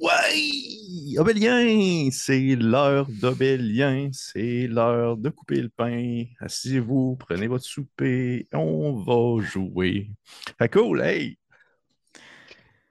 Ouais! 0.00 1.18
Obélien! 1.18 2.10
C'est 2.10 2.56
l'heure 2.56 3.06
d'Obélien, 3.08 4.10
c'est 4.12 4.66
l'heure 4.66 5.16
de 5.16 5.30
couper 5.30 5.62
le 5.62 5.68
pain. 5.68 6.24
Asseyez-vous, 6.40 7.16
prenez 7.16 7.46
votre 7.46 7.64
souper, 7.64 8.46
on 8.52 8.92
va 8.92 9.44
jouer. 9.44 10.10
Fait 10.58 10.68
cool, 10.68 11.00
hey! 11.02 11.38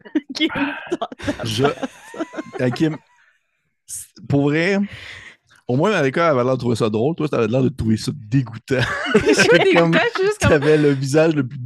Kim, 0.35 0.49
Je... 1.43 1.65
Kim, 2.75 2.97
pour 4.27 4.43
vrai, 4.43 4.79
au 5.67 5.75
moins, 5.75 5.91
Marika 5.91 6.29
avait 6.29 6.43
l'air 6.43 6.53
de 6.53 6.59
trouver 6.59 6.75
ça 6.75 6.89
drôle. 6.89 7.15
Toi, 7.15 7.27
t'avais 7.27 7.47
l'air 7.47 7.63
de 7.63 7.69
trouver 7.69 7.97
ça 7.97 8.11
dégoûtant. 8.15 8.81
Je 9.15 9.33
suis 9.33 9.59
dégoûtant, 9.59 9.99
juste 10.21 10.39
comme... 10.41 10.49
T'avais 10.49 10.77
le 10.77 10.91
visage 10.91 11.35
le 11.35 11.47
plus... 11.47 11.59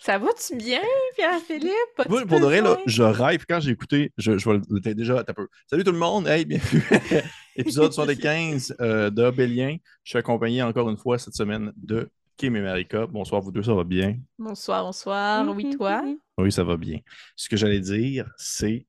Ça 0.00 0.18
va-tu 0.18 0.56
bien, 0.56 0.80
Pierre-Philippe? 1.16 2.08
Pour 2.08 2.20
de 2.40 2.44
vrai, 2.44 2.60
là, 2.60 2.78
je 2.86 3.02
rêve 3.02 3.44
quand 3.48 3.60
j'ai 3.60 3.70
écouté. 3.70 4.12
Je, 4.18 4.38
je 4.38 4.48
vais 4.50 4.94
déjà. 4.94 5.22
t'as 5.24 5.32
peu. 5.34 5.48
Salut 5.68 5.84
tout 5.84 5.92
le 5.92 5.98
monde. 5.98 6.26
Hey, 6.26 6.44
bienvenue. 6.44 6.82
Épisode 7.56 7.92
75 7.92 8.76
euh, 8.80 9.10
de 9.10 9.22
Obélien. 9.22 9.76
Je 10.04 10.10
suis 10.10 10.18
accompagné 10.18 10.62
encore 10.62 10.88
une 10.88 10.96
fois 10.96 11.18
cette 11.18 11.34
semaine 11.34 11.72
de 11.76 12.08
Kim 12.36 12.56
et 12.56 12.60
Marika. 12.60 13.06
Bonsoir, 13.06 13.40
vous 13.42 13.52
deux, 13.52 13.62
ça 13.62 13.74
va 13.74 13.84
bien? 13.84 14.16
Bonsoir, 14.38 14.84
bonsoir. 14.84 15.46
Oui, 15.54 15.76
toi? 15.76 16.02
Oui, 16.38 16.50
ça 16.52 16.64
va 16.64 16.76
bien. 16.76 16.98
Ce 17.36 17.48
que 17.48 17.56
j'allais 17.56 17.80
dire, 17.80 18.30
c'est 18.36 18.86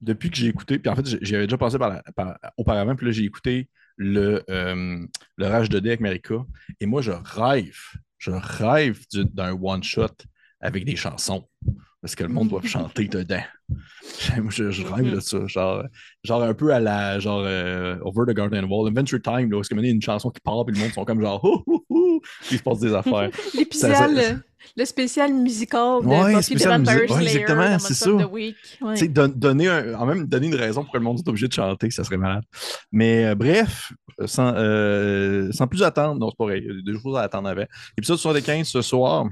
depuis 0.00 0.30
que 0.30 0.36
j'ai 0.36 0.46
écouté, 0.46 0.78
puis 0.78 0.88
en 0.90 0.96
fait, 0.96 1.06
j'ai- 1.06 1.18
j'y 1.20 1.34
avais 1.34 1.46
déjà 1.46 1.58
passé 1.58 1.76
par 1.76 1.88
la- 1.90 2.02
par- 2.14 2.38
auparavant, 2.56 2.94
puis 2.94 3.06
là, 3.06 3.12
j'ai 3.12 3.24
écouté 3.24 3.68
le, 3.96 4.44
euh, 4.48 5.04
le 5.36 5.46
Rage 5.46 5.68
de 5.68 5.80
dé 5.80 5.88
avec 5.90 6.00
Marika, 6.00 6.36
et 6.80 6.86
moi, 6.86 7.02
je 7.02 7.10
rêve, 7.10 7.76
je 8.18 8.30
rêve 8.32 8.98
du- 9.12 9.24
d'un 9.24 9.52
one-shot 9.52 10.08
avec 10.60 10.84
des 10.84 10.96
chansons, 10.96 11.48
parce 12.02 12.14
que 12.14 12.24
le 12.24 12.30
monde 12.30 12.48
doit 12.48 12.62
chanter 12.62 13.06
dedans. 13.08 13.42
Je, 14.50 14.70
je 14.70 14.82
rêve 14.86 15.14
de 15.14 15.20
ça, 15.20 15.46
genre, 15.46 15.84
genre 16.24 16.42
un 16.42 16.54
peu 16.54 16.72
à 16.72 16.80
la, 16.80 17.18
genre, 17.20 17.42
euh, 17.44 17.96
Over 18.02 18.32
the 18.32 18.36
Garden 18.36 18.64
Wall, 18.64 18.88
Adventure 18.88 19.20
Time, 19.22 19.50
là, 19.50 19.56
où 19.58 19.60
est-ce 19.60 19.68
qu'il 19.68 19.80
y 19.80 19.86
a 19.86 19.90
une 19.90 20.02
chanson 20.02 20.30
qui 20.30 20.40
part, 20.40 20.64
puis 20.64 20.74
le 20.74 20.82
monde 20.82 20.92
sont 20.92 21.04
comme 21.04 21.20
genre, 21.20 21.44
hou, 21.66 21.84
hou, 21.88 22.20
puis 22.40 22.48
il 22.52 22.58
se 22.58 22.62
passe 22.62 22.80
des 22.80 22.92
affaires. 22.94 23.30
L'épisode, 23.54 24.42
le, 24.76 24.84
spécial 24.84 25.32
musical 25.34 26.02
de 26.02 26.06
Ouais, 26.08 26.42
spécial. 26.42 26.82
Ouais, 26.82 27.22
exactement, 27.22 27.78
c'est 27.78 27.94
ça. 27.94 28.10
Ouais. 28.12 29.08
Don- 29.08 29.32
donner 29.34 29.68
un- 29.68 29.94
en 29.94 30.06
même 30.06 30.26
donner 30.26 30.46
une 30.48 30.54
raison 30.54 30.82
pour 30.82 30.92
que 30.92 30.98
le 30.98 31.04
monde 31.04 31.18
soit 31.18 31.28
obligé 31.28 31.48
de 31.48 31.52
chanter, 31.52 31.90
ça 31.90 32.04
serait 32.04 32.16
malade. 32.16 32.44
Mais 32.92 33.26
euh, 33.26 33.34
bref, 33.34 33.92
sans, 34.26 34.52
euh, 34.56 35.50
sans 35.52 35.66
plus 35.66 35.82
attendre, 35.82 36.18
non, 36.20 36.30
c'est 36.30 36.36
pas 36.38 36.44
vrai, 36.44 36.58
il 36.60 36.66
y 36.66 36.70
a 36.90 36.92
des 36.94 37.00
choses 37.00 37.16
à 37.16 37.22
attendre 37.22 37.48
avant. 37.48 37.64
Épisode 37.96 38.18
75 38.18 38.66
ce 38.68 38.82
soir. 38.82 39.28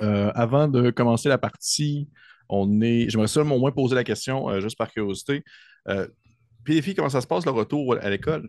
Euh, 0.00 0.30
avant 0.34 0.68
de 0.68 0.90
commencer 0.90 1.28
la 1.28 1.38
partie, 1.38 2.08
on 2.48 2.80
est. 2.80 3.08
J'aimerais 3.10 3.26
seulement 3.28 3.56
au 3.56 3.58
moins 3.58 3.72
poser 3.72 3.94
la 3.96 4.04
question, 4.04 4.48
euh, 4.48 4.60
juste 4.60 4.78
par 4.78 4.90
curiosité. 4.92 5.42
Euh, 5.88 6.06
puis 6.64 6.74
les 6.74 6.82
filles, 6.82 6.94
comment 6.94 7.08
ça 7.08 7.20
se 7.20 7.26
passe 7.26 7.44
le 7.44 7.50
retour 7.50 7.96
à 8.00 8.08
l'école? 8.08 8.48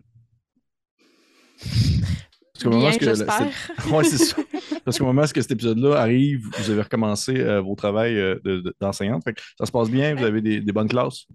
Parce 2.60 2.64
qu'au 2.64 2.70
moment 2.78 2.90
Bien, 2.90 2.98
que 2.98 3.14
c'est- 3.14 3.90
Ouais, 3.90 4.04
c'est 4.04 4.18
ça. 4.18 4.36
Parce 4.84 4.98
qu'au 4.98 5.04
moment 5.06 5.22
où 5.22 5.26
cet 5.26 5.50
épisode-là 5.50 5.96
arrive, 5.96 6.46
vous 6.58 6.70
avez 6.70 6.82
recommencé 6.82 7.38
euh, 7.40 7.60
vos 7.62 7.74
travails 7.74 8.18
euh, 8.18 8.38
de- 8.44 8.60
de- 8.60 8.76
d'enseignante. 8.80 9.22
Ça 9.58 9.64
se 9.66 9.72
passe 9.72 9.88
bien, 9.90 10.14
vous 10.14 10.24
avez 10.24 10.40
des, 10.42 10.60
des 10.60 10.72
bonnes 10.72 10.88
classes? 10.88 11.26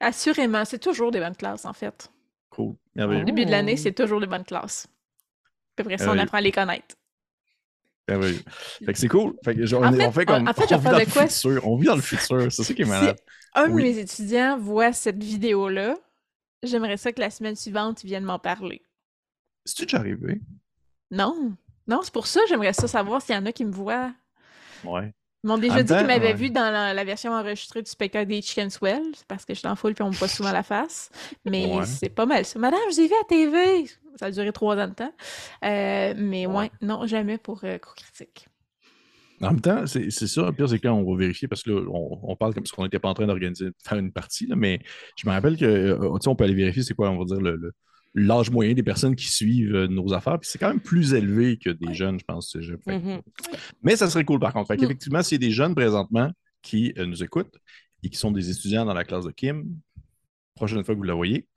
Assurément, 0.00 0.64
c'est 0.64 0.78
toujours 0.78 1.10
des 1.10 1.20
bonnes 1.20 1.36
classes, 1.36 1.64
en 1.64 1.72
fait. 1.72 2.10
Cool. 2.50 2.74
Au 2.98 3.24
début 3.24 3.44
de 3.44 3.50
l'année, 3.50 3.76
c'est 3.76 3.92
toujours 3.92 4.20
des 4.20 4.26
bonnes 4.26 4.44
classes. 4.44 4.86
Après 5.78 5.98
ça, 5.98 6.12
on 6.12 6.18
apprend 6.18 6.38
à 6.38 6.40
les 6.40 6.52
connaître. 6.52 6.94
Merveilleux. 8.08 8.42
Fait 8.84 8.92
que 8.92 8.98
c'est 8.98 9.08
cool. 9.08 9.34
Fait 9.44 9.54
que 9.54 9.64
genre, 9.64 9.82
En 9.84 9.92
on, 9.92 9.96
fait- 9.96 10.06
on 10.06 10.12
fait 10.12 10.26
comme. 10.26 10.48
en 10.48 10.52
fait, 10.52 10.72
on 10.74 10.78
vit 10.78 10.84
dans 10.90 10.98
le 10.98 11.04
quoi? 11.12 11.26
futur. 11.28 11.66
On 11.66 11.76
vit 11.76 11.86
dans 11.86 11.94
le 11.96 12.02
futur. 12.02 12.50
C'est 12.52 12.62
ça 12.64 12.74
qui 12.74 12.82
est 12.82 12.84
malade. 12.84 13.16
Un 13.54 13.70
Oui. 13.70 13.82
de 13.82 13.88
mes 13.88 13.98
étudiants 13.98 14.58
voit 14.58 14.92
cette 14.92 15.22
vidéo-là. 15.22 15.94
J'aimerais 16.64 16.96
ça 16.96 17.12
que 17.12 17.20
la 17.20 17.30
semaine 17.30 17.56
suivante, 17.56 18.02
ils 18.04 18.08
viennent 18.08 18.24
m'en 18.24 18.38
parler. 18.40 18.82
C'est-tu 19.64 19.82
déjà 19.86 19.98
arrivé? 19.98 20.40
Non. 21.10 21.54
Non, 21.86 22.00
c'est 22.02 22.12
pour 22.12 22.26
ça 22.26 22.40
j'aimerais 22.48 22.72
ça 22.72 22.86
savoir 22.88 23.20
s'il 23.22 23.34
y 23.34 23.38
en 23.38 23.46
a 23.46 23.52
qui 23.52 23.64
me 23.64 23.72
voient. 23.72 24.12
Ouais. 24.84 25.12
Ils 25.44 25.48
m'ont 25.48 25.58
déjà 25.58 25.74
En 25.74 25.82
dit 25.82 25.92
qu'ils 25.94 26.06
m'avaient 26.06 26.26
ouais. 26.28 26.34
vu 26.34 26.50
dans 26.50 26.70
la, 26.72 26.94
la 26.94 27.04
version 27.04 27.32
enregistrée 27.32 27.82
du 27.82 27.90
spectacle 27.90 28.28
des 28.28 28.40
Chicken 28.42 28.70
Swell. 28.70 29.02
Parce 29.26 29.44
que 29.44 29.54
je 29.54 29.58
suis 29.58 29.68
en 29.68 29.74
foule 29.74 29.94
puis 29.94 30.02
on 30.04 30.08
me 30.10 30.14
voit 30.14 30.28
souvent 30.28 30.52
la 30.52 30.62
face. 30.62 31.10
Mais 31.44 31.66
Ouais. 31.66 31.84
c'est 31.84 32.08
pas 32.10 32.26
mal 32.26 32.44
ça. 32.44 32.58
Madame, 32.60 32.78
je 32.90 32.94
vous 32.94 33.00
ai 33.00 33.08
vu 33.08 33.14
à 33.20 33.24
TV. 33.24 33.86
Ça 34.16 34.26
a 34.26 34.30
duré 34.30 34.52
trois 34.52 34.76
ans 34.76 34.86
de 34.88 34.94
temps. 34.94 35.12
Euh, 35.64 36.14
mais 36.16 36.46
ouais, 36.46 36.54
Ouais. 36.54 36.70
non, 36.80 37.06
jamais 37.06 37.38
pour 37.38 37.60
euh, 37.64 37.78
cours 37.78 37.94
critique. 37.96 38.46
En 39.40 39.48
même 39.50 39.60
temps, 39.60 39.84
c'est 39.88 40.10
ça. 40.12 40.42
Le 40.46 40.52
pire, 40.52 40.68
c'est 40.68 40.84
là, 40.84 40.94
on 40.94 41.02
va 41.10 41.18
vérifier 41.18 41.48
parce 41.48 41.64
que 41.64 41.70
là, 41.70 41.80
on, 41.92 42.20
on 42.22 42.36
parle 42.36 42.54
comme 42.54 42.64
si 42.64 42.72
on 42.78 42.84
n'était 42.84 43.00
pas 43.00 43.08
en 43.08 43.14
train 43.14 43.26
d'organiser, 43.26 43.70
faire 43.84 43.98
une 43.98 44.12
partie. 44.12 44.46
là, 44.46 44.54
mais 44.54 44.78
je 45.16 45.26
me 45.26 45.32
rappelle 45.32 45.56
que, 45.56 45.64
euh, 45.64 45.98
tu 45.98 46.22
sais, 46.22 46.28
on 46.28 46.36
peut 46.36 46.44
aller 46.44 46.54
vérifier 46.54 46.84
c'est 46.84 46.94
quoi, 46.94 47.10
on 47.10 47.18
va 47.18 47.24
dire, 47.24 47.40
le. 47.40 47.56
le- 47.56 47.72
L'âge 48.14 48.50
moyen 48.50 48.74
des 48.74 48.82
personnes 48.82 49.16
qui 49.16 49.26
suivent 49.30 49.74
euh, 49.74 49.86
nos 49.88 50.12
affaires, 50.12 50.38
puis 50.38 50.48
c'est 50.50 50.58
quand 50.58 50.68
même 50.68 50.80
plus 50.80 51.14
élevé 51.14 51.56
que 51.58 51.70
des 51.70 51.94
jeunes, 51.94 52.18
je 52.20 52.24
pense. 52.24 52.52
Fait 52.84 52.98
Mhm. 52.98 53.22
Mais 53.82 53.96
ça 53.96 54.10
serait 54.10 54.24
cool 54.24 54.38
par 54.38 54.52
contre. 54.52 54.68
Fait 54.68 54.76
Mm. 54.76 54.80
qu'effectivement, 54.80 55.22
s'il 55.22 55.40
y 55.42 55.44
a 55.44 55.48
des 55.48 55.52
jeunes 55.54 55.74
présentement 55.74 56.30
qui 56.60 56.92
euh, 56.98 57.06
nous 57.06 57.22
écoutent 57.22 57.56
et 58.02 58.10
qui 58.10 58.18
sont 58.18 58.30
des 58.30 58.50
étudiants 58.50 58.84
dans 58.84 58.92
la 58.94 59.04
classe 59.04 59.24
de 59.24 59.30
Kim, 59.30 59.64
prochaine 60.54 60.84
fois 60.84 60.94
que 60.94 60.98
vous 60.98 61.04
la 61.04 61.14
voyez, 61.14 61.48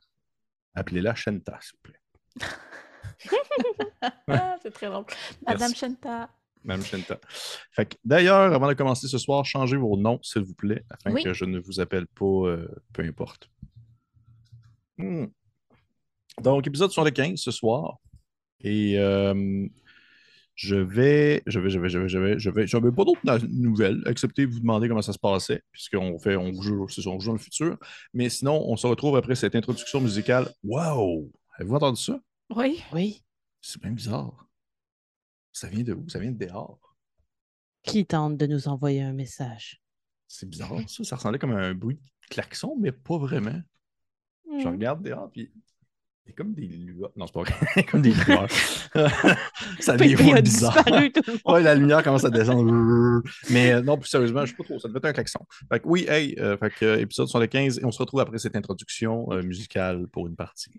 appelez-la 0.75 1.13
Shenta, 1.13 1.59
s'il 1.61 1.73
vous 1.75 1.91
plaît. 1.91 1.99
Ah, 4.27 4.55
c'est 4.61 4.71
très 4.71 4.87
drôle. 4.87 5.05
Madame. 5.45 5.73
Shanta. 5.73 6.29
Même 6.63 6.83
Shenta. 6.83 7.19
Fait 7.71 7.85
que, 7.87 7.95
d'ailleurs, 8.03 8.53
avant 8.53 8.67
de 8.67 8.73
commencer 8.73 9.07
ce 9.07 9.17
soir, 9.17 9.45
changez 9.45 9.77
vos 9.77 9.97
noms, 9.97 10.19
s'il 10.23 10.43
vous 10.43 10.53
plaît, 10.53 10.83
afin 10.89 11.11
Oui. 11.11 11.23
que 11.23 11.33
je 11.33 11.45
ne 11.45 11.59
vous 11.59 11.79
appelle 11.79 12.07
pas 12.07 12.25
euh, 12.25 12.67
peu 12.93 13.03
importe. 13.03 13.49
Hmm. 14.97 15.25
Donc, 16.43 16.67
épisode 16.67 16.91
75 16.91 17.39
ce 17.39 17.51
soir. 17.51 17.97
Et 18.61 18.99
euh, 18.99 19.67
je 20.55 20.75
vais, 20.75 21.43
je 21.45 21.59
vais, 21.59 21.69
je 21.69 21.79
vais, 21.79 21.89
je 21.89 21.99
vais, 21.99 22.07
je 22.09 22.17
vais, 22.19 22.39
je 22.39 22.49
vais, 22.49 22.67
j'avais 22.67 22.91
pas 22.91 23.03
d'autres 23.05 23.45
nouvelles, 23.49 24.01
excepté 24.07 24.45
vous 24.45 24.59
demander 24.59 24.87
comment 24.87 25.01
ça 25.01 25.13
se 25.13 25.19
passait, 25.19 25.61
puisqu'on 25.71 26.17
fait, 26.19 26.35
on 26.35 26.51
joue, 26.61 26.85
on 27.05 27.19
joue 27.19 27.27
dans 27.27 27.33
le 27.33 27.37
futur. 27.39 27.77
Mais 28.13 28.29
sinon, 28.29 28.63
on 28.67 28.75
se 28.77 28.87
retrouve 28.87 29.17
après 29.17 29.35
cette 29.35 29.55
introduction 29.55 30.01
musicale. 30.01 30.49
Wow! 30.63 31.31
Avez-vous 31.57 31.75
entendu 31.75 32.01
ça? 32.01 32.19
Oui. 32.55 32.81
Oui. 32.93 33.23
C'est 33.61 33.81
bien 33.81 33.91
bizarre. 33.91 34.47
Ça 35.51 35.67
vient 35.67 35.83
de 35.83 35.93
où? 35.93 36.07
Ça 36.09 36.19
vient 36.19 36.31
de 36.31 36.45
dehors. 36.45 36.79
Qui 37.83 38.05
tente 38.05 38.37
de 38.37 38.45
nous 38.47 38.67
envoyer 38.67 39.01
un 39.01 39.13
message? 39.13 39.81
C'est 40.27 40.49
bizarre, 40.49 40.73
ça. 40.87 41.03
Ça 41.03 41.15
ressemblait 41.15 41.39
comme 41.39 41.51
un 41.51 41.73
bruit 41.73 41.95
de 41.95 42.27
klaxon, 42.29 42.75
mais 42.79 42.91
pas 42.91 43.17
vraiment. 43.17 43.61
Je 44.59 44.67
Hmm. 44.67 44.71
regarde 44.71 45.03
dehors, 45.03 45.29
puis 45.31 45.51
c'est 46.25 46.33
comme 46.33 46.53
des 46.53 46.67
lueurs. 46.67 47.11
Non, 47.15 47.27
c'est 47.27 47.33
pas 47.33 47.43
vrai. 47.43 47.83
comme 47.91 48.01
des 48.01 48.11
lueurs. 48.27 48.49
ça 49.79 49.95
le 49.95 50.23
monde. 50.23 51.39
Ouais, 51.45 51.61
la 51.61 51.75
lumière 51.75 52.03
commence 52.03 52.25
à 52.25 52.29
descendre. 52.29 53.21
Mais 53.49 53.73
euh, 53.73 53.81
non, 53.81 53.97
plus 53.97 54.09
sérieusement, 54.09 54.45
je 54.45 54.51
sais 54.51 54.57
pas 54.57 54.63
trop. 54.63 54.79
Ça 54.79 54.87
devait 54.87 54.97
être 54.97 55.05
un 55.05 55.13
klaxon. 55.13 55.39
Fait 55.71 55.79
que 55.79 55.87
oui, 55.87 56.05
hey, 56.09 56.35
euh, 56.39 56.57
fait 56.57 56.71
que, 56.71 56.85
euh, 56.85 56.99
épisode 56.99 57.27
75, 57.27 57.79
et 57.79 57.85
on 57.85 57.91
se 57.91 57.99
retrouve 57.99 58.21
après 58.21 58.39
cette 58.39 58.55
introduction 58.55 59.31
euh, 59.31 59.43
musicale 59.43 60.07
pour 60.11 60.27
une 60.27 60.35
partie. 60.35 60.71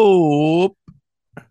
Oh! 0.00 0.76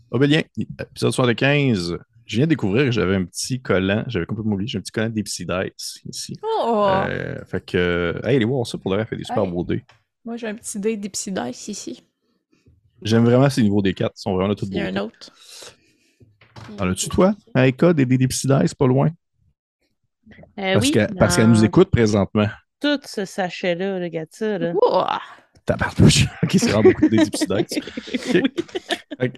Obélien, 0.10 0.42
épisode 0.58 1.12
75. 1.12 1.98
Je 2.26 2.36
viens 2.38 2.46
de 2.46 2.50
découvrir 2.50 2.86
que 2.86 2.92
j'avais 2.92 3.16
un 3.16 3.26
petit 3.26 3.62
collant. 3.62 4.04
J'avais 4.08 4.26
complètement 4.26 4.54
oublié. 4.54 4.68
J'ai 4.70 4.78
un 4.78 4.82
petit 4.82 4.92
collant 4.92 5.10
d'Epsidites 5.10 6.02
ici. 6.10 6.34
Oh! 6.44 6.88
Euh, 7.10 7.44
fait 7.46 7.66
que, 7.66 8.20
hey, 8.24 8.38
allez 8.38 8.46
voir 8.46 8.66
ça 8.66 8.78
pour 8.78 8.92
le 8.92 8.98
reste, 8.98 9.10
fait 9.10 9.18
des 9.18 9.26
super 9.26 9.46
beaux 9.46 9.66
dés. 9.66 9.84
Moi, 10.24 10.38
j'ai 10.38 10.48
un 10.48 10.56
petit 10.56 10.80
dé 10.80 10.96
d'Ipsidice 10.96 11.68
ici. 11.68 12.04
J'aime 13.02 13.26
vraiment 13.26 13.50
ces 13.50 13.62
niveaux 13.64 13.82
des 13.82 13.94
4. 13.94 14.14
Ils 14.16 14.22
sont 14.22 14.34
vraiment 14.36 14.56
tous 14.56 14.66
Il 14.66 14.72
beaux. 14.72 14.78
y 14.78 14.82
a 14.82 14.88
un 14.88 14.98
autre. 14.98 15.30
En 16.80 16.90
as-tu, 16.90 17.10
toi, 17.10 17.36
Aïka, 17.54 17.94
des 17.94 18.06
dés 18.06 18.18
d'Epsidites, 18.18 18.76
pas 18.76 18.88
loin? 18.88 19.10
Euh, 20.58 20.74
Parce 20.74 20.86
oui, 20.86 20.92
que- 20.92 21.14
parce 21.16 21.36
qu'elle 21.36 21.50
nous 21.50 21.64
écoute 21.66 21.90
présentement. 21.90 22.48
Tout 22.80 23.00
ce 23.06 23.26
sachet-là, 23.26 24.00
regarde 24.00 24.30
ça. 24.32 24.58
Là. 24.58 24.74
Ouah! 24.74 25.20
Tabarnouche. 25.68 26.26
ok, 26.44 26.52
c'est 26.52 26.70
vraiment 26.70 26.82
beaucoup 26.82 27.08
des 27.08 27.18
Deep 27.18 27.36
Ok. 28.16 28.42
Ok. 29.22 29.32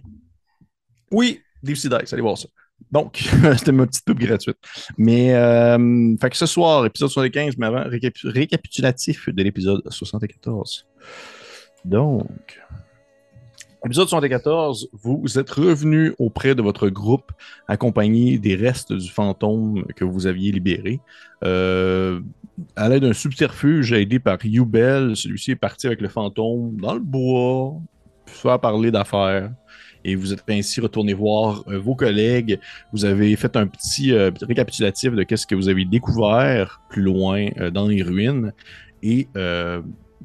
Oui, 1.12 1.42
Deep 1.62 1.76
Sea 1.76 1.90
allez 1.94 2.22
voir 2.22 2.38
ça. 2.38 2.48
Donc, 2.92 3.18
c'était 3.58 3.74
ma 3.74 3.86
petite 3.86 4.06
pub 4.06 4.20
gratuite. 4.20 4.58
Mais, 4.98 5.34
euh, 5.34 6.16
fait 6.22 6.30
que 6.30 6.38
ce 6.38 6.46
soir, 6.46 6.86
épisode 6.86 7.10
75, 7.10 7.58
mais 7.58 7.66
avant, 7.66 7.84
récapi- 7.84 8.30
récapitulatif 8.30 9.28
de 9.28 9.44
l'épisode 9.44 9.82
74. 9.90 10.88
Donc, 11.84 12.62
épisode 13.86 14.10
74, 14.10 14.90
vous 14.92 15.40
êtes 15.40 15.50
revenu 15.50 16.14
auprès 16.20 16.54
de 16.54 16.62
votre 16.62 16.90
groupe 16.90 17.32
accompagné 17.68 18.38
des 18.38 18.56
restes 18.56 18.92
du 18.92 19.10
fantôme 19.10 19.86
que 19.96 20.04
vous 20.04 20.28
aviez 20.28 20.52
libéré. 20.52 21.00
Euh, 21.44 22.20
à 22.76 22.90
l'aide 22.90 23.04
d'un 23.04 23.14
subterfuge 23.14 23.94
aidé 23.94 24.20
par 24.20 24.38
Yubel, 24.44 25.16
celui-ci 25.16 25.52
est 25.52 25.56
parti 25.56 25.88
avec 25.88 26.02
le 26.02 26.10
fantôme 26.10 26.76
dans 26.82 26.94
le 26.94 27.00
bois, 27.00 27.74
faire 28.26 28.60
parler 28.60 28.92
d'affaires. 28.92 29.52
Et 30.04 30.16
vous 30.16 30.32
êtes 30.34 30.44
ainsi 30.50 30.80
retourné 30.80 31.14
voir 31.14 31.64
euh, 31.68 31.78
vos 31.78 31.96
collègues. 31.96 32.60
Vous 32.94 33.06
avez 33.06 33.36
fait 33.36 33.56
un 33.58 33.68
petit 33.68 34.14
euh, 34.14 34.32
récapitulatif 34.42 35.14
de 35.14 35.24
qu'est-ce 35.24 35.48
que 35.48 35.56
vous 35.56 35.68
avez 35.68 35.86
découvert 35.86 36.82
plus 36.90 37.02
loin 37.02 37.48
dans 37.74 37.88
les 37.88 38.02
ruines. 38.02 38.54
Et 39.04 39.28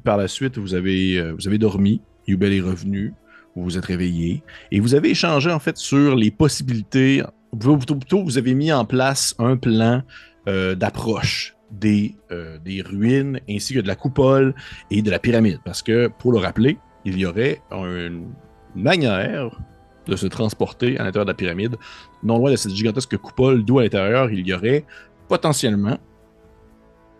par 0.03 0.17
la 0.17 0.27
suite, 0.27 0.57
vous 0.57 0.73
avez, 0.73 1.31
vous 1.31 1.47
avez 1.47 1.57
dormi. 1.57 2.01
Yubel 2.27 2.53
est 2.53 2.61
revenu. 2.61 3.13
Vous 3.55 3.63
vous 3.63 3.77
êtes 3.77 3.85
réveillé. 3.85 4.43
Et 4.71 4.79
vous 4.79 4.95
avez 4.95 5.11
échangé 5.11 5.51
en 5.51 5.59
fait 5.59 5.77
sur 5.77 6.15
les 6.15 6.29
possibilités. 6.29 7.23
Plutôt, 7.57 7.95
plutôt, 7.95 8.23
vous 8.23 8.37
avez 8.37 8.53
mis 8.53 8.71
en 8.73 8.83
place 8.83 9.33
un 9.39 9.55
plan 9.55 10.03
euh, 10.47 10.75
d'approche 10.75 11.55
des, 11.71 12.15
euh, 12.31 12.57
des 12.59 12.81
ruines 12.81 13.39
ainsi 13.49 13.73
que 13.73 13.79
de 13.79 13.87
la 13.87 13.95
coupole 13.95 14.53
et 14.91 15.01
de 15.01 15.09
la 15.09 15.19
pyramide. 15.19 15.59
Parce 15.63 15.81
que, 15.81 16.07
pour 16.19 16.33
le 16.33 16.39
rappeler, 16.39 16.77
il 17.05 17.17
y 17.17 17.25
aurait 17.25 17.61
une 17.71 18.33
manière 18.75 19.57
de 20.05 20.15
se 20.15 20.27
transporter 20.27 20.99
à 20.99 21.03
l'intérieur 21.03 21.25
de 21.25 21.31
la 21.31 21.35
pyramide, 21.35 21.77
non 22.23 22.37
loin 22.37 22.51
de 22.51 22.57
cette 22.57 22.73
gigantesque 22.73 23.17
coupole, 23.17 23.63
d'où 23.63 23.79
à 23.79 23.83
l'intérieur, 23.83 24.29
il 24.29 24.45
y 24.45 24.53
aurait 24.53 24.85
potentiellement 25.29 25.97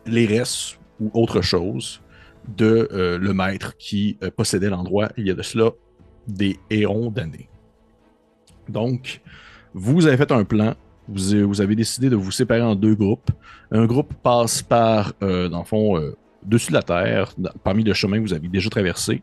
les 0.05 0.25
restes 0.25 0.79
ou 0.99 1.09
autre 1.13 1.41
chose 1.41 2.01
de 2.57 2.87
euh, 2.91 3.17
le 3.17 3.33
maître 3.33 3.75
qui 3.77 4.19
possédait 4.35 4.69
l'endroit 4.69 5.09
il 5.17 5.25
y 5.25 5.31
a 5.31 5.33
de 5.33 5.41
cela 5.41 5.71
des 6.27 6.59
hérons 6.69 7.11
d'années. 7.11 7.49
Donc, 8.69 9.21
vous 9.73 10.07
avez 10.07 10.17
fait 10.17 10.31
un 10.31 10.43
plan. 10.43 10.75
Vous, 11.07 11.61
avez 11.61 11.75
décidé 11.75 12.09
de 12.09 12.15
vous 12.15 12.31
séparer 12.31 12.61
en 12.61 12.75
deux 12.75 12.95
groupes. 12.95 13.29
Un 13.71 13.85
groupe 13.85 14.13
passe 14.23 14.63
par, 14.63 15.13
euh, 15.21 15.49
dans 15.49 15.59
le 15.59 15.65
fond, 15.65 15.99
euh, 15.99 16.15
dessus 16.43 16.69
de 16.69 16.73
la 16.75 16.83
terre, 16.83 17.33
parmi 17.63 17.83
le 17.83 17.93
chemin 17.93 18.17
que 18.17 18.23
vous 18.23 18.33
avez 18.33 18.47
déjà 18.47 18.69
traversé, 18.69 19.21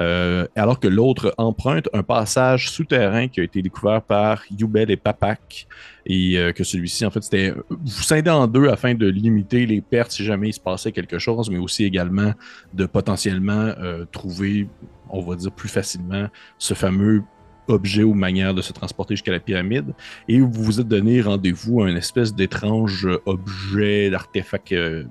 euh, 0.00 0.46
alors 0.56 0.80
que 0.80 0.88
l'autre 0.88 1.34
emprunte 1.38 1.88
un 1.92 2.02
passage 2.02 2.70
souterrain 2.70 3.28
qui 3.28 3.40
a 3.40 3.42
été 3.42 3.62
découvert 3.62 4.02
par 4.02 4.42
Yubel 4.50 4.90
et 4.90 4.96
Papak, 4.96 5.66
et 6.06 6.38
euh, 6.38 6.52
que 6.52 6.64
celui-ci, 6.64 7.04
en 7.04 7.10
fait, 7.10 7.22
c'était 7.22 7.52
vous 7.68 8.02
scindez 8.02 8.30
en 8.30 8.46
deux 8.46 8.68
afin 8.68 8.94
de 8.94 9.06
limiter 9.06 9.66
les 9.66 9.80
pertes 9.80 10.12
si 10.12 10.24
jamais 10.24 10.48
il 10.48 10.52
se 10.54 10.60
passait 10.60 10.92
quelque 10.92 11.18
chose, 11.18 11.50
mais 11.50 11.58
aussi 11.58 11.84
également 11.84 12.32
de 12.72 12.86
potentiellement 12.86 13.72
euh, 13.78 14.06
trouver, 14.10 14.68
on 15.10 15.20
va 15.20 15.36
dire 15.36 15.52
plus 15.52 15.68
facilement, 15.68 16.28
ce 16.58 16.74
fameux 16.74 17.22
objet 17.68 18.02
ou 18.02 18.14
manière 18.14 18.54
de 18.54 18.62
se 18.62 18.72
transporter 18.72 19.14
jusqu'à 19.14 19.32
la 19.32 19.40
pyramide. 19.40 19.94
Et 20.28 20.40
vous 20.40 20.50
vous 20.50 20.80
êtes 20.80 20.88
donné 20.88 21.20
rendez-vous 21.20 21.82
à 21.82 21.90
une 21.90 21.96
espèce 21.96 22.34
d'étrange 22.34 23.06
objet, 23.26 24.10
d'artefact, 24.10 24.72
euh, 24.72 25.04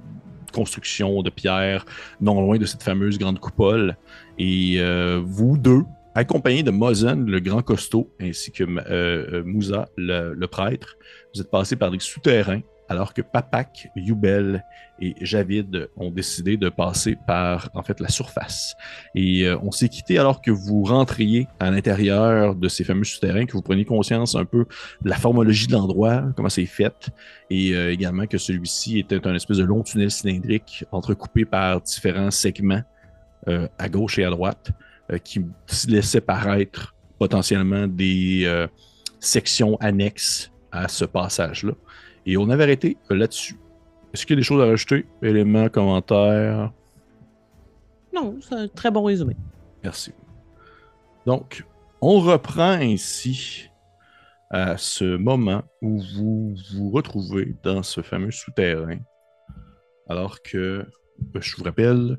construction 0.51 1.21
de 1.21 1.29
pierre, 1.29 1.85
non 2.21 2.41
loin 2.41 2.57
de 2.57 2.65
cette 2.65 2.83
fameuse 2.83 3.17
grande 3.17 3.39
coupole. 3.39 3.97
Et 4.39 4.75
euh, 4.79 5.21
vous 5.23 5.57
deux, 5.57 5.83
accompagnés 6.15 6.63
de 6.63 6.71
Mozen, 6.71 7.25
le 7.25 7.39
grand 7.41 7.61
costaud, 7.61 8.09
ainsi 8.21 8.51
que 8.51 8.63
euh, 8.63 8.79
euh, 8.89 9.43
Moussa, 9.45 9.89
le, 9.97 10.45
prêtre, 10.45 10.95
vous 11.35 11.41
êtes 11.41 11.51
passés 11.51 11.75
par 11.75 11.91
des 11.91 11.99
souterrains, 11.99 12.61
alors 12.87 13.13
que 13.13 13.21
Papak, 13.21 13.89
Yubel 13.97 14.63
et 15.01 15.13
Javid 15.21 15.89
ont 15.97 16.09
décidé 16.09 16.57
de 16.57 16.69
passer 16.69 17.17
par, 17.27 17.69
en 17.75 17.83
fait, 17.83 17.99
la 17.99 18.07
surface. 18.07 18.75
Et 19.13 19.47
on 19.61 19.69
s'est 19.69 19.89
quitté 19.89 20.17
alors 20.17 20.41
que 20.41 20.49
vous 20.49 20.83
rentriez 20.83 21.47
à 21.59 21.69
l'intérieur 21.69 22.55
de 22.55 22.67
ces 22.67 22.83
fameux 22.83 23.03
souterrains, 23.03 23.45
que 23.45 23.51
vous 23.51 23.61
preniez 23.61 23.85
conscience 23.85 24.33
un 24.35 24.45
peu 24.45 24.65
de 25.03 25.09
la 25.09 25.17
formologie 25.17 25.67
de 25.67 25.73
l'endroit, 25.73 26.23
comment 26.35 26.49
c'est 26.49 26.65
fait, 26.65 27.11
et 27.51 27.73
également 27.91 28.25
que 28.25 28.39
celui-ci 28.39 28.97
était 28.97 29.27
un 29.27 29.35
espèce 29.35 29.57
de 29.57 29.65
long 29.65 29.83
tunnel 29.83 30.09
cylindrique 30.09 30.83
entrecoupé 30.91 31.45
par 31.45 31.81
différents 31.81 32.31
segments 32.31 32.81
à 33.47 33.89
gauche 33.89 34.19
et 34.19 34.23
à 34.23 34.29
droite 34.29 34.71
euh, 35.11 35.17
qui 35.17 35.43
laissaient 35.87 36.21
paraître 36.21 36.93
potentiellement 37.17 37.87
des 37.87 38.43
euh, 38.45 38.67
sections 39.19 39.75
annexes 39.77 40.51
à 40.71 40.87
ce 40.87 41.03
passage-là. 41.03 41.73
Et 42.25 42.37
on 42.37 42.49
avait 42.49 42.63
arrêté 42.63 42.97
euh, 43.09 43.15
là-dessus. 43.15 43.57
Est-ce 44.13 44.25
qu'il 44.25 44.35
y 44.35 44.37
a 44.37 44.41
des 44.41 44.45
choses 44.45 44.61
à 44.61 44.67
rajouter? 44.67 45.07
Éléments, 45.23 45.67
commentaires? 45.69 46.71
Non, 48.13 48.37
c'est 48.41 48.55
un 48.55 48.67
très 48.67 48.91
bon 48.91 49.03
résumé. 49.03 49.35
Merci. 49.83 50.13
Donc, 51.25 51.65
on 52.01 52.19
reprend 52.19 52.71
ainsi 52.71 53.69
à 54.51 54.77
ce 54.77 55.17
moment 55.17 55.63
où 55.81 55.99
vous 55.99 56.55
vous 56.73 56.91
retrouvez 56.91 57.55
dans 57.63 57.81
ce 57.81 58.01
fameux 58.01 58.31
souterrain, 58.31 58.99
alors 60.07 60.41
que, 60.41 60.57
euh, 61.35 61.41
je 61.41 61.55
vous 61.57 61.63
rappelle, 61.63 62.17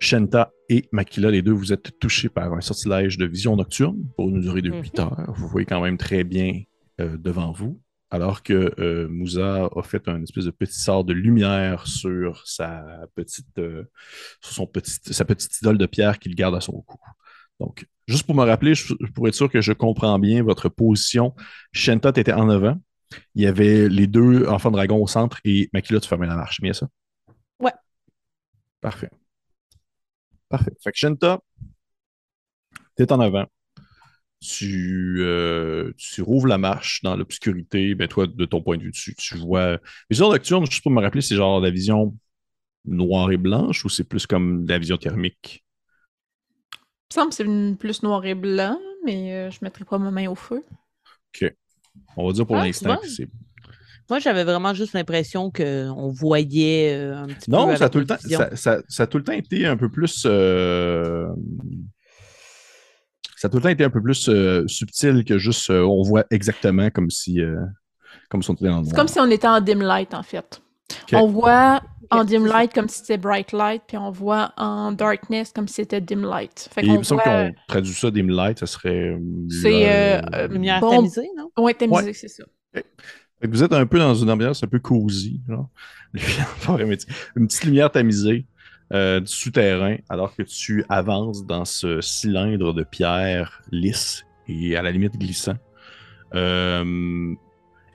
Shenta 0.00 0.50
et 0.70 0.88
Makila, 0.92 1.30
les 1.30 1.42
deux, 1.42 1.52
vous 1.52 1.74
êtes 1.74 1.98
touchés 2.00 2.30
par 2.30 2.52
un 2.54 2.62
sortilège 2.62 3.18
de 3.18 3.26
vision 3.26 3.54
nocturne 3.54 4.08
pour 4.16 4.30
une 4.30 4.40
durée 4.40 4.62
de 4.62 4.70
8 4.70 4.98
heures. 4.98 5.32
Vous 5.36 5.46
voyez 5.46 5.66
quand 5.66 5.82
même 5.82 5.98
très 5.98 6.24
bien 6.24 6.62
euh, 7.00 7.18
devant 7.18 7.52
vous, 7.52 7.78
alors 8.10 8.42
que 8.42 8.72
euh, 8.78 9.08
Moussa 9.08 9.68
a 9.76 9.82
fait 9.82 10.08
un 10.08 10.22
espèce 10.22 10.46
de 10.46 10.50
petit 10.50 10.80
sort 10.80 11.04
de 11.04 11.12
lumière 11.12 11.86
sur 11.86 12.46
sa 12.48 13.06
petite, 13.14 13.58
euh, 13.58 13.84
sur 14.40 14.54
son 14.54 14.66
petit, 14.66 14.98
sa 15.12 15.26
petite 15.26 15.60
idole 15.60 15.76
de 15.76 15.86
pierre 15.86 16.18
qu'il 16.18 16.34
garde 16.34 16.54
à 16.54 16.62
son 16.62 16.80
cou. 16.80 16.98
Donc, 17.60 17.86
juste 18.08 18.24
pour 18.24 18.34
me 18.34 18.44
rappeler, 18.44 18.74
je, 18.74 18.94
pour 19.14 19.28
être 19.28 19.34
sûr 19.34 19.50
que 19.50 19.60
je 19.60 19.74
comprends 19.74 20.18
bien 20.18 20.42
votre 20.42 20.70
position, 20.70 21.34
Shenta 21.72 22.08
était 22.16 22.32
en 22.32 22.48
avant. 22.48 22.80
Il 23.34 23.42
y 23.42 23.46
avait 23.46 23.86
les 23.90 24.06
deux 24.06 24.46
enfants 24.46 24.70
dragons 24.70 25.02
au 25.02 25.06
centre 25.06 25.40
et 25.44 25.68
Makila, 25.74 26.00
tu 26.00 26.08
fermais 26.08 26.26
la 26.26 26.36
marche. 26.36 26.62
Bien 26.62 26.72
ça? 26.72 26.88
Ouais. 27.58 27.72
Parfait. 28.80 29.10
Parfait. 30.50 30.72
Fait 30.82 30.92
que 30.92 30.98
Shenta, 30.98 31.40
t'es 32.96 33.12
en 33.12 33.20
avant. 33.20 33.46
Tu, 34.42 35.18
euh, 35.20 35.92
tu 35.98 36.22
rouvres 36.22 36.46
la 36.48 36.58
marche 36.58 37.02
dans 37.02 37.16
l'obscurité. 37.16 37.94
Ben, 37.94 38.08
toi, 38.08 38.26
de 38.26 38.44
ton 38.46 38.62
point 38.62 38.78
de 38.78 38.84
vue, 38.84 38.92
tu, 38.92 39.14
tu 39.14 39.36
vois. 39.38 39.78
Vision 40.10 40.30
nocturne, 40.30 40.66
juste 40.66 40.82
pour 40.82 40.92
me 40.92 41.02
rappeler, 41.02 41.22
c'est 41.22 41.36
genre 41.36 41.60
la 41.60 41.70
vision 41.70 42.16
noire 42.86 43.32
et 43.32 43.38
blanche 43.38 43.84
ou 43.84 43.90
c'est 43.90 44.04
plus 44.04 44.26
comme 44.26 44.66
la 44.68 44.78
vision 44.78 44.98
thermique? 44.98 45.64
Il 47.10 47.16
me 47.18 47.20
semble 47.20 47.30
que 47.30 47.36
c'est 47.36 47.76
plus 47.78 48.02
noir 48.02 48.24
et 48.24 48.34
blanc, 48.34 48.78
mais 49.04 49.34
euh, 49.34 49.50
je 49.50 49.58
ne 49.60 49.66
mettrai 49.66 49.84
pas 49.84 49.98
ma 49.98 50.10
main 50.10 50.28
au 50.28 50.34
feu. 50.34 50.64
OK. 51.34 51.52
On 52.16 52.26
va 52.26 52.32
dire 52.32 52.46
pour 52.46 52.56
Ah, 52.56 52.64
l'instant 52.64 52.96
que 52.96 53.06
c'est. 53.08 53.28
Moi, 54.10 54.18
j'avais 54.18 54.44
vraiment 54.44 54.74
juste 54.74 54.92
l'impression 54.92 55.50
qu'on 55.50 56.08
voyait 56.10 56.94
euh, 56.94 57.16
un 57.22 57.26
petit 57.28 57.50
peu. 57.50 57.56
Non, 57.56 57.74
ça 57.76 57.84
a, 57.86 57.88
tout 57.88 57.98
le 58.00 58.06
temps, 58.06 58.16
ça, 58.18 58.56
ça- 58.56 58.82
ça 58.88 59.02
a 59.04 59.06
tout 59.06 59.18
le 59.18 59.24
temps 59.24 59.32
été 59.32 59.66
un 59.66 59.76
peu 59.76 59.88
plus. 59.88 60.24
euh, 60.26 61.26
Ça 63.36 63.46
a 63.48 63.50
tout 63.50 63.56
le 63.56 63.62
temps 63.62 63.68
été 63.70 63.84
un 63.84 63.90
peu 63.90 64.02
plus 64.02 64.28
euh, 64.28 64.66
subtil 64.66 65.24
que 65.24 65.38
juste 65.38 65.70
euh, 65.70 65.82
on 65.82 66.02
voit 66.02 66.24
exactement 66.30 66.90
comme 66.90 67.08
si, 67.08 67.40
euh, 67.40 67.56
comme 68.28 68.42
si 68.42 68.50
on 68.50 68.54
était 68.54 68.66
dans 68.66 68.80
le 68.80 68.84
C'est 68.86 68.94
comme 68.94 69.08
si 69.08 69.18
on 69.18 69.30
était 69.30 69.48
en 69.48 69.60
dim 69.62 69.80
light, 69.80 70.12
en 70.12 70.22
fait. 70.22 70.60
On 71.12 71.26
voit 71.26 71.80
en 72.10 72.24
dim 72.24 72.44
light 72.44 72.74
comme 72.74 72.88
si 72.88 72.98
c'était 72.98 73.16
bright 73.16 73.52
light, 73.52 73.82
puis 73.86 73.96
on 73.96 74.10
voit 74.10 74.52
en 74.56 74.90
darkness 74.92 75.52
comme 75.54 75.68
si 75.68 75.74
c'était 75.74 76.00
dim 76.00 76.28
light. 76.28 76.68
Fait 76.74 76.82
qu'on 76.82 76.98
me 76.98 77.02
semble 77.02 77.22
voit... 77.24 77.32
qu'on 77.46 77.54
traduit 77.68 77.94
ça 77.94 78.10
dim 78.10 78.26
light, 78.28 78.58
ça 78.58 78.66
serait. 78.66 79.16
C'est, 79.62 79.88
euh, 79.88 80.20
euh, 80.34 80.48
Lumière 80.48 80.80
Bon. 80.80 80.90
tamisée, 80.90 81.28
non? 81.36 81.50
Ouais, 81.56 81.72
tamisé, 81.74 82.12
c'est 82.12 82.28
ça. 82.28 82.44
Que 82.74 82.80
vous 83.42 83.62
êtes 83.62 83.72
un 83.72 83.86
peu 83.86 83.98
dans 83.98 84.14
une 84.14 84.30
ambiance 84.30 84.62
un 84.62 84.66
peu 84.66 84.78
cosy, 84.78 85.40
genre. 85.48 85.68
Une 87.36 87.46
petite 87.46 87.64
lumière 87.64 87.90
tamisée 87.90 88.44
euh, 88.92 89.20
du 89.20 89.28
souterrain, 89.32 89.96
alors 90.08 90.34
que 90.34 90.42
tu 90.42 90.84
avances 90.88 91.46
dans 91.46 91.64
ce 91.64 92.00
cylindre 92.00 92.74
de 92.74 92.82
pierre 92.82 93.62
lisse 93.70 94.24
et 94.48 94.76
à 94.76 94.82
la 94.82 94.90
limite 94.90 95.16
glissant. 95.16 95.54
Euh, 96.34 97.34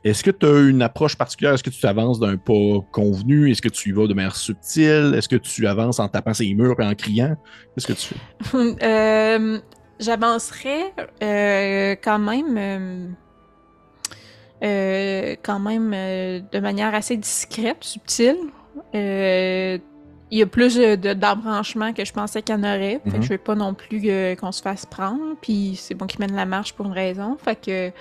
Est-ce 0.06 0.24
que 0.24 0.32
tu 0.32 0.46
as 0.46 0.60
une 0.70 0.82
approche 0.82 1.18
particulière? 1.18 1.54
Est-ce 1.54 1.64
que 1.64 1.70
tu 1.70 1.86
avances 1.86 2.20
d'un 2.20 2.38
pas 2.38 2.80
convenu? 2.92 3.52
Est-ce 3.52 3.62
que 3.62 3.70
tu 3.70 3.90
y 3.90 3.92
vas 3.92 4.08
de 4.08 4.14
manière 4.14 4.36
subtile? 4.36 5.14
Est-ce 5.18 5.28
que 5.28 5.36
tu 5.36 5.68
avances 5.68 6.00
en 6.00 6.08
tapant 6.08 6.34
ces 6.34 6.54
murs 6.54 6.80
et 6.80 6.86
en 6.86 6.96
criant? 6.96 7.36
Qu'est-ce 7.76 7.88
que 7.88 7.94
tu 7.94 8.14
fais? 8.14 8.56
Euh, 8.84 9.60
J'avancerais 10.00 10.94
euh, 11.24 11.96
quand 12.04 12.20
même, 12.20 13.16
euh, 14.66 15.36
quand 15.44 15.60
même 15.60 15.92
euh, 15.94 16.40
de 16.52 16.60
manière 16.60 16.94
assez 16.96 17.16
discrète, 17.18 17.78
subtile, 17.82 18.38
euh, 18.96 19.78
il 20.32 20.40
y 20.40 20.42
a 20.42 20.48
plus 20.48 20.76
de- 20.76 20.96
de- 20.96 21.14
d'embranchements 21.14 21.94
que 21.94 22.04
je 22.04 22.12
pensais 22.12 22.42
qu'il 22.42 22.56
y 22.56 22.58
en 22.58 22.64
aurait. 22.64 23.00
Fait 23.04 23.12
Mhm. 23.12 23.20
que 23.20 23.22
je 23.22 23.30
veux 23.30 23.38
pas 23.38 23.54
non 23.56 23.74
plus 23.76 24.02
qu'on 24.38 24.52
se 24.52 24.62
fasse 24.62 24.86
prendre. 24.86 25.36
Puis 25.42 25.76
c'est 25.80 25.94
bon 25.94 26.08
qu'ils 26.08 26.20
mènent 26.20 26.36
la 26.36 26.46
marche 26.48 26.74
pour 26.74 26.88
une 26.88 26.94
raison. 26.94 27.38
Fait 27.38 27.56
que 27.56 27.92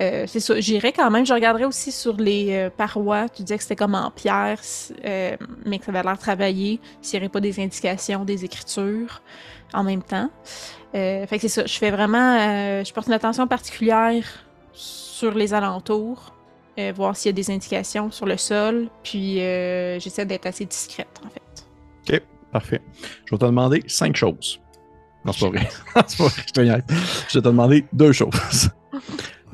euh, 0.00 0.24
c'est 0.28 0.40
ça. 0.40 0.60
J'irai 0.60 0.92
quand 0.92 1.10
même. 1.10 1.26
Je 1.26 1.34
regarderai 1.34 1.64
aussi 1.64 1.90
sur 1.90 2.16
les 2.18 2.68
parois. 2.76 3.28
Tu 3.28 3.42
disais 3.42 3.56
que 3.56 3.62
c'était 3.64 3.76
comme 3.76 3.96
en 3.96 4.10
pierre, 4.12 4.60
euh, 5.04 5.36
mais 5.64 5.78
que 5.80 5.86
ça 5.86 5.90
avait 5.90 6.02
l'air 6.04 6.18
travaillé. 6.18 6.80
S'il 7.02 7.18
n'y 7.18 7.24
aurait 7.26 7.32
pas 7.32 7.40
des 7.40 7.58
indications, 7.60 8.24
des 8.24 8.44
écritures 8.44 9.20
en 9.74 9.82
même 9.82 10.02
temps. 10.02 10.30
Euh, 10.94 11.26
fait 11.26 11.36
que 11.36 11.42
c'est 11.42 11.48
ça. 11.48 11.66
Je 11.66 11.76
fais 11.76 11.90
vraiment. 11.90 12.38
je 12.84 12.92
porte 12.92 13.08
une 13.08 13.12
attention 13.14 13.46
particulière 13.48 14.22
sur 14.76 15.34
les 15.34 15.54
alentours. 15.54 16.32
euh, 16.78 16.92
voir 16.94 17.16
s'il 17.16 17.30
y 17.30 17.32
a 17.32 17.32
des 17.32 17.50
indications 17.50 18.10
sur 18.10 18.26
le 18.26 18.36
sol. 18.36 18.88
Puis 19.02 19.40
euh, 19.40 19.98
j'essaie 19.98 20.26
d'être 20.26 20.44
assez 20.46 20.66
discrète, 20.66 21.20
en 21.24 21.30
fait. 21.30 22.14
OK, 22.14 22.22
parfait. 22.52 22.82
Je 23.24 23.34
vais 23.34 23.38
te 23.38 23.46
demander 23.46 23.82
cinq 23.86 24.14
choses. 24.14 24.60
Non, 25.24 25.32
c'est 25.32 25.46
pas 25.46 25.58
vrai. 25.58 25.68
c'est 26.06 26.18
pas 26.18 26.24
vrai, 26.24 26.42
je 26.46 26.52
te 26.52 26.60
niaise. 26.60 26.82
Je 27.28 27.38
vais 27.38 27.42
te 27.42 27.48
demander 27.48 27.86
deux 27.94 28.12
choses. 28.12 28.70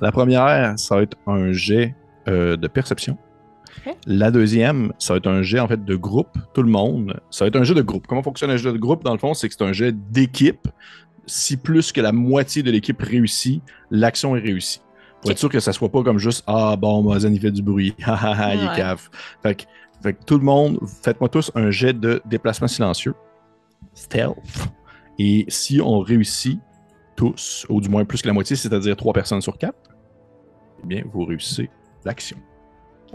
La 0.01 0.11
première, 0.11 0.77
ça 0.79 0.97
va 0.97 1.03
être 1.03 1.17
un 1.29 1.53
jet 1.53 1.95
euh, 2.27 2.57
de 2.57 2.67
perception. 2.67 3.17
La 4.07 4.31
deuxième, 4.31 4.93
ça 4.99 5.15
va 5.15 5.19
être 5.19 5.29
un 5.29 5.43
jet 5.43 5.59
en 5.61 5.67
fait 5.67 5.85
de 5.85 5.97
groupe, 5.97 6.37
tout 6.55 6.63
le 6.63 6.71
monde. 6.71 7.21
Ça 7.31 7.45
va 7.45 7.49
être 7.49 7.57
un 7.57 7.65
jet 7.65 7.75
de 7.75 7.83
groupe. 7.83 8.07
Comment 8.07 8.23
fonctionne 8.23 8.51
un 8.51 8.57
jet 8.57 8.73
de 8.73 8.79
groupe? 8.79 9.03
Dans 9.05 9.13
le 9.13 9.19
fond, 9.19 9.35
c'est 9.35 9.49
que 9.49 9.55
c'est 9.57 9.65
un 9.65 9.73
jet 9.73 9.93
d'équipe. 10.11 10.69
Si 11.27 11.57
plus 11.57 11.93
que 11.93 12.01
la 12.01 12.13
moitié 12.13 12.63
de 12.63 12.71
l'équipe 12.71 13.01
réussit, 13.01 13.63
l'action 13.91 14.37
est 14.37 14.41
réussie. 14.41 14.81
Pour 15.23 15.31
Ok. 15.31 15.33
être 15.33 15.39
sûr 15.39 15.49
que 15.49 15.61
ça 15.61 15.73
soit 15.73 15.89
pas 15.89 16.03
comme 16.03 16.19
juste 16.19 16.43
ah 16.47 16.77
bon, 16.77 17.03
Mozen 17.03 17.33
il 17.35 17.41
fait 17.41 17.51
du 17.53 17.63
bruit, 17.63 17.95
ah 18.05 18.19
ah 18.21 18.35
ah, 18.39 18.55
il 18.55 18.65
est 18.65 18.77
cave. 18.77 19.09
Fait 19.43 19.55
que, 19.55 19.65
fait 20.03 20.15
que 20.15 20.25
tout 20.25 20.37
le 20.37 20.45
monde, 20.45 20.79
faites-moi 21.03 21.29
tous 21.29 21.51
un 21.55 21.71
jet 21.71 21.93
de 21.99 22.21
déplacement 22.27 22.69
silencieux, 22.69 23.15
stealth. 23.95 24.37
Et 25.19 25.45
si 25.49 25.81
on 25.81 26.01
réussit 26.01 26.61
tous, 27.17 27.67
ou 27.69 27.81
du 27.81 27.89
moins 27.89 28.05
plus 28.05 28.21
que 28.21 28.27
la 28.27 28.35
moitié, 28.35 28.57
c'est-à-dire 28.57 28.97
trois 28.97 29.13
personnes 29.13 29.41
sur 29.41 29.57
quatre, 29.59 29.79
eh 30.83 30.87
bien 30.87 31.05
vous 31.13 31.25
réussissez 31.25 31.71
l'action. 32.05 32.37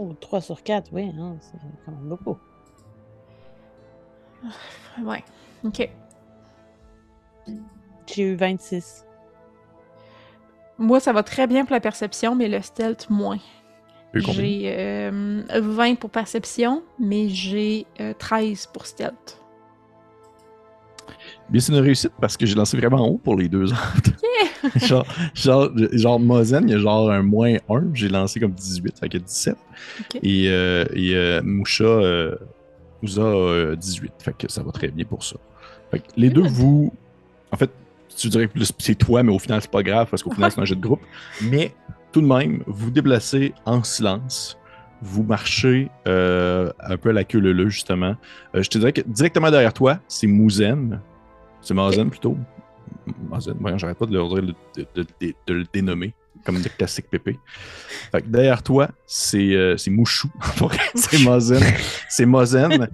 Oh, 0.00 0.14
3 0.20 0.40
sur 0.40 0.62
4, 0.62 0.90
oui, 0.92 1.10
hein, 1.18 1.36
c'est 1.40 1.58
quand 1.84 1.90
même 1.90 2.08
beaucoup. 2.08 2.38
Ouais. 5.02 5.24
OK. 5.64 5.90
J'ai 8.06 8.22
eu 8.22 8.36
26. 8.36 9.04
Moi, 10.78 11.00
ça 11.00 11.12
va 11.12 11.22
très 11.22 11.46
bien 11.46 11.64
pour 11.64 11.74
la 11.74 11.80
perception, 11.80 12.34
mais 12.34 12.48
le 12.48 12.62
stealth, 12.62 13.08
moins. 13.10 13.38
J'ai 14.14 14.74
euh, 14.78 15.42
20 15.54 15.96
pour 15.96 16.10
perception, 16.10 16.82
mais 16.98 17.28
j'ai 17.28 17.86
euh, 18.00 18.14
13 18.18 18.68
pour 18.72 18.86
stealth. 18.86 19.38
Bien, 21.50 21.60
c'est 21.60 21.72
une 21.72 21.78
réussite 21.78 22.12
parce 22.20 22.36
que 22.36 22.46
j'ai 22.46 22.54
lancé 22.54 22.76
vraiment 22.76 23.06
haut 23.08 23.18
pour 23.18 23.36
les 23.36 23.48
deux 23.48 23.72
autres. 23.72 24.12
genre, 24.86 25.06
genre, 25.34 25.70
genre, 25.92 26.20
Mozen, 26.20 26.68
il 26.68 26.72
y 26.72 26.74
a 26.74 26.78
genre 26.78 27.10
un 27.10 27.22
moins 27.22 27.56
1, 27.68 27.94
j'ai 27.94 28.08
lancé 28.08 28.40
comme 28.40 28.52
18, 28.52 28.98
fait 28.98 29.08
que 29.08 29.18
17. 29.18 29.56
Ok. 30.00 30.20
Et, 30.22 30.48
euh, 30.48 30.84
et 30.94 31.14
euh, 31.14 31.40
Moucha 31.42 31.84
euh, 31.84 32.36
nous 33.02 33.18
a 33.18 33.22
euh, 33.22 33.76
18, 33.76 34.12
fait 34.18 34.36
que 34.36 34.50
ça 34.50 34.62
va 34.62 34.72
très 34.72 34.88
bien 34.88 35.04
pour 35.04 35.24
ça. 35.24 35.36
Fait 35.90 36.00
que 36.00 36.06
les 36.16 36.30
deux, 36.30 36.46
vous. 36.46 36.92
En 37.50 37.56
fait, 37.56 37.70
tu 38.18 38.28
dirais 38.28 38.48
que 38.48 38.58
c'est 38.78 38.94
toi, 38.96 39.22
mais 39.22 39.32
au 39.32 39.38
final, 39.38 39.60
c'est 39.62 39.70
pas 39.70 39.82
grave 39.82 40.08
parce 40.10 40.22
qu'au 40.22 40.30
final, 40.32 40.50
c'est 40.52 40.60
un 40.60 40.64
jeu 40.64 40.74
de 40.76 40.80
groupe. 40.80 41.00
Mais 41.42 41.74
tout 42.12 42.20
de 42.20 42.26
même, 42.26 42.62
vous 42.66 42.90
déplacez 42.90 43.54
en 43.64 43.82
silence. 43.82 44.58
Vous 45.00 45.22
marchez 45.22 45.90
euh, 46.08 46.72
un 46.80 46.96
peu 46.96 47.10
à 47.10 47.12
la 47.12 47.22
queue 47.24 47.38
leu 47.38 47.68
justement. 47.68 48.16
Euh, 48.54 48.62
je 48.62 48.68
te 48.68 48.78
dirais 48.78 48.92
que 48.92 49.02
directement 49.02 49.50
derrière 49.50 49.72
toi, 49.72 50.00
c'est 50.08 50.26
Mouzen. 50.26 51.00
C'est 51.60 51.74
Mazen 51.74 52.10
plutôt. 52.10 52.36
Mazen, 53.30 53.54
voyons, 53.60 53.78
j'arrête 53.78 53.96
pas 53.98 54.06
de, 54.06 54.12
le, 54.12 54.54
de, 54.94 55.06
de- 55.20 55.52
le 55.54 55.64
dénommer 55.72 56.14
comme 56.44 56.56
le 56.56 56.62
classique 56.68 57.06
pépé. 57.10 57.38
Fait 58.10 58.22
que 58.22 58.26
derrière 58.28 58.62
toi, 58.62 58.88
c'est 59.06 59.54
euh, 59.54 59.76
c'est 59.76 59.90
Mouchou. 59.90 60.30
c'est 60.94 61.22
Mazen. 61.22 61.62
C'est 62.08 62.26
Mozen. 62.26 62.88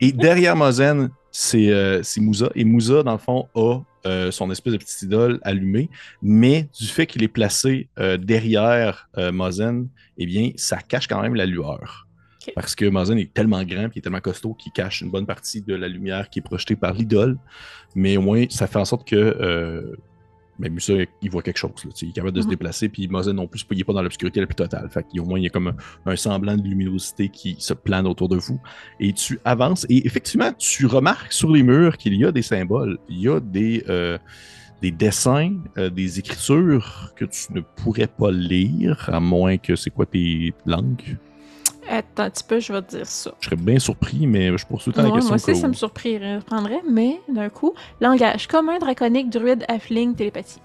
Et 0.00 0.12
derrière 0.12 0.56
Mozen, 0.56 1.10
c'est 1.38 1.70
euh, 1.70 2.02
Moussa. 2.16 2.50
Et 2.54 2.64
Moussa, 2.64 3.02
dans 3.02 3.12
le 3.12 3.18
fond, 3.18 3.46
a 3.54 3.80
euh, 4.06 4.30
son 4.30 4.50
espèce 4.50 4.72
de 4.72 4.78
petite 4.78 5.02
idole 5.02 5.38
allumée. 5.42 5.90
Mais 6.22 6.66
du 6.80 6.86
fait 6.86 7.06
qu'il 7.06 7.22
est 7.22 7.28
placé 7.28 7.88
euh, 7.98 8.16
derrière 8.16 9.10
euh, 9.18 9.32
Mozen, 9.32 9.88
eh 10.16 10.24
bien, 10.24 10.52
ça 10.56 10.78
cache 10.78 11.06
quand 11.06 11.20
même 11.20 11.34
la 11.34 11.44
lueur. 11.44 12.06
Parce 12.54 12.74
que 12.74 12.86
Mozen 12.86 13.18
est 13.18 13.34
tellement 13.34 13.62
grand 13.64 13.88
et 13.94 13.98
est 13.98 14.00
tellement 14.00 14.20
costaud 14.20 14.54
qu'il 14.54 14.72
cache 14.72 15.02
une 15.02 15.10
bonne 15.10 15.26
partie 15.26 15.60
de 15.60 15.74
la 15.74 15.88
lumière 15.88 16.30
qui 16.30 16.38
est 16.38 16.42
projetée 16.42 16.76
par 16.76 16.94
l'idole. 16.94 17.36
Mais 17.94 18.16
au 18.16 18.22
moins, 18.22 18.46
ça 18.48 18.66
fait 18.66 18.78
en 18.78 18.86
sorte 18.86 19.06
que 19.06 19.94
ben, 20.58 20.72
Moussa, 20.72 20.94
il 21.22 21.30
voit 21.30 21.42
quelque 21.42 21.58
chose. 21.58 21.72
là, 21.84 21.90
il 22.02 22.08
est 22.08 22.12
capable 22.12 22.32
de 22.34 22.40
se 22.40 22.46
Mhm. 22.46 22.50
déplacer. 22.50 22.88
Puis 22.88 23.08
Mozen 23.08 23.36
non 23.36 23.46
plus, 23.46 23.64
il 23.70 23.76
n'est 23.78 23.84
pas 23.84 23.92
dans 23.92 24.02
l'obscurité 24.02 24.40
la 24.40 24.46
plus 24.46 24.54
totale. 24.54 24.88
Fait 24.90 25.04
qu'au 25.04 25.24
moins, 25.24 25.38
il 25.38 25.42
y 25.44 25.46
a 25.46 25.50
comme 25.50 25.68
un, 25.68 25.76
un 26.12 26.16
semblant 26.16 26.56
de 26.56 26.62
luminosité 26.62 27.28
qui 27.28 27.56
se 27.58 27.74
plane 27.74 28.06
autour 28.06 28.28
de 28.28 28.36
vous. 28.36 28.60
Et 29.00 29.12
tu 29.12 29.38
avances. 29.44 29.86
Et 29.88 30.06
effectivement, 30.06 30.52
tu 30.58 30.86
remarques 30.86 31.32
sur 31.32 31.50
les 31.50 31.62
murs 31.62 31.96
qu'il 31.98 32.14
y 32.14 32.24
a 32.24 32.32
des 32.32 32.42
symboles. 32.42 32.98
Il 33.08 33.20
y 33.20 33.28
a 33.28 33.40
des, 33.40 33.84
euh, 33.88 34.18
des 34.82 34.90
dessins, 34.90 35.52
euh, 35.78 35.90
des 35.90 36.18
écritures 36.18 37.12
que 37.16 37.24
tu 37.24 37.52
ne 37.52 37.60
pourrais 37.60 38.06
pas 38.06 38.30
lire, 38.30 39.08
à 39.12 39.20
moins 39.20 39.56
que 39.58 39.74
c'est 39.76 39.90
quoi 39.90 40.06
tes 40.06 40.52
langues? 40.66 41.16
Attends 41.88 42.24
un 42.24 42.30
petit 42.30 42.44
peu, 42.44 42.58
je 42.60 42.72
vais 42.72 42.82
te 42.82 42.96
dire 42.96 43.06
ça. 43.06 43.32
Je 43.40 43.46
serais 43.46 43.56
bien 43.56 43.78
surpris, 43.78 44.26
mais 44.26 44.56
je 44.58 44.66
pose 44.66 44.82
tout 44.84 44.90
le 44.90 44.94
temps 44.94 45.02
la 45.02 45.08
Ouais, 45.08 45.14
question. 45.14 45.28
moi 45.30 45.36
aussi, 45.36 45.54
ça 45.54 45.68
me 45.68 45.72
surprendrait, 45.74 46.40
prendrait, 46.44 46.82
mais 46.90 47.20
d'un 47.28 47.48
coup, 47.48 47.74
langage 48.00 48.48
commun, 48.48 48.78
draconique, 48.78 49.30
druide, 49.30 49.64
halfling, 49.68 50.14
télépathie. 50.14 50.60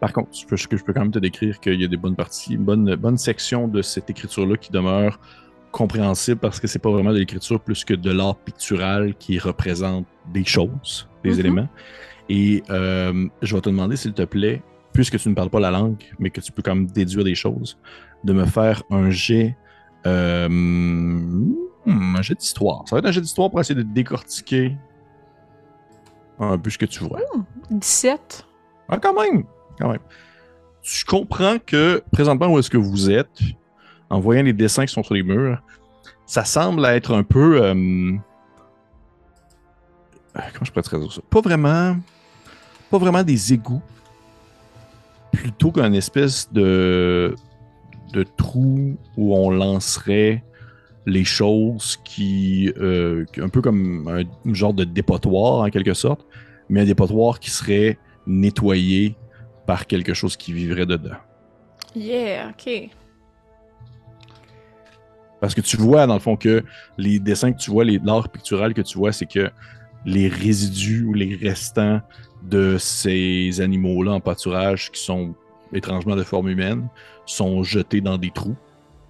Par 0.00 0.12
contre, 0.12 0.30
je 0.36 0.46
peux, 0.46 0.56
je 0.56 0.66
peux 0.84 0.92
quand 0.92 1.00
même 1.02 1.12
te 1.12 1.20
décrire 1.20 1.60
qu'il 1.60 1.80
y 1.80 1.84
a 1.84 1.88
des 1.88 1.96
bonnes 1.96 2.16
parties, 2.16 2.54
une 2.54 2.64
bonne, 2.64 2.96
bonne 2.96 3.16
section 3.16 3.68
de 3.68 3.82
cette 3.82 4.10
écriture-là 4.10 4.56
qui 4.56 4.72
demeure 4.72 5.20
compréhensible 5.70 6.40
parce 6.40 6.58
que 6.58 6.66
c'est 6.66 6.80
pas 6.80 6.90
vraiment 6.90 7.12
de 7.12 7.18
l'écriture 7.18 7.60
plus 7.60 7.84
que 7.84 7.94
de 7.94 8.10
l'art 8.10 8.36
pictural 8.36 9.14
qui 9.14 9.38
représente 9.38 10.06
des 10.32 10.44
choses, 10.44 11.08
des 11.22 11.34
Mhm. 11.34 11.38
éléments. 11.40 11.68
Et 12.28 12.62
euh, 12.70 13.28
je 13.42 13.54
vais 13.54 13.60
te 13.60 13.70
demander, 13.70 13.96
s'il 13.96 14.12
te 14.12 14.22
plaît, 14.22 14.60
puisque 14.92 15.18
tu 15.18 15.28
ne 15.28 15.34
parles 15.34 15.50
pas 15.50 15.60
la 15.60 15.70
langue, 15.70 16.02
mais 16.18 16.30
que 16.30 16.40
tu 16.40 16.52
peux 16.52 16.62
quand 16.62 16.74
même 16.74 16.86
déduire 16.86 17.24
des 17.24 17.34
choses, 17.34 17.78
de 18.24 18.32
me 18.32 18.44
faire 18.44 18.82
un 18.90 19.10
jet, 19.10 19.56
euh, 20.06 20.48
un 21.86 22.22
jet 22.22 22.34
d'histoire. 22.34 22.82
Ça 22.86 22.96
va 22.96 23.00
être 23.00 23.06
un 23.06 23.12
jet 23.12 23.20
d'histoire 23.20 23.50
pour 23.50 23.60
essayer 23.60 23.74
de 23.74 23.82
décortiquer 23.82 24.76
un 26.38 26.58
peu 26.58 26.70
ce 26.70 26.78
que 26.78 26.86
tu 26.86 27.04
vois. 27.04 27.20
17. 27.70 28.46
Ah, 28.88 28.98
quand 28.98 29.14
même, 29.14 29.44
quand 29.78 29.90
même. 29.90 30.00
Tu 30.82 31.04
comprends 31.04 31.56
que 31.64 32.02
présentement 32.12 32.48
où 32.48 32.58
est-ce 32.58 32.70
que 32.70 32.76
vous 32.78 33.10
êtes, 33.10 33.38
en 34.10 34.20
voyant 34.20 34.42
les 34.42 34.52
dessins 34.52 34.84
qui 34.84 34.92
sont 34.92 35.02
sur 35.02 35.14
les 35.14 35.22
murs, 35.22 35.62
ça 36.26 36.44
semble 36.44 36.84
être 36.86 37.14
un 37.14 37.22
peu. 37.22 37.62
euh, 37.62 37.72
euh, 40.36 40.40
comment 40.52 40.64
je 40.64 40.70
pourrais 40.70 40.82
traduire 40.82 41.12
ça? 41.12 41.20
Pas 41.30 41.40
vraiment. 41.40 41.96
Pas 42.90 42.98
vraiment 42.98 43.22
des 43.22 43.52
égouts. 43.52 43.82
Plutôt 45.32 45.72
qu'un 45.72 45.92
espèce 45.92 46.52
de 46.52 47.34
de 48.12 48.22
trou 48.22 48.96
où 49.16 49.34
on 49.34 49.50
lancerait 49.50 50.44
les 51.06 51.24
choses 51.24 51.98
qui, 52.04 52.72
euh, 52.78 53.24
un 53.38 53.48
peu 53.48 53.60
comme 53.60 54.08
un 54.08 54.54
genre 54.54 54.74
de 54.74 54.84
dépotoir 54.84 55.62
en 55.62 55.70
quelque 55.70 55.94
sorte, 55.94 56.24
mais 56.68 56.82
un 56.82 56.84
dépotoir 56.84 57.40
qui 57.40 57.50
serait 57.50 57.98
nettoyé 58.26 59.16
par 59.66 59.86
quelque 59.86 60.14
chose 60.14 60.36
qui 60.36 60.52
vivrait 60.52 60.86
dedans. 60.86 61.16
Yeah, 61.96 62.50
ok. 62.50 62.90
Parce 65.40 65.54
que 65.54 65.60
tu 65.60 65.76
vois, 65.76 66.06
dans 66.06 66.14
le 66.14 66.20
fond, 66.20 66.36
que 66.36 66.62
les 66.98 67.18
dessins 67.18 67.52
que 67.52 67.58
tu 67.58 67.70
vois, 67.72 67.84
l'art 67.84 68.28
pictural 68.28 68.74
que 68.74 68.82
tu 68.82 68.96
vois, 68.96 69.12
c'est 69.12 69.26
que 69.26 69.50
les 70.04 70.28
résidus 70.28 71.04
ou 71.04 71.14
les 71.14 71.34
restants 71.34 72.00
de 72.42 72.76
ces 72.78 73.60
animaux-là 73.60 74.12
en 74.12 74.20
pâturage 74.20 74.90
qui 74.90 75.00
sont 75.00 75.34
étrangement 75.72 76.16
de 76.16 76.22
forme 76.22 76.48
humaine 76.48 76.88
sont 77.26 77.62
jetés 77.62 78.00
dans 78.00 78.18
des 78.18 78.30
trous, 78.30 78.56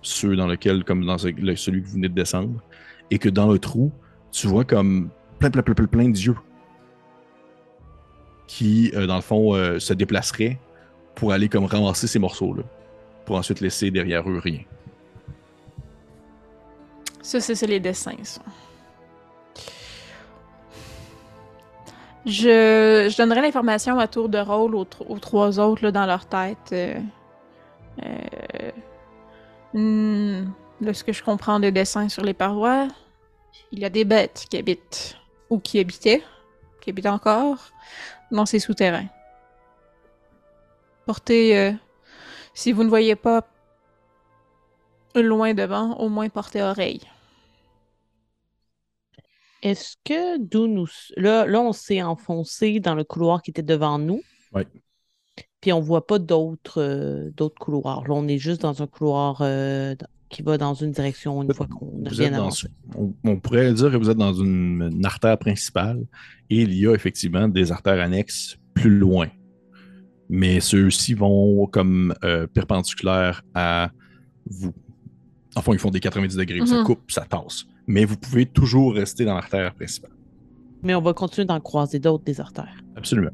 ceux 0.03 0.37
dans 0.37 0.47
lesquels, 0.47 0.85
comme 0.85 1.05
dans 1.05 1.19
celui 1.19 1.35
que 1.83 1.87
vous 1.87 1.95
venez 1.95 2.09
de 2.09 2.15
descendre, 2.15 2.63
et 3.11 3.19
que 3.19 3.29
dans 3.29 3.51
le 3.51 3.59
trou, 3.59 3.91
tu 4.31 4.47
vois 4.47 4.65
comme 4.65 5.11
plein, 5.39 5.51
plein, 5.51 5.63
plein, 5.63 5.75
plein, 5.75 5.87
plein 5.87 6.09
d'yeux 6.09 6.37
qui, 8.47 8.93
euh, 8.95 9.07
dans 9.07 9.17
le 9.17 9.23
fond, 9.23 9.55
euh, 9.55 9.79
se 9.79 9.95
déplaceraient 9.95 10.59
pour 11.15 11.33
aller 11.33 11.49
comme 11.49 11.65
ramasser 11.65 12.07
ces 12.07 12.19
morceaux-là, 12.19 12.63
pour 13.25 13.37
ensuite 13.37 13.61
laisser 13.61 13.91
derrière 13.91 14.29
eux 14.29 14.39
rien. 14.39 14.61
Ça, 17.23 17.41
c'est 17.41 17.67
les 17.67 17.81
dessins, 17.81 18.17
ça. 18.23 18.43
Je, 22.25 23.09
je 23.11 23.17
donnerai 23.17 23.41
l'information 23.43 23.99
à 23.99 24.07
tour 24.07 24.29
de 24.29 24.39
rôle 24.39 24.75
aux, 24.77 24.85
tr- 24.85 25.07
aux 25.09 25.19
trois 25.19 25.59
autres 25.59 25.83
là, 25.83 25.91
dans 25.91 26.07
leur 26.07 26.27
tête. 26.27 26.73
euh, 26.73 26.95
euh, 28.05 28.71
Hmm, 29.75 30.51
de 30.83 30.93
ce 30.93 31.03
que 31.03 31.15
je 31.15 31.23
comprends 31.25 31.59
des 31.59 31.73
dessins 31.73 32.11
sur 32.11 32.23
les 32.23 32.35
parois, 32.35 32.89
il 33.71 33.79
y 33.79 33.87
a 33.87 33.89
des 33.89 34.05
bêtes 34.05 34.45
qui 34.51 34.59
habitent, 34.59 35.17
ou 35.49 35.59
qui 35.59 35.79
habitaient, 35.81 36.23
qui 36.83 36.91
habitent 36.91 37.07
encore, 37.07 37.71
dans 38.31 38.45
ces 38.45 38.59
souterrains. 38.59 39.07
Portez, 41.07 41.59
euh, 41.59 41.73
si 42.53 42.73
vous 42.73 42.85
ne 42.85 42.91
voyez 42.91 43.17
pas 43.17 43.47
loin 45.15 45.55
devant, 45.55 45.95
au 45.99 46.11
moins 46.11 46.29
portez 46.29 46.63
oreille. 46.63 47.01
Est-ce 49.63 49.97
que 50.05 50.39
d'où 50.39 50.67
nous. 50.67 50.89
Là, 51.17 51.47
là 51.47 51.61
on 51.61 51.73
s'est 51.73 52.03
enfoncé 52.03 52.81
dans 52.81 52.95
le 52.95 53.05
couloir 53.05 53.43
qui 53.43 53.51
était 53.51 53.63
devant 53.63 53.99
nous. 53.99 54.21
Oui. 54.55 54.63
Puis 55.61 55.73
on 55.73 55.81
voit 55.81 56.07
pas 56.07 56.19
d'autres 56.19 56.81
euh, 56.83 57.31
d'autres 57.37 57.59
couloirs. 57.61 58.03
Là, 58.09 58.15
on 58.15 58.27
est 58.27 58.39
juste 58.39 58.63
dans 58.63 58.83
un 58.83 58.87
couloir 58.89 59.39
euh, 59.43 59.95
qui 60.29 60.43
va 60.43 60.59
dans 60.59 60.75
une 60.75 60.91
direction 60.91 61.43
une 61.43 61.55
fois 61.55 61.67
qu'on 61.69 62.05
a 62.05 62.09
Vous 62.09 62.17
bien 62.17 62.27
êtes 62.27 62.33
dans- 62.33 62.39
avancé. 62.41 62.67
on, 62.97 63.13
on 63.25 63.39
pourrait 63.39 63.73
dire 63.73 63.91
que 63.93 63.97
vous 63.97 64.11
êtes 64.11 64.17
dans 64.19 64.35
une, 64.35 64.91
une 64.93 65.05
artère 65.07 65.39
principale 65.39 66.05
et 66.51 66.63
il 66.63 66.75
y 66.75 66.87
a 66.89 66.95
effectivement 66.95 67.47
des 67.49 67.71
artères 67.71 68.01
annexes 68.01 68.57
plus 68.75 68.91
loin. 68.91 69.29
Mais 70.29 70.61
ceux-ci 70.61 71.15
vont 71.15 71.67
comme 71.67 72.15
euh, 72.25 72.47
perpendiculaires 72.47 73.43
à 73.55 73.91
vous. 74.47 74.73
Enfin, 75.55 75.73
ils 75.75 75.79
font 75.79 75.91
des 75.91 76.01
90 76.01 76.37
degrés, 76.37 76.67
ça 76.67 76.79
Mhm. 76.79 76.85
coupe, 76.85 77.11
ça 77.13 77.27
tasse. 77.27 77.65
Mais 77.87 78.05
vous 78.05 78.17
pouvez 78.17 78.47
toujours 78.47 78.95
rester 78.95 79.25
dans 79.25 79.35
l'artère 79.35 79.75
principale. 79.75 80.13
Mais 80.83 80.95
on 80.95 81.01
va 81.01 81.13
continuer 81.13 81.47
d'en 81.47 81.61
croiser 81.61 81.99
d'autres 81.99 82.25
des 82.25 82.41
artères. 82.41 82.83
Absolument. 82.97 83.31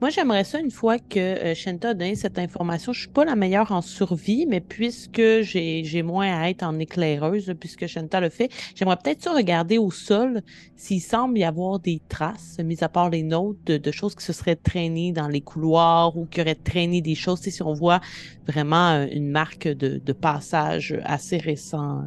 Moi, 0.00 0.10
j'aimerais 0.10 0.44
ça 0.44 0.58
une 0.58 0.70
fois 0.70 0.98
que 0.98 1.18
euh, 1.18 1.54
Shenta 1.54 1.90
a 1.90 1.94
donné 1.94 2.14
cette 2.16 2.38
information. 2.38 2.92
Je 2.92 3.00
suis 3.00 3.08
pas 3.08 3.24
la 3.24 3.36
meilleure 3.36 3.70
en 3.72 3.80
survie, 3.80 4.46
mais 4.46 4.60
puisque 4.60 5.22
j'ai 5.42 6.02
moins 6.02 6.40
à 6.40 6.50
être 6.50 6.62
en 6.62 6.78
éclaireuse, 6.78 7.54
puisque 7.58 7.86
Shenta 7.86 8.20
le 8.20 8.28
fait, 8.28 8.50
j'aimerais 8.74 8.96
peut-être 9.02 9.22
ça 9.22 9.32
regarder 9.32 9.78
au 9.78 9.90
sol 9.90 10.42
s'il 10.76 11.00
semble 11.00 11.38
y 11.38 11.44
avoir 11.44 11.78
des 11.78 12.00
traces, 12.08 12.58
mis 12.64 12.82
à 12.82 12.88
part 12.88 13.10
les 13.10 13.22
nôtres, 13.22 13.60
de, 13.64 13.76
de 13.76 13.90
choses 13.90 14.14
qui 14.14 14.24
se 14.24 14.32
seraient 14.32 14.56
traînées 14.56 15.12
dans 15.12 15.28
les 15.28 15.40
couloirs 15.40 16.16
ou 16.16 16.26
qui 16.26 16.40
auraient 16.40 16.54
traîné 16.54 17.00
des 17.00 17.14
choses. 17.14 17.40
Si 17.40 17.62
on 17.62 17.72
voit 17.72 18.00
vraiment 18.46 18.90
euh, 18.90 19.06
une 19.10 19.30
marque 19.30 19.68
de, 19.68 20.00
de 20.04 20.12
passage 20.12 20.98
assez 21.04 21.38
récent. 21.38 22.04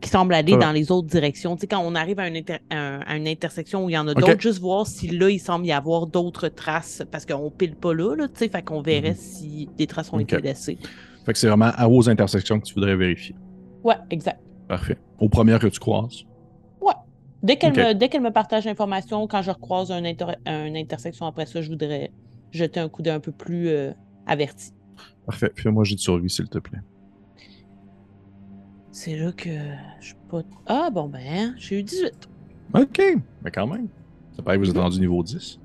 Qui 0.00 0.08
semble 0.08 0.32
aller 0.34 0.56
dans 0.56 0.72
les 0.72 0.90
autres 0.90 1.08
directions. 1.08 1.56
Tu 1.56 1.62
sais, 1.62 1.66
quand 1.66 1.80
on 1.84 1.94
arrive 1.94 2.18
à 2.18 2.26
une, 2.28 2.36
inter- 2.36 2.58
un- 2.70 3.00
à 3.06 3.16
une 3.16 3.28
intersection 3.28 3.84
où 3.84 3.90
il 3.90 3.92
y 3.92 3.98
en 3.98 4.08
a 4.08 4.14
d'autres, 4.14 4.40
juste 4.40 4.58
voir 4.60 4.86
si 4.86 5.08
là, 5.08 5.28
il 5.28 5.38
semble 5.38 5.66
y 5.66 5.72
avoir 5.72 6.06
d'autres 6.06 6.48
traces, 6.48 7.02
parce 7.10 7.26
qu'on 7.26 7.50
pile 7.50 7.76
pas 7.76 7.92
là, 7.92 8.14
là 8.16 8.28
tu 8.28 8.34
sais, 8.36 8.48
fait 8.48 8.62
qu'on 8.62 8.80
verrait 8.80 9.10
Mhm. 9.10 9.16
si 9.16 9.68
des 9.76 9.86
traces 9.86 10.10
ont 10.12 10.18
été 10.18 10.38
laissées. 10.40 10.78
Fait 11.26 11.32
que 11.34 11.38
c'est 11.38 11.48
vraiment 11.48 11.70
à 11.76 11.86
aux 11.88 12.08
intersections 12.08 12.58
que 12.58 12.64
tu 12.64 12.74
voudrais 12.74 12.96
vérifier. 12.96 13.34
Ouais, 13.84 13.96
exact. 14.10 14.40
Parfait. 14.68 14.96
Aux 15.18 15.28
premières 15.28 15.58
que 15.58 15.66
tu 15.66 15.78
croises. 15.78 16.24
Dès 17.42 17.56
qu'elle 17.56 17.72
Ok. 17.72 17.78
me, 17.78 17.92
dès 17.94 18.10
qu'elle 18.10 18.20
me 18.20 18.32
partage 18.32 18.66
l'information, 18.66 19.26
quand 19.26 19.40
je 19.40 19.50
recroise 19.50 19.90
un 19.90 20.04
inter- 20.04 20.34
une 20.44 20.76
intersection 20.76 21.24
après 21.24 21.46
ça, 21.46 21.62
je 21.62 21.70
voudrais 21.70 22.12
jeter 22.50 22.80
un 22.80 22.90
coup 22.90 23.00
d'œil 23.00 23.14
un 23.14 23.20
peu 23.20 23.32
plus 23.32 23.68
euh, 23.68 23.92
averti. 24.26 24.72
Parfait. 25.24 25.50
Fais-moi 25.56 25.84
j'ai 25.84 25.94
de 25.94 26.00
survie, 26.00 26.28
s'il 26.28 26.50
te 26.50 26.58
plaît. 26.58 26.80
C'est 28.92 29.16
là 29.16 29.32
que 29.32 29.50
je 30.00 30.06
suis 30.06 30.16
pas. 30.30 30.42
Ah 30.66 30.90
bon 30.92 31.08
ben, 31.08 31.54
j'ai 31.56 31.80
eu 31.80 31.82
18. 31.82 32.12
OK, 32.74 33.00
mais 33.44 33.50
quand 33.50 33.66
même. 33.66 33.88
Ça 34.36 34.42
paraît 34.42 34.58
que 34.58 34.64
vous 34.64 34.70
êtes 34.70 34.76
rendu 34.76 35.00
niveau 35.00 35.22
10. 35.22 35.58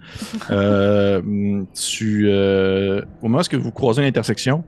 Euh, 0.51 1.63
tu, 1.73 2.27
euh, 2.29 3.01
au 3.21 3.27
moment 3.27 3.41
où 3.41 3.59
vous 3.59 3.71
croisez 3.71 4.01
une 4.01 4.07
intersection, 4.07 4.63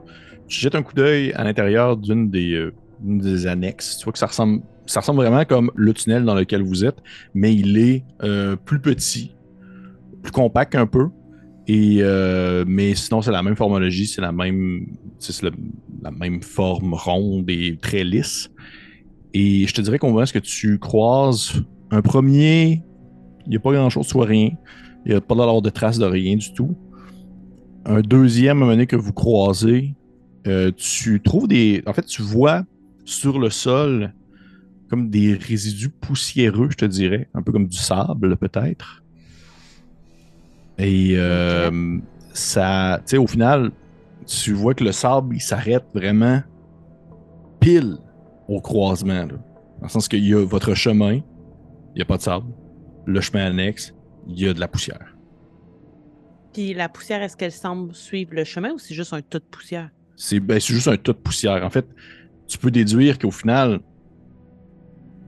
tu 0.47 0.59
jettes 0.59 0.75
un 0.75 0.83
coup 0.83 0.93
d'œil 0.93 1.33
à 1.33 1.43
l'intérieur 1.43 1.97
d'une 1.97 2.29
des, 2.29 2.53
euh, 2.53 2.73
d'une 3.01 3.19
des 3.19 3.47
annexes. 3.47 3.97
Tu 3.97 4.05
vois 4.05 4.13
que 4.13 4.19
ça 4.19 4.27
ressemble, 4.27 4.61
ça 4.85 5.01
ressemble 5.01 5.21
vraiment 5.21 5.43
comme 5.45 5.71
le 5.75 5.93
tunnel 5.93 6.23
dans 6.25 6.35
lequel 6.35 6.63
vous 6.63 6.85
êtes, 6.85 6.97
mais 7.33 7.53
il 7.53 7.77
est 7.77 8.03
euh, 8.23 8.55
plus 8.55 8.79
petit, 8.79 9.35
plus 10.21 10.31
compact 10.31 10.75
un 10.75 10.87
peu. 10.87 11.09
Et, 11.67 11.97
euh, 11.99 12.63
mais 12.65 12.95
sinon, 12.95 13.21
c'est 13.21 13.31
la 13.31 13.43
même 13.43 13.57
formologie, 13.57 14.07
c'est 14.07 14.21
la 14.21 14.31
même, 14.31 14.87
c'est 15.19 15.43
la 16.01 16.11
même 16.11 16.41
forme 16.41 16.93
ronde 16.93 17.49
et 17.49 17.77
très 17.81 18.03
lisse. 18.03 18.49
Et 19.33 19.67
je 19.67 19.73
te 19.73 19.81
dirais 19.81 19.99
qu'on 19.99 20.11
voit 20.11 20.25
ce 20.25 20.33
que 20.33 20.39
tu 20.39 20.79
croises 20.79 21.63
un 21.91 22.01
premier, 22.01 22.83
il 23.45 23.49
n'y 23.49 23.55
a 23.55 23.59
pas 23.59 23.71
grand-chose, 23.71 24.07
soit 24.07 24.25
rien. 24.25 24.51
Il 25.05 25.11
n'y 25.11 25.15
a 25.15 25.21
pas 25.21 25.35
d'avoir 25.35 25.61
de 25.61 25.69
traces 25.69 25.99
de 25.99 26.05
rien 26.05 26.35
du 26.35 26.53
tout. 26.53 26.75
Un 27.85 28.01
deuxième, 28.01 28.49
à 28.49 28.51
un 28.51 28.59
moment 28.59 28.71
donné 28.71 28.87
que 28.87 28.97
vous 28.97 29.13
croisez, 29.13 29.95
euh, 30.47 30.71
tu 30.75 31.21
trouves 31.21 31.47
des. 31.47 31.81
En 31.85 31.93
fait, 31.93 32.05
tu 32.05 32.21
vois 32.21 32.65
sur 33.05 33.39
le 33.39 33.49
sol 33.49 34.13
comme 34.89 35.09
des 35.09 35.33
résidus 35.33 35.89
poussiéreux, 35.89 36.69
je 36.71 36.77
te 36.77 36.85
dirais, 36.85 37.29
un 37.33 37.41
peu 37.41 37.51
comme 37.51 37.67
du 37.67 37.77
sable, 37.77 38.37
peut-être. 38.37 39.03
Et 40.77 41.13
euh, 41.15 41.99
ça, 42.33 42.99
tu 42.99 43.11
sais, 43.11 43.17
au 43.17 43.27
final, 43.27 43.71
tu 44.27 44.53
vois 44.53 44.73
que 44.73 44.83
le 44.83 44.91
sable, 44.91 45.35
il 45.35 45.41
s'arrête 45.41 45.85
vraiment 45.93 46.41
pile 47.59 47.97
au 48.47 48.61
croisement. 48.61 49.25
Là. 49.25 49.33
Dans 49.79 49.83
le 49.83 49.89
sens 49.89 50.07
qu'il 50.07 50.27
y 50.27 50.33
a 50.33 50.45
votre 50.45 50.73
chemin, 50.73 51.13
il 51.13 51.23
n'y 51.95 52.01
a 52.01 52.05
pas 52.05 52.17
de 52.17 52.21
sable. 52.21 52.45
Le 53.05 53.21
chemin 53.21 53.45
annexe, 53.45 53.93
il 54.27 54.39
y 54.39 54.47
a 54.47 54.53
de 54.53 54.59
la 54.59 54.67
poussière. 54.67 55.15
Puis 56.53 56.73
la 56.73 56.89
poussière, 56.89 57.21
est-ce 57.21 57.37
qu'elle 57.37 57.51
semble 57.51 57.93
suivre 57.95 58.33
le 58.33 58.43
chemin 58.43 58.71
ou 58.73 58.79
c'est 58.79 58.93
juste 58.93 59.13
un 59.13 59.21
tas 59.21 59.39
de 59.39 59.45
poussière? 59.45 59.89
C'est 60.15 60.39
ben, 60.39 60.59
c'est 60.59 60.73
juste 60.73 60.87
un 60.87 60.97
tas 60.97 61.13
de 61.13 61.17
poussière. 61.17 61.63
En 61.63 61.69
fait, 61.69 61.87
tu 62.47 62.57
peux 62.57 62.71
déduire 62.71 63.17
qu'au 63.19 63.31
final, 63.31 63.79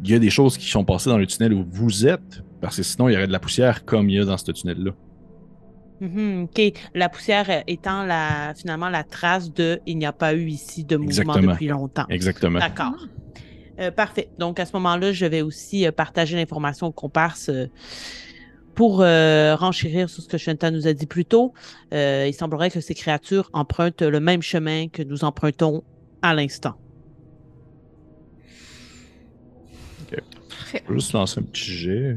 il 0.03 0.11
y 0.11 0.13
a 0.13 0.19
des 0.19 0.29
choses 0.29 0.57
qui 0.57 0.67
sont 0.69 0.83
passées 0.83 1.09
dans 1.09 1.17
le 1.17 1.27
tunnel 1.27 1.53
où 1.53 1.65
vous 1.69 2.05
êtes, 2.05 2.43
parce 2.61 2.77
que 2.77 2.83
sinon, 2.83 3.09
il 3.09 3.13
y 3.13 3.15
aurait 3.15 3.27
de 3.27 3.31
la 3.31 3.39
poussière 3.39 3.85
comme 3.85 4.09
il 4.09 4.15
y 4.15 4.19
a 4.19 4.25
dans 4.25 4.37
ce 4.37 4.51
tunnel-là. 4.51 4.91
Mhm, 6.01 6.43
OK. 6.43 6.73
La 6.95 7.09
poussière 7.09 7.49
euh, 7.49 7.61
étant 7.67 8.03
la, 8.03 8.53
finalement 8.55 8.89
la 8.89 9.03
trace 9.03 9.53
de 9.53 9.79
il 9.85 9.97
n'y 9.97 10.05
a 10.05 10.13
pas 10.13 10.33
eu 10.33 10.47
ici 10.47 10.83
de 10.83 10.95
mouvement 10.95 11.09
Exactement. 11.09 11.51
depuis 11.51 11.67
longtemps. 11.67 12.05
Exactement. 12.09 12.59
D'accord. 12.59 13.07
Euh, 13.79 13.91
parfait. 13.91 14.29
Donc, 14.37 14.59
à 14.59 14.65
ce 14.65 14.73
moment-là, 14.73 15.11
je 15.13 15.25
vais 15.25 15.41
aussi 15.41 15.85
euh, 15.85 15.91
partager 15.91 16.35
l'information 16.35 16.87
au 16.87 16.91
comparse 16.91 17.49
euh, 17.49 17.67
pour 18.75 19.01
euh, 19.01 19.55
renchérir 19.55 20.09
sur 20.09 20.23
ce 20.23 20.27
que 20.29 20.37
Shanta 20.37 20.71
nous 20.71 20.87
a 20.87 20.93
dit 20.93 21.05
plus 21.05 21.25
tôt. 21.25 21.53
Euh, 21.93 22.25
il 22.27 22.33
semblerait 22.33 22.71
que 22.71 22.79
ces 22.79 22.93
créatures 22.93 23.49
empruntent 23.51 24.01
le 24.01 24.19
même 24.19 24.41
chemin 24.41 24.87
que 24.87 25.03
nous 25.03 25.23
empruntons 25.23 25.83
à 26.21 26.33
l'instant. 26.33 26.75
Je 30.11 30.15
vais 30.73 30.83
juste 30.89 31.13
lancer 31.13 31.39
un 31.39 31.43
petit 31.43 31.71
jet. 31.71 32.15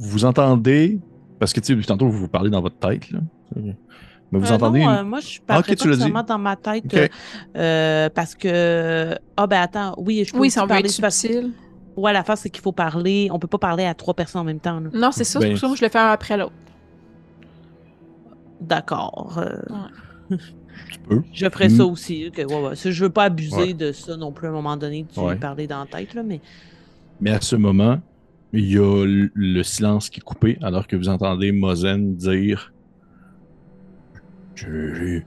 Vous 0.00 0.24
entendez, 0.24 0.98
parce 1.38 1.52
que 1.52 1.60
tu 1.60 1.66
sais, 1.68 1.74
depuis 1.74 1.86
tantôt, 1.86 2.08
vous 2.08 2.18
vous 2.18 2.28
parlez 2.28 2.50
dans 2.50 2.60
votre 2.62 2.78
tête, 2.78 3.10
là. 3.10 3.20
Mais 4.32 4.38
vous 4.38 4.50
Euh, 4.50 4.54
entendez. 4.54 4.80
non, 4.80 4.90
une- 4.92 4.98
euh, 4.98 5.04
moi, 5.04 5.20
je 5.20 5.40
parle 5.40 5.62
pas 5.64 5.74
tu 5.74 5.88
nécessairement 5.88 6.22
dans 6.22 6.38
ma 6.38 6.56
tête 6.56 6.94
euh, 6.94 7.08
euh, 7.56 8.08
parce 8.14 8.34
que... 8.36 9.14
Ah 9.36 9.46
ben 9.48 9.60
attends, 9.60 9.94
oui, 9.98 10.22
je 10.24 10.32
peux 10.32 10.38
Oui, 10.38 10.50
ça 10.50 10.66
parler... 10.66 10.84
être 10.88 10.90
subtil. 11.10 11.50
Ouais, 11.96 12.12
la 12.12 12.22
face, 12.22 12.40
c'est 12.42 12.50
qu'il 12.50 12.62
faut 12.62 12.70
parler... 12.72 13.28
On 13.32 13.38
peut 13.40 13.48
pas 13.48 13.58
parler 13.58 13.84
à 13.84 13.94
trois 13.94 14.14
personnes 14.14 14.42
en 14.42 14.44
même 14.44 14.60
temps. 14.60 14.78
là. 14.78 14.88
Non, 14.94 15.10
c'est 15.10 15.24
ça, 15.24 15.40
Ben, 15.40 15.46
c'est 15.46 15.50
pour 15.50 15.58
ça 15.60 15.68
que 15.70 15.76
je 15.80 15.84
le 15.84 15.90
fais 15.90 15.98
un 15.98 16.12
après 16.12 16.36
l'autre. 16.36 16.52
D'accord. 18.60 19.38
euh, 19.38 20.36
Tu 20.92 20.98
peux. 21.00 21.22
Je 21.32 21.48
ferais 21.50 21.68
Mm. 21.68 21.76
ça 21.76 21.84
aussi. 21.86 22.28
ok, 22.28 22.38
ouais, 22.48 22.74
Je 22.76 23.02
veux 23.04 23.10
pas 23.10 23.24
abuser 23.24 23.56
Ouais. 23.56 23.74
de 23.74 23.90
ça 23.92 24.16
non 24.16 24.32
plus 24.32 24.46
à 24.46 24.50
un 24.50 24.54
moment 24.54 24.76
donné, 24.76 25.04
de 25.14 25.20
Ouais. 25.20 25.36
parler 25.36 25.66
dans 25.66 25.80
la 25.80 25.86
tête, 25.86 26.14
là, 26.14 26.22
mais... 26.22 26.40
Mais 27.20 27.32
à 27.32 27.40
ce 27.40 27.56
moment, 27.56 27.98
il 28.52 28.66
y 28.72 28.78
a 28.78 29.04
le, 29.04 29.30
le 29.34 29.62
silence 29.62 30.10
qui 30.10 30.20
est 30.20 30.22
coupé 30.22 30.58
alors 30.62 30.86
que 30.86 30.96
vous 30.96 31.08
entendez 31.08 31.52
Mozen 31.52 32.16
dire 32.16 32.72
J'ai- 34.56 35.24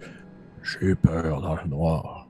peur 0.96 1.42
dans 1.42 1.56
le 1.56 1.68
noir. 1.68 2.28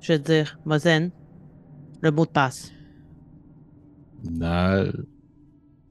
Je 0.00 0.12
veux 0.12 0.18
dire, 0.18 0.58
Mozen, 0.64 1.10
le 2.00 2.10
mot 2.10 2.24
de 2.24 2.30
passe. 2.30 2.72
Nal. 4.24 5.04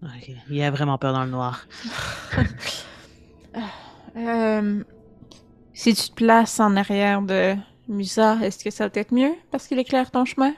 Ok, 0.04 0.32
Il 0.50 0.62
a 0.62 0.72
vraiment 0.72 0.98
peur 0.98 1.14
dans 1.14 1.24
le 1.24 1.32
noir. 1.32 1.68
Euh, 4.16 4.84
si 5.74 5.94
tu 5.94 6.10
te 6.10 6.16
places 6.16 6.60
en 6.60 6.76
arrière 6.76 7.22
de 7.22 7.56
Musa, 7.88 8.38
est-ce 8.42 8.64
que 8.64 8.72
ça 8.72 8.88
va 8.88 8.92
être 8.96 9.14
mieux 9.14 9.34
parce 9.52 9.68
qu'il 9.68 9.78
éclaire 9.78 10.10
ton 10.10 10.26
chemin? 10.26 10.54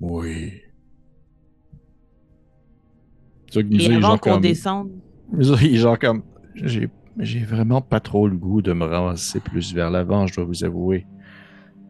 Oui. 0.00 0.52
Vois 3.52 3.62
que 3.62 3.68
Et 3.74 3.86
avant 3.86 4.00
genre 4.00 4.20
qu'on 4.20 4.30
comme. 4.32 4.40
descende, 4.42 4.90
il 5.62 5.78
genre 5.78 5.98
comme. 5.98 6.22
J'ai 6.54 6.88
j'ai 7.18 7.40
vraiment 7.44 7.80
pas 7.80 8.00
trop 8.00 8.26
le 8.26 8.36
goût 8.36 8.60
de 8.60 8.72
me 8.72 8.84
ramasser 8.84 9.38
plus 9.38 9.72
vers 9.72 9.90
l'avant, 9.90 10.26
je 10.26 10.34
dois 10.34 10.44
vous 10.44 10.64
avouer. 10.64 11.06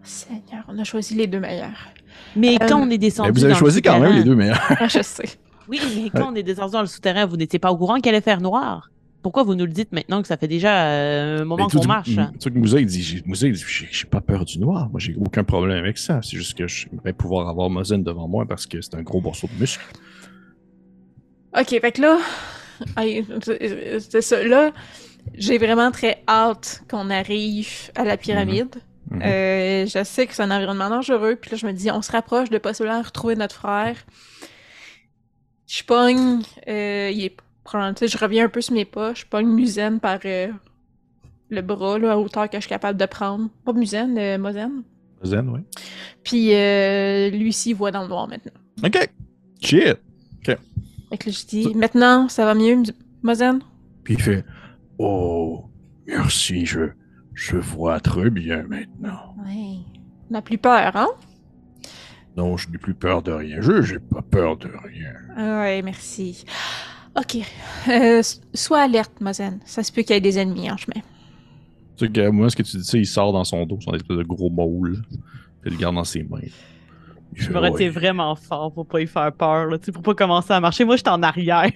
Seigneur, 0.03 0.65
on 0.69 0.79
a 0.79 0.85
choisi 0.85 1.15
les 1.15 1.27
deux 1.27 1.41
meilleurs. 1.41 1.89
mais 2.37 2.57
Euh, 2.61 2.67
quand 2.69 2.79
on 2.79 2.85
est 2.85 2.89
Mais 2.91 2.99
descendu 2.99 3.31
vous 3.33 3.45
avez 3.45 3.55
dans 3.55 3.59
choisi 3.59 3.81
le 3.83 3.89
quand 3.91 3.99
même 4.01 4.17
les 4.17 4.25
deux 4.25 4.35
meilleurs. 4.35 4.61
Ah, 4.79 4.87
je 4.87 5.01
sais. 5.03 5.25
Oui, 5.67 5.81
mais 5.97 6.11
quand 6.11 6.31
on 6.31 6.35
est 6.35 6.43
descendu 6.43 6.73
dans 6.73 6.83
le 6.83 6.87
souterrain, 6.87 7.25
vous 7.25 7.39
n'étiez 7.39 7.59
pas 7.59 7.73
au 7.73 7.79
courant 7.79 7.99
qu'elle 8.01 8.15
allait 8.15 8.21
faire 8.23 8.43
noir. 8.43 8.91
Pourquoi 9.25 9.43
vous 9.43 9.55
nous 9.55 9.65
le 9.65 9.73
dites 9.73 9.91
maintenant 9.93 10.21
que 10.21 10.29
ça 10.29 10.37
fait 10.37 10.49
déjà 10.49 10.85
euh, 10.87 11.41
un 11.41 11.45
moment 11.47 11.67
qu'on 11.67 11.87
marche? 11.87 12.11
Tu 12.11 12.15
sais 12.39 12.51
que 12.51 12.59
Moussa, 12.59 12.79
il 12.79 12.85
dit, 12.85 13.03
j'ai- 13.03 13.23
Moussa, 13.25 13.47
il 13.47 13.55
dit, 13.55 13.65
j'ai 13.67 13.89
j'ai 13.91 14.05
pas 14.05 14.21
peur 14.21 14.45
du 14.45 14.59
noir. 14.59 14.91
Moi, 14.91 15.01
j'ai 15.01 15.15
aucun 15.17 15.43
problème 15.45 15.79
avec 15.79 15.97
ça. 15.97 16.21
C'est 16.23 16.37
juste 16.37 16.59
que 16.59 16.69
j'aimerais 16.69 17.15
pouvoir 17.15 17.49
avoir 17.49 17.71
Mozen 17.71 18.03
devant 18.05 18.29
moi 18.29 18.45
parce 18.45 18.67
que 18.67 18.83
c'est 18.83 18.95
un 18.97 19.01
gros 19.03 19.23
morceau 19.23 19.49
de 19.53 19.59
muscle. 19.59 19.83
Ok, 21.59 21.69
fait 21.71 21.93
que 21.93 22.03
là, 22.03 22.19
c'est 24.11 24.21
ça. 24.21 24.45
Là, 24.45 24.73
j'ai 25.33 25.57
vraiment 25.57 25.91
très 25.91 26.23
hâte 26.29 26.83
qu'on 26.91 27.09
arrive 27.09 27.91
à 27.95 28.05
la 28.05 28.19
pyramide. 28.19 28.75
Mhm. 29.11 29.23
Euh, 29.23 29.87
je 29.87 30.05
sais 30.05 30.27
que 30.27 30.35
c'est 30.35 30.43
un 30.43 30.51
environnement 30.51 30.91
dangereux, 30.91 31.37
puis 31.41 31.51
là, 31.51 31.57
je 31.57 31.67
me 31.67 31.73
dis, 31.73 31.91
on 31.91 32.03
se 32.03 32.13
rapproche 32.13 32.51
de 32.51 32.59
possiblement 32.59 33.01
retrouver 33.01 33.37
notre 33.37 33.55
frère. 33.55 33.97
Je 35.67 35.83
pogne, 35.83 36.43
euh, 36.69 37.11
il 37.11 37.25
est 37.25 37.37
sais, 37.97 38.09
je 38.09 38.19
reviens 38.19 38.47
un 38.47 38.49
peu 38.49 38.61
sur 38.61 38.75
mes 38.75 38.85
pas, 38.85 39.15
je 39.15 39.25
pogne 39.25 39.49
Muzen 39.49 40.01
par 40.01 40.21
euh, 40.25 40.49
le 41.51 41.63
bras, 41.63 41.99
là, 41.99 42.13
à 42.13 42.17
hauteur 42.17 42.49
que 42.49 42.57
je 42.57 42.63
suis 42.63 42.69
capable 42.69 42.99
de 42.99 43.07
prendre. 43.07 43.49
Pas 43.65 43.73
Muzen, 43.73 44.17
euh, 44.19 44.39
Mozen. 44.39 44.83
Mozen, 45.23 45.49
oui. 45.49 45.61
Puis 46.23 46.55
euh, 46.55 47.31
lui 47.31 47.49
aussi, 47.49 47.71
il 47.71 47.75
voit 47.75 47.91
dans 47.91 48.03
le 48.03 48.09
noir 48.09 48.29
maintenant. 48.29 48.53
OK. 48.85 49.11
Shit. 49.61 49.99
Fait 50.45 51.19
que 51.19 51.27
là, 51.27 51.33
je 51.39 51.47
dis, 51.47 51.75
maintenant, 51.75 52.29
ça 52.29 52.45
va 52.45 52.55
mieux, 52.55 52.83
Mozen? 53.23 53.61
Puis 54.03 54.15
il 54.15 54.23
fait 54.23 54.45
Oh, 54.99 55.65
merci, 56.07 56.67
je, 56.67 56.91
je 57.35 57.57
vois 57.57 58.01
très 58.01 58.31
bien 58.31 58.65
maintenant. 58.65 59.35
Ouais. 59.45 59.79
On 60.29 60.33
n'a 60.33 60.43
plus 60.43 60.59
peur, 60.59 60.97
hein? 60.97 61.09
Non, 62.37 62.57
je 62.57 62.69
n'ai 62.69 62.79
plus 62.79 62.95
peur 62.95 63.23
de 63.23 63.33
rien. 63.33 63.61
Je 63.61 63.95
n'ai 63.95 63.99
pas 64.01 64.23
peur 64.23 64.57
de 64.57 64.69
rien. 64.69 65.13
Ah 65.37 65.61
Ouais, 65.61 65.83
merci. 65.83 66.45
Ok. 67.17 67.39
Euh, 67.89 68.23
sois 68.55 68.81
alerte, 68.83 69.21
Mozen. 69.21 69.61
Ça 69.65 69.83
se 69.83 69.93
peut 69.93 70.03
qu'il 70.03 70.15
y 70.15 70.19
ait 70.19 70.21
des 70.21 70.39
ennemis 70.39 70.71
en 70.71 70.77
chemin. 70.77 71.01
Tu 71.97 72.07
sais, 72.07 72.13
que 72.13 72.29
moi, 72.29 72.51
ce 72.51 72.57
que 72.57 72.63
tu 72.63 72.77
dis, 72.77 72.85
ça, 72.85 72.99
il 72.99 73.07
sort 73.07 73.33
dans 73.33 73.45
son 73.45 73.65
dos, 73.67 73.79
son 73.81 73.93
espèce 73.95 74.17
de 74.17 74.23
gros 74.25 74.51
moule. 74.51 75.03
Il 75.65 75.73
le 75.73 75.79
garde 75.79 75.95
dans 75.95 76.03
ses 76.05 76.25
mains. 76.25 76.41
Il 76.43 76.51
Je 77.35 77.51
me 77.53 77.59
retiens 77.59 77.91
vraiment 77.91 78.35
fort 78.35 78.73
pour 78.73 78.87
pas 78.87 79.01
y 79.01 79.07
faire 79.07 79.33
peur, 79.33 79.67
là, 79.67 79.79
tu 79.79 79.87
sais, 79.87 79.93
pour 79.93 80.03
pas 80.03 80.15
commencer 80.15 80.53
à 80.53 80.61
marcher. 80.61 80.85
Moi, 80.85 80.97
j'étais 80.97 81.11
en 81.11 81.23
arrière. 81.23 81.71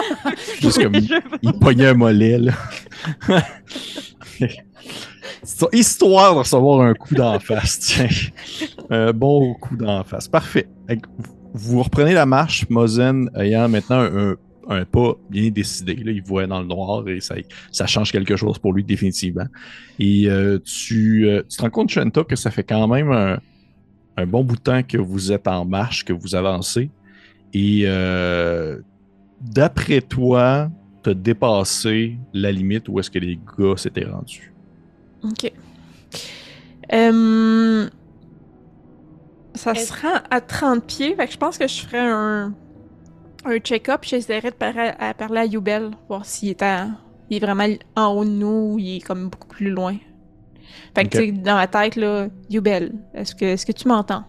Juste 0.60 0.82
comme- 0.82 0.94
Je- 1.00 1.14
Il 1.42 1.52
pognait 1.54 1.88
un 1.88 1.94
mollet, 1.94 2.38
là. 2.38 2.52
Histoire 5.72 6.34
de 6.34 6.38
recevoir 6.40 6.80
un 6.80 6.94
coup 6.94 7.14
d'en 7.14 7.38
face, 7.38 7.78
tiens. 7.80 8.08
Un 8.90 9.12
bon 9.12 9.54
coup 9.54 9.76
d'en 9.76 10.02
face. 10.04 10.28
Parfait. 10.28 10.68
Vous 11.54 11.82
reprenez 11.82 12.12
la 12.12 12.26
marche, 12.26 12.68
Mozen 12.68 13.30
ayant 13.36 13.68
maintenant 13.68 14.00
un, 14.00 14.34
un 14.68 14.84
pas 14.84 15.14
bien 15.30 15.50
décidé. 15.50 15.94
Là, 15.96 16.12
il 16.12 16.22
voit 16.22 16.46
dans 16.46 16.60
le 16.60 16.66
noir 16.66 17.08
et 17.08 17.20
ça, 17.20 17.34
ça 17.72 17.86
change 17.86 18.12
quelque 18.12 18.36
chose 18.36 18.58
pour 18.58 18.72
lui 18.72 18.84
définitivement. 18.84 19.46
Et 19.98 20.28
euh, 20.28 20.58
tu, 20.58 21.26
euh, 21.26 21.42
tu 21.48 21.56
te 21.56 21.62
rends 21.62 21.70
compte, 21.70 21.88
Shanta, 21.88 22.22
que 22.24 22.36
ça 22.36 22.50
fait 22.50 22.64
quand 22.64 22.86
même 22.86 23.10
un, 23.10 23.38
un 24.16 24.26
bon 24.26 24.44
bout 24.44 24.56
de 24.56 24.60
temps 24.60 24.82
que 24.82 24.98
vous 24.98 25.32
êtes 25.32 25.48
en 25.48 25.64
marche, 25.64 26.04
que 26.04 26.12
vous 26.12 26.34
avancez. 26.34 26.90
Et 27.54 27.84
euh, 27.86 28.78
d'après 29.40 30.02
toi, 30.02 30.70
tu 31.02 31.10
as 31.10 31.14
dépassé 31.14 32.18
la 32.34 32.52
limite 32.52 32.88
où 32.88 33.00
est-ce 33.00 33.10
que 33.10 33.18
les 33.18 33.38
gars 33.58 33.76
s'étaient 33.76 34.04
rendus? 34.04 34.52
Ok. 35.22 35.50
Euh, 36.92 37.88
Ça 39.54 39.74
se 39.74 39.92
rend 39.92 40.20
à 40.30 40.40
30 40.40 40.84
pieds, 40.84 41.14
fait 41.16 41.26
que 41.26 41.32
je 41.32 41.38
pense 41.38 41.56
que 41.58 41.66
je 41.66 41.80
ferais 41.82 41.98
un, 41.98 42.54
un 43.48 43.58
check-up. 43.58 44.00
J'essaierais 44.04 44.50
de 44.50 44.56
parler 44.56 44.92
à, 44.98 45.14
parler 45.14 45.40
à 45.40 45.44
Yubel, 45.46 45.90
voir 46.08 46.24
s'il 46.24 46.50
est, 46.50 46.62
à- 46.62 46.88
il 47.30 47.36
est 47.36 47.40
vraiment 47.40 47.66
en 47.96 48.14
haut 48.14 48.24
de 48.24 48.30
nous 48.30 48.72
ou 48.74 48.78
il 48.78 48.96
est 48.96 49.00
comme 49.00 49.28
beaucoup 49.28 49.48
plus 49.48 49.70
loin. 49.70 49.96
Fait 50.94 51.04
que 51.04 51.10
tu 51.10 51.18
sais, 51.26 51.32
dans 51.32 51.54
ma 51.54 51.66
tête, 51.66 51.96
là, 51.96 52.28
Yubel, 52.50 52.92
est-ce 53.14 53.34
que, 53.34 53.44
est-ce 53.44 53.64
que 53.66 53.72
tu 53.72 53.88
m'entends? 53.88 54.24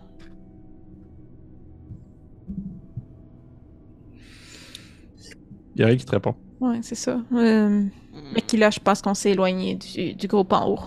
Il 5.75 5.81
y 5.81 5.83
a 5.83 5.87
rien 5.87 5.97
qui 5.97 6.05
te 6.05 6.11
répond. 6.11 6.35
Ouais, 6.59 6.79
c'est 6.81 6.95
ça. 6.95 7.21
Euh, 7.33 7.85
Mais 8.33 8.41
qui 8.41 8.57
là, 8.57 8.69
je 8.69 8.79
pense 8.79 9.01
qu'on 9.01 9.13
s'est 9.13 9.31
éloigné 9.31 9.75
du, 9.75 10.13
du 10.13 10.27
groupe 10.27 10.51
en 10.51 10.67
haut. 10.69 10.79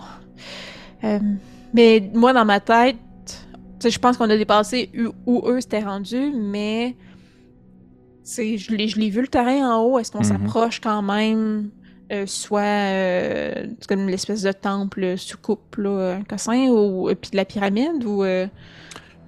Euh, 1.03 1.19
mais 1.73 2.11
moi, 2.13 2.33
dans 2.33 2.45
ma 2.45 2.59
tête, 2.59 2.97
je 3.83 3.97
pense 3.97 4.17
qu'on 4.17 4.29
a 4.29 4.37
dépassé 4.37 4.89
où, 4.95 5.11
où 5.25 5.47
eux 5.47 5.59
s'étaient 5.61 5.79
rendus, 5.83 6.31
mais 6.35 6.95
je 8.25 8.75
l'ai, 8.75 8.87
je 8.87 8.99
l'ai 8.99 9.09
vu 9.09 9.21
le 9.21 9.27
terrain 9.27 9.69
en 9.75 9.81
haut. 9.83 9.99
Est-ce 9.99 10.11
qu'on 10.11 10.19
Mhm. 10.19 10.23
s'approche 10.23 10.79
quand 10.79 11.01
même, 11.01 11.69
euh, 12.11 12.25
soit 12.25 12.61
euh, 12.61 13.67
comme 13.87 14.07
l'espèce 14.07 14.43
de 14.43 14.51
temple 14.51 15.17
sous 15.17 15.37
coupe, 15.37 15.75
là, 15.77 16.17
un 16.19 16.23
cossin, 16.23 16.67
ou 16.69 17.09
puis 17.19 17.31
de 17.31 17.37
la 17.37 17.45
pyramide, 17.45 18.03
ou 18.05 18.23
euh, 18.23 18.47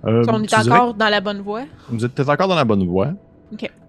Euh, 0.08 0.24
on 0.30 0.44
est 0.44 0.54
encore 0.54 0.94
dans 0.94 1.10
la 1.10 1.20
bonne 1.20 1.42
voie? 1.42 1.64
Vous 1.90 2.06
êtes 2.06 2.20
encore 2.20 2.48
dans 2.48 2.56
la 2.56 2.66
bonne 2.66 2.86
voie. 2.86 3.14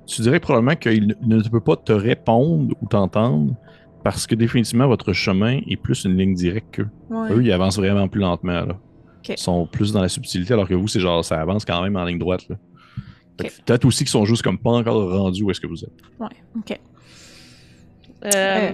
Tu 0.07 0.23
dirais 0.23 0.41
probablement 0.41 0.77
qu'il 0.77 1.15
ne, 1.21 1.41
peut 1.49 1.61
pas 1.61 1.77
te 1.77 1.93
répondre 1.93 2.75
ou 2.81 2.87
t'entendre 2.87 3.55
parce 4.05 4.27
que 4.27 4.35
définitivement 4.37 4.87
votre 4.87 5.13
chemin 5.13 5.59
est 5.69 5.77
plus 5.77 6.05
une 6.05 6.17
ligne 6.17 6.33
directe 6.35 6.77
qu'eux. 6.77 6.89
Ouais. 7.11 7.33
Eux, 7.33 7.43
ils 7.45 7.51
avancent 7.53 7.77
vraiment 7.77 8.07
plus 8.09 8.21
lentement. 8.21 8.65
Là. 8.65 8.77
Ils 9.29 9.37
sont 9.37 9.67
plus 9.67 9.93
dans 9.93 10.01
la 10.01 10.09
subtilité 10.09 10.55
alors 10.55 10.69
que 10.69 10.75
vous, 10.75 10.87
c'est 10.89 11.01
genre 11.01 11.25
ça 11.25 11.41
avance 11.41 11.65
quand 11.65 11.83
même 11.83 11.97
en 11.97 12.05
ligne 12.05 12.19
droite. 12.19 12.49
Là. 12.49 12.57
Peut-être 13.37 13.85
aussi 13.85 13.99
qu'ils 14.05 14.09
sont 14.11 14.25
juste 14.25 14.43
comme 14.43 14.59
pas 14.59 14.71
encore 14.71 15.11
rendus 15.11 15.43
où 15.43 15.51
est-ce 15.51 15.61
que 15.61 15.67
vous 15.67 15.85
êtes. 15.85 15.93
Ouais, 16.19 16.29
ok. 16.57 16.79
Euh, 18.25 18.31
Euh, 18.35 18.73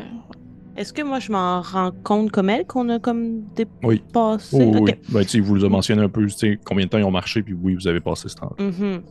Est-ce 0.76 0.92
que 0.92 1.02
moi, 1.02 1.18
je 1.18 1.30
m'en 1.32 1.60
rends 1.60 1.90
compte 2.02 2.30
comme 2.30 2.48
elle 2.48 2.64
qu'on 2.66 2.88
a 2.88 2.98
comme 2.98 3.42
Oui. 3.82 3.96
dépassé? 4.06 4.56
Oh, 4.58 4.78
oui. 4.84 4.92
Ben, 5.10 5.22
tu 5.22 5.28
sais, 5.28 5.38
il 5.38 5.42
vous 5.44 5.64
a 5.64 5.68
mentionné 5.68 6.00
un 6.02 6.08
peu 6.08 6.24
tu 6.26 6.30
sais, 6.30 6.58
combien 6.64 6.86
de 6.86 6.90
temps 6.90 6.98
ils 6.98 7.04
ont 7.04 7.10
marché, 7.10 7.42
puis 7.42 7.52
oui, 7.54 7.74
vous 7.74 7.86
avez 7.88 8.00
passé 8.00 8.28
ce 8.28 8.36
temps 8.36 8.54
Mhm. 8.58 9.02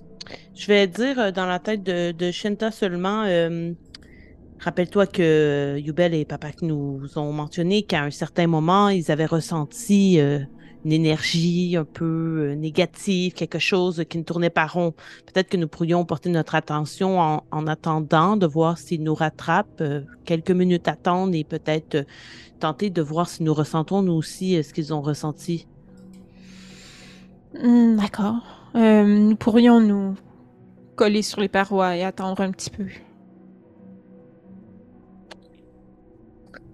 Je 0.56 0.68
vais 0.68 0.88
dire 0.88 1.20
euh, 1.20 1.32
dans 1.32 1.46
la 1.46 1.60
tête 1.60 1.84
de, 1.84 2.12
de 2.14 2.32
Shinta 2.32 2.72
seulement. 2.72 3.24
euh, 3.26 3.74
Rappelle-toi 4.60 5.08
que 5.08 5.78
Yubel 5.80 6.14
et 6.14 6.24
Papa 6.26 6.50
nous 6.62 7.02
ont 7.16 7.34
mentionné 7.34 7.82
qu'à 7.84 8.04
un 8.04 8.12
certain 8.12 8.46
moment, 8.48 8.90
ils 8.90 9.12
avaient 9.12 9.26
ressenti 9.26 10.20
euh, 10.20 10.40
une 10.86 10.92
énergie 10.92 11.76
un 11.78 11.86
peu 11.86 12.50
euh, 12.52 12.56
négative, 12.56 13.34
quelque 13.34 13.60
chose 13.60 14.04
qui 14.10 14.18
ne 14.18 14.24
tournait 14.24 14.50
pas 14.50 14.66
rond. 14.66 14.94
Peut-être 15.32 15.50
que 15.50 15.58
nous 15.58 15.68
pourrions 15.68 16.06
porter 16.06 16.30
notre 16.30 16.56
attention 16.56 17.20
en, 17.20 17.44
en 17.52 17.68
attendant 17.68 18.38
de 18.38 18.48
voir 18.48 18.78
s'ils 18.78 19.04
nous 19.04 19.14
rattrapent, 19.14 19.82
euh, 19.82 20.02
quelques 20.26 20.52
minutes 20.52 20.88
attendre 20.88 21.36
et 21.36 21.44
peut-être 21.44 21.96
euh, 21.96 22.04
tenter 22.60 22.90
de 22.90 23.02
voir 23.02 23.30
si 23.30 23.44
nous 23.44 23.54
ressentons 23.54 24.02
nous 24.02 24.14
aussi 24.14 24.62
ce 24.64 24.74
qu'ils 24.74 24.94
ont 24.94 25.02
ressenti. 25.02 25.68
Hmm, 27.60 27.98
D'accord. 27.98 28.36
Nous 28.74 29.36
pourrions 29.36 29.82
nous 29.82 30.16
coller 30.96 31.24
sur 31.24 31.42
les 31.42 31.50
parois 31.50 31.98
et 31.98 32.04
attendre 32.04 32.42
un 32.42 32.52
petit 32.52 32.70
peu. 32.70 32.86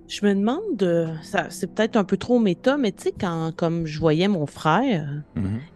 Je 0.07 0.25
me 0.25 0.33
demande, 0.33 0.81
euh, 0.83 1.07
ça, 1.21 1.47
c'est 1.49 1.67
peut-être 1.67 1.97
un 1.97 2.05
peu 2.05 2.15
trop 2.15 2.39
méta, 2.39 2.77
mais 2.77 2.93
tu 2.93 3.03
sais, 3.03 3.13
quand 3.19 3.51
comme 3.55 3.85
je 3.85 3.99
voyais 3.99 4.29
mon 4.29 4.45
frère, 4.45 5.21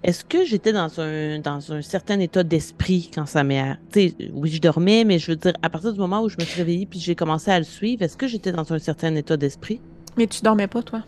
est-ce 0.04 0.24
que 0.24 0.46
j'étais 0.46 0.72
dans 0.72 1.02
un, 1.02 1.40
dans 1.40 1.74
un 1.74 1.82
certain 1.82 2.18
état 2.20 2.44
d'esprit 2.44 3.12
quand 3.14 3.26
ça 3.26 3.44
m'est. 3.44 3.76
Tu 3.92 4.10
sais, 4.10 4.16
oui, 4.34 4.50
je 4.50 4.62
dormais, 4.62 5.04
mais 5.04 5.20
je 5.20 5.32
veux 5.32 5.36
dire, 5.36 5.54
à 5.62 5.70
partir 5.70 5.92
du 5.92 6.00
moment 6.00 6.24
où 6.24 6.30
je 6.30 6.38
me 6.40 6.46
suis 6.46 6.56
réveillée 6.58 6.86
puis 6.86 7.00
j'ai 7.00 7.14
commencé 7.14 7.52
à 7.52 7.60
le 7.60 7.66
suivre, 7.66 8.04
est-ce 8.04 8.16
que 8.16 8.28
j'étais 8.28 8.54
dans 8.54 8.72
un 8.72 8.80
certain 8.80 9.14
état 9.16 9.36
d'esprit? 9.36 9.82
Mais 10.18 10.28
tu 10.28 10.42
dormais 10.42 10.68
pas, 10.68 10.82
toi? 10.82 11.04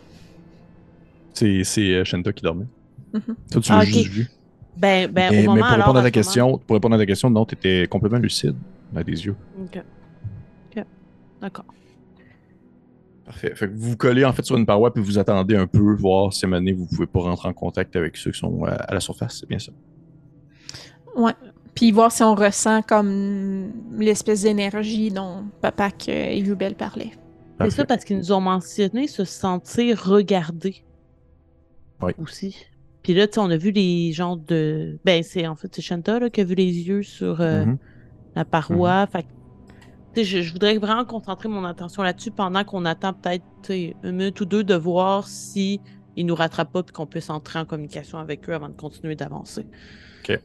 C'est 1.32 1.64
c'est, 1.64 1.94
euh, 1.94 2.04
Shanta 2.04 2.32
qui 2.32 2.42
dormait. 2.42 2.66
Mhm. 3.14 3.22
Toi, 3.50 3.60
tu 3.62 3.72
Ah, 3.72 3.78
l'as 3.78 3.84
juste 3.86 4.06
vu. 4.10 4.26
Ben, 4.76 5.10
ben 5.10 5.30
mais, 5.30 5.38
au 5.38 5.40
mais 5.40 5.46
moment 5.46 5.54
pour 5.60 5.64
alors, 5.66 5.78
répondre 5.78 5.98
à 5.98 6.00
à 6.00 6.04
ta 6.04 6.10
question, 6.10 6.58
pour 6.58 6.74
répondre 6.74 6.94
à 6.96 6.98
ta 6.98 7.06
question, 7.06 7.30
non, 7.30 7.46
tu 7.46 7.54
étais 7.54 7.86
complètement 7.88 8.18
lucide 8.18 8.56
à 8.94 9.02
des 9.02 9.24
yeux. 9.24 9.36
Ok. 9.62 9.78
Ok. 10.76 10.84
D'accord. 11.40 11.64
Parfait. 13.24 13.54
Fait 13.54 13.68
que 13.68 13.72
vous 13.72 13.90
vous 13.90 13.96
collez 13.96 14.24
en 14.24 14.32
fait 14.32 14.44
sur 14.44 14.56
une 14.56 14.66
paroi 14.66 14.92
puis 14.92 15.02
vous 15.02 15.18
attendez 15.18 15.56
un 15.56 15.66
peu, 15.66 15.94
voir 15.94 16.32
si 16.32 16.44
à 16.44 16.48
un 16.48 16.50
moment 16.50 16.60
donné, 16.60 16.72
vous 16.72 16.86
pouvez 16.86 17.06
pas 17.06 17.20
rentrer 17.20 17.48
en 17.48 17.52
contact 17.54 17.96
avec 17.96 18.16
ceux 18.16 18.32
qui 18.32 18.38
sont 18.38 18.66
euh, 18.66 18.74
à 18.78 18.92
la 18.94 19.00
surface, 19.00 19.38
c'est 19.40 19.48
bien 19.48 19.58
ça? 19.58 19.72
Ouais. 21.16 21.32
Puis 21.74 21.90
voir 21.90 22.12
si 22.12 22.22
on 22.22 22.34
ressent 22.34 22.82
comme 22.82 23.72
l'espèce 23.98 24.42
d'énergie 24.42 25.10
dont 25.10 25.44
Papa 25.60 25.88
et 26.06 26.38
Yubel 26.38 26.74
parlaient. 26.74 27.12
C'est 27.60 27.70
ça 27.70 27.84
parce 27.84 28.04
qu'ils 28.04 28.18
nous 28.18 28.32
ont 28.32 28.40
mentionné 28.40 29.06
se 29.06 29.24
sentir 29.24 30.02
regardés. 30.04 30.84
Oui. 32.02 32.12
Aussi. 32.18 32.56
Puis 33.02 33.14
là, 33.14 33.26
tu 33.26 33.34
sais, 33.34 33.40
on 33.40 33.50
a 33.50 33.56
vu 33.56 33.70
les 33.70 34.12
gens 34.12 34.36
de. 34.36 34.98
Ben, 35.04 35.22
c'est 35.22 35.46
en 35.46 35.54
fait, 35.56 35.68
c'est 35.74 35.82
Shanta 35.82 36.18
là, 36.18 36.30
qui 36.30 36.40
a 36.40 36.44
vu 36.44 36.54
les 36.54 36.64
yeux 36.88 37.02
sur 37.02 37.40
euh, 37.40 37.64
Mhm. 37.64 37.78
la 38.34 38.44
paroi. 38.44 39.06
Fait 39.06 39.22
que, 39.22 39.28
tu 39.28 39.33
sais, 39.33 39.33
je, 40.22 40.42
je 40.42 40.52
voudrais 40.52 40.78
vraiment 40.78 41.04
concentrer 41.04 41.48
mon 41.48 41.64
attention 41.64 42.02
là-dessus 42.02 42.30
pendant 42.30 42.62
qu'on 42.64 42.84
attend 42.84 43.12
peut-être 43.12 43.44
une 43.70 44.16
minute 44.16 44.40
ou 44.40 44.44
deux 44.44 44.62
de 44.62 44.74
voir 44.74 45.26
si 45.26 45.80
ils 46.16 46.26
nous 46.26 46.34
rattrapent 46.34 46.72
pas 46.72 46.82
puis 46.82 46.92
qu'on 46.92 47.06
puisse 47.06 47.30
entrer 47.30 47.58
en 47.58 47.64
communication 47.64 48.18
avec 48.18 48.48
eux 48.48 48.54
avant 48.54 48.68
de 48.68 48.74
continuer 48.74 49.16
d'avancer. 49.16 49.66
Fait 50.26 50.40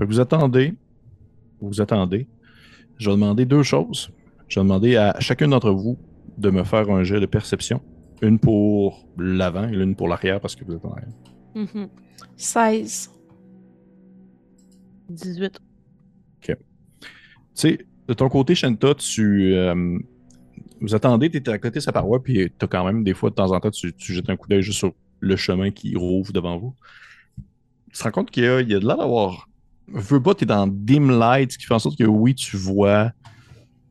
que 0.00 0.04
vous 0.04 0.20
attendez. 0.20 0.74
vous 1.60 1.80
attendez. 1.80 2.26
Je 2.96 3.10
vais 3.10 3.16
demander 3.16 3.44
deux 3.44 3.62
choses. 3.62 4.10
Je 4.48 4.60
vais 4.60 4.64
demander 4.64 4.96
à 4.96 5.18
chacun 5.20 5.48
d'entre 5.48 5.70
vous 5.70 5.98
de 6.38 6.50
me 6.50 6.64
faire 6.64 6.90
un 6.90 7.02
jet 7.02 7.20
de 7.20 7.26
perception. 7.26 7.82
Une 8.22 8.38
pour 8.38 9.06
l'avant 9.18 9.68
et 9.68 9.72
l'une 9.72 9.96
pour 9.96 10.08
l'arrière 10.08 10.40
parce 10.40 10.54
que 10.54 10.64
vous 10.64 10.74
êtes 10.74 10.84
en 10.84 10.92
arrière. 10.92 11.08
Mhm. 11.54 11.88
16. 12.36 13.10
18. 15.08 15.60
Tu 16.42 16.56
sais, 17.54 17.78
de 18.10 18.14
ton 18.14 18.28
côté, 18.28 18.56
Shanta, 18.56 18.92
tu. 18.96 19.54
euh, 19.54 19.96
vous 20.80 20.94
attendez, 20.96 21.30
tu 21.30 21.48
à 21.48 21.58
côté 21.58 21.78
de 21.78 21.80
sa 21.80 21.92
paroi, 21.92 22.20
puis 22.20 22.50
tu 22.58 22.64
as 22.64 22.66
quand 22.66 22.84
même 22.84 23.04
des 23.04 23.14
fois, 23.14 23.30
de 23.30 23.36
temps 23.36 23.52
en 23.52 23.60
temps, 23.60 23.70
tu, 23.70 23.94
jettes 23.98 24.28
un 24.28 24.36
coup 24.36 24.48
d'œil 24.48 24.62
juste 24.62 24.78
sur 24.78 24.92
le 25.20 25.36
chemin 25.36 25.70
qui 25.70 25.94
rouvre 25.94 26.32
devant 26.32 26.58
vous. 26.58 26.74
Tu 27.92 27.98
te 27.98 28.02
rends 28.02 28.10
compte 28.10 28.30
qu'il 28.32 28.42
y 28.42 28.46
a, 28.46 28.62
de 28.62 28.84
l'air 28.84 28.96
d'avoir. 28.96 29.48
Veux 29.86 30.20
pas, 30.20 30.34
tu 30.34 30.42
es 30.42 30.46
dans 30.46 30.66
dim 30.66 31.18
light, 31.18 31.52
ce 31.52 31.58
qui 31.58 31.66
fait 31.66 31.74
en 31.74 31.78
sorte 31.78 31.96
que 31.96 32.04
oui, 32.04 32.34
tu 32.34 32.56
vois 32.56 33.12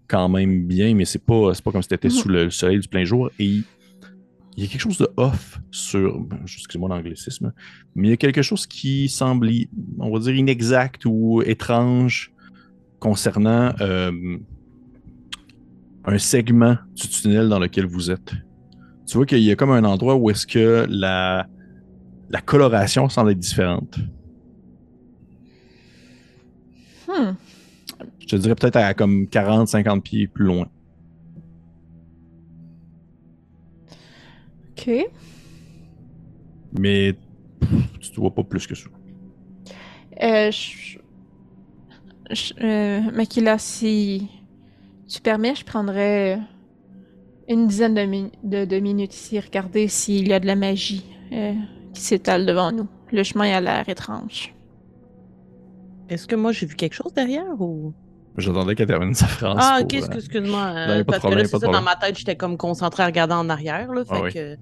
quand 0.09 0.27
même 0.27 0.65
bien, 0.65 0.93
mais 0.95 1.05
c'est 1.05 1.23
pas, 1.23 1.53
pas 1.63 1.71
comme 1.71 1.81
si 1.81 1.87
tu 1.87 1.95
étais 1.95 2.09
sous 2.09 2.27
le 2.27 2.49
soleil 2.49 2.79
du 2.79 2.89
plein 2.89 3.05
jour. 3.05 3.29
Et 3.39 3.45
il 3.45 3.65
y 4.57 4.63
a 4.63 4.67
quelque 4.67 4.81
chose 4.81 4.97
de 4.97 5.07
off 5.15 5.61
sur. 5.71 6.25
Excusez-moi 6.43 6.89
l'anglicisme, 6.89 7.53
mais 7.95 8.09
il 8.09 8.11
y 8.11 8.13
a 8.13 8.17
quelque 8.17 8.41
chose 8.41 8.67
qui 8.67 9.07
semble, 9.07 9.49
on 9.97 10.11
va 10.11 10.19
dire, 10.19 10.35
inexact 10.35 11.05
ou 11.05 11.41
étrange 11.43 12.33
concernant 12.99 13.73
euh, 13.81 14.37
un 16.05 16.17
segment 16.17 16.77
du 16.95 17.07
tunnel 17.07 17.49
dans 17.49 17.59
lequel 17.59 17.85
vous 17.85 18.11
êtes. 18.11 18.33
Tu 19.07 19.17
vois 19.17 19.25
qu'il 19.25 19.39
y 19.39 19.51
a 19.51 19.55
comme 19.55 19.71
un 19.71 19.83
endroit 19.83 20.15
où 20.15 20.29
est-ce 20.29 20.45
que 20.45 20.85
la, 20.89 21.47
la 22.29 22.41
coloration 22.41 23.09
semble 23.09 23.31
être 23.31 23.39
différente. 23.39 23.97
Hmm. 27.07 27.33
Je 28.19 28.27
te 28.27 28.35
dirais 28.35 28.55
peut-être 28.55 28.75
à 28.75 28.93
comme 28.93 29.23
40-50 29.23 30.01
pieds 30.01 30.27
plus 30.27 30.45
loin. 30.45 30.67
Ok. 34.71 34.91
Mais 36.77 37.13
pff, 37.59 37.69
tu 37.99 38.11
te 38.11 38.19
vois 38.19 38.33
pas 38.33 38.43
plus 38.43 38.67
que 38.67 38.75
ça. 38.75 38.89
Euh, 40.21 40.51
je... 40.51 40.99
je- 42.29 42.53
euh, 42.61 43.01
Makila, 43.11 43.57
si 43.57 44.27
tu 45.07 45.21
permets, 45.21 45.55
je 45.55 45.63
prendrais 45.65 46.39
une 47.47 47.67
dizaine 47.67 47.95
de, 47.95 48.01
mi- 48.05 48.31
de- 48.43 48.65
de 48.65 48.79
minutes 48.79 49.15
ici, 49.15 49.39
regarder 49.39 49.87
s'il 49.87 50.27
y 50.27 50.33
a 50.33 50.39
de 50.39 50.45
la 50.47 50.55
magie 50.55 51.03
euh, 51.31 51.53
qui 51.93 52.01
s'étale 52.01 52.45
devant 52.45 52.71
nous. 52.71 52.87
Le 53.11 53.23
chemin 53.23 53.51
a 53.55 53.59
l'air 53.61 53.89
étrange. 53.89 54.53
Est-ce 56.09 56.27
que 56.27 56.35
moi 56.35 56.51
j'ai 56.51 56.65
vu 56.65 56.75
quelque 56.75 56.93
chose 56.93 57.13
derrière 57.13 57.59
ou? 57.59 57.93
J'attendais 58.37 58.75
qu'elle 58.75 58.87
termine 58.87 59.13
sa 59.15 59.27
phrase. 59.27 59.57
Ah, 59.59 59.79
ok, 59.81 59.93
euh, 59.93 59.97
excuse- 59.97 60.15
excuse-moi. 60.25 60.73
euh, 60.75 61.03
parce 61.03 61.19
problème, 61.19 61.39
que 61.39 61.43
là, 61.43 61.45
c'est 61.45 61.51
pas 61.51 61.59
ça, 61.59 61.67
de 61.67 61.71
dans 61.73 61.79
problème. 61.79 61.83
ma 61.83 61.95
tête, 61.95 62.17
j'étais 62.17 62.35
comme 62.35 62.57
concentrée 62.57 63.03
à 63.03 63.07
regarder 63.07 63.33
en 63.33 63.49
arrière. 63.49 63.91
Là, 63.91 64.05
fait 64.05 64.11
Ah 64.13 64.21
oui. 64.21 64.33
que. 64.33 64.57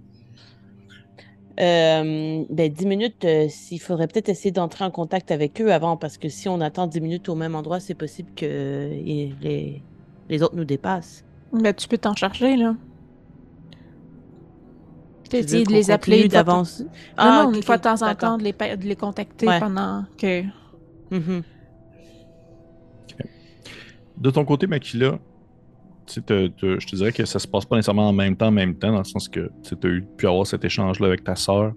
Euh, 1.60 2.44
ben, 2.50 2.72
10 2.72 2.86
minutes, 2.86 3.26
euh, 3.26 3.48
s'il 3.50 3.80
faudrait 3.82 4.08
peut-être 4.08 4.30
essayer 4.30 4.52
d'entrer 4.52 4.86
en 4.86 4.92
contact 4.92 5.32
avec 5.32 5.60
eux 5.60 5.74
avant, 5.74 5.98
parce 5.98 6.18
que 6.20 6.30
si 6.30 6.48
on 6.48 6.62
attend 6.62 6.86
10 6.88 7.02
minutes 7.02 7.30
au 7.30 7.36
même 7.36 7.56
endroit, 7.56 7.80
c'est 7.80 7.96
possible 7.96 8.30
que 8.36 8.46
euh, 8.46 8.90
les, 9.42 9.82
les 10.30 10.44
autres 10.44 10.56
nous 10.56 10.66
dépassent. 10.66 11.26
Ben, 11.52 11.74
tu 11.74 11.88
peux 11.88 11.98
t'en 11.98 12.14
charger, 12.16 12.58
là. 12.58 12.76
Tu 15.30 15.38
veux 15.38 15.44
dit 15.44 15.64
de 15.64 15.72
les 15.72 15.90
appeler 15.92 16.24
de 16.24 16.28
d'avance. 16.30 16.82
Non, 16.82 16.88
Ah, 17.18 17.44
non, 17.46 17.54
une 17.54 17.64
fois 17.64 17.78
de 17.78 17.82
temps 17.84 18.02
en 18.08 18.16
temps, 18.16 18.38
de 18.38 18.44
les, 18.44 18.54
pa- 18.54 18.76
de 18.78 18.86
les 18.86 18.96
contacter 18.96 19.48
Ouais. 19.48 19.60
pendant 19.60 20.06
que... 20.18 20.44
Mhm. 21.12 21.42
De 24.18 24.30
ton 24.32 24.46
côté, 24.46 24.68
Makila, 24.68 25.12
tu 25.12 25.18
sais, 25.18 25.18
te- 25.18 25.18
te- 25.18 25.22
je 26.16 26.20
te 26.86 26.96
dirais 26.96 27.12
que 27.12 27.26
ça 27.26 27.40
se 27.40 27.48
passe 27.48 27.66
pas 27.66 27.76
nécessairement 27.76 28.10
en 28.10 28.14
même 28.14 28.36
temps, 28.36 28.48
en 28.48 28.52
même 28.52 28.76
temps, 28.76 28.92
dans 28.92 29.00
le 29.00 29.04
sens 29.04 29.28
que 29.30 29.50
tu 29.64 29.76
as 29.88 29.90
eu 29.90 30.04
pu 30.18 30.28
avoir 30.28 30.46
cet 30.48 30.64
échange-là 30.66 31.08
avec 31.08 31.24
ta 31.24 31.36
sœur, 31.36 31.74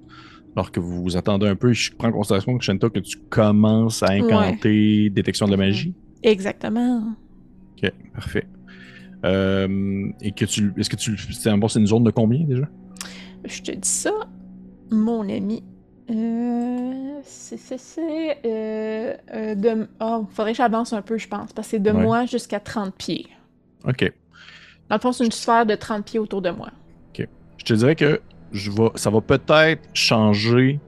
alors 0.57 0.71
que 0.73 0.81
vous 0.81 1.03
vous 1.03 1.17
attendez 1.17 1.47
un 1.47 1.57
peu. 1.57 1.73
Je 1.73 1.93
prends 1.97 2.09
en 2.09 2.13
considération, 2.13 2.59
Shanta, 2.61 2.89
que 2.91 3.01
tu 3.01 3.19
commences 3.29 4.03
à 4.03 4.11
incanter 4.13 5.11
détection 5.11 5.47
de 5.47 5.53
la 5.53 5.57
magie. 5.57 5.95
Exactement. 6.23 7.15
Ok, 7.83 7.91
parfait. 8.15 8.47
Euh, 9.25 10.09
et 10.21 10.33
que 10.33 10.45
tu. 10.45 10.73
Est-ce 10.77 10.91
que 10.91 10.97
tu. 10.97 11.17
C'est 11.33 11.55
bon, 11.57 11.69
c'est 11.69 11.79
une 11.79 11.87
zone 11.87 12.05
de 12.05 12.11
combien 12.11 12.45
déjà? 12.45 12.69
Je 13.45 13.63
te 13.63 13.73
dis 13.73 13.89
ça, 13.89 14.13
mon 14.91 15.29
ami. 15.29 15.63
Euh, 16.11 17.21
c'est, 17.23 17.79
euh, 18.45 19.15
euh, 19.33 19.55
de... 19.55 19.87
Oh, 20.01 20.27
faudrait 20.31 20.53
que 20.53 20.57
j'avance 20.59 20.93
un 20.93 21.03
peu, 21.03 21.19
je 21.19 21.29
pense, 21.29 21.53
parce 21.53 21.69
que 21.69 21.71
c'est 21.71 21.79
de 21.79 21.91
Ouais. 21.93 22.03
moi 22.03 22.27
jusqu'à 22.27 22.59
30 22.59 22.95
pieds. 22.97 23.27
Ok. 23.87 24.13
Dans 24.91 24.97
le 24.97 25.01
fond, 25.01 25.13
c'est 25.13 25.25
une 25.25 25.33
sphère 25.33 25.65
de 25.65 25.75
30 25.75 26.05
pieds 26.05 26.19
autour 26.19 26.43
de 26.43 26.51
moi. 26.51 26.69
Je 27.61 27.65
te 27.65 27.75
dirais 27.75 27.95
que 27.95 28.21
ça 28.95 29.11
va 29.11 29.21
peut-être 29.21 29.83
changer 29.93 30.81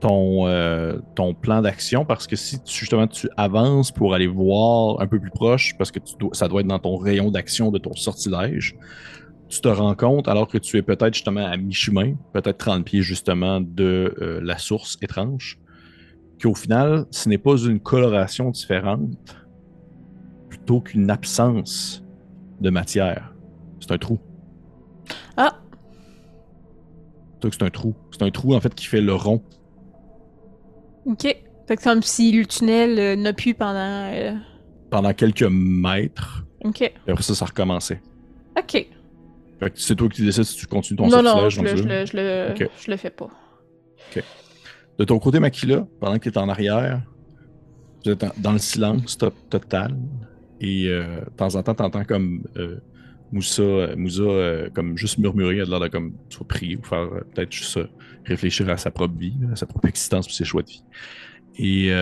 ton, 0.00 0.48
euh, 0.48 0.98
ton 1.14 1.32
plan 1.32 1.62
d'action 1.62 2.04
parce 2.04 2.26
que 2.26 2.34
si 2.34 2.60
tu, 2.60 2.80
justement 2.80 3.06
tu 3.06 3.28
avances 3.36 3.92
pour 3.92 4.12
aller 4.12 4.26
voir 4.26 5.00
un 5.00 5.06
peu 5.06 5.20
plus 5.20 5.30
proche, 5.30 5.76
parce 5.78 5.92
que 5.92 6.00
ça 6.32 6.48
doit 6.48 6.62
être 6.62 6.66
dans 6.66 6.80
ton 6.80 6.96
rayon 6.96 7.30
d'action 7.30 7.70
de 7.70 7.78
ton 7.78 7.94
sortilège, 7.94 8.76
tu 9.48 9.60
te 9.60 9.68
rends 9.68 9.94
compte 9.94 10.26
alors 10.26 10.48
que 10.48 10.58
tu 10.58 10.76
es 10.76 10.82
peut-être 10.82 11.14
justement 11.14 11.46
à 11.46 11.56
mi-chemin, 11.56 12.14
peut-être 12.32 12.58
30 12.58 12.84
pieds 12.84 13.02
justement 13.02 13.60
de 13.60 14.12
euh, 14.20 14.40
la 14.42 14.58
source 14.58 14.98
étrange, 15.02 15.60
qu'au 16.42 16.56
final, 16.56 17.06
ce 17.12 17.28
n'est 17.28 17.38
pas 17.38 17.56
une 17.56 17.78
coloration 17.78 18.50
différente 18.50 19.36
plutôt 20.48 20.80
qu'une 20.80 21.10
absence 21.10 22.01
de 22.62 22.70
matière. 22.70 23.34
C'est 23.80 23.92
un 23.92 23.98
trou. 23.98 24.18
Ah! 25.36 25.58
C'est 27.42 27.62
un 27.62 27.70
trou. 27.70 27.94
C'est 28.12 28.22
un 28.22 28.30
trou 28.30 28.54
en 28.54 28.60
fait 28.60 28.74
qui 28.74 28.86
fait 28.86 29.00
le 29.00 29.14
rond. 29.14 29.42
Ok. 31.06 31.22
Fait 31.66 31.76
que 31.76 31.82
comme 31.82 32.02
si 32.02 32.32
le 32.32 32.46
tunnel 32.46 32.98
euh, 32.98 33.16
n'a 33.16 33.32
plus 33.32 33.54
pendant... 33.54 34.10
euh, 34.12 34.32
pendant 34.90 35.12
quelques 35.12 35.42
mètres. 35.42 36.44
Ok. 36.64 36.82
Et 36.82 36.92
après 37.08 37.22
ça, 37.22 37.34
ça 37.34 37.44
recommençait. 37.46 38.00
Ok. 38.56 38.72
Fait 39.60 39.70
que 39.70 39.80
c'est 39.80 39.96
toi 39.96 40.08
qui 40.08 40.22
décides 40.22 40.44
si 40.44 40.56
tu 40.56 40.66
continues 40.66 40.98
ton 40.98 41.08
non, 41.08 41.22
non, 41.22 41.48
je 41.48 41.60
le, 41.60 41.76
je, 41.76 41.82
le, 41.84 42.04
je, 42.06 42.16
le, 42.16 42.50
Ok. 42.50 42.70
je 42.84 42.90
le 42.90 42.96
fais 42.96 43.10
pas. 43.10 43.28
De 44.98 45.04
ton 45.04 45.18
côté, 45.18 45.40
Makila, 45.40 45.86
pendant 46.00 46.18
que 46.18 46.28
tu 46.28 46.34
es 46.34 46.38
en 46.38 46.48
arrière, 46.48 47.00
vous 48.04 48.10
êtes 48.12 48.24
dans 48.38 48.52
le 48.52 48.58
silence 48.58 49.16
to- 49.16 49.30
total. 49.48 49.96
Et 50.62 50.88
euh, 50.88 51.20
de 51.24 51.30
temps 51.36 51.54
en 51.56 51.62
temps, 51.62 51.74
tu 51.74 51.82
entends 51.82 52.04
comme 52.04 52.44
euh, 52.56 52.78
Moussa, 53.32 53.96
Moussa 53.96 54.22
euh, 54.22 54.70
comme 54.72 54.96
juste 54.96 55.18
murmurer, 55.18 55.58
elle 55.58 55.74
a 55.74 55.78
de 55.80 55.88
comme 55.88 56.14
soit 56.30 56.48
prier 56.48 56.76
ou 56.76 56.82
faire 56.84 57.08
peut-être 57.34 57.52
juste 57.52 57.78
réfléchir 58.24 58.70
à 58.70 58.78
sa 58.78 58.90
propre 58.90 59.16
vie, 59.18 59.36
à 59.52 59.56
sa 59.56 59.66
propre 59.66 59.88
existence 59.88 60.28
et 60.28 60.32
ses 60.32 60.44
choix 60.44 60.62
de 60.62 60.68
vie. 60.68 60.84
Et 61.58 61.92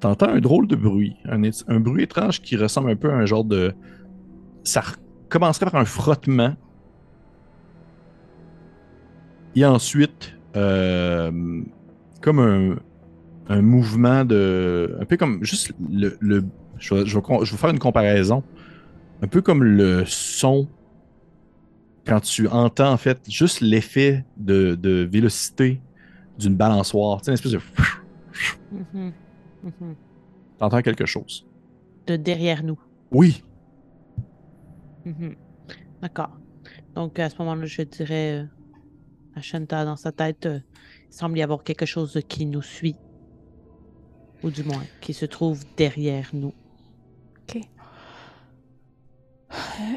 t'entends 0.00 0.28
un 0.28 0.40
drôle 0.40 0.66
de 0.66 0.76
bruit, 0.76 1.16
un, 1.24 1.42
un 1.68 1.80
bruit 1.80 2.02
étrange 2.02 2.42
qui 2.42 2.56
ressemble 2.56 2.90
un 2.90 2.96
peu 2.96 3.10
à 3.10 3.16
un 3.16 3.26
genre 3.26 3.44
de. 3.44 3.72
Ça 4.62 4.82
commencerait 5.30 5.70
par 5.70 5.80
un 5.80 5.86
frottement. 5.86 6.54
Et 9.56 9.64
ensuite, 9.64 10.36
euh, 10.56 11.30
comme 12.20 12.38
un, 12.38 12.76
un 13.48 13.62
mouvement 13.62 14.24
de. 14.24 14.96
Un 15.00 15.04
peu 15.04 15.16
comme 15.16 15.42
juste 15.44 15.72
le- 15.90 16.44
je, 16.84 16.94
vais, 16.94 17.06
je 17.06 17.16
vais 17.16 17.22
con- 17.22 17.44
je 17.44 17.52
vais 17.52 17.56
faire 17.58 17.70
une 17.70 17.78
comparaison. 17.78 18.42
Un 19.22 19.26
peu 19.28 19.40
comme 19.42 19.62
le 19.64 20.04
son 20.06 20.68
quand 22.06 22.20
tu 22.20 22.46
entends 22.48 22.92
en 22.92 22.96
fait 22.98 23.18
juste 23.28 23.60
l'effet 23.62 24.24
de, 24.36 24.74
de 24.74 25.08
vélocité 25.10 25.80
d'une 26.38 26.54
balançoire. 26.56 27.20
Tu 27.20 27.26
sais, 27.26 27.30
une 27.30 27.34
espèce 27.34 27.52
de. 27.52 27.60
Mhm. 28.72 29.12
Mhm. 29.62 29.94
T'entends 30.58 30.82
quelque 30.82 31.06
chose. 31.06 31.46
De 32.06 32.16
derrière 32.16 32.62
nous. 32.62 32.78
Oui, 33.10 33.42
Mhm. 35.06 35.36
D'accord. 36.02 36.30
Donc, 36.94 37.18
à 37.18 37.28
ce 37.28 37.36
moment-là, 37.38 37.66
je 37.66 37.82
dirais 37.82 38.40
euh, 38.42 38.44
à 39.36 39.42
Shanta, 39.42 39.84
dans 39.84 39.96
sa 39.96 40.12
tête, 40.12 40.46
euh, 40.46 40.60
il 41.10 41.14
semble 41.14 41.36
y 41.38 41.42
avoir 41.42 41.62
quelque 41.62 41.84
chose 41.86 42.18
qui 42.28 42.46
nous 42.46 42.62
suit. 42.62 42.96
Ou 44.42 44.50
du 44.50 44.62
moins, 44.64 44.82
qui 45.02 45.12
se 45.14 45.26
trouve 45.26 45.62
derrière 45.76 46.30
nous. 46.32 46.52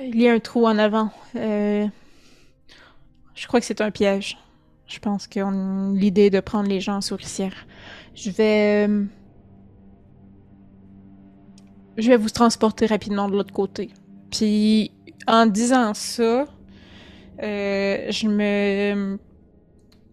Il 0.04 0.20
y 0.22 0.28
a 0.28 0.34
un 0.34 0.40
trou 0.40 0.68
en 0.68 0.78
avant. 0.78 1.10
Euh, 1.36 1.88
Je 3.36 3.48
crois 3.48 3.60
que 3.60 3.66
c'est 3.66 3.82
un 3.82 3.92
piège. 3.92 4.38
Je 4.86 5.00
pense 5.00 5.28
qu'on 5.28 5.92
a 5.92 5.98
l'idée 5.98 6.30
de 6.30 6.40
prendre 6.40 6.70
les 6.70 6.80
gens 6.80 6.98
en 6.98 7.02
souricière. 7.02 7.54
Je 8.16 8.30
vais... 8.32 8.88
euh, 8.88 9.04
Je 11.98 12.10
vais 12.10 12.18
vous 12.18 12.30
transporter 12.30 12.86
rapidement 12.86 13.28
de 13.28 13.34
l'autre 13.34 13.54
côté. 13.54 13.90
Puis, 14.32 14.92
en 15.28 15.46
disant 15.48 15.94
ça, 15.94 16.46
euh, 17.44 18.12
je 18.12 18.28
me 18.28 19.18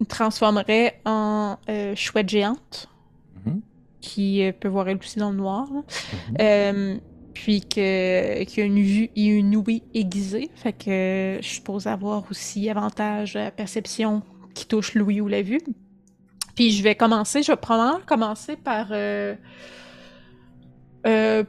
transformerai 0.08 0.94
en 1.04 1.56
euh, 1.68 1.94
chouette 1.94 2.28
géante. 2.28 2.88
Mhm. 3.44 3.60
qui 4.00 4.42
euh, 4.44 4.52
peut 4.52 4.68
voir 4.68 4.88
elle 4.88 4.96
aussi 4.98 5.18
dans 5.18 5.30
le 5.30 5.36
noir. 5.36 5.68
Mhm. 5.70 5.82
Euh, 6.40 6.96
puis 7.34 7.60
que 7.60 8.44
qu'il 8.44 8.58
y 8.58 8.62
a 8.62 8.64
une 8.64 8.82
vue 8.82 9.10
et 9.16 9.24
une 9.26 9.54
ouïe 9.56 9.82
aiguisée. 9.92 10.50
Fait 10.54 10.72
que 10.72 11.38
je 11.42 11.46
suppose 11.46 11.86
avoir 11.86 12.24
aussi 12.30 12.70
avantage 12.70 13.36
à 13.36 13.50
perception 13.50 14.22
qui 14.54 14.66
touche 14.66 14.94
l'ouïe 14.94 15.20
ou 15.20 15.28
la 15.28 15.42
vue. 15.42 15.60
Puis 16.54 16.70
je 16.70 16.82
vais 16.84 16.94
commencer, 16.94 17.42
je 17.42 17.50
vais 17.52 17.56
probablement 17.56 18.00
commencer 18.06 18.54
par 18.56 18.86
euh, 18.92 19.34
euh, 21.06 21.44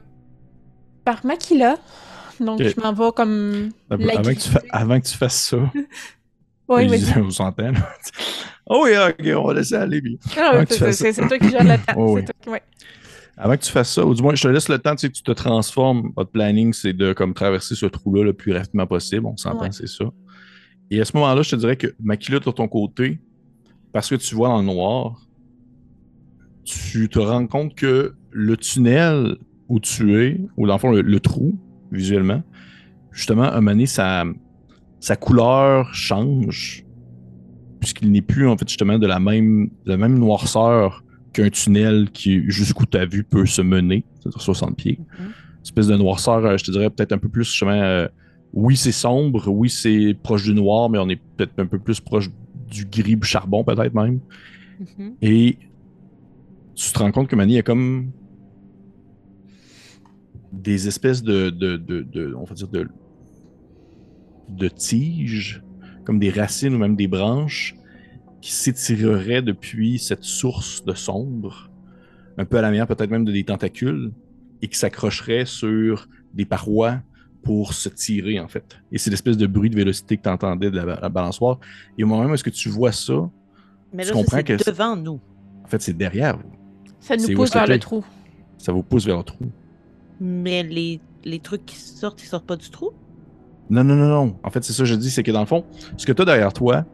par 1.04 1.26
Makila. 1.26 1.78
Donc 2.40 2.62
je 2.62 2.82
m'en 2.82 2.92
vais 2.92 3.12
comme 3.16 3.70
Avant, 3.90 4.04
la 4.06 4.18
que 4.18 4.40
tu 4.40 4.50
fa- 4.50 4.62
avant 4.72 5.00
que 5.00 5.06
tu 5.08 5.16
fasses 5.18 5.42
ça, 5.50 5.58
Oui, 6.68 6.88
disais 6.88 7.20
aux 7.22 7.42
antennes. 7.42 7.82
oh 8.68 8.82
oui, 8.86 8.92
ok, 8.98 9.38
on 9.38 9.48
va 9.48 9.54
laisser 9.54 9.76
aller. 9.76 10.02
puis- 10.02 10.20
Ah, 10.38 10.64
c'est 10.68 10.92
c'est- 10.92 11.14
c'est 11.14 11.28
toi 11.28 11.38
qui 11.38 11.50
gères 11.50 11.64
le 11.64 11.78
temps. 11.78 11.94
Oh, 11.96 12.18
c'est 12.18 12.22
oui. 12.22 12.26
toi 12.26 12.34
qui- 12.42 12.50
ouais. 12.50 12.62
Avant 13.38 13.58
que 13.58 13.64
tu 13.64 13.72
fasses 13.72 13.94
ça, 13.94 14.06
ou 14.06 14.14
du 14.14 14.22
moins, 14.22 14.34
je 14.36 14.44
te 14.44 14.48
laisse 14.48 14.70
le 14.70 14.80
temps, 14.80 14.96
tu 14.96 15.02
sais, 15.02 15.10
que 15.10 15.14
tu 15.16 15.24
te 15.24 15.32
transformes. 15.32 16.12
Votre 16.16 16.32
planning, 16.32 16.72
c'est 16.74 16.94
de 16.94 17.12
comme 17.14 17.34
traverser 17.34 17.76
ce 17.76 17.86
trou-là 17.86 18.24
le 18.24 18.34
plus 18.34 18.54
rapidement 18.54 18.88
possible. 18.88 19.26
On 19.26 19.36
s'entend, 19.36 19.64
Ouais. 19.64 19.72
c'est 19.72 19.88
ça. 19.88 20.06
Et 20.90 21.02
à 21.02 21.06
ce 21.06 21.16
moment-là, 21.18 21.42
je 21.42 21.50
te 21.52 21.56
dirais 21.58 21.76
que 21.76 21.88
Makila, 22.02 22.40
de 22.40 22.52
ton 22.52 22.68
côté, 22.68 23.20
parce 23.92 24.10
que 24.10 24.16
tu 24.16 24.36
vois 24.36 24.48
dans 24.50 24.60
le 24.60 24.66
noir, 24.66 25.20
tu 26.64 27.10
te 27.10 27.20
rends 27.20 27.46
compte 27.48 27.76
que 27.76 28.16
le 28.32 28.58
tunnel 28.58 29.38
où 29.68 29.80
tu 29.80 30.22
es, 30.22 30.40
ou 30.58 30.68
dans 30.68 30.74
le 30.74 30.80
fond, 30.80 30.92
le, 30.92 31.02
le 31.02 31.20
trou, 31.20 31.58
visuellement, 31.92 32.42
justement, 33.12 33.44
à 33.44 33.52
un 33.52 33.56
moment 33.56 33.72
donné, 33.72 33.86
sa, 33.86 34.24
sa 35.00 35.16
couleur 35.16 35.94
change, 35.94 36.86
puisqu'il 37.80 38.12
n'est 38.12 38.22
plus, 38.22 38.48
en 38.48 38.58
fait, 38.58 38.68
justement, 38.68 38.98
de 38.98 39.08
la 39.08 39.20
même, 39.20 39.68
de 39.86 39.92
la 39.92 39.98
même 39.98 40.18
noirceur 40.18 41.04
qu'un 41.36 41.50
tunnel 41.50 42.10
qui, 42.12 42.50
jusqu'où 42.50 42.86
ta 42.86 43.06
vue 43.06 43.24
peut 43.24 43.46
se 43.46 43.62
mener, 43.62 44.06
c'est-à-dire 44.20 44.42
60 44.42 44.78
pieds. 44.78 45.00
Mhm. 45.20 45.26
Espèce 45.62 45.88
de 45.88 45.98
noirceur, 45.98 46.46
euh, 46.46 46.58
je 46.58 46.64
te 46.64 46.72
dirais, 46.72 46.90
peut-être 46.90 47.12
un 47.12 47.18
peu 47.18 47.28
plus, 47.28 47.44
justement, 47.44 47.72
euh, 47.72 48.08
oui, 48.54 48.78
c'est 48.78 48.94
sombre, 48.94 49.50
oui, 49.50 49.70
c'est 49.70 50.16
proche 50.24 50.44
du 50.44 50.54
noir, 50.54 50.90
mais 50.90 50.98
on 50.98 51.10
est 51.10 51.20
peut-être 51.36 51.60
un 51.60 51.66
peu 51.66 51.78
plus 51.78 52.00
proche 52.00 52.30
du 52.70 52.86
gris 52.86 53.18
du 53.18 53.28
charbon, 53.28 53.64
peut-être 53.66 53.94
même. 53.94 54.20
Mhm. 54.80 55.16
Et 55.22 55.58
tu 56.74 56.92
te 56.92 57.00
rends 57.00 57.12
compte 57.12 57.28
que 57.28 57.36
y 57.36 57.58
a 57.58 57.64
comme 57.64 58.12
des 60.54 60.88
espèces 60.88 61.22
de, 61.22 61.50
de, 61.50 61.76
de, 61.76 62.02
de- 62.02 62.34
on 62.34 62.46
va 62.46 62.56
dire 62.56 62.70
de, 62.70 62.88
de 64.50 64.68
tiges, 64.70 65.62
comme 66.06 66.20
des 66.20 66.30
racines 66.30 66.74
ou 66.76 66.78
même 66.78 66.96
des 66.96 67.08
branches 67.08 67.76
qui 68.46 68.52
s'étireraient 68.52 69.42
depuis 69.42 69.98
cette 69.98 70.24
source 70.24 70.86
de 70.86 70.94
sombre, 70.94 71.72
un 72.38 72.46
peu 72.46 72.60
à 72.60 72.62
la 72.62 72.70
manière 72.70 72.86
peut-être 72.86 73.10
même 73.10 73.26
de 73.26 73.32
des 73.32 73.44
tentacules, 73.44 74.12
et 74.62 74.68
qui 74.68 74.78
s'accrocheraient 74.78 75.46
sur 75.48 76.08
des 76.32 76.46
parois 76.46 77.00
pour 77.42 77.74
se 77.74 77.90
tirer, 77.90 78.40
en 78.40 78.48
fait. 78.48 78.78
Et 78.92 79.00
c'est 79.00 79.10
l'espèce 79.10 79.36
de 79.38 79.48
bruit 79.48 79.72
de 79.72 79.76
vélocité 79.76 80.18
que 80.18 80.22
tu 80.22 80.30
entendais 80.30 80.70
de 80.70 80.76
la, 80.80 80.86
la 81.02 81.10
balançoire. 81.10 81.58
Et 81.98 82.04
au 82.04 82.08
moment 82.08 82.22
même 82.22 82.30
où 82.30 82.34
est-ce 82.36 82.44
que 82.44 82.52
tu 82.52 82.70
vois 82.70 82.92
ça, 82.92 83.32
Mais 83.92 84.04
Tu 84.04 84.10
là, 84.10 84.14
comprends 84.14 84.32
ça, 84.32 84.38
c'est 84.38 84.44
que 84.44 84.58
c'est- 84.60 84.70
devant 84.72 84.96
nous. 84.96 85.20
en 85.64 85.68
fait, 85.68 85.82
c'est 85.82 85.98
derrière 85.98 86.38
vous. 86.38 86.52
Ça 87.00 87.18
nous 87.18 87.34
pousse 87.34 87.52
vers 87.52 87.66
le 87.66 87.80
trou. 87.80 88.06
Ça 88.60 88.72
vous 88.72 88.84
pousse 88.84 89.08
vers 89.08 89.18
le 89.18 89.24
trou. 89.24 89.46
Mais 90.20 90.62
les, 90.62 91.02
les 91.24 91.40
trucs 91.40 91.66
qui 91.66 91.78
sortent, 91.78 92.22
ils 92.22 92.28
sortent 92.28 92.46
pas 92.46 92.58
du 92.58 92.70
trou? 92.70 92.92
Non, 93.72 93.84
non, 93.84 93.96
non, 93.96 94.08
non. 94.08 94.36
En 94.44 94.52
fait, 94.52 94.64
c'est 94.64 94.74
ça 94.74 94.84
que 94.84 94.90
je 94.90 94.94
dis, 94.94 95.10
c'est 95.10 95.24
que 95.24 95.32
dans 95.32 95.40
le 95.40 95.48
fond, 95.48 95.66
ce 95.98 96.06
que 96.06 96.12
tu 96.12 96.22
as 96.22 96.26
derrière 96.26 96.54
toi, 96.54 96.86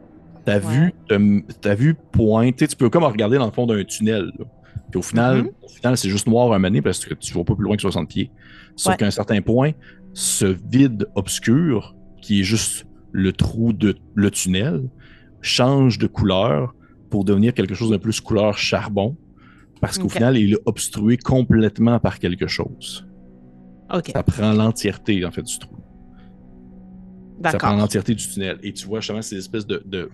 ta 0.46 0.60
vue, 0.60 0.94
te- 1.08 1.52
ta 1.62 1.76
vue 1.76 1.96
pointe. 2.12 2.56
Tu 2.58 2.76
peux 2.76 2.90
comme 2.90 3.04
regarder 3.04 3.38
dans 3.38 3.46
le 3.46 3.52
fond 3.52 3.66
d'un 3.68 3.84
tunnel. 3.84 4.32
là. 4.38 4.46
Puis 4.90 5.00
au 5.00 5.02
final, 5.02 5.38
Mhm. 5.44 5.50
au 5.64 5.68
final 5.70 5.98
c'est 5.98 6.10
juste 6.10 6.28
noir 6.28 6.46
un 6.48 6.58
moment 6.58 6.68
donné 6.68 6.82
parce 6.82 7.04
que 7.06 7.14
tu 7.14 7.34
vois 7.34 7.46
pas 7.46 7.56
plus 7.56 7.64
loin 7.64 7.76
que 7.76 7.82
60 7.82 8.10
pieds. 8.10 8.30
Sauf 8.76 8.92
Ouais. 8.94 8.98
qu'à 8.98 9.06
un 9.06 9.12
certain 9.12 9.42
point, 9.42 9.72
ce 10.14 10.46
vide 10.46 11.08
obscur, 11.16 11.96
qui 12.22 12.42
est 12.42 12.44
juste 12.44 12.86
le 13.14 13.32
trou 13.34 13.72
de 13.74 13.96
le 14.16 14.32
tunnel, 14.32 14.84
change 15.42 15.98
de 15.98 16.08
couleur 16.08 16.74
pour 17.10 17.24
devenir 17.26 17.54
quelque 17.54 17.74
chose 17.74 17.90
de 17.90 17.98
plus 17.98 18.20
couleur 18.22 18.58
charbon. 18.58 19.16
Parce 19.82 19.98
qu'au 19.98 20.10
final, 20.10 20.38
il 20.38 20.54
est 20.54 20.60
obstrué 20.66 21.18
complètement 21.18 22.00
par 22.00 22.20
quelque 22.20 22.48
chose. 22.48 23.08
Ça 24.14 24.24
prend 24.24 24.54
l'entièreté, 24.54 25.26
en 25.26 25.32
fait, 25.32 25.42
du 25.42 25.58
trou. 25.58 25.76
Ça 27.50 27.58
prend 27.58 27.76
l'entièreté 27.76 28.14
du 28.14 28.28
tunnel. 28.28 28.60
Et 28.62 28.74
tu 28.74 28.86
vois 28.86 29.00
justement 29.00 29.22
ces 29.22 29.38
espèces 29.38 29.66
de, 29.66 29.82
de, 29.86 30.10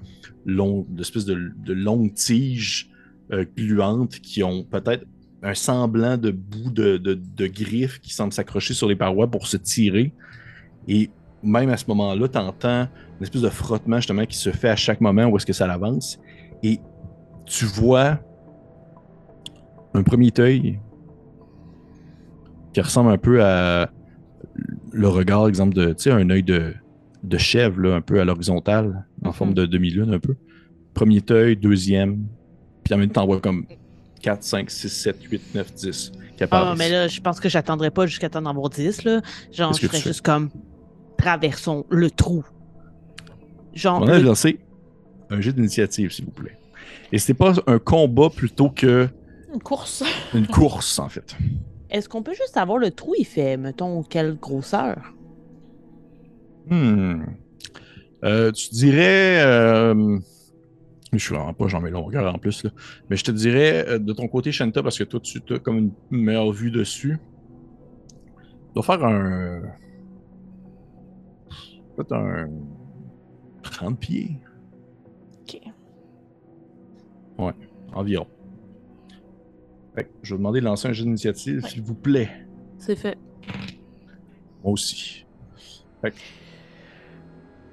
long- 0.45 0.85
d'espèces 0.89 1.25
de, 1.25 1.51
de 1.57 1.73
longues 1.73 2.13
tiges 2.13 2.89
euh, 3.31 3.45
gluantes 3.57 4.19
qui 4.19 4.43
ont 4.43 4.63
peut-être 4.63 5.05
un 5.43 5.53
semblant 5.53 6.17
de 6.17 6.31
bout 6.31 6.71
de, 6.71 6.97
de, 6.97 7.13
de 7.13 7.47
griffes 7.47 7.99
qui 7.99 8.13
semblent 8.13 8.33
s'accrocher 8.33 8.73
sur 8.73 8.87
les 8.87 8.95
parois 8.95 9.27
pour 9.27 9.47
se 9.47 9.57
tirer. 9.57 10.13
Et 10.87 11.09
même 11.43 11.69
à 11.69 11.77
ce 11.77 11.85
moment-là, 11.87 12.27
tu 12.27 12.37
entends 12.37 12.87
une 13.19 13.23
espèce 13.23 13.41
de 13.41 13.49
frottement 13.49 13.97
justement 13.97 14.25
qui 14.25 14.37
se 14.37 14.51
fait 14.51 14.69
à 14.69 14.75
chaque 14.75 15.01
moment 15.01 15.25
où 15.25 15.37
est-ce 15.37 15.45
que 15.45 15.53
ça 15.53 15.71
avance. 15.71 16.19
Et 16.63 16.79
tu 17.45 17.65
vois 17.65 18.19
un 19.93 20.03
premier 20.03 20.31
œil 20.39 20.79
qui 22.73 22.81
ressemble 22.81 23.11
un 23.11 23.17
peu 23.17 23.43
à 23.43 23.91
le 24.91 25.07
regard, 25.07 25.47
exemple, 25.47 25.75
de, 25.75 25.93
tu 25.93 26.03
sais, 26.03 26.11
un 26.11 26.29
œil 26.29 26.43
de, 26.43 26.73
de 27.23 27.37
chèvre, 27.37 27.79
là, 27.81 27.95
un 27.95 28.01
peu 28.01 28.19
à 28.19 28.25
l'horizontale, 28.25 29.05
en 29.23 29.27
Mhm. 29.29 29.33
forme 29.33 29.53
de 29.53 29.65
demi-lune, 29.65 30.13
un 30.13 30.19
peu. 30.19 30.35
Premier 30.93 31.21
œil, 31.31 31.55
deuxième, 31.55 32.25
puis 32.83 32.93
en 32.93 32.97
même 32.97 33.09
temps, 33.09 33.23
on 33.23 33.27
voit 33.27 33.39
comme 33.41 33.65
4, 34.21 34.43
5, 34.43 34.69
6, 34.71 34.89
7, 34.89 35.21
8, 35.23 35.41
9, 35.55 35.73
10 35.73 36.11
qui 36.37 36.43
Ah, 36.51 36.75
mais 36.77 36.89
là, 36.89 37.07
je 37.07 37.19
pense 37.19 37.39
que 37.39 37.49
j'attendrai 37.49 37.89
pas 37.91 38.05
jusqu'à 38.05 38.29
temps 38.29 38.41
d'en 38.41 38.51
avoir 38.51 38.69
10, 38.69 39.03
là. 39.03 39.21
Genre, 39.51 39.73
je 39.73 39.87
ferais 39.87 39.99
juste 39.99 40.21
comme 40.21 40.49
traversons 41.17 41.85
le 41.89 42.09
trou. 42.11 42.43
Genre, 43.73 44.01
On 44.01 44.05
le- 44.05 44.13
a 44.13 44.19
lancé 44.19 44.59
un 45.29 45.41
jeu 45.41 45.51
d'initiative, 45.53 46.11
s'il 46.11 46.25
vous 46.25 46.31
plaît. 46.31 46.57
Et 47.11 47.17
c'était 47.19 47.33
pas 47.37 47.53
un 47.67 47.79
combat 47.79 48.29
plutôt 48.29 48.69
que 48.69 49.07
Une 49.53 49.61
course. 49.61 50.03
une 50.33 50.47
course, 50.47 50.99
en 50.99 51.09
fait. 51.09 51.35
est-ce 51.89 52.07
qu'on 52.09 52.21
peut 52.23 52.33
juste 52.33 52.53
savoir 52.53 52.77
le 52.77 52.91
trou, 52.91 53.13
il 53.17 53.25
fait, 53.25 53.57
mettons, 53.57 54.03
quelle 54.03 54.35
grosseur? 54.35 55.13
Hmm. 56.69 57.23
Euh, 58.23 58.51
tu 58.51 58.69
dirais. 58.71 59.41
euh, 59.45 60.17
Je 61.13 61.17
suis 61.17 61.33
vraiment 61.35 61.53
pas 61.53 61.67
Jean 61.67 61.79
longueur 61.81 62.33
en 62.33 62.37
plus, 62.37 62.63
là. 62.63 62.71
Mais 63.09 63.15
je 63.15 63.23
te 63.23 63.31
dirais, 63.31 63.85
euh, 63.87 63.99
de 63.99 64.11
ton 64.13 64.27
côté, 64.27 64.51
Shanta, 64.51 64.81
parce 64.83 64.97
que 64.97 65.03
toi, 65.03 65.19
tu 65.19 65.41
as 65.53 65.59
comme 65.59 65.77
une 65.77 65.91
meilleure 66.11 66.51
vue 66.51 66.71
dessus. 66.71 67.17
Tu 68.67 68.73
dois 68.73 68.83
faire 68.83 69.03
un. 69.05 69.61
Peut-être 71.95 72.13
un. 72.13 72.49
30 73.63 73.99
pieds 73.99 74.37
Ok. 75.41 75.59
environ. 77.93 78.27
Fait 79.95 80.05
que 80.05 80.09
je 80.23 80.33
vais 80.33 80.37
demander 80.37 80.59
de 80.61 80.65
lancer 80.65 80.87
un 80.87 80.93
jeu 80.93 81.03
d'initiative, 81.03 81.61
Ouais. 81.63 81.69
s'il 81.69 81.81
vous 81.81 81.95
plaît. 81.95 82.29
C'est 82.77 82.95
fait. 82.95 83.17
Moi 84.63 84.73
aussi. 84.73 85.25
Fait 86.01 86.11
que. 86.11 86.17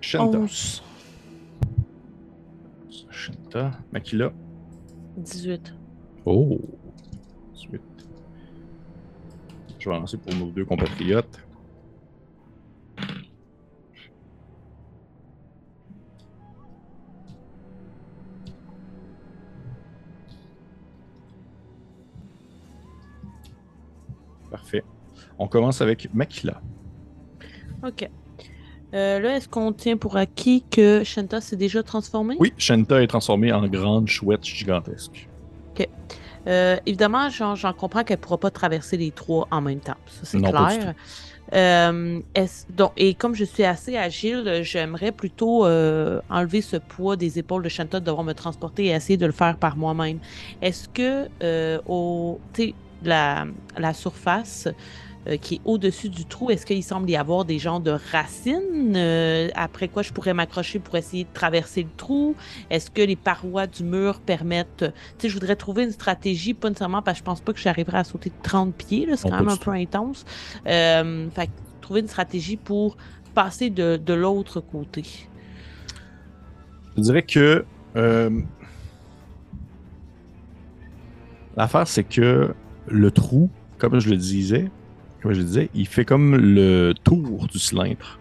Shanta. 0.04 0.36
11. 0.38 0.82
Shanta. 3.10 3.72
Makila. 3.90 4.32
18. 5.16 5.74
Oh! 6.26 6.60
Ensuite. 7.54 7.80
Je 9.78 9.88
vais 9.88 9.96
lancer 9.96 10.18
pour 10.18 10.34
nos 10.34 10.50
deux 10.50 10.66
compatriotes. 10.66 11.40
Parfait. 24.50 24.84
On 25.38 25.48
commence 25.48 25.80
avec 25.80 26.12
Makila. 26.12 26.60
OK. 27.82 28.10
Euh, 28.94 29.18
là, 29.18 29.36
est-ce 29.36 29.48
qu'on 29.48 29.72
tient 29.72 29.96
pour 29.96 30.16
acquis 30.16 30.64
que 30.70 31.02
Shanta 31.04 31.40
s'est 31.40 31.56
déjà 31.56 31.82
transformée? 31.82 32.36
Oui, 32.38 32.52
Shanta 32.58 33.02
est 33.02 33.08
transformée 33.08 33.52
en 33.52 33.66
grande 33.66 34.08
chouette 34.08 34.44
gigantesque. 34.44 35.28
Euh, 36.46 36.76
évidemment, 36.84 37.28
j'en 37.30 37.72
comprends 37.72 38.04
qu'elle 38.04 38.18
ne 38.18 38.22
pourra 38.22 38.38
pas 38.38 38.50
traverser 38.50 38.96
les 38.96 39.10
trois 39.10 39.48
en 39.50 39.60
même 39.60 39.80
temps. 39.80 39.96
Ça, 40.06 40.20
c'est 40.24 40.38
clair. 40.38 40.94
Euh, 41.52 42.20
donc, 42.70 42.92
et 42.96 43.14
comme 43.14 43.34
je 43.34 43.44
suis 43.44 43.64
assez 43.64 43.96
agile, 43.96 44.60
j'aimerais 44.62 45.12
plutôt 45.12 45.66
euh, 45.66 46.20
enlever 46.30 46.62
ce 46.62 46.76
poids 46.76 47.16
des 47.16 47.38
épaules 47.38 47.62
de 47.62 47.68
Shanta 47.68 48.00
de 48.00 48.04
devoir 48.04 48.24
me 48.24 48.32
transporter 48.32 48.86
et 48.86 48.90
essayer 48.90 49.16
de 49.16 49.26
le 49.26 49.32
faire 49.32 49.56
par 49.56 49.76
moi-même. 49.76 50.18
Est-ce 50.62 50.88
que 50.88 51.28
au, 51.86 52.38
la, 53.02 53.46
la 53.78 53.94
surface, 53.94 54.68
euh, 55.26 55.36
qui 55.36 55.56
est 55.56 55.60
au-dessus 55.64 56.08
du 56.08 56.24
trou, 56.26 56.50
est-ce 56.50 56.66
qu'il 56.66 56.82
semble 56.82 57.08
y 57.08 57.16
avoir 57.16 57.44
des 57.44 57.58
genres 57.58 57.80
de 57.80 57.96
racines? 58.12 58.94
Euh, 58.94 59.48
après 59.54 59.88
quoi 59.88 60.02
je 60.02 60.12
pourrais 60.12 60.34
m'accrocher 60.34 60.78
pour 60.78 60.96
essayer 60.96 61.24
de 61.24 61.32
traverser 61.32 61.82
le 61.82 61.88
trou? 61.96 62.34
Est-ce 62.70 62.90
que 62.90 63.02
les 63.02 63.16
parois 63.16 63.66
du 63.66 63.84
mur 63.84 64.20
permettent... 64.20 64.84
Tu 65.18 65.22
sais, 65.22 65.28
je 65.28 65.34
voudrais 65.34 65.56
trouver 65.56 65.84
une 65.84 65.92
stratégie, 65.92 66.54
pas 66.54 66.68
nécessairement 66.68 67.02
parce 67.02 67.18
que 67.18 67.20
je 67.20 67.24
pense 67.24 67.40
pas 67.40 67.52
que 67.52 67.60
j'arriverai 67.60 67.98
à 67.98 68.04
sauter 68.04 68.30
de 68.30 68.42
30 68.42 68.74
pieds, 68.74 69.08
c'est 69.16 69.28
quand 69.30 69.38
même 69.38 69.48
un 69.48 69.56
peu 69.56 69.70
intense. 69.70 70.24
Euh, 70.66 71.28
fait 71.30 71.50
trouver 71.80 72.00
une 72.00 72.08
stratégie 72.08 72.56
pour 72.56 72.96
passer 73.34 73.70
de, 73.70 73.96
de 73.96 74.14
l'autre 74.14 74.60
côté. 74.60 75.04
Je 76.96 77.02
dirais 77.02 77.22
que... 77.22 77.64
L'affaire, 81.56 81.86
c'est 81.86 82.04
que 82.04 82.52
le 82.88 83.10
trou, 83.10 83.48
comme 83.78 84.00
je 84.00 84.10
le 84.10 84.16
disais, 84.16 84.70
comme 85.24 85.32
je 85.32 85.40
disais, 85.40 85.70
il 85.74 85.86
fait 85.86 86.04
comme 86.04 86.36
le 86.36 86.92
tour 87.02 87.46
du 87.46 87.58
cylindre. 87.58 88.18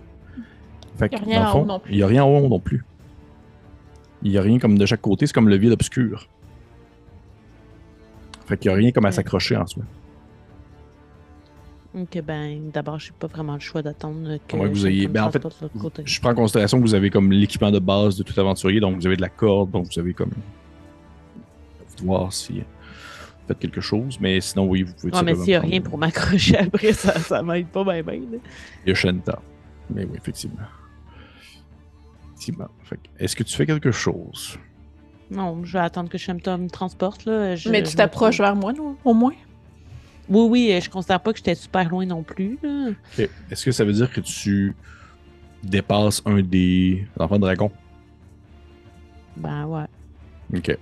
Fait 0.97 1.12
il 1.12 1.28
n'y 1.28 1.36
a 1.36 1.49
rien 1.49 1.51
en 1.51 1.60
haut 1.60 1.66
non 1.66 1.80
plus. 1.80 1.91
Il 1.91 1.97
n'y 1.97 2.04
a 2.04 2.08
rien 2.08 2.24
en 2.24 2.30
haut 2.30 2.47
non 2.47 2.60
plus. 2.62 2.86
Il 4.22 4.32
n'y 4.32 4.38
a 4.38 4.41
rien 4.41 4.58
comme 4.58 4.78
de 4.78 4.86
chaque 4.86 5.01
côté, 5.01 5.28
c'est 5.28 5.34
comme 5.34 5.49
le 5.49 5.58
vide 5.58 5.74
obscur. 5.74 6.30
Fait 8.45 8.56
qu'il 8.58 8.72
n'y 8.72 8.76
a 8.76 8.78
rien 8.78 8.91
comme 8.91 9.04
à 9.06 9.12
s'accrocher 9.12 9.58
en 9.58 9.68
soi. 9.68 9.84
Ok, 11.93 12.22
ben, 12.26 12.72
d'abord, 12.72 12.99
je 12.99 13.12
n'ai 13.12 13.16
pas 13.20 13.28
vraiment 13.28 13.56
le 13.56 13.60
choix 13.60 13.82
d'attendre 13.82 14.38
que. 14.47 14.56
vous 14.56 14.88
ayez. 14.88 15.10
Ben, 15.10 15.26
en 15.26 15.32
fait, 15.32 15.45
je 16.06 16.22
prends 16.22 16.32
en 16.32 16.36
considération 16.36 16.78
que 16.78 16.84
vous 16.84 16.95
avez 16.95 17.10
comme 17.10 17.34
l'équipement 17.34 17.70
de 17.70 17.80
base 17.80 18.16
de 18.16 18.24
tout 18.24 18.39
aventurier, 18.39 18.80
donc 18.80 18.95
vous 18.95 19.06
avez 19.06 19.18
de 19.18 19.22
la 19.22 19.30
corde, 19.30 19.72
donc 19.72 19.88
vous 19.93 19.99
avez 19.99 20.14
comme. 20.14 20.32
Voir 22.01 22.32
si 22.32 22.64
faites 23.48 23.60
quelque 23.60 23.82
chose, 23.82 24.18
mais 24.20 24.39
sinon, 24.41 24.66
oui, 24.66 24.84
vous 24.84 24.94
pouvez... 24.94 25.12
Non, 25.12 25.24
mais 25.24 25.36
s'il 25.36 25.48
n'y 25.48 25.56
a 25.56 25.60
rien 25.60 25.82
pour 25.82 25.98
m'accrocher 25.98 26.58
après, 26.60 26.94
ça, 26.94 27.20
ça 27.20 27.41
m'aide 27.41 27.68
pas 27.68 27.84
bien, 27.84 28.02
bien. 28.02 28.39
Il 28.86 28.89
y 28.89 28.91
a 28.91 28.96
Shenta. 28.96 29.41
Mais 29.89 30.06
oui, 30.06 30.18
effectivement. 30.18 30.58
Effectivement. 32.26 32.70
Est-ce 33.20 33.36
que 33.36 33.44
tu 33.44 33.56
fais 33.56 33.66
quelque 33.66 33.91
chose? 33.91 34.58
Non, 35.30 35.64
je 35.64 35.74
vais 35.74 35.84
attendre 35.84 36.10
que 36.10 36.18
Shenta 36.18 36.58
me 36.58 36.70
transporte, 36.70 37.26
là. 37.26 37.56
mais 37.70 37.84
tu 37.84 37.96
t'approches 37.96 38.38
vers 38.38 38.56
moi, 38.56 38.74
non? 38.74 38.96
Au 39.04 39.14
moins? 39.14 39.34
Oui, 40.30 40.48
oui, 40.50 40.80
je 40.82 40.89
considère 40.89 41.20
pas 41.20 41.32
que 41.34 41.38
j'étais 41.38 41.56
super 41.56 41.89
loin 41.89 42.06
non 42.06 42.24
plus. 42.24 42.58
Est-ce 43.18 43.66
que 43.66 43.72
ça 43.72 43.84
veut 43.84 43.94
dire 43.94 44.12
que 44.12 44.22
tu 44.22 44.76
dépasses 45.64 46.22
un 46.26 46.41
des 46.41 47.06
enfants 47.20 47.36
de 47.36 47.41
dragon? 47.41 47.72
Ben 49.36 49.66
ouais. 49.66 49.86
Ok. 50.56 50.78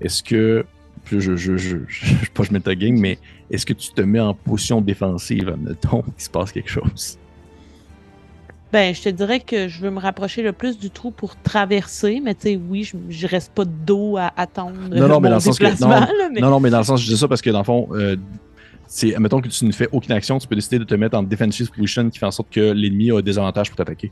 Est-ce 0.00 0.22
que 0.22 0.64
je, 1.10 1.20
je, 1.20 1.36
je, 1.36 1.56
je, 1.56 1.78
je, 1.88 2.30
pas 2.32 2.42
je 2.42 2.52
mets 2.52 2.60
ta 2.60 2.74
game, 2.74 2.98
mais 2.98 3.18
est-ce 3.50 3.66
que 3.66 3.72
tu 3.72 3.90
te 3.92 4.00
mets 4.00 4.20
en 4.20 4.34
position 4.34 4.80
défensive, 4.80 5.48
admettons, 5.48 6.02
qu'il 6.16 6.24
se 6.24 6.30
passe 6.30 6.52
quelque 6.52 6.70
chose? 6.70 7.18
Ben, 8.72 8.94
je 8.94 9.02
te 9.02 9.08
dirais 9.08 9.40
que 9.40 9.68
je 9.68 9.80
veux 9.80 9.90
me 9.90 10.00
rapprocher 10.00 10.42
le 10.42 10.52
plus 10.52 10.76
du 10.76 10.90
trou 10.90 11.10
pour 11.10 11.36
traverser, 11.36 12.20
mais 12.22 12.34
tu 12.34 12.42
sais, 12.42 12.60
oui, 12.68 12.82
je, 12.82 12.96
je 13.08 13.26
reste 13.26 13.52
pas 13.52 13.64
de 13.64 13.70
dos 13.70 14.16
à 14.16 14.32
attendre. 14.36 14.76
Non, 14.90 15.08
non, 15.08 15.20
mais 15.20 15.28
dans 15.28 15.36
le 15.36 15.40
sens 15.40 15.58
que. 15.58 15.80
Non, 15.80 16.40
non, 16.40 16.50
non, 16.50 16.60
mais 16.60 16.70
dans 16.70 16.78
le 16.78 16.84
sens, 16.84 17.00
je 17.00 17.06
dis 17.06 17.16
ça 17.16 17.28
parce 17.28 17.40
que 17.40 17.50
dans 17.50 17.60
le 17.60 17.64
fond, 17.64 17.88
euh, 17.92 18.16
c'est, 18.86 19.14
admettons 19.14 19.40
que 19.40 19.48
tu 19.48 19.64
ne 19.64 19.72
fais 19.72 19.88
aucune 19.92 20.12
action, 20.12 20.38
tu 20.38 20.48
peux 20.48 20.56
décider 20.56 20.78
de 20.80 20.84
te 20.84 20.94
mettre 20.94 21.16
en 21.16 21.22
defensive 21.22 21.70
position 21.70 22.10
qui 22.10 22.18
fait 22.18 22.26
en 22.26 22.30
sorte 22.32 22.50
que 22.50 22.72
l'ennemi 22.72 23.12
a 23.12 23.22
des 23.22 23.38
avantages 23.38 23.68
pour 23.68 23.76
t'attaquer. 23.76 24.10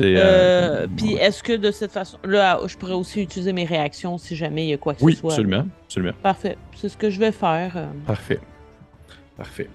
Euh, 0.00 0.16
euh, 0.16 0.86
puis 0.96 1.14
est-ce 1.14 1.42
que 1.42 1.52
de 1.54 1.70
cette 1.70 1.92
façon-là, 1.92 2.60
je 2.66 2.76
pourrais 2.76 2.94
aussi 2.94 3.20
utiliser 3.22 3.52
mes 3.52 3.64
réactions 3.64 4.18
si 4.18 4.36
jamais 4.36 4.66
il 4.66 4.70
y 4.70 4.72
a 4.72 4.76
quoi 4.78 4.94
que 4.94 5.00
ce 5.00 5.04
soit? 5.04 5.10
Oui, 5.10 5.18
absolument, 5.24 5.66
absolument. 5.84 6.12
Parfait. 6.22 6.56
C'est 6.76 6.88
ce 6.88 6.96
que 6.96 7.10
je 7.10 7.18
vais 7.18 7.32
faire. 7.32 7.72
Euh. 7.76 7.86
Parfait. 8.06 8.40
Parfait. 9.36 9.68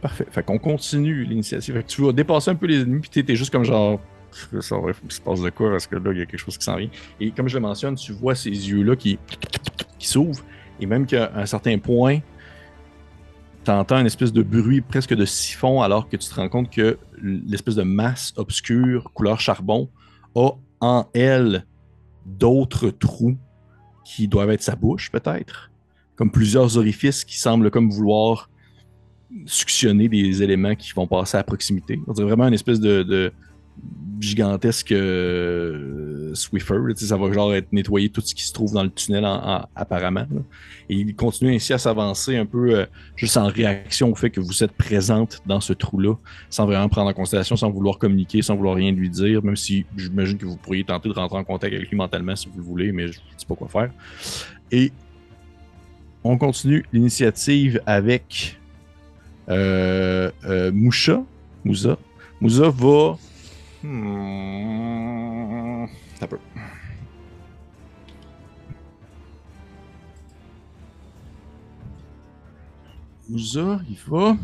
Parfait. 0.00 0.26
Fait 0.30 0.42
qu'on 0.42 0.58
continue 0.58 1.24
l'initiative. 1.24 1.74
Fait 1.74 1.82
que 1.82 1.88
tu 1.88 2.02
vas 2.02 2.12
dépasser 2.12 2.50
un 2.50 2.54
peu 2.54 2.66
les 2.66 2.82
ennemis, 2.82 3.00
puis 3.00 3.24
t'es 3.24 3.36
juste 3.36 3.50
comme 3.50 3.64
genre. 3.64 4.00
Ça 4.60 4.76
va, 4.76 4.90
il 5.04 5.12
se 5.12 5.20
passe 5.20 5.40
de 5.42 5.50
quoi 5.50 5.70
parce 5.70 5.86
que 5.86 5.94
là, 5.94 6.10
il 6.10 6.18
y 6.18 6.22
a 6.22 6.26
quelque 6.26 6.40
chose 6.40 6.58
qui 6.58 6.64
s'en 6.64 6.76
vient. 6.76 6.88
Et 7.20 7.30
comme 7.30 7.48
je 7.48 7.54
le 7.54 7.60
mentionne, 7.60 7.94
tu 7.94 8.12
vois 8.12 8.34
ces 8.34 8.50
yeux-là 8.50 8.96
qui, 8.96 9.16
qui 9.96 10.08
s'ouvrent. 10.08 10.42
Et 10.80 10.86
même 10.86 11.06
qu'à 11.06 11.30
un 11.36 11.46
certain 11.46 11.78
point, 11.78 12.18
tu 13.64 13.70
entends 13.70 13.98
une 13.98 14.06
espèce 14.06 14.32
de 14.32 14.42
bruit 14.42 14.80
presque 14.80 15.14
de 15.14 15.24
siphon 15.24 15.82
alors 15.82 16.08
que 16.08 16.16
tu 16.16 16.28
te 16.28 16.34
rends 16.34 16.48
compte 16.48 16.70
que 16.70 16.98
l'espèce 17.20 17.74
de 17.74 17.82
masse 17.82 18.32
obscure 18.36 19.10
couleur 19.12 19.40
charbon 19.40 19.88
a 20.34 20.50
en 20.80 21.08
elle 21.14 21.64
d'autres 22.26 22.90
trous 22.90 23.36
qui 24.04 24.28
doivent 24.28 24.50
être 24.50 24.62
sa 24.62 24.76
bouche 24.76 25.10
peut-être, 25.10 25.70
comme 26.16 26.30
plusieurs 26.30 26.76
orifices 26.76 27.24
qui 27.24 27.38
semblent 27.38 27.70
comme 27.70 27.90
vouloir 27.90 28.50
suctionner 29.46 30.08
des 30.08 30.42
éléments 30.42 30.74
qui 30.74 30.92
vont 30.92 31.06
passer 31.06 31.38
à 31.38 31.42
proximité. 31.42 32.00
On 32.06 32.12
dirait 32.12 32.28
vraiment 32.28 32.46
une 32.46 32.54
espèce 32.54 32.80
de 32.80 33.32
gigantesque 34.20 34.92
euh, 34.92 36.34
Swiffer. 36.34 36.78
ça 36.96 37.16
va 37.16 37.32
genre 37.32 37.54
être 37.54 37.72
nettoyer 37.72 38.08
tout 38.08 38.20
ce 38.20 38.34
qui 38.34 38.44
se 38.44 38.52
trouve 38.52 38.72
dans 38.72 38.82
le 38.82 38.90
tunnel 38.90 39.24
apparemment. 39.74 40.26
Et 40.88 40.96
il 40.96 41.14
continue 41.14 41.54
ainsi 41.54 41.72
à 41.72 41.78
s'avancer 41.78 42.36
un 42.36 42.46
peu 42.46 42.74
euh, 42.74 42.86
juste 43.16 43.36
en 43.36 43.46
réaction 43.46 44.10
au 44.10 44.14
fait 44.14 44.30
que 44.30 44.40
vous 44.40 44.64
êtes 44.64 44.72
présente 44.72 45.40
dans 45.46 45.60
ce 45.60 45.72
trou-là, 45.72 46.14
sans 46.50 46.66
vraiment 46.66 46.88
prendre 46.88 47.10
en 47.10 47.14
considération, 47.14 47.56
sans 47.56 47.70
vouloir 47.70 47.98
communiquer, 47.98 48.42
sans 48.42 48.56
vouloir 48.56 48.76
rien 48.76 48.92
lui 48.92 49.10
dire, 49.10 49.44
même 49.44 49.56
si 49.56 49.84
j'imagine 49.96 50.38
que 50.38 50.46
vous 50.46 50.56
pourriez 50.56 50.84
tenter 50.84 51.08
de 51.08 51.14
rentrer 51.14 51.38
en 51.38 51.44
contact 51.44 51.74
avec 51.74 51.88
lui 51.88 51.96
mentalement 51.96 52.36
si 52.36 52.48
vous 52.48 52.58
le 52.58 52.64
voulez, 52.64 52.92
mais 52.92 53.08
je 53.08 53.18
ne 53.18 53.38
sais 53.38 53.46
pas 53.46 53.54
quoi 53.54 53.68
faire. 53.68 53.90
Et 54.70 54.92
on 56.22 56.38
continue 56.38 56.84
l'initiative 56.92 57.80
avec 57.86 58.58
euh, 59.48 60.30
euh 60.46 60.72
Moucha. 60.72 61.22
Moussa 61.64 61.98
va 62.40 63.16
Hmm. 63.84 65.84
Un 66.22 66.26
peu. 66.26 66.38
Ouza, 73.30 73.80
il 73.90 73.96
va. 74.06 74.36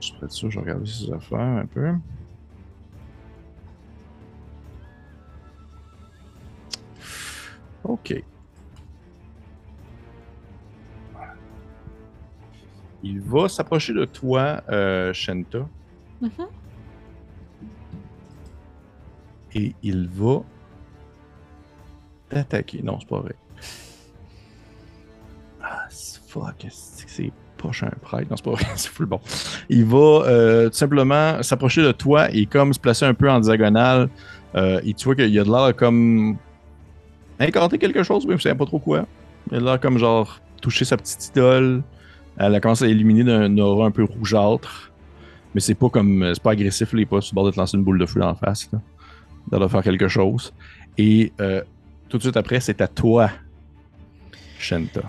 Je 0.00 0.12
vais 0.12 0.24
être 0.24 0.32
sûr, 0.32 0.50
je 0.50 0.58
vais 0.58 0.64
regarder 0.64 0.86
ses 0.86 1.10
affaires 1.10 1.40
un 1.40 1.66
peu. 1.66 1.94
Ok. 7.84 8.22
Il 13.02 13.20
va 13.20 13.48
s'approcher 13.48 13.92
de 13.92 14.04
toi, 14.04 14.62
euh, 14.68 15.12
Shenta. 15.12 15.66
Mm-hmm. 16.22 16.46
Et 19.54 19.74
il 19.82 20.08
va 20.08 20.42
t'attaquer. 22.28 22.82
Non, 22.82 22.98
c'est 23.00 23.08
pas 23.08 23.20
vrai. 23.20 23.34
Ah, 25.62 25.88
fuck, 25.90 26.66
c'est 26.70 27.32
prochain 27.56 27.90
prêtre. 28.00 28.30
Non, 28.30 28.36
c'est 28.36 28.44
pas 28.44 28.52
vrai, 28.52 28.66
c'est 28.76 28.90
full 28.90 29.06
bon. 29.06 29.20
Il 29.68 29.84
va 29.84 29.98
euh, 29.98 30.68
tout 30.68 30.76
simplement 30.76 31.42
s'approcher 31.42 31.82
de 31.82 31.92
toi 31.92 32.30
et 32.32 32.46
comme 32.46 32.72
se 32.72 32.80
placer 32.80 33.04
un 33.04 33.14
peu 33.14 33.30
en 33.30 33.40
diagonale. 33.40 34.08
Euh, 34.54 34.80
et 34.84 34.94
tu 34.94 35.04
vois 35.04 35.14
qu'il 35.14 35.30
y 35.30 35.38
a 35.38 35.44
de 35.44 35.50
l'air 35.50 35.74
comme 35.76 36.36
incanter 37.38 37.78
quelque 37.78 38.02
chose, 38.02 38.26
mais 38.26 38.36
je 38.36 38.42
sais 38.42 38.54
pas 38.54 38.66
trop 38.66 38.78
quoi. 38.78 39.06
Il 39.50 39.56
a 39.56 39.60
de 39.60 39.64
l'air 39.64 39.80
comme 39.80 39.98
genre 39.98 40.40
toucher 40.60 40.84
sa 40.84 40.96
petite 40.96 41.28
idole. 41.28 41.82
Elle 42.38 42.54
a 42.54 42.60
commencé 42.60 42.84
à 42.84 42.88
illuminer 42.88 43.24
d'un 43.24 43.56
aura 43.58 43.86
un 43.86 43.90
peu 43.90 44.04
rougeâtre. 44.04 44.90
Mais 45.54 45.60
c'est 45.60 45.74
pas 45.74 45.90
comme. 45.90 46.32
C'est 46.34 46.42
pas 46.42 46.52
agressif, 46.52 46.92
les 46.92 47.06
pas 47.06 47.20
sur 47.20 47.34
le 47.34 47.36
bord 47.36 47.44
de 47.44 47.50
te 47.50 47.60
lancer 47.60 47.76
une 47.76 47.84
boule 47.84 47.98
de 47.98 48.06
feu 48.06 48.22
en 48.22 48.34
face. 48.34 48.70
Là. 48.72 48.80
Elle 49.50 49.58
doit 49.58 49.68
faire 49.68 49.82
quelque 49.82 50.08
chose. 50.08 50.52
Et 50.96 51.32
euh, 51.40 51.62
tout 52.08 52.18
de 52.18 52.22
suite 52.22 52.36
après, 52.36 52.60
c'est 52.60 52.80
à 52.80 52.88
toi, 52.88 53.30
Shenta. 54.58 55.02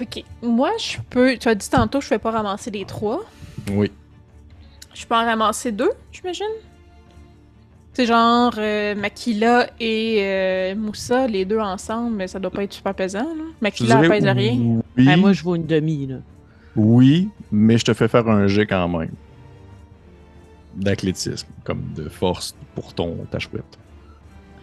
Ok. 0.00 0.22
Moi, 0.42 0.70
je 0.78 0.98
peux. 1.08 1.36
Tu 1.36 1.48
as 1.48 1.54
dit 1.54 1.68
tantôt, 1.68 2.00
je 2.00 2.06
fais 2.06 2.18
pas 2.18 2.30
ramasser 2.30 2.70
les 2.70 2.84
trois. 2.84 3.24
Oui. 3.72 3.90
Je 4.94 5.06
peux 5.06 5.14
en 5.14 5.24
ramasser 5.24 5.72
deux, 5.72 5.90
j'imagine? 6.12 6.46
C'est 7.92 8.06
genre 8.06 8.52
euh, 8.58 8.94
Makila 8.94 9.68
et 9.80 10.18
euh, 10.20 10.74
Moussa, 10.74 11.26
les 11.26 11.44
deux 11.46 11.58
ensemble, 11.58 12.16
mais 12.16 12.28
ça 12.28 12.38
doit 12.38 12.50
pas 12.50 12.62
être 12.62 12.72
super 12.74 12.94
pesant. 12.94 13.20
Là. 13.24 13.44
Makila, 13.60 14.02
elle 14.02 14.08
pèse 14.08 14.26
rien. 14.26 14.52
Oui. 14.52 15.04
Ben, 15.04 15.16
moi, 15.18 15.32
je 15.32 15.42
vois 15.42 15.56
une 15.56 15.66
demi. 15.66 16.06
Là. 16.06 16.16
Oui, 16.76 17.30
mais 17.50 17.78
je 17.78 17.84
te 17.84 17.94
fais 17.94 18.08
faire 18.08 18.28
un 18.28 18.46
jet 18.46 18.66
quand 18.66 18.88
même. 18.88 19.12
D'athlétisme, 20.74 21.48
comme 21.64 21.82
de 21.94 22.08
force 22.08 22.54
pour 22.74 22.92
ton 22.92 23.26
ta 23.30 23.38
chouette. 23.38 23.78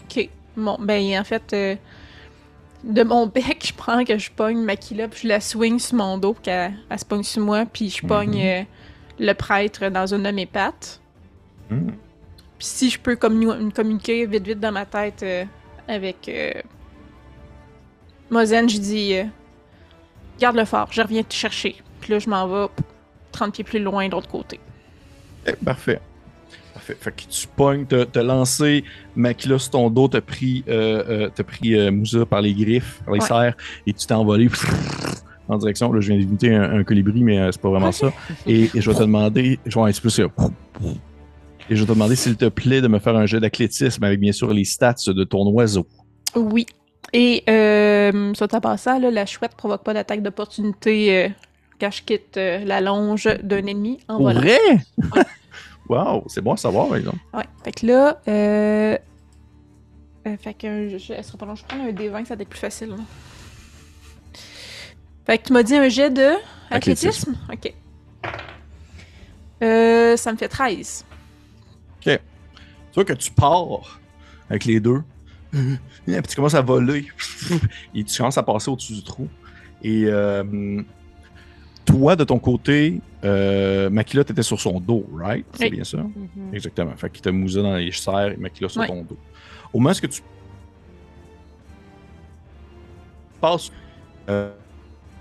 Ok. 0.03 0.29
Bon, 0.55 0.77
ben 0.79 1.19
en 1.19 1.23
fait, 1.23 1.53
euh, 1.53 1.75
de 2.83 3.03
mon 3.03 3.25
bec, 3.25 3.65
je 3.65 3.73
prends 3.73 4.03
que 4.03 4.17
je 4.17 4.29
pogne 4.29 4.59
Makila, 4.59 5.07
puis 5.07 5.21
je 5.23 5.27
la 5.27 5.39
swing 5.39 5.79
sur 5.79 5.97
mon 5.97 6.17
dos 6.17 6.33
pour 6.33 6.43
qu'elle 6.43 6.75
se 6.95 7.05
pogne 7.05 7.23
sur 7.23 7.41
moi, 7.41 7.65
puis 7.65 7.89
je 7.89 8.05
pogne 8.05 8.37
mhm. 8.37 8.45
euh, 8.45 8.63
le 9.19 9.33
prêtre 9.33 9.89
dans 9.89 10.13
une 10.13 10.23
de 10.23 10.31
mes 10.31 10.45
pattes. 10.45 11.01
Hmm. 11.69 11.89
Puis 12.59 12.67
si 12.67 12.89
je 12.91 12.99
peux 12.99 13.15
communiquer 13.15 14.27
vite 14.27 14.45
vite 14.45 14.59
dans 14.59 14.71
ma 14.71 14.85
tête 14.85 15.23
euh, 15.23 15.45
avec 15.87 16.29
Mozen, 18.33 18.67
je 18.67 18.79
dis 18.79 19.15
euh, 19.15 19.25
Garde 20.39 20.55
le 20.55 20.65
fort, 20.65 20.87
je 20.91 21.01
reviens 21.01 21.23
te 21.23 21.33
chercher. 21.33 21.75
Puis 22.03 22.11
là, 22.11 22.19
je 22.19 22.29
m'en 22.29 22.45
vais 22.49 22.67
30 23.31 23.53
pieds 23.53 23.63
plus 23.63 23.79
loin 23.79 24.05
de 24.07 24.11
l'autre 24.11 24.27
côté. 24.27 24.59
Ok, 25.47 25.55
parfait. 25.63 26.01
Parfait. 26.73 26.97
Fait 26.99 27.11
que 27.11 27.21
tu 27.29 27.47
pognes, 27.47 27.85
t'as 27.85 28.23
lancé 28.23 28.83
Makila 29.15 29.57
sur 29.57 29.71
ton 29.71 29.89
dos, 29.89 30.09
t'as 30.09 30.19
pris, 30.19 30.65
euh, 30.67 31.29
euh, 31.37 31.43
pris 31.43 31.75
euh, 31.75 31.91
Moussa 31.91 32.25
par 32.25 32.41
les 32.41 32.53
griffes, 32.53 33.01
par 33.05 33.13
les 33.13 33.21
Ouais. 33.21 33.25
serres, 33.27 33.55
et 33.87 33.93
tu 33.93 34.05
t'es 34.05 34.13
envolé 34.13 34.49
en 35.47 35.57
direction. 35.57 35.93
Là, 35.93 36.01
je 36.01 36.09
viens 36.11 36.17
d'imiter 36.19 36.53
un, 36.53 36.79
un 36.79 36.83
colibri, 36.83 37.23
mais 37.23 37.39
euh, 37.39 37.51
c'est 37.53 37.61
pas 37.61 37.69
vraiment 37.69 37.93
ça. 37.93 38.11
Et, 38.45 38.63
et 38.75 38.81
je 38.81 38.89
vais 38.89 38.95
te 38.97 39.01
demander, 39.03 39.59
je 39.65 39.79
vais 39.79 39.85
un 39.85 39.91
petit 39.91 40.01
peu 40.01 40.09
ça. 40.09 40.23
Et 41.69 41.75
je 41.77 41.81
vais 41.81 41.87
te 41.87 41.93
demander, 41.93 42.17
s'il 42.17 42.35
te 42.35 42.49
plaît, 42.49 42.81
de 42.81 42.89
me 42.89 42.99
faire 42.99 43.15
un 43.15 43.27
jeu 43.27 43.39
d'athlétisme 43.39 44.03
avec 44.03 44.19
bien 44.19 44.33
sûr 44.33 44.53
les 44.53 44.65
stats 44.65 44.95
de 45.07 45.23
ton 45.23 45.47
oiseau. 45.51 45.87
Oui. 46.35 46.65
Et 47.13 47.43
soit 48.35 48.53
en 48.53 48.59
passant, 48.59 48.99
là, 48.99 49.09
la 49.11 49.25
chouette 49.25 49.55
provoque 49.55 49.83
pas 49.83 49.93
d'attaque 49.93 50.21
d'opportunité 50.23 51.25
euh, 51.25 51.29
quand 51.83 51.91
je 51.91 52.01
quitte 52.01 52.37
euh, 52.37 52.63
la 52.63 52.79
longe 52.79 53.27
d'un 53.43 53.65
ennemi 53.65 53.99
en 54.07 54.17
volant. 54.17 54.39
vrai? 54.39 54.57
wow, 55.89 56.23
c'est 56.27 56.39
bon 56.39 56.53
à 56.53 56.57
savoir, 56.57 56.87
par 56.87 56.95
exemple. 56.95 57.17
Ouais. 57.33 57.43
Fait 57.61 57.73
que 57.73 57.85
là, 57.85 58.21
euh... 58.25 58.97
euh, 60.25 60.37
fait 60.37 60.53
que 60.53 60.87
je, 60.87 60.97
je, 60.97 61.11
elle 61.11 61.25
sera 61.25 61.37
pas 61.37 61.45
long. 61.45 61.55
Je 61.55 61.65
prendre 61.65 61.83
un 61.83 61.91
D20, 61.91 62.25
ça 62.25 62.37
va 62.37 62.41
être 62.41 62.49
plus 62.49 62.59
facile. 62.59 62.91
là. 62.91 62.95
Fait 65.25 65.37
que 65.37 65.47
tu 65.47 65.51
m'as 65.51 65.63
dit 65.63 65.75
un 65.75 65.89
jet 65.89 66.09
de 66.09 66.31
athlétisme? 66.71 67.35
Ok. 67.51 67.73
Euh, 69.61 70.15
ça 70.15 70.31
me 70.31 70.37
fait 70.37 70.47
13. 70.47 71.05
Tu 71.99 72.19
vois 72.95 73.05
que 73.05 73.13
tu 73.13 73.31
pars 73.31 73.99
avec 74.49 74.63
les 74.65 74.79
deux. 74.79 75.01
Et 75.53 75.59
puis 76.07 76.21
tu 76.29 76.35
commences 76.37 76.53
à 76.53 76.61
voler. 76.61 77.07
Et 77.95 78.05
tu 78.05 78.17
commences 78.17 78.37
à 78.37 78.43
passer 78.43 78.69
au-dessus 78.69 78.93
du 78.93 79.03
trou. 79.03 79.27
Et 79.81 80.05
euh, 80.05 80.81
toi, 81.85 82.15
de 82.15 82.23
ton 82.23 82.39
côté, 82.39 83.01
euh, 83.23 83.89
Makila, 83.89 84.23
t'étais 84.23 84.43
sur 84.43 84.59
son 84.59 84.79
dos, 84.79 85.05
right? 85.13 85.45
C'est 85.53 85.65
Oui. 85.65 85.71
bien 85.71 85.83
ça? 85.83 85.97
Mhm. 85.97 86.53
Exactement. 86.53 86.95
Fait 86.95 87.09
qu'il 87.09 87.21
t'a 87.21 87.31
Moussa 87.31 87.61
dans 87.61 87.75
les 87.75 87.91
serres 87.91 88.31
et 88.31 88.37
Makila 88.37 88.69
sur 88.69 88.85
ton 88.85 89.03
dos. 89.03 89.17
Au 89.73 89.79
moment 89.79 89.91
où 89.91 90.07
tu 90.07 90.21
passes, 93.41 93.71
euh, 94.29 94.51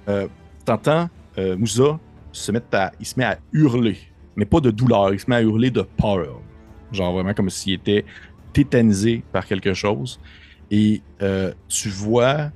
euh, 0.08 0.28
t'entends 0.64 1.08
euh, 1.38 1.56
Moussa 1.56 1.98
se 2.30 2.52
mettre 2.52 2.66
à, 2.72 2.92
il 3.00 3.06
se 3.06 3.18
met 3.18 3.24
à 3.24 3.38
hurler, 3.52 3.98
mais 4.36 4.44
pas 4.44 4.60
de 4.60 4.70
douleur, 4.70 5.12
il 5.12 5.20
se 5.20 5.28
met 5.28 5.36
à 5.36 5.42
hurler 5.42 5.70
de 5.70 5.82
peur. 5.82 6.40
Genre 6.92 7.12
vraiment 7.12 7.34
comme 7.34 7.50
s'il 7.50 7.74
était 7.74 8.04
tétanisé 8.52 9.24
par 9.32 9.46
quelque 9.46 9.74
chose. 9.74 10.20
Et 10.70 11.02
euh, 11.20 11.52
tu 11.68 11.88
vois 11.88 12.50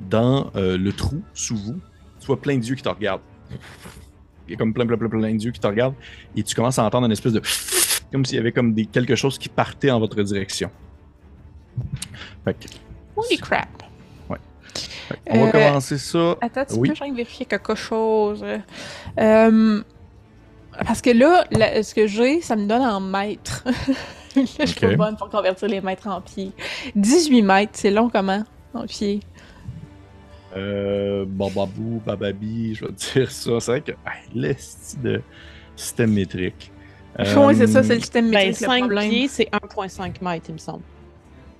dans 0.00 0.50
euh, 0.56 0.76
le 0.76 0.92
trou 0.92 1.22
sous 1.32 1.56
vous, 1.56 1.80
tu 2.20 2.26
vois 2.26 2.40
plein 2.40 2.56
d'yeux 2.58 2.74
qui 2.74 2.82
te 2.82 2.88
regardent. 2.88 3.22
Il 4.46 4.52
y 4.52 4.54
a 4.54 4.58
comme 4.58 4.74
plein, 4.74 4.86
plein, 4.86 4.96
plein, 4.98 5.08
plein 5.08 5.34
d'yeux 5.34 5.52
qui 5.52 5.60
te 5.60 5.66
regardent 5.66 5.94
et 6.36 6.42
tu 6.42 6.54
commences 6.54 6.78
à 6.78 6.84
entendre 6.84 7.06
une 7.06 7.12
espèce 7.12 7.32
de 7.32 7.40
comme 8.12 8.24
s'il 8.24 8.36
y 8.36 8.38
avait 8.38 8.52
comme 8.52 8.74
des, 8.74 8.86
quelque 8.86 9.16
chose 9.16 9.38
qui 9.38 9.48
partait 9.48 9.90
en 9.90 9.98
votre 9.98 10.22
direction. 10.22 10.70
Fait 12.44 12.54
que, 12.54 12.68
Holy 13.16 13.38
crap. 13.38 13.68
fait 14.28 15.18
on 15.30 15.40
va 15.40 15.46
Euh, 15.48 15.50
commencer 15.52 15.98
ça. 15.98 16.36
Attends, 16.40 16.64
tu 16.66 16.74
Oui. 16.76 16.88
peux, 16.90 16.94
je 16.94 17.14
vérifier 17.14 17.46
quelque 17.46 17.74
chose. 17.74 18.44
Euh, 19.20 19.82
parce 20.86 21.00
que 21.00 21.10
là, 21.10 21.44
ce 21.82 21.94
que 21.94 22.06
j'ai, 22.06 22.40
ça 22.40 22.56
me 22.56 22.66
donne 22.66 22.82
en 22.82 23.00
mètres. 23.00 23.62
là, 24.36 24.42
je 24.44 24.46
suis 24.46 24.62
Ok. 24.62 24.80
pas 24.80 24.96
bonne 24.96 25.16
pour 25.16 25.30
convertir 25.30 25.68
les 25.68 25.80
mètres 25.80 26.06
en 26.08 26.20
pieds. 26.20 26.52
18 26.96 27.42
mètres, 27.42 27.72
c'est 27.74 27.90
long 27.90 28.08
comment? 28.10 28.44
En 28.74 28.86
pieds. 28.86 29.20
Euh, 30.56 31.24
bababou, 31.26 32.00
bababi, 32.06 32.74
je 32.74 32.84
vais 32.86 32.92
te 32.92 33.12
dire 33.18 33.30
ça. 33.30 33.60
C'est 33.60 33.70
vrai 33.72 33.80
que 33.80 33.92
hey, 33.92 34.22
l'esti 34.34 34.96
de 34.98 35.20
système 35.76 36.12
métrique. 36.12 36.70
oui, 37.18 37.54
c'est 37.56 37.66
ça, 37.66 37.82
c'est 37.82 37.92
Euh, 37.92 37.94
le 37.94 38.00
système 38.00 38.30
Ben, 38.30 38.48
métrique 38.48 38.60
le 38.60 38.66
5 38.66 38.78
problème. 38.80 39.10
pieds, 39.10 39.28
c'est 39.28 39.48
1,5 39.52 40.22
mètres, 40.22 40.46
il 40.48 40.52
me 40.54 40.58
semble. 40.58 40.82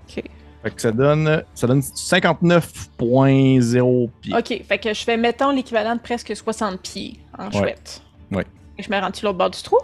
Ok. 0.09 0.22
Fait 0.62 0.70
que 0.74 0.80
ça 0.80 0.92
donne, 0.92 1.42
ça 1.55 1.66
donne 1.66 1.80
59.0 1.82 4.11
pieds. 4.20 4.34
Ok, 4.36 4.62
fait 4.66 4.78
que 4.78 4.95
je 4.95 5.05
fais, 5.05 5.16
mettons, 5.16 5.51
l'équivalent 5.51 5.95
de 5.97 6.01
presque 6.01 6.34
60 6.34 6.80
pieds 6.80 7.18
en 7.38 7.47
Ouais. 7.47 7.53
chouette. 7.53 8.03
Ouais. 8.30 8.45
Et 8.78 8.82
je 8.82 8.90
me 8.90 8.99
rends-tu 8.99 9.24
l'autre 9.24 9.38
bord 9.38 9.51
du 9.51 9.61
trou? 9.62 9.78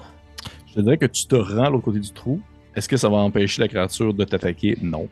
Je 0.69 0.75
te 0.75 0.81
dirais 0.81 0.97
que 0.99 1.07
tu 1.07 1.27
te 1.27 1.35
rends 1.37 1.69
l'autre 1.69 1.85
côté 1.85 1.99
du 1.99 2.11
trou. 2.13 2.41
Est-ce 2.75 2.89
que 2.89 2.97
ça 2.97 3.09
va 3.09 3.19
empêcher 3.19 3.61
la 3.61 3.69
créature 3.69 4.15
de 4.15 4.25
t'attaquer? 4.25 4.79
Non. 4.81 5.09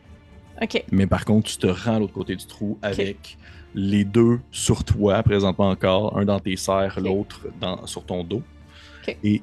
Mais 0.90 1.06
par 1.06 1.24
contre, 1.24 1.48
tu 1.50 1.56
te 1.58 1.66
rends 1.66 1.96
à 1.96 1.98
l'autre 1.98 2.12
côté 2.12 2.34
du 2.36 2.46
trou 2.46 2.78
avec 2.82 3.36
les 3.74 4.04
deux 4.04 4.40
sur 4.50 4.82
toi, 4.84 5.22
présentement 5.22 5.68
encore, 5.70 6.16
un 6.18 6.24
dans 6.24 6.40
tes 6.40 6.56
serres, 6.56 6.98
l'autre 7.00 7.46
sur 7.86 8.04
ton 8.04 8.24
dos. 8.24 8.42
Et 9.22 9.42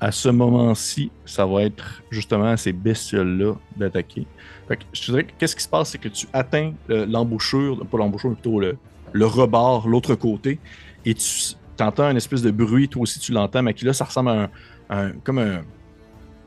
à 0.00 0.12
ce 0.12 0.28
moment-ci, 0.28 1.10
ça 1.24 1.46
va 1.46 1.62
être 1.62 2.02
justement 2.10 2.48
à 2.50 2.56
ces 2.56 2.72
bestioles-là 2.72 3.54
d'attaquer. 3.76 4.26
Fait 4.68 4.76
que 4.76 4.82
je 4.92 5.00
te 5.00 5.06
dirais 5.10 5.24
que 5.24 5.32
qu'est-ce 5.38 5.56
qui 5.56 5.62
se 5.62 5.68
passe, 5.68 5.90
c'est 5.90 5.98
que 5.98 6.08
tu 6.08 6.26
atteins 6.32 6.72
euh, 6.90 7.06
l'embouchure, 7.06 7.84
pas 7.86 7.98
l'embouchure, 7.98 8.30
mais 8.30 8.36
plutôt 8.36 8.60
le, 8.60 8.76
le 9.12 9.26
rebord, 9.26 9.88
l'autre 9.88 10.14
côté, 10.14 10.58
et 11.04 11.14
tu 11.14 11.54
entends 11.80 12.10
une 12.10 12.16
espèce 12.16 12.42
de 12.42 12.50
bruit, 12.50 12.88
toi 12.88 13.02
aussi 13.02 13.18
tu 13.18 13.32
l'entends, 13.32 13.62
mais 13.62 13.74
qui 13.74 13.84
là, 13.84 13.92
ça 13.92 14.04
ressemble 14.04 14.30
à 14.30 14.42
un, 14.44 14.48
un- 14.90 15.12
comme 15.22 15.38
un 15.38 15.62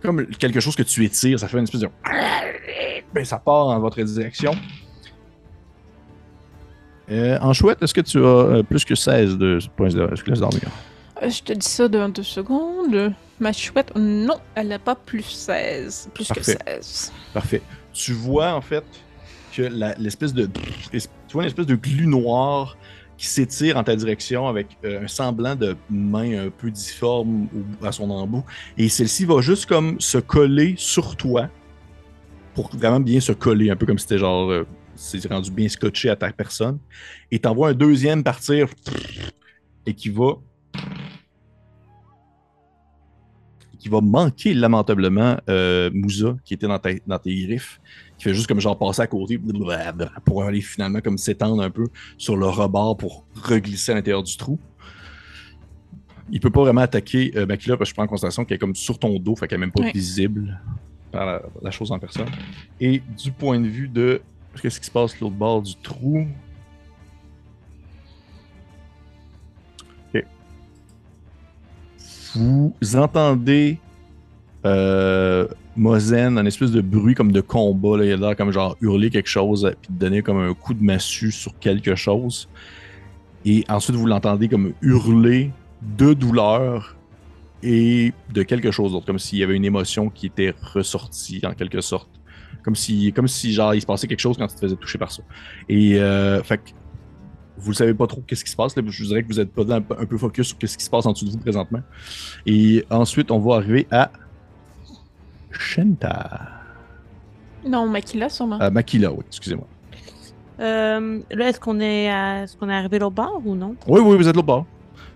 comme 0.02 0.26
quelque 0.28 0.60
chose 0.60 0.76
que 0.76 0.84
tu 0.84 1.04
étires, 1.06 1.40
ça 1.40 1.48
fait 1.48 1.58
une 1.58 1.64
espèce 1.64 1.82
de 1.82 1.90
ben, 3.14 3.26
ça 3.26 3.40
part 3.40 3.68
en 3.68 3.80
votre 3.80 4.02
direction. 4.02 4.54
Euh, 7.10 7.38
en 7.40 7.54
chouette, 7.54 7.82
est-ce 7.82 7.94
que 7.94 8.02
tu 8.02 8.18
as 8.18 8.22
euh, 8.22 8.64
plus 8.64 8.84
que 8.84 8.96
16 8.96 9.38
de 9.38 9.60
points 9.76 9.90
de 9.90 10.10
laisse 10.28 10.40
dormir? 10.40 10.70
Euh, 11.24 11.30
je 11.30 11.42
te 11.42 11.54
dis 11.54 11.68
ça 11.68 11.88
dans 11.88 12.10
deux 12.10 12.24
secondes. 12.24 13.14
Ma 13.40 13.54
chouette, 13.54 13.94
non, 13.96 14.36
elle 14.56 14.68
n'a 14.68 14.80
pas 14.80 14.96
plus 14.96 15.24
16. 15.24 16.10
Plus 16.14 16.28
Parfait. 16.28 16.58
que 16.58 16.82
16. 16.82 17.14
Parfait. 17.34 17.62
Tu 17.94 18.14
vois 18.14 18.54
en 18.54 18.62
fait 18.62 18.84
que 19.56 19.64
l'espèce 19.98 20.34
de. 20.34 20.50
Tu 20.92 21.00
vois 21.34 21.44
une 21.44 21.48
espèce 21.48 21.66
de 21.66 21.76
glu 21.76 22.08
noir 22.08 22.78
qui 23.18 23.26
s'étire 23.28 23.78
en 23.78 23.84
ta 23.84 23.96
direction 23.96 24.48
avec 24.48 24.78
euh, 24.86 25.04
un 25.04 25.08
semblant 25.08 25.56
de 25.56 25.76
main 25.90 26.46
un 26.46 26.50
peu 26.50 26.70
difforme 26.70 27.48
à 27.82 27.92
son 27.92 28.10
embout. 28.10 28.44
Et 28.78 28.90
celle-ci 28.90 29.26
va 29.26 29.42
juste 29.42 29.66
comme 29.66 30.00
se 30.00 30.20
coller 30.20 30.76
sur 30.78 31.16
toi 31.16 31.50
pour 32.54 32.76
vraiment 32.76 33.00
bien 33.00 33.20
se 33.20 33.32
coller, 33.32 33.70
un 33.70 33.76
peu 33.76 33.86
comme 33.86 33.98
si 33.98 34.04
c'était 34.04 34.20
genre. 34.20 34.50
euh, 34.52 34.66
c'est 34.96 35.24
rendu 35.28 35.52
bien 35.52 35.70
scotché 35.70 36.10
à 36.10 36.16
ta 36.16 36.32
personne. 36.32 36.80
Et 37.30 37.38
t'envoies 37.38 37.70
un 37.70 37.74
deuxième 37.74 38.24
partir 38.24 38.68
et 39.86 39.94
qui 39.94 40.10
va. 40.10 40.34
qui 43.80 43.90
va 43.90 44.02
manquer 44.02 44.56
lamentablement 44.56 45.38
euh, 45.50 45.92
Moussa, 45.94 46.36
qui 46.44 46.56
était 46.56 46.68
dans, 46.68 46.80
ta- 46.80 46.90
dans 47.06 47.20
tes 47.20 47.46
griffes, 47.46 47.80
qui 48.18 48.24
fait 48.24 48.34
juste 48.34 48.48
comme 48.48 48.60
genre 48.60 48.78
passer 48.78 49.02
à 49.02 49.08
côté 49.08 49.40
pour 50.26 50.44
aller 50.44 50.62
finalement 50.62 51.02
comme 51.02 51.18
s'étendre 51.18 51.62
un 51.62 51.70
peu 51.70 51.86
sur 52.18 52.36
le 52.36 52.48
rebord 52.48 52.98
pour 52.98 53.26
reglisser 53.36 53.92
à 53.92 53.96
l'intérieur 53.96 54.24
du 54.24 54.36
trou. 54.38 54.58
Il 56.32 56.40
peut 56.40 56.50
pas 56.50 56.62
vraiment 56.62 56.82
attaquer 56.82 57.32
euh, 57.38 57.46
Makila 57.46 57.78
parce 57.78 57.90
que 57.90 57.92
je 57.92 57.96
prends 57.96 58.04
en 58.04 58.08
considération 58.08 58.44
qu'elle 58.44 58.56
est 58.56 58.60
comme 58.60 58.76
sur 58.76 59.00
ton 59.00 59.18
dos, 59.20 59.36
fait 59.36 59.48
qu'elle 59.48 59.58
est 59.58 59.62
même 59.62 59.72
pas 59.72 59.84
Ouais. 59.84 59.92
visible 59.92 60.60
par 61.12 61.26
la, 61.26 61.42
la 61.62 61.72
chose 61.72 61.92
en 61.92 62.00
personne. 62.00 62.28
Et 62.82 63.02
du 63.18 63.32
point 63.32 63.60
de 63.62 63.68
vue 63.68 63.88
de 63.88 64.22
qu'est-ce 64.62 64.80
qui 64.80 64.88
se 64.88 64.92
passe 64.92 65.18
l'autre 65.22 65.36
bord 65.36 65.62
du 65.62 65.76
trou, 65.76 66.28
Ok. 70.14 70.26
Vous 72.36 72.74
entendez 72.96 73.78
euh, 74.66 75.48
Mozen, 75.78 76.38
un 76.38 76.46
espèce 76.46 76.72
de 76.72 76.82
bruit 76.82 77.14
comme 77.14 77.32
de 77.32 77.42
combat. 77.42 77.98
Là. 77.98 78.06
Il 78.06 78.12
a 78.14 78.18
l'air 78.18 78.36
comme 78.36 78.52
genre 78.52 78.76
hurler 78.82 79.10
quelque 79.10 79.30
chose, 79.30 79.66
euh, 79.66 79.72
puis 79.82 79.92
donner 79.92 80.22
comme 80.22 80.40
un 80.40 80.54
coup 80.54 80.74
de 80.74 80.84
massue 80.84 81.32
sur 81.32 81.58
quelque 81.60 81.96
chose. 81.96 82.50
Et 83.46 83.64
ensuite, 83.70 83.96
vous 83.96 84.06
l'entendez 84.06 84.50
comme 84.50 84.74
hurler 84.82 85.52
de 85.98 86.14
douleur 86.14 86.96
et 87.64 88.14
de 88.34 88.44
quelque 88.44 88.72
chose 88.72 88.92
d'autre, 88.92 89.06
comme 89.06 89.20
s'il 89.20 89.40
y 89.40 89.44
avait 89.44 89.56
une 89.56 89.66
émotion 89.66 90.10
qui 90.10 90.26
était 90.28 90.54
ressortie 90.74 91.42
en 91.46 91.54
quelque 91.54 91.82
sorte. 91.82 92.10
Comme 92.64 92.76
si, 92.76 93.14
comme 93.14 93.28
si 93.28 93.54
genre, 93.54 93.74
il 93.74 93.82
se 93.82 93.86
passait 93.86 94.08
quelque 94.08 94.20
chose 94.20 94.38
quand 94.38 94.48
tu 94.48 94.56
te 94.56 94.60
faisais 94.60 94.76
toucher 94.76 94.98
par 94.98 95.12
ça. 95.12 95.24
Et 95.70 96.00
euh, 96.00 96.44
fait 96.44 96.58
que 96.58 96.70
vous 97.58 97.72
ne 97.72 97.76
savez 97.76 97.94
pas 97.94 98.08
trop 98.08 98.22
qu'est-ce 98.28 98.44
qui 98.44 98.52
se 98.52 98.56
passe. 98.56 98.74
Je 98.76 98.82
vous 98.82 99.08
dirais 99.08 99.24
que 99.24 99.28
vous 99.28 99.40
êtes 99.40 99.52
pas 99.52 99.64
un 99.76 99.82
peu 99.82 100.18
focus 100.18 100.48
sur 100.48 100.58
qu'est-ce 100.58 100.78
qui 100.78 100.84
se 100.84 100.90
passe 100.90 101.06
en 101.06 101.14
dessous 101.14 101.26
de 101.26 101.32
vous 101.32 101.38
présentement. 101.38 101.82
Et 102.46 102.86
ensuite, 102.90 103.32
on 103.32 103.40
va 103.40 103.56
arriver 103.56 103.88
à 103.92 104.12
Shenta. 105.60 106.30
Non, 107.66 107.88
Makila, 107.88 108.30
sûrement. 108.30 108.60
À 108.60 108.70
Makila, 108.70 109.12
oui, 109.12 109.24
excusez-moi. 109.28 109.68
Euh, 110.60 111.20
là, 111.32 111.50
est-ce 111.50 111.60
qu'on 111.60 111.80
est, 111.80 112.10
à- 112.10 112.44
est-ce 112.44 112.56
qu'on 112.58 112.70
est 112.70 112.74
arrivé 112.74 113.00
au 113.02 113.10
bord 113.12 113.42
ou 113.46 113.56
non? 113.56 113.76
Oui, 113.88 114.00
oui, 114.02 114.18
vous 114.18 114.28
êtes 114.28 114.36
l'autre 114.36 114.48
bord. 114.48 114.66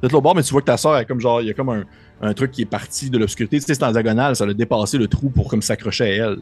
Vous 0.02 0.06
êtes 0.06 0.12
l'autre 0.12 0.22
bord, 0.24 0.36
mais 0.36 0.44
tu 0.44 0.52
vois 0.52 0.62
que 0.62 0.66
ta 0.68 0.78
soeur, 0.78 1.06
comme 1.08 1.20
genre, 1.20 1.42
il 1.42 1.48
y 1.48 1.50
a 1.50 1.54
comme 1.54 1.70
un, 1.70 1.84
un 2.22 2.34
truc 2.34 2.52
qui 2.52 2.62
est 2.64 2.66
parti 2.66 3.10
de 3.10 3.18
l'obscurité. 3.18 3.60
Tu 3.60 3.66
sais, 3.66 3.74
c'est 3.74 3.84
en 3.84 3.92
diagonale, 3.92 4.36
ça 4.36 4.44
a 4.44 4.54
dépassé 4.54 4.98
le 4.98 5.08
trou 5.08 5.30
pour 5.30 5.50
comme 5.50 5.62
s'accrocher 5.62 6.04
à 6.04 6.08
elle. 6.28 6.38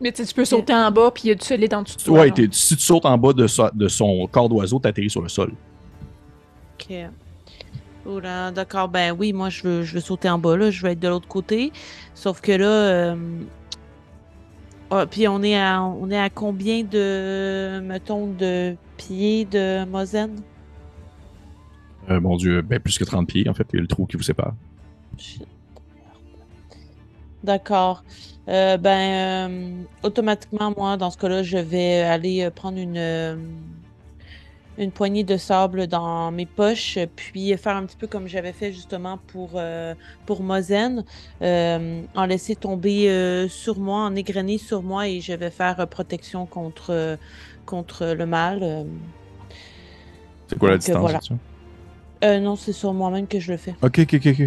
Mais 0.00 0.12
tu 0.12 0.22
sais, 0.22 0.28
tu 0.28 0.34
peux 0.34 0.44
sauter 0.44 0.74
en 0.74 0.90
bas, 0.90 1.10
puis 1.10 1.24
il 1.24 1.28
y 1.28 1.30
a 1.32 1.34
du 1.34 1.44
solide 1.44 1.72
en 1.74 1.82
dessous 1.82 1.98
de 1.98 2.02
toi. 2.02 2.20
Ouais, 2.20 2.32
si 2.52 2.76
tu 2.76 2.82
sautes 2.82 3.04
en 3.06 3.16
bas 3.18 3.32
de, 3.32 3.46
de 3.74 3.88
son 3.88 4.26
corps 4.30 4.48
d'oiseau, 4.48 4.78
t'atterris 4.78 5.10
sur 5.10 5.22
le 5.22 5.28
sol. 5.28 5.52
Ok. 6.80 6.94
D'accord. 8.18 8.88
Ben 8.88 9.14
oui, 9.16 9.32
moi, 9.32 9.50
je 9.50 9.62
veux, 9.62 9.82
je 9.82 9.94
veux 9.94 10.00
sauter 10.00 10.28
en 10.28 10.38
bas, 10.38 10.56
là. 10.56 10.70
Je 10.70 10.82
veux 10.82 10.90
être 10.90 11.00
de 11.00 11.08
l'autre 11.08 11.28
côté. 11.28 11.72
Sauf 12.14 12.40
que 12.40 12.52
là... 12.52 12.66
euh, 12.66 13.16
ah, 14.92 15.06
puis 15.06 15.28
on 15.28 15.40
est, 15.42 15.56
à, 15.56 15.82
on 15.82 16.10
est 16.10 16.18
à 16.18 16.30
combien 16.30 16.82
de, 16.82 17.78
mettons, 17.80 18.26
de 18.26 18.74
pieds 18.96 19.44
de 19.44 19.84
Mosen? 19.84 20.42
Euh, 22.10 22.20
mon 22.20 22.36
Dieu, 22.36 22.60
ben, 22.62 22.80
plus 22.80 22.98
que 22.98 23.04
30 23.04 23.28
pieds, 23.28 23.48
en 23.48 23.54
fait, 23.54 23.66
il 23.72 23.76
y 23.76 23.78
a 23.78 23.82
le 23.82 23.86
trou 23.86 24.06
qui 24.06 24.16
vous 24.16 24.24
sépare. 24.24 24.54
D'accord. 27.44 28.02
Euh, 28.48 28.76
ben, 28.78 29.50
euh, 29.50 29.82
automatiquement, 30.02 30.74
moi, 30.76 30.96
dans 30.96 31.10
ce 31.10 31.18
cas-là, 31.18 31.44
je 31.44 31.58
vais 31.58 32.00
aller 32.00 32.50
prendre 32.50 32.78
une, 32.78 33.38
une 34.80 34.90
poignée 34.92 35.24
de 35.24 35.36
sable 35.36 35.86
dans 35.86 36.30
mes 36.32 36.46
poches, 36.46 36.98
puis 37.14 37.54
faire 37.58 37.76
un 37.76 37.84
petit 37.84 37.96
peu 37.96 38.06
comme 38.06 38.26
j'avais 38.26 38.52
fait 38.54 38.72
justement 38.72 39.18
pour, 39.28 39.50
euh, 39.54 39.94
pour 40.24 40.42
Mosen, 40.42 41.04
euh, 41.42 42.02
en 42.14 42.24
laisser 42.24 42.56
tomber 42.56 43.10
euh, 43.10 43.46
sur 43.48 43.78
moi, 43.78 44.00
en 44.04 44.16
égrener 44.16 44.56
sur 44.56 44.82
moi, 44.82 45.06
et 45.06 45.20
je 45.20 45.34
vais 45.34 45.50
faire 45.50 45.86
protection 45.86 46.46
contre, 46.46 47.18
contre 47.66 48.06
le 48.06 48.24
mal. 48.26 48.86
C'est 50.48 50.58
quoi 50.58 50.70
la 50.70 50.78
Donc, 50.78 50.88
euh, 50.88 50.92
distance 50.98 51.30
voilà. 52.22 52.40
non, 52.40 52.56
c'est 52.56 52.72
sur 52.72 52.94
moi-même 52.94 53.26
que 53.26 53.38
je 53.38 53.52
le 53.52 53.58
fais. 53.58 53.74
Ok, 53.82 53.98
ok, 54.00 54.14
ok, 54.14 54.40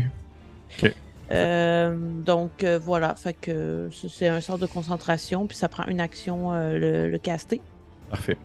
ok. 0.84 0.94
Euh, 1.32 1.96
donc 2.26 2.64
euh, 2.64 2.78
voilà, 2.78 3.16
fait 3.16 3.34
que 3.34 3.90
c'est- 3.94 4.10
c'est 4.10 4.28
un 4.28 4.42
sort 4.42 4.58
de 4.58 4.68
concentration, 4.68 5.48
puis 5.48 5.58
ça 5.58 5.70
prend 5.70 5.86
une 5.86 6.02
action 6.02 6.52
euh, 6.54 6.78
le, 6.78 7.10
le 7.10 7.18
caster. 7.18 7.62
Parfait. 8.10 8.38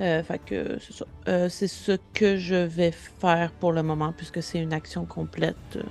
Euh, 0.00 0.22
fait 0.22 0.40
que 0.44 0.78
c'est. 0.80 1.04
Euh, 1.28 1.48
c'est 1.48 1.68
ce 1.68 1.92
que 2.14 2.36
je 2.36 2.54
vais 2.56 2.90
faire 2.92 3.52
pour 3.52 3.72
le 3.72 3.82
moment, 3.82 4.12
puisque 4.16 4.42
c'est 4.42 4.58
une 4.58 4.72
action 4.72 5.04
complète. 5.04 5.56
euh. 5.76 5.82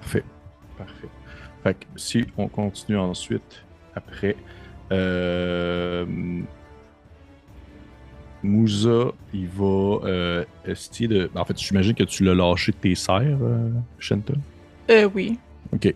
Parfait. 0.00 0.24
Parfait. 0.78 1.08
Fait 1.62 1.74
que 1.74 1.84
si 1.96 2.24
on 2.38 2.48
continue 2.48 2.96
ensuite, 2.98 3.64
après, 3.94 4.36
euh, 4.92 6.06
Moussa, 8.42 9.12
il 9.34 9.48
va 9.48 9.64
euh, 10.06 10.44
essayer 10.64 11.08
de. 11.08 11.30
En 11.34 11.44
fait, 11.44 11.58
j'imagine 11.58 11.94
que 11.94 12.04
tu 12.04 12.22
l'as 12.24 12.34
lâché 12.34 12.72
de 12.72 12.76
tes 12.76 12.94
serres, 12.94 13.38
euh, 13.42 13.70
Shenta. 13.98 14.34
Euh, 14.90 15.08
oui. 15.14 15.38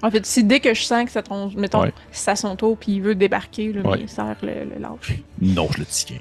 En 0.03 0.11
fait, 0.11 0.27
si 0.27 0.45
dès 0.45 0.61
que 0.61 0.75
je 0.75 0.83
sens 0.83 1.05
que 1.05 1.11
ça 1.11 1.23
tombe, 1.23 1.55
mettons, 1.57 1.83
Ouais. 1.83 1.93
c'est 2.11 2.31
à 2.31 2.37
son 2.37 2.55
tour, 2.57 2.77
puis 2.79 2.93
il 2.93 3.03
veut 3.03 3.15
débarquer, 3.15 3.73
là, 3.73 3.83
Ouais. 3.83 3.99
mais 4.01 4.07
serre 4.07 4.37
le, 4.43 4.65
le 4.75 4.81
lâche. 4.81 5.19
Non, 5.41 5.69
je 5.73 5.79
le 5.81 5.87
tiens. 5.87 6.19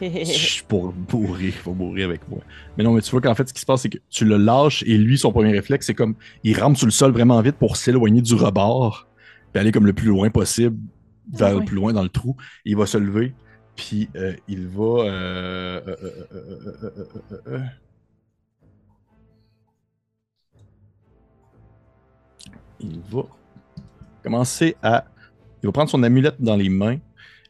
Je 0.00 0.24
suis 0.24 0.62
pour 0.64 0.92
mourir, 1.12 1.54
il 1.56 1.62
va 1.64 1.72
mourir 1.72 2.08
avec 2.08 2.28
moi. 2.28 2.40
Mais 2.76 2.84
non, 2.84 2.92
mais 2.92 3.00
tu 3.02 3.10
vois 3.10 3.20
qu'en 3.20 3.34
fait, 3.34 3.48
ce 3.48 3.54
qui 3.54 3.60
se 3.60 3.66
passe, 3.66 3.82
c'est 3.82 3.88
que 3.88 3.98
tu 4.10 4.24
le 4.24 4.36
lâches 4.36 4.82
et 4.86 4.96
lui, 4.98 5.18
son 5.18 5.32
premier 5.32 5.52
réflexe, 5.52 5.86
c'est 5.86 5.94
comme 5.94 6.14
il 6.44 6.58
rampe 6.60 6.76
sur 6.76 6.86
le 6.86 6.92
sol 6.92 7.12
vraiment 7.12 7.40
vite 7.40 7.56
pour 7.56 7.76
s'éloigner 7.76 8.22
du 8.22 8.34
rebord, 8.34 9.06
puis 9.52 9.60
aller 9.60 9.72
comme 9.72 9.86
le 9.86 9.92
plus 9.92 10.08
loin 10.08 10.30
possible, 10.30 10.76
vers 11.32 11.48
Ah 11.48 11.58
le 11.58 11.64
plus 11.64 11.76
loin 11.76 11.92
dans 11.92 12.02
le 12.02 12.08
trou. 12.08 12.36
Il 12.64 12.76
va 12.76 12.86
se 12.86 12.98
lever, 12.98 13.34
puis 13.74 14.08
euh, 14.16 14.34
il 14.48 14.66
va. 14.66 15.04
euh, 15.04 15.80
euh, 17.46 17.58
Il 22.80 23.00
va 23.10 23.22
commencer 24.22 24.76
à. 24.82 25.04
Il 25.62 25.66
va 25.66 25.72
prendre 25.72 25.90
son 25.90 26.02
amulette 26.02 26.36
dans 26.40 26.56
les 26.56 26.68
mains 26.68 26.98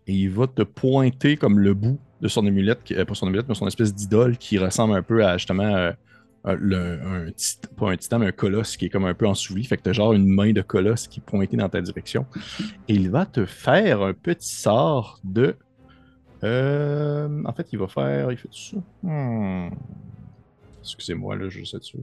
et 0.06 0.12
il 0.14 0.30
va 0.30 0.46
te 0.46 0.62
pointer 0.62 1.36
comme 1.36 1.58
le 1.58 1.74
bout 1.74 1.98
de 2.20 2.28
son 2.28 2.46
amulette, 2.46 2.80
euh, 2.92 3.04
pas 3.04 3.14
son 3.14 3.26
amulette, 3.26 3.46
mais 3.48 3.54
son 3.54 3.66
espèce 3.66 3.94
d'idole 3.94 4.38
qui 4.38 4.58
ressemble 4.58 4.94
un 4.94 5.02
peu 5.02 5.24
à 5.24 5.36
justement 5.36 5.64
euh, 5.64 5.92
un, 6.44 6.54
le- 6.54 7.00
un 7.02 7.30
tit- 7.32 7.58
pas 7.76 7.90
un 7.90 7.96
titan, 7.96 8.20
mais 8.20 8.26
un 8.26 8.32
colosse 8.32 8.76
qui 8.76 8.86
est 8.86 8.88
comme 8.88 9.04
un 9.04 9.14
peu 9.14 9.26
ensouvi. 9.26 9.64
Fait 9.64 9.76
que 9.76 9.82
t'as 9.82 9.92
genre 9.92 10.12
une 10.12 10.26
main 10.28 10.52
de 10.52 10.62
colosse 10.62 11.08
qui 11.08 11.20
pointée 11.20 11.56
dans 11.56 11.68
ta 11.68 11.80
direction. 11.82 12.24
Et 12.88 12.94
il 12.94 13.10
va 13.10 13.26
te 13.26 13.44
faire 13.44 14.02
un 14.02 14.14
petit 14.14 14.54
sort 14.54 15.18
de. 15.24 15.56
Euh, 16.44 17.42
en 17.44 17.52
fait, 17.52 17.66
il 17.72 17.78
va 17.78 17.88
faire. 17.88 18.30
Il 18.30 18.38
fait 18.38 18.48
ça. 18.52 18.76
Hmm. 19.02 19.70
Excusez-moi, 20.82 21.34
là, 21.36 21.48
je 21.48 21.64
sais 21.64 21.78
dessus. 21.78 21.98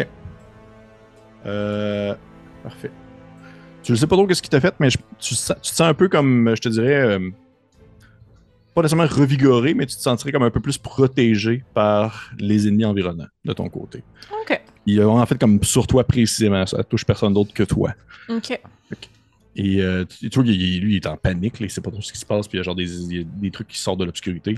Ok. 0.00 0.06
Euh, 1.46 2.14
parfait. 2.62 2.90
Tu 3.82 3.92
ne 3.92 3.96
sais 3.96 4.06
pas 4.06 4.16
trop 4.16 4.26
qu'est-ce 4.26 4.42
qu'il 4.42 4.50
t'a 4.50 4.60
fait, 4.60 4.74
mais 4.80 4.90
je- 4.90 4.98
tu, 5.18 5.34
te 5.34 5.36
sens 5.36 5.80
un 5.80 5.94
peu 5.94 6.08
comme, 6.08 6.52
je 6.56 6.60
te 6.60 6.68
dirais, 6.68 6.94
euh, 7.02 7.30
pas 8.74 8.82
nécessairement 8.82 9.06
revigoré, 9.08 9.74
mais 9.74 9.86
tu 9.86 9.96
te 9.96 10.00
sentirais 10.00 10.32
comme 10.32 10.42
un 10.42 10.50
peu 10.50 10.60
plus 10.60 10.76
protégé 10.76 11.64
par 11.72 12.30
les 12.38 12.66
ennemis 12.68 12.84
environnants 12.84 13.28
de 13.44 13.52
ton 13.52 13.68
côté. 13.68 14.02
Ok. 14.42 14.60
Il 14.86 15.00
a 15.00 15.08
en 15.08 15.24
fait 15.26 15.38
comme 15.38 15.62
sur 15.62 15.86
toi 15.86 16.04
précisément, 16.04 16.66
ça 16.66 16.82
touche 16.84 17.04
personne 17.04 17.32
d'autre 17.32 17.54
que 17.54 17.62
toi. 17.62 17.94
Ok. 18.28 19.08
Et 19.58 19.80
euh, 19.80 20.04
tu 20.04 20.28
vois, 20.34 20.44
lui, 20.44 20.52
il 20.54 20.96
est 20.96 21.06
en 21.06 21.16
panique, 21.16 21.58
là, 21.60 21.66
il 21.66 21.70
sait 21.70 21.80
pas 21.80 21.90
trop 21.90 22.02
ce 22.02 22.12
qui 22.12 22.18
se 22.18 22.26
passe, 22.26 22.46
puis 22.46 22.56
il 22.56 22.58
y 22.58 22.60
a 22.60 22.64
genre 22.64 22.74
des, 22.74 23.04
il 23.04 23.16
y 23.16 23.20
a 23.20 23.24
des 23.24 23.50
trucs 23.50 23.68
qui 23.68 23.78
sortent 23.78 23.98
de 23.98 24.04
l'obscurité. 24.04 24.54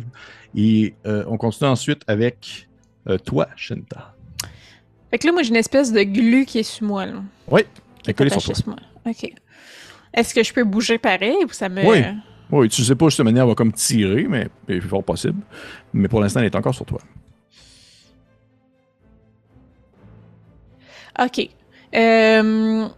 Et 0.57 0.95
euh, 1.07 1.23
on 1.29 1.37
continue 1.37 1.71
ensuite 1.71 2.03
avec 2.09 2.69
euh, 3.09 3.17
toi, 3.19 3.47
Shinta. 3.55 4.17
Fait 5.11 5.19
que 5.19 5.27
là, 5.27 5.33
moi, 5.33 5.43
j'ai 5.43 5.51
une 5.51 5.57
espèce 5.57 5.91
de 5.93 6.03
glu 6.03 6.45
qui 6.45 6.59
est 6.59 6.63
sur 6.63 6.87
moi, 6.87 7.07
là. 7.07 7.23
Oui, 7.51 7.63
Qui 8.03 8.11
est 8.11 8.15
collé 8.15 8.31
sur 8.31 8.43
toi. 8.43 8.55
moi. 8.67 8.77
Ok. 9.07 9.33
Est-ce 10.15 10.35
que 10.35 10.43
je 10.43 10.53
peux 10.53 10.65
bouger 10.65 10.99
pareil 10.99 11.37
ou 11.45 11.49
ça 11.51 11.69
me. 11.69 11.85
Oui. 11.87 11.99
Oui, 12.51 12.69
tu 12.71 12.83
sais 12.83 12.95
pas, 12.95 13.11
cette 13.11 13.25
manière, 13.25 13.43
elle 13.45 13.49
va 13.51 13.55
comme 13.55 13.73
tirer, 13.73 14.27
mais 14.29 14.49
c'est 14.67 14.81
fort 14.81 15.05
possible. 15.05 15.43
Mais 15.93 16.09
pour 16.09 16.21
l'instant, 16.21 16.41
elle 16.41 16.47
est 16.47 16.57
encore 16.57 16.75
sur 16.75 16.87
toi. 16.87 16.99
Ok. 21.21 21.49
Euh, 21.95 22.89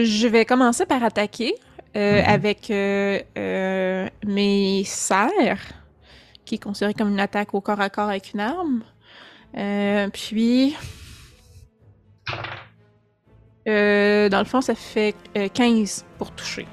Je 0.00 0.28
vais 0.28 0.44
commencer 0.44 0.86
par 0.86 1.02
attaquer 1.02 1.54
euh, 1.96 2.22
Mhm. 2.22 2.28
avec 2.28 2.70
euh, 2.70 4.08
mes 4.24 4.84
serres, 4.84 5.58
qui 6.44 6.54
est 6.56 6.62
considéré 6.62 6.94
comme 6.94 7.08
une 7.10 7.18
attaque 7.20 7.52
au 7.54 7.60
corps 7.60 7.80
à 7.80 7.90
corps 7.90 8.08
avec 8.08 8.32
une 8.32 8.38
arme. 8.40 8.82
Euh, 9.56 10.08
puis. 10.10 10.76
Euh, 13.66 14.28
dans 14.28 14.38
le 14.38 14.44
fond, 14.44 14.60
ça 14.60 14.74
fait 14.74 15.14
euh, 15.36 15.48
15 15.48 16.04
pour 16.16 16.30
toucher. 16.32 16.66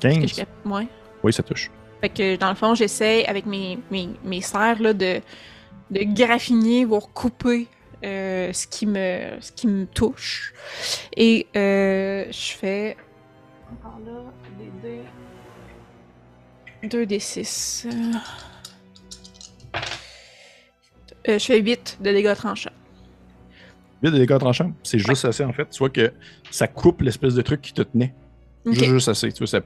15? 0.00 0.18
Que 0.18 0.26
je... 0.28 0.70
ouais. 0.70 0.88
Oui, 1.22 1.32
ça 1.32 1.42
touche. 1.42 1.70
Fait 2.00 2.08
que 2.08 2.36
dans 2.36 2.48
le 2.48 2.54
fond, 2.54 2.74
j'essaie 2.74 3.26
avec 3.26 3.44
mes, 3.44 3.78
mes, 3.90 4.08
mes 4.24 4.40
serres 4.40 4.80
là, 4.80 4.92
de, 4.92 5.20
de 5.90 6.00
graffiner, 6.14 6.84
voire 6.84 7.08
couper 7.12 7.66
euh, 8.04 8.52
ce, 8.52 8.66
qui 8.66 8.86
me, 8.86 9.36
ce 9.40 9.50
qui 9.52 9.66
me 9.66 9.86
touche. 9.86 10.54
Et 11.16 11.48
euh, 11.56 12.26
je 12.30 12.52
fais. 12.52 12.96
Encore 13.72 13.98
là, 14.06 14.32
des 14.58 14.70
2 16.82 17.06
2d6. 17.06 17.88
Euh, 21.28 21.38
je 21.38 21.44
fais 21.44 21.60
8 21.60 21.98
de 22.00 22.10
dégâts 22.12 22.34
tranchants. 22.34 22.70
8 24.02 24.10
de 24.12 24.18
dégâts 24.18 24.38
tranchants, 24.38 24.72
c'est 24.82 24.98
juste 24.98 25.24
assez 25.24 25.44
en 25.44 25.52
fait. 25.52 25.68
Tu 25.70 25.78
vois 25.78 25.90
que 25.90 26.12
ça 26.50 26.68
coupe 26.68 27.00
l'espèce 27.02 27.34
de 27.34 27.42
truc 27.42 27.60
qui 27.60 27.72
te 27.72 27.82
tenait. 27.82 28.14
Juste, 28.70 29.08
assez. 29.08 29.32
Tu 29.32 29.38
vois, 29.38 29.46
ça, 29.46 29.60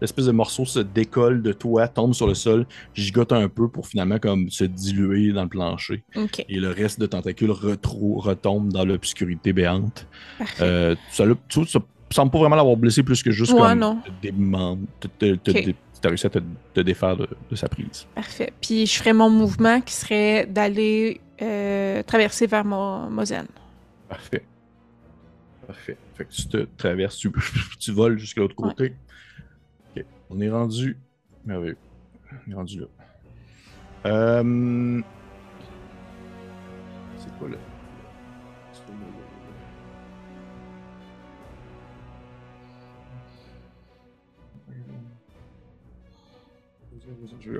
l'espèce 0.00 0.26
de 0.26 0.32
morceau 0.32 0.64
se 0.64 0.80
décolle 0.80 1.42
de 1.42 1.52
toi, 1.52 1.86
tombe 1.86 2.12
sur 2.12 2.26
le 2.26 2.34
sol, 2.34 2.66
gigote 2.92 3.30
un 3.32 3.48
peu 3.48 3.68
pour 3.68 3.86
finalement 3.86 4.18
comme 4.18 4.50
se 4.50 4.64
diluer 4.64 5.32
dans 5.32 5.44
le 5.44 5.48
plancher. 5.48 6.02
Et 6.48 6.56
le 6.58 6.70
reste 6.70 6.98
de 6.98 7.06
tentacule 7.06 7.52
retro- 7.52 8.18
retombe 8.20 8.72
dans 8.72 8.84
l'obscurité 8.84 9.52
béante. 9.52 10.06
Euh, 10.60 10.96
ça, 11.12 11.24
tu, 11.48 11.64
ça 11.66 11.78
semble 12.10 12.32
pas 12.32 12.38
vraiment 12.40 12.56
l'avoir 12.56 12.76
blessé 12.76 13.02
plus 13.04 13.22
que 13.22 13.30
juste 13.30 13.52
comme. 13.52 13.78
Te, 15.18 15.72
te- 16.02 16.08
t'as 16.08 16.08
réussi 16.08 16.26
à 16.26 16.30
te, 16.30 16.38
te 16.74 16.80
défaire 16.80 17.16
de, 17.16 17.28
de 17.50 17.56
sa 17.56 17.68
prise. 17.68 18.06
Parfait. 18.14 18.52
Puis 18.60 18.86
je 18.86 18.98
ferais 18.98 19.12
mon 19.12 19.30
mouvement 19.30 19.80
qui 19.80 19.94
serait 19.94 20.46
d'aller 20.46 21.20
euh, 21.40 22.02
traverser 22.02 22.46
vers 22.46 22.64
Mo 22.64 23.08
Mozen. 23.08 23.46
Parfait. 24.08 24.44
Parfait. 25.66 25.96
Fait 26.14 26.24
que 26.24 26.30
tu 26.32 26.46
te 26.48 26.66
traverses, 26.76 27.16
tu, 27.16 27.30
tu 27.80 27.92
voles 27.92 28.18
jusqu'à 28.18 28.40
l'autre 28.40 28.54
Ouais. 28.58 28.68
côté. 28.70 28.94
Ok. 29.96 30.04
On 30.30 30.40
est 30.40 30.50
rendu. 30.50 30.96
Merveilleux. 31.44 31.78
On 32.46 32.50
est 32.50 32.54
rendu 32.54 32.80
là. 32.80 32.86
Euh... 34.06 35.00
C'est 37.18 37.38
quoi 37.38 37.48
le. 37.48 37.56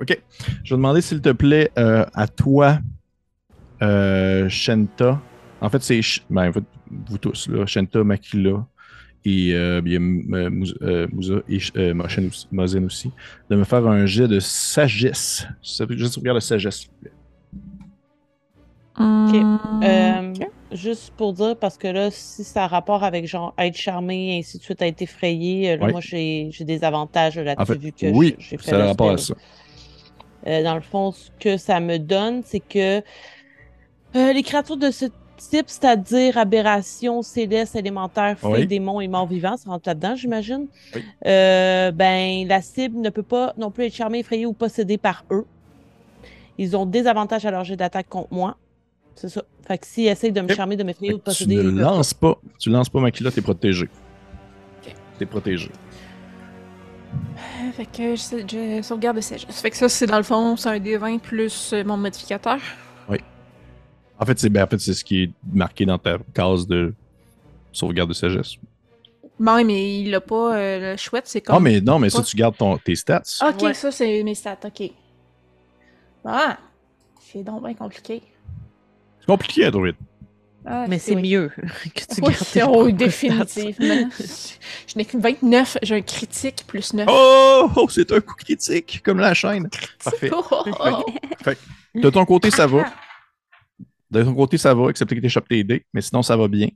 Ok. 0.01 0.21
Je 0.63 0.73
vais 0.73 0.77
demander, 0.77 1.01
s'il 1.01 1.21
te 1.21 1.29
plaît, 1.29 1.71
euh, 1.77 2.05
à 2.13 2.27
toi, 2.27 2.79
euh, 3.81 4.47
Shenta. 4.49 5.21
En 5.61 5.69
fait, 5.69 5.81
c'est 5.81 5.99
Sh- 6.01 6.21
ben, 6.29 6.49
vous, 6.49 6.61
vous 7.07 7.17
tous, 7.17 7.47
là, 7.49 7.65
Shenta, 7.65 8.03
Makila 8.03 8.65
et 9.25 9.53
euh, 9.53 9.81
euh, 9.85 11.07
Mouza 11.11 11.35
euh, 11.35 11.41
et 11.47 11.93
Mozen 12.51 12.85
aussi, 12.85 13.11
de 13.49 13.55
me 13.55 13.63
faire 13.63 13.87
un 13.87 14.05
jet 14.05 14.27
de 14.27 14.39
sagesse. 14.39 15.47
Juste 15.61 16.17
regarde 16.17 16.37
de 16.37 16.41
sagesse, 16.41 16.79
s'il 16.79 16.89
vous 16.89 16.97
plaît. 17.01 17.11
Euh, 19.83 20.33
ok. 20.33 20.47
Juste 20.73 21.13
pour 21.15 21.33
dire, 21.33 21.55
parce 21.57 21.77
que 21.77 21.87
là, 21.87 22.09
si 22.11 22.43
ça 22.43 22.63
a 22.63 22.67
rapport 22.67 23.03
avec 23.03 23.27
genre 23.27 23.53
être 23.57 23.75
charmé 23.77 24.35
et 24.35 24.39
ainsi 24.39 24.57
de 24.57 24.63
suite, 24.63 24.81
être 24.81 25.01
effrayé, 25.01 25.77
là, 25.77 25.85
Oui. 25.85 25.91
moi 25.91 26.01
j'ai 26.01 26.49
des 26.61 26.83
avantages 26.83 27.37
là-dessus 27.37 27.61
En 27.61 27.65
fait, 27.65 27.79
vu 27.79 27.91
que 27.91 28.07
oui, 28.07 28.35
j'ai 28.39 28.57
fait 28.57 28.71
ça 28.71 28.83
a 28.83 28.87
rapport 28.87 29.11
à 29.11 29.17
ça. 29.17 29.35
Euh, 30.47 30.63
dans 30.63 30.75
le 30.75 30.81
fond, 30.81 31.11
ce 31.11 31.29
que 31.39 31.57
ça 31.57 31.79
me 31.79 31.97
donne, 31.97 32.41
c'est 32.43 32.59
que 32.59 33.01
euh, 34.15 34.33
les 34.33 34.43
créatures 34.43 34.77
de 34.77 34.91
ce 34.91 35.05
type, 35.37 35.65
c'est-à-dire 35.67 36.37
aberrations, 36.37 37.21
célestes, 37.21 37.75
élémentaires, 37.75 38.37
fées, 38.37 38.47
Oui. 38.47 38.67
démons 38.67 39.01
et 39.01 39.07
morts 39.07 39.27
vivants, 39.27 39.57
ça 39.57 39.69
rentre 39.69 39.87
là-dedans, 39.89 40.15
j'imagine. 40.15 40.67
Oui. 40.95 41.01
Euh, 41.25 41.91
ben, 41.91 42.47
la 42.47 42.61
cible 42.61 42.99
ne 42.99 43.09
peut 43.09 43.23
pas 43.23 43.53
non 43.57 43.71
plus 43.71 43.85
être 43.85 43.95
charmée, 43.95 44.19
effrayée 44.19 44.45
ou 44.45 44.53
possédée 44.53 44.97
par 44.97 45.23
eux. 45.31 45.45
Ils 46.57 46.77
ont 46.77 46.85
des 46.85 47.07
avantages 47.07 47.45
à 47.45 47.51
leur 47.51 47.63
jet 47.63 47.75
d'attaque 47.75 48.07
contre 48.09 48.31
moi. 48.31 48.57
C'est 49.15 49.29
ça. 49.29 49.43
Fait 49.67 49.77
que 49.77 49.87
s'ils 49.87 50.07
essayent 50.07 50.31
de 50.31 50.41
me 50.41 50.53
charmer, 50.53 50.75
de 50.75 50.83
m'effrayer 50.83 51.13
ou 51.13 51.17
de 51.17 51.21
que 51.23 51.31
tu 51.31 51.45
posséder, 51.45 51.55
ne 51.55 51.81
lances 51.81 52.13
pas. 52.13 52.37
Tu 52.59 52.69
lances 52.69 52.89
pas, 52.89 52.99
Makila, 52.99 53.31
t'es 53.31 53.41
protégé. 53.41 53.85
Ok. 54.85 54.93
T'es 55.17 55.25
protégé. 55.25 55.71
Fait 57.75 57.85
que 57.85 58.15
je, 58.15 58.77
je 58.77 58.81
sauvegarde 58.83 59.17
de 59.17 59.21
sagesse. 59.21 59.61
Fait 59.61 59.71
que 59.71 59.77
ça, 59.77 59.89
c'est 59.89 60.05
dans 60.05 60.17
le 60.17 60.23
fond, 60.23 60.55
c'est 60.55 60.69
un 60.69 60.77
D20 60.79 61.19
plus 61.19 61.73
euh, 61.73 61.83
mon 61.83 61.97
modificateur. 61.97 62.59
En 64.19 64.25
fait, 64.25 64.39
c'est 64.39 64.49
ben, 64.49 64.63
en 64.63 64.67
fait, 64.67 64.79
c'est 64.79 64.93
ce 64.93 65.03
qui 65.03 65.23
est 65.23 65.31
marqué 65.51 65.85
dans 65.85 65.97
ta 65.97 66.17
case 66.33 66.67
de 66.67 66.93
sauvegarde 67.73 68.09
de 68.09 68.13
sagesse. 68.13 68.55
Bon, 69.39 69.65
mais 69.65 70.01
il 70.01 70.11
l'a 70.11 70.21
pas, 70.21 70.55
euh, 70.55 70.91
le 70.91 70.97
chouette, 70.97 71.25
c'est 71.25 71.41
comme. 71.41 71.55
Ah, 71.55 71.59
mais 71.59 71.81
non, 71.81 71.97
mais 71.99 72.09
ça, 72.09 72.21
tu 72.21 72.37
gardes 72.37 72.55
ton, 72.55 72.77
tes 72.77 72.95
stats. 72.95 73.23
Ok, 73.41 73.63
Ouais. 73.63 73.73
ça, 73.73 73.91
c'est 73.91 74.23
mes 74.23 74.35
stats, 74.35 74.59
ok. 74.63 74.91
Ah! 76.23 76.57
C'est 77.19 77.43
donc 77.43 77.63
bien 77.65 77.73
compliqué. 77.73 78.21
C'est 79.19 79.25
compliqué 79.25 79.65
à 79.65 79.71
trouver. 79.71 79.95
Ah, 80.65 80.85
Mais 80.87 80.99
c'est 80.99 81.15
oui. 81.15 81.29
mieux 81.31 81.49
que 81.95 82.15
tu 82.15 82.21
Oui, 82.21 82.33
gardes 82.33 82.51
tes 82.51 82.63
oh, 82.63 82.91
définitivement. 82.91 84.09
Je 84.87 84.97
n'ai 84.97 85.05
que 85.05 85.17
29, 85.17 85.77
j'ai 85.83 85.95
un 85.95 86.01
critique 86.01 86.63
plus 86.67 86.93
9. 86.93 87.07
Oh, 87.09 87.69
oh, 87.75 87.87
c'est 87.89 88.11
un 88.11 88.21
coup 88.21 88.35
critique, 88.35 89.01
comme 89.03 89.19
la 89.19 89.33
chaîne. 89.33 89.69
Parfait. 90.03 90.31
Oh! 90.31 90.63
De 91.95 92.09
ton 92.09 92.25
côté, 92.25 92.49
ça 92.51 92.65
va. 92.67 92.85
De 94.09 94.23
ton 94.23 94.33
côté, 94.33 94.57
ça 94.57 94.73
va, 94.73 94.89
excepté 94.89 95.15
que 95.15 95.21
tu 95.21 95.25
échappes 95.27 95.49
tes 95.49 95.63
dés, 95.63 95.85
mais 95.93 96.01
sinon, 96.01 96.21
ça 96.21 96.37
va 96.37 96.47
bien. 96.47 96.69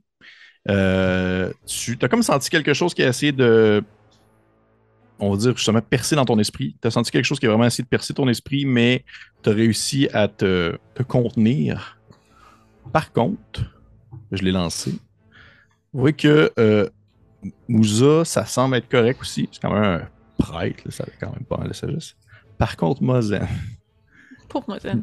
Euh, 0.68 1.52
tu 1.66 1.96
as 2.02 2.08
comme 2.08 2.22
senti 2.22 2.50
quelque 2.50 2.74
chose 2.74 2.92
qui 2.92 3.02
a 3.02 3.08
essayé 3.08 3.32
de, 3.32 3.82
on 5.18 5.30
va 5.30 5.36
dire 5.36 5.56
justement, 5.56 5.80
percer 5.80 6.16
dans 6.16 6.24
ton 6.24 6.38
esprit? 6.38 6.76
Tu 6.80 6.88
as 6.88 6.90
senti 6.90 7.10
quelque 7.10 7.24
chose 7.24 7.38
qui 7.40 7.46
a 7.46 7.48
vraiment 7.48 7.64
essayé 7.64 7.84
de 7.84 7.88
percer 7.88 8.14
ton 8.14 8.28
esprit, 8.28 8.64
mais 8.64 9.04
tu 9.42 9.50
as 9.50 9.52
réussi 9.52 10.08
à 10.12 10.28
te, 10.28 10.76
te 10.94 11.02
contenir? 11.02 11.98
Par 12.92 13.12
contre, 13.12 13.77
je 14.32 14.42
l'ai 14.42 14.52
lancé. 14.52 14.92
Vous 15.92 16.00
voyez 16.00 16.14
que 16.16 16.50
euh, 16.58 16.88
Mouza, 17.68 18.24
ça 18.24 18.44
semble 18.44 18.76
être 18.76 18.88
correct 18.88 19.20
aussi. 19.20 19.48
C'est 19.52 19.60
quand 19.62 19.72
même 19.72 19.82
un 20.02 20.08
prêtre, 20.38 20.82
là, 20.84 20.90
ça 20.90 21.04
a 21.04 21.10
quand 21.20 21.32
même 21.32 21.44
pas 21.44 21.56
mal 21.58 21.68
de 21.68 21.72
sagesse. 21.74 22.14
Par 22.58 22.76
contre, 22.76 23.02
Mozen, 23.02 23.46
Pour. 24.48 24.64
Mozen, 24.68 25.02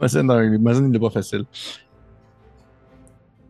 dans- 0.26 0.58
Mozen, 0.60 0.86
il 0.86 0.90
n'est 0.90 0.98
pas 0.98 1.10
facile. 1.10 1.44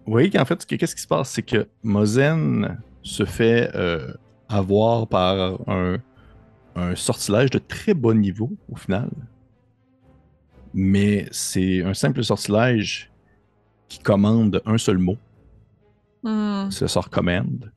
Vous 0.06 0.12
voyez 0.12 0.30
qu'en 0.30 0.44
fait, 0.44 0.64
qu'est-ce 0.66 0.94
qui 0.94 1.00
se 1.02 1.06
passe? 1.06 1.30
C'est 1.30 1.42
que 1.42 1.66
Mozen 1.82 2.78
se 3.02 3.24
fait 3.24 3.70
euh, 3.74 4.12
avoir 4.48 5.06
par 5.08 5.58
un, 5.68 5.96
un 6.76 6.94
sortilège 6.94 7.50
de 7.50 7.58
très 7.58 7.94
bas 7.94 8.12
niveau, 8.12 8.50
au 8.70 8.76
final. 8.76 9.08
Mais 10.74 11.26
c'est 11.30 11.82
un 11.82 11.94
simple 11.94 12.22
sortilège 12.22 13.10
qui 13.94 14.00
commande 14.00 14.60
un 14.66 14.78
seul 14.78 14.98
mot. 14.98 15.16
Hmm. 16.22 16.70
ça 16.70 16.88
sort 16.88 17.10
command. 17.10 17.70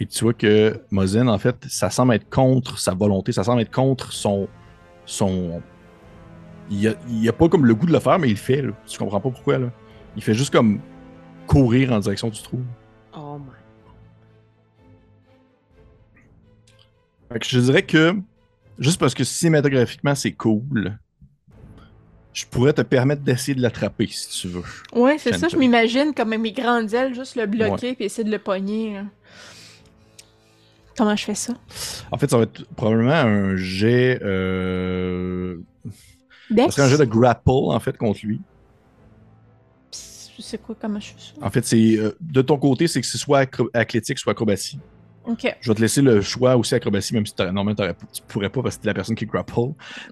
Et 0.00 0.06
tu 0.06 0.24
vois 0.24 0.32
que 0.32 0.80
Mozen, 0.90 1.28
en 1.28 1.38
fait, 1.38 1.56
ça 1.68 1.90
semble 1.90 2.14
être 2.14 2.28
contre 2.28 2.78
sa 2.78 2.94
volonté, 2.94 3.32
ça 3.32 3.44
semble 3.44 3.60
être 3.60 3.70
contre 3.70 4.12
son. 4.12 4.48
son... 5.04 5.62
Il 6.70 6.88
a, 6.88 6.94
il 7.08 7.28
a 7.28 7.32
pas 7.32 7.48
comme 7.48 7.64
le 7.64 7.74
goût 7.74 7.86
de 7.86 7.92
le 7.92 8.00
faire, 8.00 8.18
mais 8.18 8.28
il 8.28 8.32
le 8.32 8.36
fait. 8.36 8.62
Là. 8.62 8.72
Tu 8.86 8.98
comprends 8.98 9.20
pas 9.20 9.30
pourquoi. 9.30 9.58
Là. 9.58 9.70
Il 10.16 10.22
fait 10.22 10.34
juste 10.34 10.52
comme 10.52 10.80
courir 11.46 11.92
en 11.92 12.00
direction 12.00 12.28
du 12.28 12.42
trou. 12.42 12.60
Oh 13.14 13.38
my. 13.38 13.52
Fait 17.32 17.38
que 17.38 17.46
je 17.46 17.60
dirais 17.60 17.82
que, 17.82 18.16
juste 18.78 18.98
parce 18.98 19.14
que 19.14 19.24
cinématographiquement 19.24 20.14
c'est 20.14 20.32
cool, 20.32 20.98
je 22.36 22.44
pourrais 22.44 22.74
te 22.74 22.82
permettre 22.82 23.22
d'essayer 23.22 23.54
de 23.54 23.62
l'attraper 23.62 24.08
si 24.08 24.28
tu 24.28 24.48
veux. 24.48 24.62
Ouais, 24.92 25.16
c'est 25.18 25.32
ça, 25.38 25.48
je 25.48 25.56
m'imagine 25.56 26.12
comme 26.14 26.36
mes 26.36 26.52
grandes 26.52 26.92
ailes, 26.92 27.14
juste 27.14 27.34
le 27.34 27.46
bloquer 27.46 27.94
puis 27.94 28.04
essayer 28.04 28.24
de 28.24 28.30
le 28.30 28.38
pogner. 28.38 29.00
Comment 30.98 31.16
je 31.16 31.24
fais 31.24 31.34
ça? 31.34 31.54
En 32.10 32.18
fait, 32.18 32.28
ça 32.30 32.36
va 32.36 32.42
être 32.42 32.66
probablement 32.74 33.12
un 33.12 33.56
jet. 33.56 34.20
Euh... 34.22 35.56
Ça 35.84 36.54
Dex? 36.54 36.74
serait 36.74 36.86
un 36.86 36.90
jet 36.90 36.98
de 36.98 37.04
grapple, 37.04 37.50
en 37.50 37.80
fait, 37.80 37.96
contre 37.96 38.20
lui. 38.24 38.40
C'est 39.90 40.60
quoi, 40.60 40.76
comment 40.78 41.00
je 41.00 41.08
fais 41.08 41.18
ça? 41.18 41.32
En 41.40 41.50
fait, 41.50 41.64
c'est 41.64 41.96
euh, 41.98 42.16
de 42.20 42.42
ton 42.42 42.58
côté, 42.58 42.86
c'est 42.86 43.00
que 43.00 43.06
c'est 43.06 43.16
soit 43.18 43.44
acro- 43.44 43.70
athlétique, 43.72 44.18
soit 44.18 44.32
acrobatie. 44.32 44.78
Je 45.60 45.70
vais 45.70 45.74
te 45.74 45.80
laisser 45.80 46.02
le 46.02 46.20
choix 46.20 46.56
aussi 46.56 46.74
acrobatie, 46.74 47.14
même 47.14 47.26
si 47.26 47.34
normalement 47.38 47.74
tu 47.74 48.22
pourrais 48.28 48.48
pas 48.48 48.62
parce 48.62 48.76
que 48.76 48.82
t'es 48.82 48.88
la 48.88 48.94
personne 48.94 49.16
qui 49.16 49.26
grapple. 49.26 49.52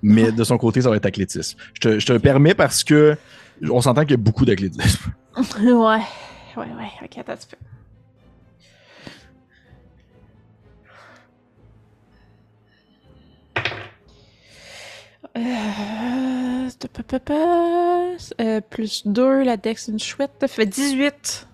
Mais 0.03 0.33
de 0.33 0.45
son 0.45 0.59
côté, 0.59 0.81
ça 0.83 0.91
va 0.91 0.97
être 0.97 1.07
athlétisme. 1.07 1.59
Je 1.75 1.81
te, 1.81 1.99
je 1.99 2.07
te 2.07 2.13
le 2.13 2.19
permets 2.19 2.55
parce 2.55 2.83
que 2.85 3.17
on 3.63 3.81
s'entend 3.81 4.03
qu'il 4.03 4.13
y 4.13 4.15
a 4.15 4.19
beaucoup 4.19 4.45
d'athlétisme. 4.45 5.13
ouais. 5.61 6.03
Ouais, 6.57 6.67
ouais, 6.67 6.91
ok, 7.03 7.19
attends 7.19 7.33
un 7.33 7.37
petit 7.37 7.49
peu. 7.49 7.57
Euh, 15.37 16.69
euh, 18.41 18.61
plus 18.61 19.07
2, 19.07 19.43
la 19.43 19.57
dex 19.57 19.89
une 19.89 19.99
chouette, 19.99 20.31
ça 20.41 20.47
fait 20.47 20.67
18. 20.67 21.49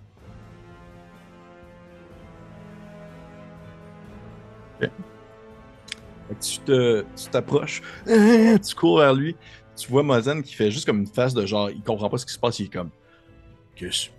Tu 6.40 6.60
tu 6.60 7.30
t'approches, 7.30 7.82
euh, 8.06 8.56
tu 8.58 8.74
cours 8.76 8.98
vers 9.00 9.14
lui, 9.14 9.34
tu 9.76 9.90
vois 9.90 10.04
Mozen 10.04 10.42
qui 10.42 10.54
fait 10.54 10.70
juste 10.70 10.86
comme 10.86 11.00
une 11.00 11.06
face 11.06 11.34
de 11.34 11.44
genre, 11.44 11.70
il 11.70 11.82
comprend 11.82 12.08
pas 12.08 12.18
ce 12.18 12.26
qui 12.26 12.32
se 12.32 12.38
passe, 12.38 12.60
il 12.60 12.66
est 12.66 12.72
comme, 12.72 12.90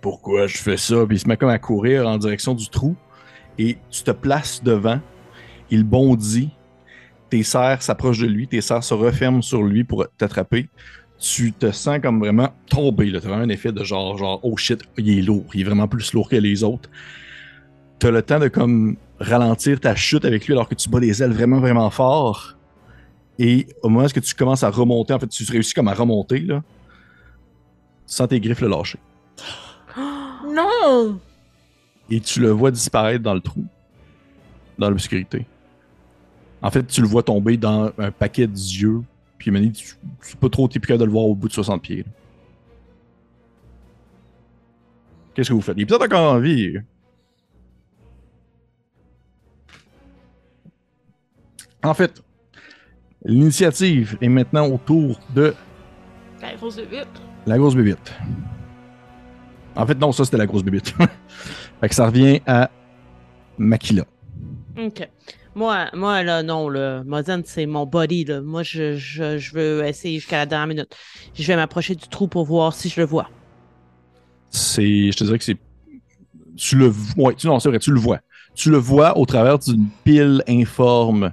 pourquoi 0.00 0.46
je 0.46 0.58
fais 0.58 0.76
ça? 0.76 1.06
Puis 1.06 1.16
il 1.16 1.20
se 1.20 1.28
met 1.28 1.36
comme 1.36 1.48
à 1.48 1.58
courir 1.58 2.06
en 2.06 2.18
direction 2.18 2.54
du 2.54 2.68
trou. 2.68 2.96
Et 3.58 3.76
tu 3.90 4.02
te 4.02 4.10
places 4.10 4.62
devant, 4.62 5.00
il 5.70 5.84
bondit, 5.84 6.50
tes 7.30 7.42
serres 7.42 7.82
s'approchent 7.82 8.20
de 8.20 8.26
lui, 8.26 8.48
tes 8.48 8.60
serres 8.60 8.84
se 8.84 8.94
referment 8.94 9.42
sur 9.42 9.62
lui 9.62 9.84
pour 9.84 10.06
t'attraper. 10.16 10.68
Tu 11.18 11.52
te 11.52 11.70
sens 11.70 12.00
comme 12.00 12.18
vraiment 12.18 12.42
là. 12.44 12.54
T'as 12.70 13.18
vraiment 13.18 13.36
un 13.36 13.48
effet 13.48 13.70
de 13.70 13.84
genre, 13.84 14.16
genre, 14.18 14.40
oh 14.42 14.56
shit, 14.56 14.82
il 14.96 15.18
est 15.18 15.22
lourd, 15.22 15.44
il 15.54 15.60
est 15.60 15.64
vraiment 15.64 15.86
plus 15.86 16.12
lourd 16.14 16.28
que 16.28 16.36
les 16.36 16.64
autres. 16.64 16.90
T'as 18.02 18.10
le 18.10 18.20
temps 18.20 18.40
de 18.40 18.48
comme 18.48 18.96
ralentir 19.20 19.78
ta 19.78 19.94
chute 19.94 20.24
avec 20.24 20.48
lui 20.48 20.54
alors 20.54 20.68
que 20.68 20.74
tu 20.74 20.88
bats 20.88 20.98
les 20.98 21.22
ailes 21.22 21.30
vraiment, 21.30 21.60
vraiment 21.60 21.88
fort. 21.88 22.56
Et 23.38 23.68
au 23.80 23.88
moment 23.88 24.06
où 24.06 24.20
tu 24.20 24.34
commences 24.34 24.64
à 24.64 24.70
remonter, 24.70 25.14
en 25.14 25.20
fait, 25.20 25.28
tu 25.28 25.44
réussis 25.48 25.72
comme 25.72 25.86
à 25.86 25.94
remonter, 25.94 26.40
là. 26.40 26.64
Tu 28.08 28.14
sens 28.14 28.26
tes 28.26 28.40
griffes 28.40 28.60
le 28.60 28.66
lâcher. 28.66 28.98
Non! 30.44 31.20
Et 32.10 32.18
tu 32.18 32.40
le 32.40 32.50
vois 32.50 32.72
disparaître 32.72 33.22
dans 33.22 33.34
le 33.34 33.40
trou, 33.40 33.64
dans 34.76 34.90
l'obscurité. 34.90 35.46
En 36.60 36.72
fait, 36.72 36.84
tu 36.84 37.02
le 37.02 37.06
vois 37.06 37.22
tomber 37.22 37.56
dans 37.56 37.92
un 37.98 38.10
paquet 38.10 38.48
d'yeux. 38.48 39.02
Puis, 39.38 39.52
Mani, 39.52 39.70
tu 39.70 39.94
tu 40.28 40.36
pas 40.36 40.48
trop, 40.48 40.66
t'es 40.66 40.80
plus 40.80 40.88
capable 40.88 41.02
de 41.02 41.04
le 41.04 41.12
voir 41.12 41.26
au 41.26 41.36
bout 41.36 41.46
de 41.46 41.52
60 41.52 41.80
pieds. 41.80 42.04
Qu'est-ce 45.34 45.50
que 45.50 45.54
vous 45.54 45.60
faites? 45.60 45.76
Il 45.76 45.82
est 45.82 45.86
peut-être 45.86 46.04
encore 46.04 46.32
en 46.32 46.40
vie. 46.40 46.80
En 51.82 51.94
fait, 51.94 52.22
l'initiative 53.24 54.16
est 54.20 54.28
maintenant 54.28 54.68
autour 54.68 55.18
de 55.34 55.54
La 56.40 56.54
grosse 56.54 56.76
de 56.76 56.82
vite. 56.82 57.08
la 57.46 57.58
grosse 57.58 57.74
bébite. 57.74 58.12
En 59.74 59.86
fait, 59.86 59.94
non, 59.98 60.12
ça 60.12 60.24
c'était 60.24 60.36
la 60.36 60.46
grosse 60.46 60.62
bébite. 60.62 60.94
fait 61.80 61.88
que 61.88 61.94
ça 61.94 62.06
revient 62.06 62.40
à 62.46 62.70
Makila. 63.58 64.04
OK. 64.78 65.08
Moi, 65.54 65.86
moi, 65.92 66.22
là, 66.22 66.42
non, 66.42 66.68
là, 66.68 67.02
Mozen, 67.04 67.42
c'est 67.44 67.66
mon 67.66 67.84
body, 67.84 68.24
là. 68.24 68.40
Moi, 68.40 68.62
je, 68.62 68.96
je, 68.96 69.36
je 69.36 69.54
veux 69.54 69.84
essayer 69.84 70.18
jusqu'à 70.18 70.38
la 70.38 70.46
dernière 70.46 70.66
minute. 70.66 70.96
Je 71.34 71.46
vais 71.46 71.56
m'approcher 71.56 71.94
du 71.94 72.08
trou 72.08 72.26
pour 72.26 72.44
voir 72.46 72.72
si 72.72 72.88
je 72.88 73.00
le 73.00 73.06
vois. 73.06 73.28
C'est, 74.48 75.10
je 75.12 75.16
te 75.16 75.24
dirais 75.24 75.38
que 75.38 75.44
c'est, 75.44 75.58
tu 76.56 76.76
le, 76.76 76.92
ouais, 77.18 77.34
tu, 77.34 77.46
non, 77.46 77.58
c'est 77.58 77.68
vrai, 77.68 77.78
tu 77.78 77.92
le 77.92 78.00
vois. 78.00 78.20
Tu 78.54 78.70
le 78.70 78.78
vois 78.78 79.16
au 79.18 79.26
travers 79.26 79.58
d'une 79.58 79.88
pile 80.04 80.42
informe 80.48 81.32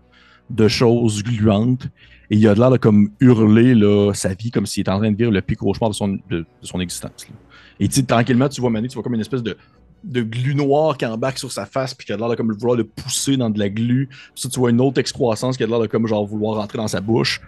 de 0.49 0.67
choses 0.67 1.23
gluantes. 1.23 1.87
Et 2.31 2.37
il 2.37 2.47
a 2.47 2.53
l'air 2.53 2.71
de 2.71 2.77
comme 2.77 3.09
hurler 3.19 3.73
là, 3.73 4.11
sa 4.13 4.33
vie 4.33 4.51
comme 4.51 4.65
s'il 4.65 4.81
était 4.81 4.91
en 4.91 4.99
train 4.99 5.11
de 5.11 5.17
vivre 5.17 5.31
le 5.31 5.41
pire 5.41 5.57
cauchemar 5.57 5.89
de 5.89 5.95
son, 5.95 6.09
de, 6.09 6.19
de 6.29 6.45
son 6.61 6.79
existence. 6.79 7.27
là. 7.27 7.35
Et 7.79 7.87
tranquillement, 7.87 8.49
tu 8.49 8.61
vois 8.61 8.69
Mané, 8.69 8.87
tu 8.87 8.95
vois 8.95 9.03
comme 9.03 9.15
une 9.15 9.21
espèce 9.21 9.41
de, 9.41 9.55
de 10.03 10.21
glu 10.21 10.53
noir 10.53 10.97
qui 10.97 11.05
embarque 11.05 11.37
sur 11.37 11.51
sa 11.51 11.65
face, 11.65 11.93
puis 11.93 12.05
qui 12.05 12.13
a 12.13 12.17
l'air 12.17 12.29
de 12.29 12.35
comme 12.35 12.51
vouloir 12.51 12.75
le 12.75 12.83
pousser 12.83 13.37
dans 13.37 13.49
de 13.49 13.57
la 13.57 13.69
glu. 13.69 14.09
Ça, 14.35 14.49
tu 14.49 14.59
vois 14.59 14.69
une 14.69 14.81
autre 14.81 14.99
excroissance 14.99 15.57
qui 15.57 15.63
a 15.63 15.67
l'air 15.67 15.79
de 15.79 15.87
comme 15.87 16.05
genre 16.07 16.25
vouloir 16.25 16.57
rentrer 16.57 16.77
dans 16.77 16.87
sa 16.87 17.01
bouche. 17.01 17.41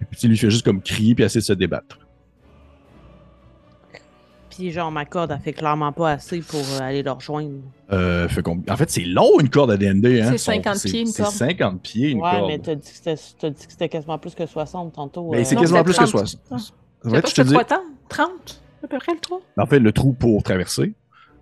Et 0.00 0.04
puis 0.06 0.18
tu 0.18 0.28
lui 0.28 0.36
fait 0.36 0.50
juste 0.50 0.64
comme 0.64 0.80
crier 0.80 1.14
puis 1.14 1.24
essayer 1.24 1.40
de 1.40 1.44
se 1.44 1.52
débattre. 1.52 1.98
Puis, 4.54 4.70
genre, 4.70 4.90
ma 4.92 5.04
corde, 5.04 5.32
elle 5.32 5.40
fait 5.40 5.52
clairement 5.52 5.90
pas 5.92 6.12
assez 6.12 6.40
pour 6.40 6.60
euh, 6.60 6.80
aller 6.80 7.02
le 7.02 7.10
rejoindre. 7.10 7.54
Euh, 7.92 8.28
fait 8.28 8.42
En 8.46 8.76
fait, 8.76 8.90
c'est 8.90 9.04
long 9.04 9.40
une 9.40 9.48
corde 9.50 9.70
à 9.72 9.76
D&D. 9.76 10.20
Hein? 10.22 10.28
C'est 10.32 10.38
Son- 10.38 10.52
50 10.52 10.82
pieds, 10.84 11.00
une 11.00 11.06
C'est 11.08 11.22
corde. 11.22 11.34
50 11.34 11.82
pieds 11.82 12.10
une 12.10 12.20
ouais, 12.22 12.30
corde. 12.30 12.46
mais 12.48 12.58
t'as 12.58 12.74
dit 12.76 12.88
que 12.88 12.94
c'était- 12.96 13.16
t'as 13.40 13.50
dit 13.50 13.66
que 13.66 13.72
c'était 13.72 13.88
quasiment 13.88 14.18
plus 14.18 14.34
que 14.34 14.46
60 14.46 14.92
tantôt. 14.92 15.30
Mais 15.32 15.40
euh. 15.40 15.44
c'est 15.44 15.56
quasiment 15.56 15.82
plus 15.82 15.92
que 15.94 16.04
30. 16.04 16.08
60. 16.08 16.40
Ah. 16.50 16.54
En 16.54 16.58
Je 16.58 17.10
fait, 17.10 17.16
je 17.16 17.22
te 17.22 17.28
c'est 17.34 17.44
dis, 17.44 17.54
quoi 17.54 17.64
tant? 17.64 17.82
30? 18.08 18.62
À 18.84 18.86
peu 18.86 18.98
près 18.98 19.12
le 19.14 19.18
trou? 19.20 19.40
en 19.58 19.66
fait, 19.66 19.78
le 19.80 19.92
trou 19.92 20.12
pour 20.12 20.42
traverser. 20.42 20.92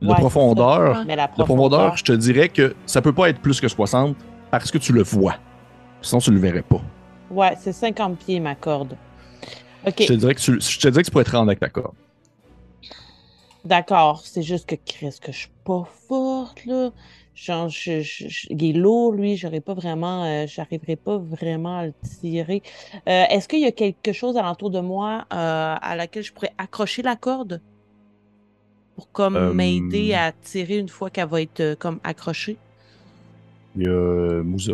De 0.00 0.06
Ouais, 0.08 0.14
c'est 0.14 0.20
profondeur, 0.20 0.96
ça. 0.96 1.04
Mais 1.04 1.14
la 1.16 1.26
de 1.26 1.32
profondeur, 1.32 1.68
profondeur. 1.78 1.96
je 1.96 2.04
te 2.04 2.12
dirais 2.12 2.48
que 2.48 2.74
ça 2.86 3.02
peut 3.02 3.12
pas 3.12 3.28
être 3.28 3.40
plus 3.40 3.60
que 3.60 3.68
60 3.68 4.16
parce 4.50 4.70
que 4.70 4.78
tu 4.78 4.92
le 4.92 5.02
vois. 5.02 5.36
Sinon, 6.00 6.20
tu 6.20 6.30
le 6.32 6.38
verrais 6.40 6.62
pas. 6.62 6.80
Ouais, 7.30 7.56
c'est 7.60 7.72
50 7.72 8.18
pieds, 8.18 8.40
ma 8.40 8.54
corde. 8.56 8.96
Ok, 9.86 9.94
Je 10.00 10.06
te 10.06 10.12
dirais 10.14 10.34
que 10.34 10.40
tu, 10.40 10.60
je 10.60 10.78
te 10.78 10.88
dirais 10.88 11.02
que 11.02 11.06
tu 11.06 11.10
pourrais 11.12 11.24
te 11.24 11.30
rendre 11.30 11.48
avec 11.50 11.60
ta 11.60 11.68
corde. 11.68 11.94
D'accord. 13.64 14.22
C'est 14.24 14.42
juste 14.42 14.68
que, 14.68 14.74
Chris, 14.74 15.16
que 15.20 15.32
je 15.32 15.38
suis 15.38 15.50
pas 15.64 15.84
forte, 16.08 16.64
là. 16.66 16.90
Genre, 17.34 17.68
je, 17.68 18.02
je- 18.02 18.28
je- 18.28 18.46
il 18.50 18.62
est 18.64 18.72
lourd, 18.74 19.12
lui. 19.12 19.36
J'aurais 19.36 19.60
pas 19.60 19.74
vraiment. 19.74 20.24
euh, 20.24 20.46
J'arriverai 20.46 20.96
pas 20.96 21.16
vraiment 21.18 21.78
à 21.78 21.86
le 21.86 21.94
tirer. 22.20 22.62
Euh, 23.08 23.24
Est-ce 23.30 23.48
qu'il 23.48 23.60
y 23.60 23.66
a 23.66 23.72
quelque 23.72 24.12
chose 24.12 24.36
alentour 24.36 24.70
de 24.70 24.80
moi 24.80 25.24
euh, 25.32 25.74
à 25.80 25.96
laquelle 25.96 26.22
je 26.24 26.32
pourrais 26.32 26.52
accrocher 26.58 27.02
la 27.02 27.16
corde? 27.16 27.60
Pour 28.96 29.10
comme 29.12 29.36
m'aider 29.54 30.12
à 30.14 30.32
tirer 30.32 30.76
une 30.76 30.88
fois 30.90 31.08
qu'elle 31.08 31.28
va 31.28 31.40
être 31.40 31.74
comme 31.78 31.98
accrochée? 32.04 32.58
Il 33.76 33.84
y 33.84 33.88
a 33.88 34.42
Moussa. 34.42 34.72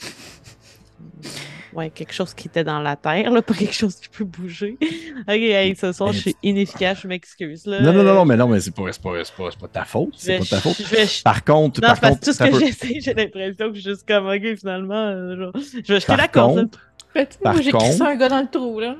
Ouais, 1.72 1.90
quelque 1.90 2.12
chose 2.12 2.34
qui 2.34 2.48
était 2.48 2.64
dans 2.64 2.80
la 2.80 2.96
terre, 2.96 3.30
là, 3.30 3.42
pas 3.42 3.54
quelque 3.54 3.74
chose 3.74 3.94
qui 3.96 4.08
peut 4.08 4.24
bouger. 4.24 4.76
ok, 4.80 5.28
hey, 5.28 5.76
ce 5.76 5.92
soir, 5.92 6.12
je 6.12 6.18
suis 6.20 6.36
inefficace, 6.42 7.00
je 7.02 7.06
m'excuse. 7.08 7.64
là. 7.66 7.80
Non, 7.80 7.92
non, 7.92 8.02
non, 8.02 8.10
Euh, 8.10 8.14
non, 8.14 8.24
mais 8.24 8.36
non, 8.36 8.48
mais 8.48 8.60
c'est 8.60 8.74
pas, 8.74 8.82
c'est 8.92 9.00
pas, 9.00 9.12
c'est 9.24 9.34
pas, 9.36 9.50
c'est 9.52 9.60
pas 9.60 9.68
ta 9.68 9.84
faute. 9.84 10.14
C'est 10.16 10.38
pas 10.38 10.44
ta 10.46 10.60
faute. 10.60 10.76
je 10.82 10.94
vais- 10.96 11.06
Par 11.22 11.44
contre, 11.44 11.80
Non, 11.80 11.86
par 11.88 12.00
parce 12.00 12.14
contre, 12.14 12.24
tout 12.26 12.32
ce 12.32 12.38
que 12.42 12.50
peut- 12.50 12.58
j'essaie, 12.58 13.00
j'ai 13.00 13.14
l'impression 13.14 13.68
que 13.68 13.74
je 13.76 13.80
suis 13.80 13.90
juste 13.90 14.06
comme, 14.08 14.26
ok, 14.26 14.56
finalement, 14.58 14.94
euh, 15.08 15.36
genre, 15.36 15.52
je 15.54 15.92
vais 15.92 16.00
jeter 16.00 16.06
par 16.06 16.16
la 16.16 16.28
contre, 16.28 16.78
tu 17.14 17.20
sais, 17.20 17.28
Par 17.42 17.52
moi, 17.54 17.62
j'ai 17.62 17.70
crissé 17.70 17.98
contre- 17.98 18.10
un 18.10 18.16
gars 18.16 18.28
dans 18.28 18.40
le 18.40 18.50
trou, 18.50 18.80
là. 18.80 18.96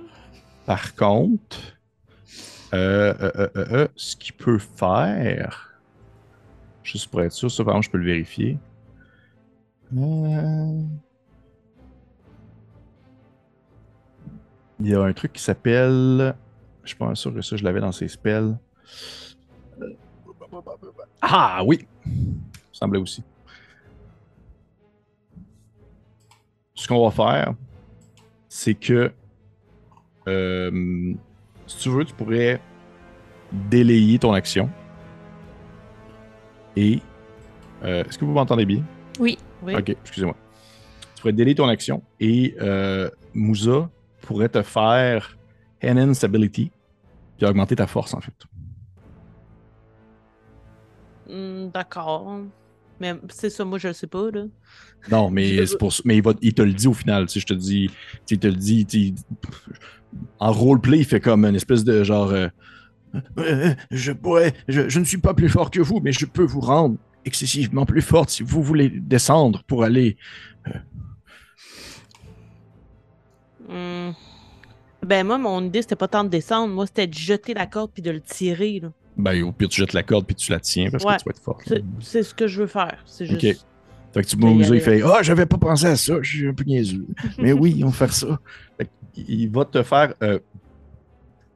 par 0.67 0.95
contre, 0.95 1.59
euh, 2.73 3.13
euh, 3.21 3.31
euh, 3.37 3.49
euh, 3.57 3.67
euh, 3.73 3.89
ce 3.97 4.15
qu'il 4.15 4.35
peut 4.35 4.59
faire, 4.59 5.81
juste 6.85 7.09
pour 7.09 7.21
être 7.23 7.33
sûr, 7.33 7.51
ça, 7.51 7.65
par 7.65 7.75
exemple, 7.75 7.87
je 7.87 7.91
peux 7.91 7.99
le 7.99 8.05
vérifier. 8.05 8.59
Euh, 9.97 10.83
Il 14.81 14.89
y 14.89 14.95
a 14.95 15.03
un 15.03 15.13
truc 15.13 15.33
qui 15.33 15.43
s'appelle. 15.43 16.35
Je 16.83 16.89
suis 16.89 16.97
pas 16.97 17.15
sûr 17.15 17.35
que 17.35 17.43
ça, 17.43 17.57
je 17.57 17.65
l'avais 17.65 17.81
dans 17.81 17.93
ses 17.93 18.09
spells. 18.09 18.59
Ah 21.23 21.63
oui! 21.65 21.87
semblait 22.81 22.99
aussi. 22.99 23.23
Ce 26.75 26.89
qu'on 26.89 27.09
va 27.09 27.11
faire, 27.11 27.55
c'est 28.49 28.75
que 28.75 29.13
euh, 30.27 31.15
si 31.67 31.79
tu 31.79 31.91
veux, 31.91 32.05
tu 32.05 32.15
pourrais 32.15 32.61
délayer 33.53 34.19
ton 34.19 34.33
action. 34.33 34.71
Et 36.77 37.01
euh, 37.83 38.05
est-ce 38.05 38.17
que 38.17 38.25
vous 38.25 38.33
m'entendez 38.33 38.65
bien? 38.65 38.83
Oui. 39.19 39.39
Oui. 39.63 39.75
Ok, 39.75 39.91
excusez-moi. 39.91 40.37
Tu 41.15 41.21
pourrais 41.21 41.35
délayer 41.35 41.55
ton 41.55 41.69
action 41.69 42.03
et 42.19 42.57
euh, 42.63 43.11
Moussa 43.35 43.91
pourrait 44.31 44.49
te 44.49 44.63
faire 44.63 45.37
Enhance 45.83 46.23
Ability 46.23 46.71
puis 47.37 47.47
augmenter 47.47 47.75
ta 47.75 47.89
force 47.89 48.15
en 48.15 48.21
fait. 48.21 48.33
Hmm, 51.29 51.69
D'accord. 51.73 52.41
Mais 53.01 53.15
c'est 53.31 53.51
ça, 53.51 53.65
moi, 53.65 53.79
je 53.79 53.89
le 53.89 53.95
sais 53.95 54.07
pas, 54.07 54.31
là. 54.31 54.45
Non, 55.11 55.31
mais 55.31 55.67
c'est 55.67 55.79
pour 55.79 55.93
mais 56.05 56.19
il, 56.19 56.23
va, 56.23 56.35
il 56.43 56.53
te 56.55 56.63
le 56.63 56.73
dit 56.73 56.87
au 56.87 56.93
final. 56.93 57.27
Tu 57.27 57.35
sais, 57.35 57.41
je 57.41 57.47
te 57.47 57.55
dis, 57.55 57.91
tu 58.27 58.39
te 58.39 58.47
le 58.47 58.55
dit. 58.55 58.85
tu 58.87 59.15
En 60.39 60.53
roleplay, 60.53 60.99
il 60.99 61.05
fait 61.05 61.21
comme 61.21 61.45
une 61.45 61.57
espèce 61.57 61.83
de 61.85 62.05
genre. 62.05 62.31
euh, 62.31 62.49
Euh, 63.39 63.75
je 63.91 64.13
pourrais, 64.13 64.53
je, 64.69 64.89
je 64.89 65.01
ne 65.01 65.05
suis 65.05 65.19
pas 65.19 65.35
plus 65.35 65.49
fort 65.49 65.71
que 65.73 65.81
vous, 65.81 65.99
mais 66.01 66.13
je 66.13 66.27
peux 66.27 66.45
vous 66.45 66.61
rendre 66.61 66.97
excessivement 67.25 67.85
plus 67.85 68.03
forte 68.03 68.31
si 68.31 68.43
vous 68.45 68.63
voulez 68.63 68.89
descendre 68.89 69.65
pour 69.67 69.83
aller. 69.83 70.17
Hmm. 73.71 74.11
Ben, 75.03 75.27
moi, 75.27 75.39
mon 75.39 75.63
idée, 75.65 75.81
c'était 75.83 75.97
pas 75.97 76.09
tant 76.09 76.25
de 76.25 76.29
descendre. 76.29 76.75
Moi, 76.75 76.87
c'était 76.87 77.07
de 77.07 77.15
jeter 77.15 77.55
la 77.55 77.67
corde 77.67 77.91
puis 77.93 78.03
de 78.03 78.11
le 78.11 78.21
tirer, 78.21 78.81
là. 78.81 78.91
Ben, 79.17 79.43
au 79.43 79.53
pire, 79.53 79.69
tu 79.69 79.81
jettes 79.81 79.93
la 79.93 80.03
corde 80.03 80.27
puis 80.27 80.35
tu 80.35 80.51
la 80.53 80.61
tiens 80.61 80.91
parce 80.91 81.05
Ouais. 81.05 81.15
que 81.17 81.19
tu 81.23 81.25
vas 81.27 81.31
être 81.31 81.43
fort. 81.43 81.59
C'est 82.01 82.23
ce 82.23 82.35
que 82.35 82.47
je 82.47 82.61
veux 82.63 82.67
faire. 82.67 83.03
C'est 83.07 83.31
Ok. 83.33 83.41
juste. 83.41 83.67
Fait 84.13 84.23
que 84.23 84.27
tu 84.29 84.37
Moussa, 84.37 84.75
il 84.75 84.81
fait 84.81 85.03
Ah, 85.03 85.23
j'avais 85.23 85.47
pas 85.47 85.57
pensé 85.59 85.87
à 85.87 85.95
ça, 85.97 86.15
je 86.21 86.29
suis 86.39 86.49
un 86.49 86.53
peu 86.55 86.65
niaiseux. 86.65 87.07
Mais 87.39 87.53
oui, 87.53 87.81
on 87.85 87.89
va 87.89 87.93
faire 87.93 88.13
ça. 88.13 88.41
Fait 88.77 88.87
que 88.87 88.91
il 89.17 89.49
va 89.51 89.65
te 89.65 89.83
faire 89.83 90.15
euh, 90.23 90.39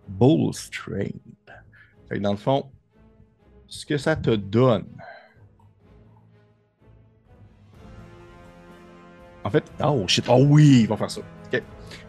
Bull 0.08 0.54
Strain. 0.54 1.08
Fait 2.08 2.16
que 2.16 2.20
dans 2.22 2.30
le 2.32 2.36
fond, 2.36 2.66
ce 3.66 3.84
que 3.84 3.96
ça 3.98 4.14
te 4.14 4.30
donne. 4.30 4.86
En 9.44 9.50
fait, 9.50 9.64
oh 9.84 10.04
shit, 10.06 10.24
oh 10.28 10.44
oui, 10.48 10.80
il 10.82 10.86
va 10.88 10.96
faire 10.96 11.10
ça. 11.10 11.20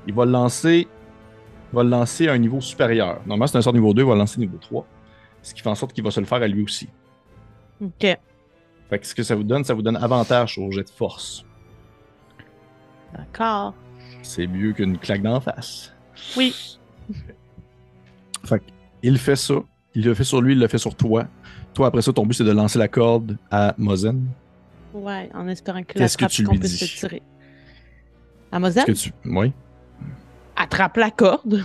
Il 0.07 0.13
va 0.13 0.25
le 0.25 0.31
lancer. 0.31 0.87
Il 1.71 1.75
va 1.75 1.83
le 1.83 1.89
lancer 1.89 2.27
à 2.27 2.33
un 2.33 2.37
niveau 2.37 2.61
supérieur. 2.61 3.19
Normalement, 3.25 3.47
c'est 3.47 3.57
un 3.57 3.61
sort 3.61 3.73
niveau 3.73 3.93
2, 3.93 4.01
il 4.01 4.05
va 4.05 4.13
le 4.13 4.19
lancer 4.19 4.39
niveau 4.39 4.57
3. 4.57 4.85
Ce 5.41 5.53
qui 5.53 5.61
fait 5.61 5.69
en 5.69 5.75
sorte 5.75 5.93
qu'il 5.93 6.03
va 6.03 6.11
se 6.11 6.19
le 6.19 6.25
faire 6.25 6.41
à 6.41 6.47
lui 6.47 6.63
aussi. 6.63 6.89
Ok. 7.81 8.17
Fait 8.89 8.99
que 8.99 9.05
ce 9.05 9.15
que 9.15 9.23
ça 9.23 9.35
vous 9.35 9.43
donne, 9.43 9.63
ça 9.63 9.73
vous 9.73 9.81
donne 9.81 9.97
avantage 9.97 10.57
au 10.57 10.71
jet 10.71 10.83
de 10.83 10.89
force. 10.89 11.45
D'accord. 13.15 13.73
C'est 14.21 14.47
mieux 14.47 14.73
qu'une 14.73 14.97
claque 14.97 15.21
d'en 15.21 15.39
face. 15.39 15.93
Oui. 16.37 16.79
Fait 18.43 18.61
il 19.03 19.17
fait 19.17 19.35
ça. 19.35 19.55
Il 19.93 20.03
le 20.03 20.13
fait 20.13 20.23
sur 20.23 20.41
lui, 20.41 20.53
il 20.53 20.59
le 20.59 20.67
fait 20.67 20.77
sur 20.77 20.95
toi. 20.95 21.27
Toi, 21.73 21.87
après 21.87 22.01
ça, 22.01 22.11
ton 22.11 22.25
but, 22.25 22.33
c'est 22.33 22.43
de 22.43 22.51
lancer 22.51 22.79
la 22.79 22.87
corde 22.87 23.37
à 23.49 23.73
Mozen. 23.77 24.27
Ouais, 24.93 25.29
en 25.33 25.47
espérant 25.47 25.83
Qu'est-ce 25.83 26.17
que 26.17 26.25
tu 26.25 26.43
qu'on 26.43 26.53
lui 26.53 26.59
puisse 26.59 26.95
tirer. 26.95 27.21
À 28.51 28.59
tu. 28.93 29.11
Oui. 29.25 29.53
Attrape 30.55 30.97
la 30.97 31.11
corde. 31.11 31.63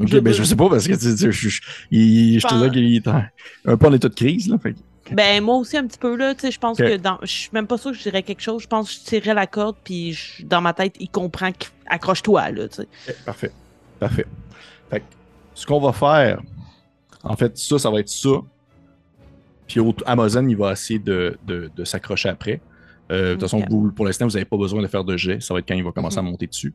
Ok, 0.00 0.08
Je- 0.08 0.18
ben 0.18 0.32
je 0.32 0.42
sais 0.42 0.56
pas 0.56 0.68
parce 0.70 0.86
que 0.88 0.94
tu 0.94 1.30
je, 1.32 1.48
je, 1.48 1.60
il- 1.90 2.40
je 2.40 2.46
te 2.46 2.54
dis 2.64 2.70
qu'il 2.70 2.94
est 2.96 3.06
en- 3.08 3.22
un 3.66 3.76
peu 3.76 3.86
en 3.88 3.92
état 3.92 4.08
de 4.08 4.14
crise. 4.14 4.48
Là, 4.48 4.56
fait. 4.58 4.74
Ben, 5.12 5.42
moi 5.42 5.56
aussi, 5.56 5.76
un 5.76 5.86
petit 5.86 5.98
peu, 5.98 6.14
là. 6.16 6.34
Tu 6.34 6.42
sais, 6.42 6.50
je 6.52 6.58
pense 6.58 6.78
que 6.78 6.96
dans. 6.96 7.18
Je 7.22 7.26
suis 7.26 7.50
même 7.52 7.66
pas 7.66 7.76
sûr 7.76 7.90
que 7.90 7.96
je 7.98 8.02
dirais 8.04 8.22
quelque 8.22 8.40
chose. 8.42 8.62
Je 8.62 8.68
pense 8.68 8.88
que 8.94 9.00
je 9.00 9.04
tirerais 9.06 9.34
la 9.34 9.46
corde, 9.46 9.76
puis 9.82 10.12
je- 10.12 10.44
dans 10.46 10.60
ma 10.60 10.72
tête, 10.72 10.94
il 11.00 11.08
comprend 11.10 11.50
qu'accroche-toi, 11.52 12.50
là, 12.52 12.68
tu 12.68 12.76
sais. 12.76 12.88
Ok, 13.08 13.14
parfait. 13.24 13.50
Parfait. 13.98 14.26
Fait 14.88 15.00
que 15.00 15.04
ce 15.54 15.66
qu'on 15.66 15.80
va 15.80 15.92
faire, 15.92 16.40
en 17.22 17.36
fait, 17.36 17.58
ça, 17.58 17.78
ça 17.78 17.90
va 17.90 18.00
être 18.00 18.08
ça. 18.08 18.30
Puis 19.66 19.80
Amazon, 20.06 20.46
il 20.48 20.56
va 20.56 20.72
essayer 20.72 20.98
de, 20.98 21.36
de- 21.46 21.70
de 21.76 21.84
s'accrocher 21.84 22.28
après. 22.28 22.60
Euh, 23.10 23.30
de 23.30 23.32
toute 23.32 23.42
façon, 23.42 23.62
vous, 23.68 23.90
pour 23.92 24.06
l'instant, 24.06 24.26
vous 24.26 24.32
n'avez 24.32 24.44
pas 24.44 24.56
besoin 24.56 24.80
de 24.82 24.86
faire 24.86 25.04
de 25.04 25.16
jet. 25.16 25.40
Ça 25.42 25.52
va 25.54 25.60
être 25.60 25.68
quand 25.68 25.74
il 25.74 25.84
va 25.84 25.92
commencer 25.92 26.20
Mhm. 26.20 26.26
à 26.26 26.30
monter 26.30 26.46
dessus. 26.46 26.74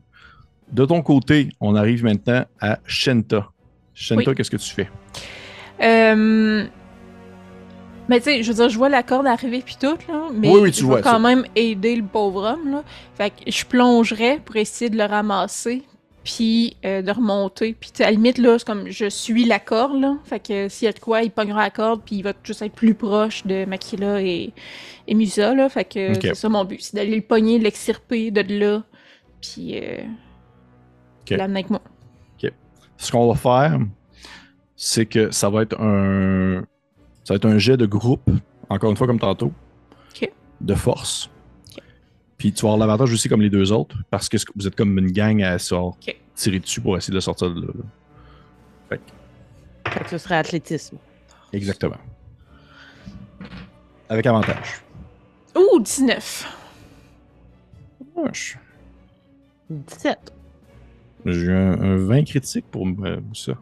De 0.72 0.84
ton 0.84 1.02
côté, 1.02 1.50
on 1.60 1.74
arrive 1.76 2.04
maintenant 2.04 2.44
à 2.60 2.78
Shenta. 2.86 3.48
Shenta, 3.94 4.30
Oui. 4.30 4.34
qu'est-ce 4.36 4.50
que 4.50 4.56
tu 4.56 4.70
fais? 4.74 4.88
Euh... 5.82 6.66
Mais 8.08 8.18
tu 8.18 8.24
sais, 8.24 8.42
je 8.42 8.48
veux 8.52 8.54
dire, 8.54 8.68
je 8.68 8.78
vois 8.78 8.88
la 8.88 9.02
corde 9.02 9.26
arriver 9.26 9.62
puis 9.64 9.76
tout, 9.80 9.96
là, 10.08 10.28
mais 10.32 10.48
Oui, 10.48 10.60
oui, 10.62 10.70
tu 10.72 10.80
je 10.80 10.86
vois 10.86 11.02
quand 11.02 11.12
ça. 11.14 11.18
même 11.18 11.44
aider 11.56 11.96
le 11.96 12.04
pauvre 12.04 12.44
homme, 12.52 12.70
là. 12.70 12.84
Fait 13.16 13.30
que 13.30 13.50
je 13.50 13.64
plongerais 13.64 14.40
pour 14.44 14.54
essayer 14.56 14.88
de 14.90 14.96
le 14.96 15.04
ramasser, 15.04 15.82
puis 16.22 16.76
euh, 16.84 17.02
de 17.02 17.10
remonter. 17.10 17.74
Puis 17.78 17.90
à 17.98 18.04
la 18.04 18.10
limite, 18.12 18.38
là, 18.38 18.58
c'est 18.58 18.66
comme 18.66 18.88
je 18.88 19.08
suis 19.08 19.44
la 19.44 19.58
corde, 19.58 20.00
là. 20.00 20.16
Fait 20.24 20.38
que 20.38 20.68
s'il 20.68 20.86
y 20.86 20.88
a 20.88 20.92
de 20.92 21.00
quoi, 21.00 21.22
il 21.22 21.32
pognera 21.32 21.62
la 21.64 21.70
corde, 21.70 22.02
puis 22.06 22.16
il 22.16 22.22
va 22.22 22.32
juste 22.44 22.62
être 22.62 22.74
plus 22.74 22.94
proche 22.94 23.44
de 23.44 23.64
Makila 23.64 24.22
et, 24.22 24.52
et 25.08 25.14
Musa, 25.14 25.52
là. 25.54 25.68
Fait 25.68 25.84
que 25.84 26.14
c'est 26.20 26.34
ça 26.36 26.48
mon 26.48 26.64
but, 26.64 26.80
c'est 26.80 26.94
d'aller 26.94 27.16
le 27.16 27.22
pogner, 27.22 27.58
l'extirper 27.58 28.30
de 28.30 28.42
là, 28.60 28.84
puis 29.42 29.80
euh, 29.80 30.02
Ok. 31.30 31.36
l'amener 31.38 31.60
avec 31.60 31.70
moi. 31.70 31.80
Ce 32.98 33.12
qu'on 33.12 33.28
va 33.30 33.34
faire, 33.34 33.78
c'est 34.74 35.04
que 35.04 35.30
ça 35.30 35.50
va 35.50 35.60
être 35.62 35.78
un. 35.78 36.62
Ça 37.24 37.34
va 37.34 37.36
être 37.36 37.44
un 37.44 37.58
jet 37.58 37.76
de 37.76 37.84
groupe, 37.84 38.30
encore 38.70 38.90
une 38.90 38.96
fois 38.96 39.06
comme 39.06 39.18
tantôt. 39.18 39.52
Ok. 40.14 40.32
De 40.62 40.74
force. 40.74 41.28
Ok. 41.76 41.82
Puis 42.38 42.52
tu 42.54 42.62
vas 42.62 42.68
avoir 42.72 42.78
l'avantage 42.86 43.12
aussi 43.12 43.28
comme 43.28 43.42
les 43.42 43.50
deux 43.50 43.70
autres, 43.70 43.96
parce 44.10 44.30
que 44.30 44.38
vous 44.54 44.66
êtes 44.66 44.74
comme 44.74 44.96
une 44.98 45.10
gang 45.12 45.42
à 45.42 45.56
Ok. 45.72 46.16
tirer 46.34 46.58
dessus 46.58 46.80
pour 46.80 46.96
essayer 46.96 47.10
de 47.10 47.16
le 47.16 47.20
sortir 47.20 47.50
de 47.52 47.60
là. 47.60 47.66
là. 47.66 47.84
Fait 48.88 49.00
Fait 49.92 50.04
que 50.04 50.08
ce 50.10 50.16
serait 50.18 50.36
athlétisme. 50.36 50.96
exactement. 51.52 51.98
Avec 54.08 54.24
avantage. 54.24 54.80
Ouh, 55.54 55.80
19. 55.80 56.56
Wesh. 58.14 58.56
17. 59.68 60.32
J'ai 61.26 61.52
un, 61.52 61.80
un 61.80 61.96
20 61.96 62.24
critique 62.24 62.66
pour 62.70 62.86
euh, 63.04 63.16
ça. 63.34 63.52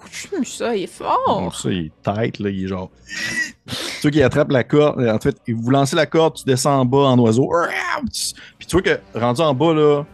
Ça, 0.45 0.77
il 0.77 0.83
est 0.83 0.87
fort. 0.87 1.55
Ça, 1.57 1.71
il 1.71 1.87
est 1.87 1.93
tight, 2.03 2.39
là, 2.39 2.51
il 2.51 2.65
est 2.65 2.69
genre. 2.69 2.91
tu 3.67 3.75
vois 4.03 4.11
qu'il 4.11 4.23
attrape 4.23 4.51
la 4.51 4.65
corde. 4.65 5.01
En 5.07 5.19
fait, 5.19 5.37
vous 5.49 5.71
lancez 5.71 5.97
la 5.97 6.07
corde, 6.07 6.35
tu 6.37 6.45
descends 6.45 6.81
en 6.81 6.85
bas 6.85 6.99
en 7.07 7.19
oiseau. 7.19 7.51
Puis 8.59 8.67
tu 8.67 8.73
vois 8.77 8.83
que 8.83 8.99
rendu 9.19 9.41
en 9.41 9.55
bas, 9.55 9.73
là, 9.73 10.05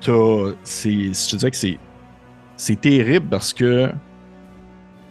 t'as. 0.00 0.52
c'est- 0.62 0.90
Je 0.90 1.30
te 1.30 1.36
dirais 1.36 1.50
que 1.50 1.56
c'est. 1.56 1.78
C'est 2.56 2.80
terrible 2.80 3.28
parce 3.28 3.52
que. 3.54 3.90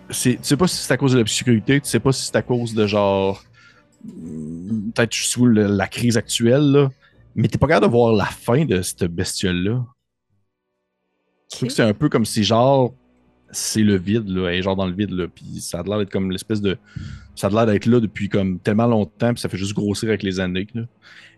Tu 0.10 0.38
sais 0.42 0.58
pas 0.58 0.68
si 0.68 0.78
c'est 0.78 0.94
à 0.94 0.98
cause 0.98 1.14
de 1.14 1.18
l'obscurité, 1.18 1.82
tu 1.82 1.90
sais 1.90 2.00
pas 2.00 2.12
si 2.12 2.26
c'est 2.26 2.36
à 2.36 2.42
cause 2.42 2.74
de 2.74 2.86
genre. 2.88 3.42
Peut-être 4.06 5.14
sous 5.14 5.46
la 5.48 5.88
crise 5.88 6.18
actuelle, 6.18 6.72
là. 6.72 6.90
Mais 7.36 7.48
t'es 7.48 7.58
pas 7.58 7.68
capable 7.68 7.88
de 7.88 7.92
voir 7.92 8.14
la 8.14 8.26
fin 8.26 8.64
de 8.66 8.82
cette 8.82 9.04
bestiole-là. 9.06 9.86
Que 11.60 11.70
c'est 11.70 11.84
un 11.84 11.94
peu 11.94 12.10
comme 12.10 12.26
si 12.26 12.44
genre 12.44 12.94
c'est 13.52 13.82
le 13.84 13.96
vide 13.98 14.28
là, 14.28 14.50
elle 14.50 14.60
est 14.60 14.62
genre 14.62 14.76
dans 14.76 14.86
le 14.86 14.94
vide 14.94 15.12
là, 15.12 15.28
puis 15.28 15.62
ça 15.62 15.80
a 15.80 15.84
l'air 15.84 16.00
d'être 16.00 16.12
comme 16.12 16.32
l'espèce 16.32 16.62
de 16.62 16.78
ça 17.36 17.48
a 17.48 17.50
l'air 17.50 17.66
d'être 17.66 17.86
là 17.86 18.00
depuis 18.00 18.28
comme 18.28 18.60
tellement 18.60 18.88
longtemps 18.88 19.34
puis 19.34 19.42
ça 19.42 19.48
fait 19.48 19.58
juste 19.58 19.74
grossir 19.74 20.10
avec 20.10 20.24
les 20.24 20.40
années 20.40 20.68
là. 20.74 20.82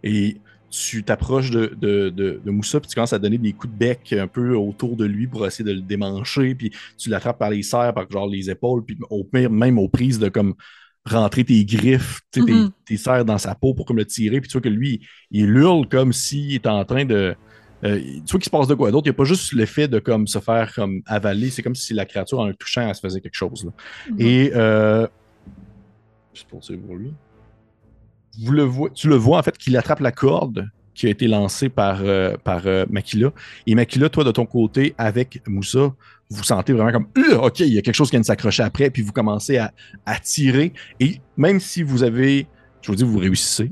Et 0.04 0.38
tu 0.72 1.04
t'approches 1.04 1.52
de, 1.52 1.76
de, 1.80 2.10
de, 2.10 2.42
de 2.44 2.52
Moussa 2.52 2.80
puis 2.80 2.90
tu 2.90 2.96
commences 2.96 3.14
à 3.14 3.20
donner 3.20 3.38
des 3.38 3.54
coups 3.54 3.74
de 3.74 3.78
bec 3.78 4.14
un 4.14 4.28
peu 4.28 4.56
autour 4.56 4.96
de 4.96 5.06
lui 5.06 5.28
pour 5.28 5.46
essayer 5.46 5.66
de 5.66 5.74
le 5.76 5.82
démancher 5.82 6.56
puis 6.56 6.72
tu 6.98 7.10
l'attrapes 7.10 7.40
par 7.40 7.52
les 7.52 7.64
serres 7.64 7.94
par 7.94 8.10
genre 8.10 8.28
les 8.28 8.50
épaules 8.50 8.84
puis 8.84 8.98
au 9.10 9.24
pire 9.24 9.52
même 9.52 9.78
aux 9.78 9.90
prises 9.90 10.20
de 10.20 10.30
comme 10.30 10.56
rentrer 11.06 11.44
tes 11.44 11.64
griffes, 11.66 12.22
sais, 12.34 12.42
tes- 12.44 12.68
tes, 12.86 12.98
serres 12.98 13.26
dans 13.26 13.38
sa 13.38 13.56
peau 13.56 13.74
pour 13.74 13.86
comme 13.86 13.98
le 13.98 14.06
tirer 14.06 14.42
puis 14.42 14.48
tu 14.50 14.54
vois 14.54 14.62
que 14.62 14.70
lui 14.70 15.02
il 15.32 15.50
hurle 15.50 15.88
comme 15.88 16.14
s'il 16.14 16.56
était 16.56 16.70
en 16.70 16.86
train 16.86 17.06
de 17.06 17.36
euh, 17.84 18.00
tu 18.00 18.32
vois 18.32 18.40
qu'il 18.40 18.46
se 18.46 18.50
passe 18.50 18.68
de 18.68 18.76
quoi 18.76 18.92
d'autre. 18.92 19.08
Il 19.08 19.10
n'y 19.10 19.16
a 19.16 19.18
pas 19.18 19.24
juste 19.24 19.54
l'effet 19.54 19.88
de 19.88 20.00
comme 20.00 20.28
se 20.28 20.40
faire 20.40 20.74
comme 20.74 21.02
avaler. 21.06 21.50
C'est 21.50 21.64
comme 21.64 21.76
si 21.76 21.94
la 21.94 22.06
créature, 22.06 22.40
en 22.40 22.48
le 22.48 22.54
touchant, 22.54 22.88
elle 22.88 22.96
se 22.96 23.02
faisait 23.02 23.22
quelque 23.22 23.36
chose. 23.36 23.66
là. 23.66 23.72
Mhm. 24.10 24.16
Et 24.20 24.52
euh, 24.56 25.08
pour 26.52 26.96
lui. 26.96 27.14
Vous 28.42 28.52
le 28.52 28.64
voyez, 28.64 28.94
tu 28.94 29.08
le 29.08 29.16
vois 29.16 29.40
en 29.40 29.44
fait 29.44 29.58
qu'il 29.58 29.76
attrape 29.76 30.00
la 30.00 30.12
corde 30.12 30.70
qui 30.94 31.08
a 31.08 31.10
été 31.10 31.28
lancée 31.28 31.70
par, 31.70 32.00
euh, 32.02 32.36
par 32.44 32.64
euh, 32.66 32.86
Makila. 32.90 33.32
Et 33.66 33.74
Makila, 33.74 34.10
toi, 34.10 34.26
de 34.26 34.32
ton 34.32 34.46
côté, 34.46 34.96
avec 34.98 35.42
Moussa, 35.48 35.94
vous 36.30 36.44
sentez 36.44 36.74
vraiment 36.74 36.92
comme 36.92 37.08
Euh, 37.18 37.38
OK, 37.38 37.62
il 37.62 37.74
y 37.74 37.78
a 37.78 37.82
quelque 37.82 37.96
chose 37.96 38.10
qui 38.10 38.16
vient 38.16 38.22
de 38.22 38.26
s'accrocher 38.26 38.64
après, 38.64 38.90
puis 38.90 39.02
vous 39.02 39.14
commencez 39.14 39.58
à, 39.58 39.72
à 40.06 40.20
tirer. 40.20 40.74
Et 41.00 41.22
même 41.38 41.62
si 41.62 41.84
vous 41.84 42.04
avez, 42.04 42.48
je 42.82 42.92
vous 42.92 42.96
dis, 42.96 43.04
vous 43.06 43.18
réussissez, 43.18 43.72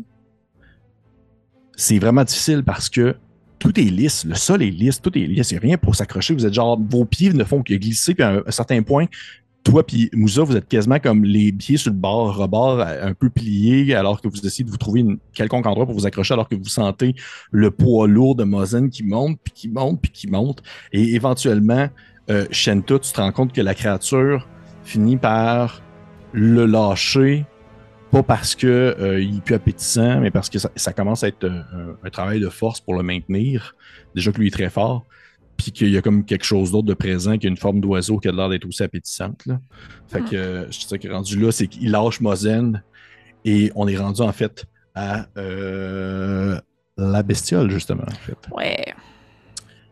c'est 1.75 1.99
vraiment 1.99 2.23
difficile 2.23 2.63
parce 2.63 2.89
que 2.89 3.15
tout 3.59 3.79
est 3.79 3.83
lisse, 3.83 4.25
le 4.25 4.35
sol 4.35 4.63
est 4.63 4.69
lisse, 4.69 5.01
tout 5.01 5.15
est 5.17 5.25
lisse, 5.25 5.51
il 5.51 5.55
n'y 5.55 5.57
a 5.57 5.61
rien 5.61 5.77
pour 5.77 5.95
s'accrocher. 5.95 6.33
Vous 6.33 6.45
êtes 6.45 6.53
genre, 6.53 6.79
vos 6.89 7.05
pieds 7.05 7.33
ne 7.33 7.43
font 7.43 7.63
que 7.63 7.73
glisser, 7.73 8.13
puis 8.13 8.23
à 8.23 8.41
un, 8.45 8.51
certain 8.51 8.81
point, 8.83 9.05
toi 9.63 9.85
puis 9.85 10.09
Moussa, 10.13 10.43
vous 10.43 10.55
êtes 10.55 10.67
quasiment 10.67 10.99
comme 10.99 11.23
les 11.23 11.51
pieds 11.51 11.77
sur 11.77 11.91
le 11.91 11.97
bord, 11.97 12.35
rebord, 12.35 12.81
un 12.81 13.13
peu 13.13 13.29
pliés, 13.29 13.95
alors 13.95 14.21
que 14.21 14.27
vous 14.27 14.45
essayez 14.45 14.63
de 14.63 14.69
vous 14.69 14.77
trouver 14.77 15.05
quelconque 15.33 15.65
endroit 15.65 15.85
pour 15.85 15.95
vous 15.95 16.05
accrocher, 16.05 16.33
alors 16.33 16.47
que 16.47 16.55
vous 16.55 16.65
sentez 16.65 17.15
le 17.51 17.71
poids 17.71 18.07
lourd 18.07 18.35
de 18.35 18.43
Mozen 18.43 18.89
qui 18.89 19.03
monte, 19.03 19.39
puis 19.43 19.53
qui 19.53 19.69
monte, 19.69 20.01
puis 20.01 20.11
qui 20.11 20.27
monte. 20.27 20.61
Et 20.91 21.15
éventuellement, 21.15 21.89
euh, 22.29 22.45
Shenta, 22.51 22.99
tu 22.99 23.11
te 23.11 23.19
rends 23.19 23.31
compte 23.31 23.53
que 23.53 23.61
la 23.61 23.73
créature 23.73 24.47
finit 24.83 25.17
par 25.17 25.81
le 26.31 26.65
lâcher, 26.65 27.45
pas 28.11 28.23
parce 28.23 28.55
que 28.55 28.95
euh, 28.99 29.21
il 29.21 29.37
est 29.37 29.41
plus 29.41 29.55
appétissant, 29.55 30.19
mais 30.21 30.31
parce 30.31 30.49
que 30.49 30.59
ça, 30.59 30.71
ça 30.75 30.93
commence 30.93 31.23
à 31.23 31.27
être 31.27 31.43
euh, 31.43 31.93
un, 32.03 32.09
travail 32.09 32.39
de 32.39 32.49
force 32.49 32.79
pour 32.79 32.95
le 32.95 33.03
maintenir. 33.03 33.75
Déjà 34.15 34.31
que 34.31 34.39
lui 34.39 34.47
est 34.47 34.51
très 34.51 34.69
fort, 34.69 35.05
puis 35.57 35.71
qu'il 35.71 35.89
y 35.89 35.97
a 35.97 36.01
comme 36.01 36.25
quelque 36.25 36.45
chose 36.45 36.71
d'autre 36.71 36.87
de 36.87 36.93
présent, 36.93 37.37
qui 37.37 37.47
a 37.47 37.49
une 37.49 37.57
forme 37.57 37.81
d'oiseau 37.81 38.17
qui 38.17 38.27
a 38.27 38.31
l'air 38.31 38.49
d'être 38.49 38.65
aussi 38.65 38.83
appétissante. 38.83 39.45
Là. 39.45 39.59
Fait 40.07 40.21
que 40.21 40.35
euh, 40.35 40.71
je 40.71 40.79
sais 40.79 40.99
que 40.99 41.07
rendu 41.07 41.39
là, 41.39 41.51
c'est 41.51 41.67
qu'il 41.67 41.91
lâche 41.91 42.21
Mozen 42.21 42.83
et 43.45 43.71
on 43.75 43.87
est 43.87 43.97
rendu 43.97 44.21
en 44.21 44.31
fait 44.31 44.65
à 44.95 45.27
la 46.97 47.23
bestiole, 47.23 47.69
justement. 47.69 48.05
En 48.07 48.15
fait. 48.15 48.37
Ouais. 48.51 48.85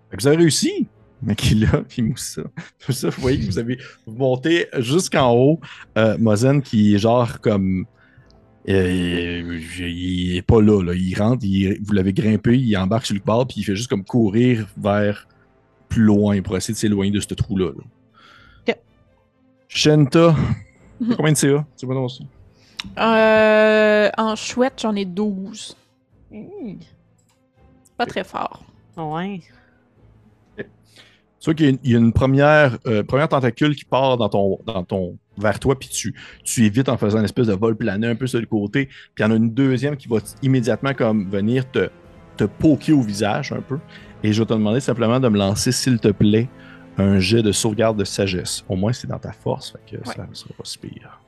Fait 0.09 0.17
que 0.17 0.21
vous 0.21 0.27
avez 0.27 0.37
réussi, 0.37 0.87
Makila 1.21 1.83
puis 1.87 2.01
Moussa. 2.01 2.43
Moussa, 2.87 3.09
vous 3.09 3.21
voyez 3.21 3.39
que 3.39 3.45
vous 3.45 3.59
avez 3.59 3.77
montez 4.05 4.67
jusqu'en 4.77 5.33
haut. 5.33 5.59
Euh, 5.97 6.17
Mozen 6.17 6.61
qui 6.61 6.95
est 6.95 6.99
genre 6.99 7.39
comme. 7.41 7.85
Euh, 8.69 9.59
il 9.79 10.35
est 10.37 10.41
pas 10.41 10.61
là, 10.61 10.81
là. 10.83 10.93
Il 10.95 11.13
rentre, 11.17 11.43
il- 11.45 11.79
vous 11.83 11.93
l'avez 11.93 12.13
grimpé, 12.13 12.57
il 12.57 12.75
embarque 12.77 13.05
sur 13.05 13.15
le 13.15 13.21
bord, 13.21 13.45
puis 13.47 13.57
il 13.59 13.63
fait 13.63 13.75
juste 13.75 13.89
comme 13.89 14.03
courir 14.03 14.67
vers 14.77 15.27
plus 15.89 16.03
loin 16.03 16.41
pour 16.41 16.57
essayer 16.57 16.73
de 16.73 16.79
s'éloigner 16.79 17.11
de 17.11 17.19
ce 17.19 17.33
trou-là. 17.33 17.71
là. 17.71 17.83
Ok. 18.67 18.77
Shenta, 19.67 20.35
Mhm. 20.99 21.15
combien 21.15 21.31
de 21.33 21.37
CA? 21.37 21.65
C'est 21.75 21.85
bon, 21.85 22.07
ça? 22.07 22.23
Euh, 22.99 24.09
en 24.17 24.35
chouette, 24.35 24.79
j'en 24.81 24.95
ai 24.95 25.05
12. 25.05 25.75
Hmm. 26.31 26.73
Pas 27.97 28.05
très 28.05 28.23
fort. 28.23 28.63
Ouais. 28.97 29.41
Tu 30.57 30.65
vois 31.45 31.53
qu'il 31.53 31.65
y 31.65 31.69
a 31.69 31.71
une, 31.71 31.79
il 31.83 31.91
y 31.91 31.95
a 31.95 31.99
une 31.99 32.13
première, 32.13 32.77
euh, 32.87 33.03
première 33.03 33.27
tentacule 33.29 33.75
qui 33.75 33.85
part 33.85 34.17
dans 34.17 34.29
ton, 34.29 34.59
dans 34.65 34.83
ton, 34.83 35.17
vers 35.37 35.59
toi, 35.59 35.77
puis 35.77 35.89
tu, 35.89 36.15
tu 36.43 36.65
évites 36.65 36.89
en 36.89 36.97
faisant 36.97 37.19
une 37.19 37.25
espèce 37.25 37.47
de 37.47 37.53
vol 37.53 37.75
plané 37.75 38.07
un 38.07 38.15
peu 38.15 38.27
sur 38.27 38.39
le 38.39 38.45
côté. 38.45 38.85
Puis 38.85 38.95
il 39.19 39.21
y 39.23 39.25
en 39.25 39.31
a 39.31 39.35
une 39.35 39.51
deuxième 39.51 39.97
qui 39.97 40.07
va 40.07 40.17
immédiatement 40.41 40.93
comme 40.93 41.29
venir 41.29 41.69
te, 41.69 41.89
te 42.37 42.43
poker 42.43 42.97
au 42.97 43.01
visage 43.01 43.51
un 43.51 43.61
peu. 43.61 43.79
Et 44.23 44.33
je 44.33 44.41
vais 44.41 44.45
te 44.45 44.53
demander 44.53 44.79
simplement 44.79 45.19
de 45.19 45.29
me 45.29 45.37
lancer, 45.37 45.71
s'il 45.71 45.99
te 45.99 46.07
plaît, 46.09 46.49
un 46.97 47.19
jet 47.19 47.43
de 47.43 47.51
sauvegarde 47.51 47.97
de 47.97 48.05
sagesse. 48.05 48.63
Au 48.69 48.75
moins, 48.75 48.93
c'est 48.93 49.07
dans 49.07 49.19
ta 49.19 49.31
force, 49.31 49.71
fait 49.71 49.97
que 49.97 50.09
ça 50.09 50.25
ne 50.27 50.33
sera 50.33 50.53
pas 50.57 50.63
si 50.63 50.77
pire. 50.77 51.19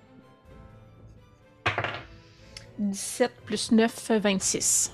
17 2.79 3.31
plus 3.45 3.71
9, 3.71 4.11
26. 4.21 4.91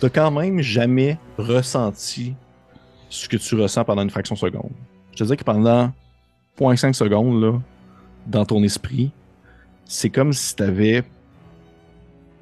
T'as 0.00 0.08
quand 0.08 0.30
même 0.30 0.60
jamais 0.60 1.18
ressenti 1.36 2.34
ce 3.08 3.28
que 3.28 3.36
tu 3.36 3.54
ressens 3.56 3.84
pendant 3.84 4.02
une 4.02 4.10
fraction 4.10 4.34
de 4.34 4.40
seconde. 4.40 4.72
Je 5.12 5.18
te 5.18 5.24
dirais 5.24 5.36
que 5.36 5.44
pendant 5.44 5.92
0.5 6.58 6.92
secondes, 6.92 7.42
là, 7.42 7.60
dans 8.26 8.44
ton 8.44 8.62
esprit, 8.62 9.10
c'est 9.84 10.10
comme 10.10 10.32
si 10.32 10.54
tu 10.54 10.62
avais 10.62 11.02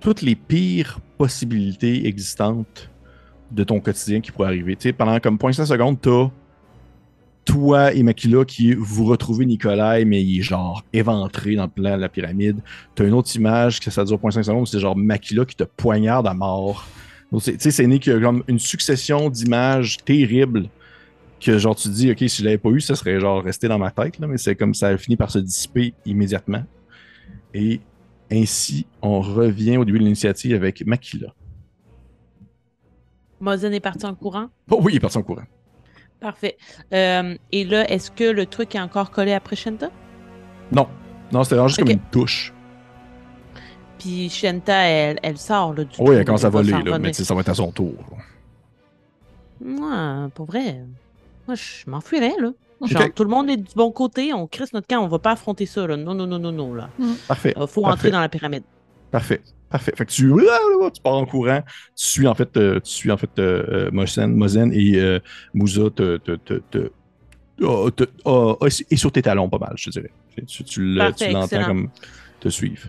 toutes 0.01 0.23
les 0.23 0.35
pires 0.35 0.99
possibilités 1.19 2.07
existantes 2.07 2.91
de 3.51 3.65
ton 3.65 3.81
quotidien 3.81 4.21
qui 4.21 4.31
pourraient 4.31 4.49
arriver. 4.49 4.77
Pendant 4.93 5.19
comme 5.21 5.37
0.5 5.37 5.67
secondes, 5.67 6.01
t'as 6.01 6.31
toi 7.45 7.93
et 7.93 8.03
Makila 8.03 8.45
qui 8.45 8.75
vous 8.75 9.05
retrouvez 9.07 9.47
Nikolai, 9.47 10.05
mais 10.05 10.23
il 10.23 10.39
est 10.39 10.43
genre 10.43 10.85
éventré 10.93 11.57
dans 11.57 11.65
le 11.65 11.71
plan 11.71 11.97
de 11.97 12.01
la 12.01 12.09
pyramide. 12.09 12.61
T'as 12.95 13.07
une 13.07 13.15
autre 13.15 13.35
image 13.35 13.81
que 13.81 13.91
ça 13.91 14.05
dure 14.05 14.19
0.5 14.19 14.43
secondes, 14.45 14.67
c'est 14.67 14.79
genre 14.79 14.97
Makila 14.97 15.45
qui 15.45 15.57
te 15.57 15.65
poignarde 15.65 16.27
à 16.27 16.35
mort. 16.35 16.87
Tu 17.33 17.41
sais, 17.59 17.71
c'est 17.71 17.87
né 17.87 17.99
qu'il 17.99 18.13
y 18.13 18.17
a 18.17 18.21
comme 18.21 18.43
une 18.49 18.59
succession 18.59 19.31
d'images 19.31 19.99
terribles 20.05 20.69
que 21.41 21.59
genre 21.59 21.75
tu 21.75 21.89
te 21.89 21.95
dis, 21.95 22.11
ok, 22.11 22.19
si 22.19 22.43
je 22.43 22.45
l'avais 22.45 22.59
pas 22.59 22.69
eu, 22.71 22.81
ça 22.81 22.95
serait 22.95 23.19
genre 23.19 23.43
resté 23.43 23.67
dans 23.67 23.79
ma 23.79 23.91
tête, 23.91 24.19
là, 24.19 24.27
mais 24.27 24.39
c'est 24.39 24.55
comme 24.55 24.75
ça 24.75 24.89
a 24.89 24.99
fini 24.99 25.17
par 25.17 25.31
se 25.31 25.39
dissiper 25.39 25.95
immédiatement. 26.05 26.63
Et 27.55 27.81
ainsi, 28.31 28.87
on 29.03 29.21
revient 29.21 29.77
au 29.79 29.85
début 29.85 29.99
de 29.99 30.05
l'initiative 30.05 30.55
avec 30.55 30.85
Makila. 30.87 31.35
Mozen 33.41 33.73
est 33.73 33.81
parti 33.81 34.05
en 34.05 34.15
courant? 34.15 34.49
Oh 34.71 34.81
oui, 34.83 34.93
il 34.93 34.97
est 34.97 35.01
parti 35.01 35.17
en 35.17 35.23
courant. 35.23 35.47
Parfait. 36.21 36.59
Euh, 36.93 37.35
et 37.51 37.65
là, 37.65 37.91
est-ce 37.91 38.11
que 38.11 38.25
le 38.25 38.45
truc 38.45 38.75
est 38.75 38.81
encore 38.81 39.11
collé 39.11 39.33
après 39.33 39.57
Shenta? 39.57 39.91
Non, 40.71 40.87
non, 41.33 41.43
c'était 41.43 41.61
juste 41.67 41.79
comme 41.79 41.91
une 41.91 42.01
touche. 42.11 42.53
Puis 43.99 44.29
Shenta, 44.29 44.87
elle, 44.87 45.19
elle 45.23 45.39
sort 45.39 45.75
là, 45.75 45.85
du 45.85 45.97
Oui, 45.99 46.17
elle 46.17 46.25
commence 46.25 46.45
à 46.45 46.51
voler, 46.51 46.71
là, 46.71 46.99
mais 46.99 47.15
ça 47.15 47.35
va 47.35 47.41
être 47.41 47.49
à 47.49 47.55
son 47.55 47.73
tour. 47.73 47.95
Ouais, 49.63 50.29
pour 50.35 50.47
vrai. 50.47 50.85
Moi, 51.51 51.57
je 51.57 51.91
m'enfuirais, 51.91 52.35
là. 52.39 52.53
Genre, 52.87 53.13
tout 53.13 53.25
le 53.25 53.29
monde 53.31 53.51
est 53.51 53.57
du 53.57 53.75
bon 53.75 53.91
côté, 53.91 54.33
on 54.33 54.47
crisse 54.47 54.73
notre 54.73 54.87
camp, 54.87 55.03
on 55.03 55.09
va 55.09 55.19
pas 55.19 55.33
affronter 55.33 55.67
ça, 55.67 55.85
là. 55.85 55.97
Non, 55.97 56.15
non, 56.15 56.29
non, 56.29 56.39
non, 56.39 56.53
non, 56.53 56.73
là. 56.75 56.89
Parfait. 57.27 57.53
Il 57.57 57.67
faut 57.67 57.83
Parfait. 57.83 57.95
entrer 57.95 58.11
dans 58.13 58.21
la 58.21 58.29
pyramide. 58.29 58.63
Parfait. 59.11 59.41
Parfait. 59.69 59.93
Fait 59.97 60.07
que 60.07 60.13
tu, 60.13 60.33
tu 60.95 61.03
pars 61.03 61.15
en 61.15 61.27
courant, 61.27 61.63
tu 61.97 62.07
suis 62.07 62.27
en 62.29 62.35
fait, 62.37 62.57
euh, 62.57 62.79
tu 62.81 62.93
suis 62.93 63.11
en 63.11 63.17
fait 63.17 63.31
euh, 63.41 63.65
euh, 63.69 63.91
Mozen, 63.93 64.33
Mozen 64.35 64.73
et 64.73 64.95
euh, 64.97 65.19
Moussa 65.53 65.91
te, 65.95 66.19
te, 66.19 66.33
te, 66.37 66.55
te- 66.71 67.91
te- 67.91 68.09
ah, 68.25 68.55
et 68.91 68.97
sur 68.97 69.11
tes 69.13 69.23
talons 69.23 69.49
pas 69.49 69.59
mal, 69.59 69.73
je 69.77 69.87
te 69.87 69.91
dirais. 69.91 70.13
Tu, 70.47 70.95
l'entends 70.95 71.65
comme 71.65 71.89
te 72.39 72.49
suivre. 72.49 72.85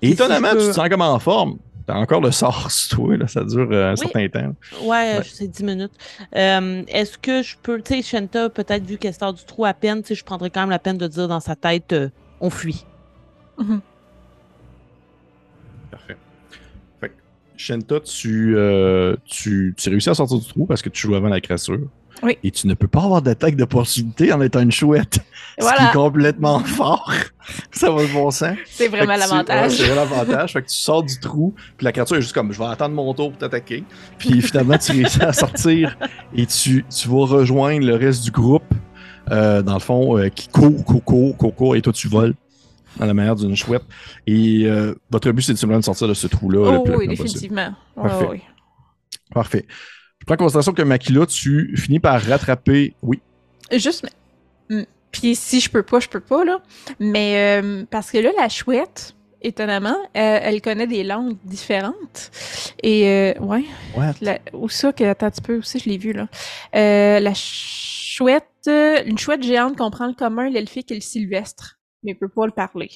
Et 0.00 0.08
Puis 0.08 0.08
si 0.08 0.12
étonnamment, 0.14 0.52
peux- 0.52 0.58
tu 0.58 0.68
te 0.68 0.72
sens 0.72 0.88
comme 0.88 1.02
en 1.02 1.18
forme. 1.18 1.58
T'as 1.88 1.94
encore 1.96 2.20
le 2.20 2.30
sort 2.30 2.70
sur 2.70 2.98
toi, 2.98 3.16
là, 3.16 3.26
ça 3.26 3.42
dure 3.44 3.66
euh, 3.72 3.92
un 3.92 3.94
Oui. 3.94 3.96
certain 4.12 4.28
temps. 4.28 4.54
Ouais, 4.82 5.16
Ouais. 5.16 5.22
c'est 5.24 5.48
10 5.48 5.64
minutes. 5.64 5.92
Euh, 6.36 6.82
Est-ce 6.86 7.16
que 7.16 7.40
je 7.42 7.56
peux, 7.62 7.80
tu 7.80 7.94
sais, 7.94 8.02
Shenta, 8.02 8.50
peut-être 8.50 8.84
vu 8.84 8.98
qu'elle 8.98 9.14
sort 9.14 9.32
du 9.32 9.42
trou 9.46 9.64
à 9.64 9.72
peine, 9.72 10.02
tu 10.02 10.08
sais, 10.08 10.14
je 10.14 10.22
prendrais 10.22 10.50
quand 10.50 10.60
même 10.60 10.68
la 10.68 10.78
peine 10.78 10.98
de 10.98 11.06
dire 11.08 11.28
dans 11.28 11.40
sa 11.40 11.56
tête, 11.56 11.94
euh, 11.94 12.10
on 12.42 12.50
fuit. 12.50 12.84
Parfait. 15.90 16.18
Fait 17.00 17.08
que, 17.08 17.14
Shenta, 17.56 18.00
tu, 18.00 18.54
euh, 18.58 19.16
tu, 19.24 19.74
tu 19.74 19.88
réussis 19.88 20.10
à 20.10 20.14
sortir 20.14 20.38
du 20.38 20.46
trou 20.46 20.66
parce 20.66 20.82
que 20.82 20.90
tu 20.90 21.06
joues 21.06 21.14
avant 21.14 21.28
la 21.30 21.40
créature. 21.40 21.88
Oui. 22.22 22.36
Et 22.42 22.50
tu 22.50 22.66
ne 22.66 22.74
peux 22.74 22.88
pas 22.88 23.02
avoir 23.02 23.22
d'attaque 23.22 23.56
d'opportunité 23.56 24.32
en 24.32 24.40
étant 24.40 24.60
une 24.60 24.72
chouette. 24.72 25.20
Ce 25.58 25.74
qui 25.76 25.82
est 25.82 25.92
complètement 25.92 26.58
fort. 26.64 27.12
Ça 27.70 27.90
va 27.90 28.02
de 28.02 28.12
bon 28.12 28.30
sens. 28.30 28.56
C'est 28.66 28.88
vraiment 28.88 29.16
l'avantage. 29.16 29.72
c'est 29.72 29.84
vraiment 29.84 30.02
l'avantage. 30.02 30.52
fait 30.52 30.62
que 30.62 30.68
tu 30.68 30.76
sors 30.76 31.02
du 31.02 31.18
trou, 31.18 31.54
puis 31.76 31.84
la 31.84 31.92
créature 31.92 32.16
est 32.16 32.22
juste 32.22 32.34
comme 32.34 32.52
je 32.52 32.58
vais 32.58 32.66
attendre 32.66 32.94
mon 32.94 33.12
tour 33.14 33.30
pour 33.30 33.38
t'attaquer. 33.38 33.84
Puis 34.18 34.42
finalement, 34.42 34.76
tu 34.78 34.92
réussis 34.92 35.22
à 35.22 35.32
sortir 35.32 35.96
et 36.34 36.46
tu, 36.46 36.84
tu 36.84 37.08
vas 37.08 37.26
rejoindre 37.26 37.86
le 37.86 37.94
reste 37.94 38.24
du 38.24 38.30
groupe, 38.30 38.74
euh, 39.30 39.62
dans 39.62 39.74
le 39.74 39.80
fond, 39.80 40.18
euh, 40.18 40.28
qui 40.28 40.48
court, 40.48 40.84
court, 40.84 41.04
court, 41.04 41.36
court, 41.36 41.54
court, 41.54 41.76
et 41.76 41.82
toi 41.82 41.92
tu 41.92 42.08
voles 42.08 42.34
dans 42.98 43.06
la 43.06 43.14
manière 43.14 43.36
d'une 43.36 43.56
chouette. 43.56 43.84
Et 44.26 44.64
euh, 44.64 44.94
votre 45.10 45.30
but, 45.30 45.42
c'est 45.42 45.52
de 45.52 45.58
simplement 45.58 45.80
de 45.80 45.84
sortir 45.84 46.08
de 46.08 46.14
ce 46.14 46.26
trou-là. 46.26 46.72
le 46.72 46.78
Oh 46.78 46.96
oui, 46.96 47.08
définitivement. 47.08 47.72
Parfait. 47.94 48.42
Parfait. 49.32 49.66
Je 50.20 50.24
prends 50.26 50.34
en 50.34 50.38
considération 50.38 50.72
que 50.72 50.82
Makila, 50.82 51.26
tu 51.26 51.74
finis 51.76 52.00
par 52.00 52.20
rattraper. 52.22 52.94
Oui. 53.02 53.20
Juste, 53.72 54.06
mm, 54.70 54.82
puis 55.12 55.34
si 55.36 55.60
je 55.60 55.70
peux 55.70 55.82
pas, 55.82 56.00
je 56.00 56.08
peux 56.08 56.20
pas, 56.20 56.44
là. 56.44 56.60
Mais 56.98 57.60
euh, 57.62 57.84
parce 57.90 58.10
que 58.10 58.18
là, 58.18 58.30
la 58.36 58.48
chouette, 58.48 59.14
étonnamment, 59.42 59.96
euh, 60.16 60.38
elle 60.42 60.60
connaît 60.60 60.86
des 60.86 61.04
langues 61.04 61.36
différentes. 61.44 62.30
Et, 62.82 63.08
euh, 63.08 63.34
ouais, 63.40 63.64
Ouais. 63.96 64.10
la, 64.20 64.38
où 64.52 64.68
ça, 64.68 64.92
que, 64.92 65.04
attends 65.04 65.26
un 65.26 65.30
petit 65.30 65.40
peu, 65.42 65.58
aussi, 65.58 65.78
je 65.78 65.88
l'ai 65.88 65.98
vu, 65.98 66.12
là. 66.12 66.26
Euh, 66.74 67.20
la 67.20 67.32
chouette, 67.34 68.44
euh, 68.66 69.02
une 69.06 69.18
chouette 69.18 69.42
géante 69.42 69.76
comprend 69.76 70.08
le 70.08 70.14
commun, 70.14 70.50
l'elfique 70.50 70.90
et 70.90 70.94
le 70.96 71.00
sylvestre, 71.00 71.78
mais 72.02 72.14
peut 72.14 72.28
pas 72.28 72.46
le 72.46 72.52
parler. 72.52 72.90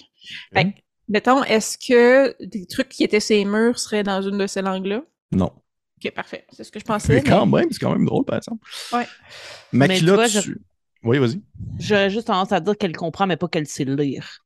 Fait 0.53 0.65
que, 0.65 0.69
mettons, 1.09 1.45
est-ce 1.45 1.79
que 1.79 2.35
des 2.45 2.67
trucs 2.67 2.89
qui 2.89 3.05
étaient 3.05 3.21
ses 3.21 3.45
murs 3.45 3.79
seraient 3.79 4.03
dans 4.03 4.21
une 4.21 4.39
de 4.39 4.47
ces 4.49 4.63
langues-là? 4.63 5.03
Non. 5.31 5.53
Ok, 6.05 6.13
parfait. 6.15 6.47
C'est 6.53 6.65
ce 6.65 6.73
que 6.73 6.81
je 6.81 6.85
pensais. 6.85 7.15
Mais 7.15 7.23
mais- 7.23 7.29
quand 7.31 7.47
même, 7.47 7.71
c'est 7.71 7.79
quand 7.79 7.93
même 7.93 8.05
drôle, 8.07 8.25
par 8.25 8.37
exemple. 8.39 8.67
Ouais. 8.93 9.07
Makila, 9.73 9.95
Mais 9.95 9.99
tu 9.99 10.15
vois, 10.15 10.29
tu. 10.29 10.41
je- 10.51 10.53
Oui, 11.05 11.19
vas-y. 11.19 11.43
J'aurais 11.79 12.11
juste 12.11 12.29
tendance 12.29 12.53
à 12.53 12.61
dire 12.61 12.77
qu'elle 12.79 12.97
comprend, 12.97 13.27
mais 13.27 13.37
pas 13.37 13.49
qu'elle 13.49 13.67
sait 13.67 13.85
lire. 13.85 14.39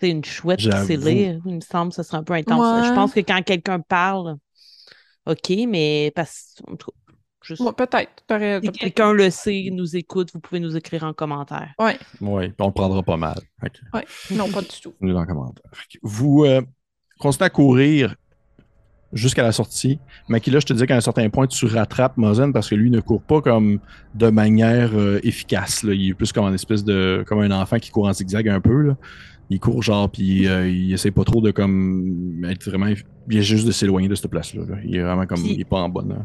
C'est 0.00 0.10
une 0.10 0.24
chouette 0.24 0.58
qui 0.58 0.70
sait 0.86 0.96
lire, 0.96 1.40
il 1.44 1.56
me 1.56 1.60
semble 1.60 1.90
que 1.90 1.96
ce 1.96 2.02
serait 2.02 2.16
un 2.16 2.24
peu 2.24 2.32
intense. 2.32 2.80
Ouais. 2.82 2.88
Je 2.88 2.94
pense 2.94 3.12
que 3.12 3.20
quand 3.20 3.42
quelqu'un 3.42 3.78
parle, 3.80 4.36
OK, 5.26 5.52
mais 5.68 6.10
parce 6.16 6.54
en 6.66 6.74
juste- 7.42 7.60
Ouais, 7.60 7.72
peut-être. 7.72 8.24
Si 8.64 8.72
quelqu'un 8.72 9.12
le 9.12 9.30
sait, 9.30 9.68
nous 9.70 9.94
écoute, 9.96 10.30
vous 10.32 10.40
pouvez 10.40 10.60
nous 10.60 10.76
écrire 10.76 11.04
en 11.04 11.12
commentaire. 11.12 11.74
Oui, 11.78 11.92
puis 12.08 12.18
on 12.20 12.38
le 12.66 12.72
prendra 12.72 13.02
pas 13.02 13.16
mal. 13.16 13.38
Que, 13.60 14.34
Non, 14.34 14.50
pas 14.50 14.62
du 14.62 14.80
tout. 14.82 14.94
nous 15.00 15.12
dans 15.12 15.20
les 15.20 15.26
commentaires. 15.26 15.70
Fait 15.74 15.86
que 15.92 15.98
Vous 16.02 16.44
euh, 16.44 16.62
continuez 17.20 17.46
à 17.46 17.50
courir 17.50 18.16
jusqu'à 19.12 19.42
la 19.42 19.52
sortie. 19.52 19.98
Makila, 20.28 20.60
je 20.60 20.66
te 20.66 20.72
dis 20.72 20.86
qu'à 20.86 20.96
un 20.96 21.00
certain 21.00 21.28
point, 21.30 21.46
tu 21.46 21.66
rattrapes 21.66 22.16
Mozen 22.16 22.52
parce 22.52 22.68
que 22.68 22.74
lui 22.74 22.90
ne 22.90 23.00
court 23.00 23.22
pas 23.22 23.40
comme 23.40 23.78
de 24.14 24.28
manière 24.28 24.90
euh, 24.94 25.20
efficace. 25.22 25.82
là. 25.82 25.92
Il 25.94 26.10
est 26.10 26.14
plus 26.14 26.32
comme 26.32 26.44
un 26.46 26.54
espèce 26.54 26.84
de. 26.84 27.24
comme 27.26 27.40
un 27.40 27.50
enfant 27.50 27.78
qui 27.78 27.90
court 27.90 28.06
en 28.08 28.12
zigzag 28.12 28.48
un 28.48 28.60
peu. 28.60 28.80
là. 28.82 28.96
Il 29.50 29.60
court 29.60 29.82
genre, 29.82 30.08
puis 30.08 30.48
euh, 30.48 30.66
il 30.66 30.94
essaie 30.94 31.10
pas 31.10 31.24
trop 31.24 31.42
de 31.42 31.50
comme 31.50 32.42
être 32.48 32.64
vraiment. 32.70 32.86
Il 33.30 33.36
est 33.36 33.42
juste 33.42 33.66
de 33.66 33.72
s'éloigner 33.72 34.08
de 34.08 34.14
cette 34.14 34.30
place-là. 34.30 34.62
là. 34.66 34.76
Il 34.84 34.96
est 34.96 35.02
vraiment 35.02 35.26
comme. 35.26 35.42
Puis- 35.42 35.52
il 35.54 35.60
est 35.60 35.64
pas 35.64 35.80
en 35.80 35.88
bonne. 35.90 36.12
hein. 36.12 36.24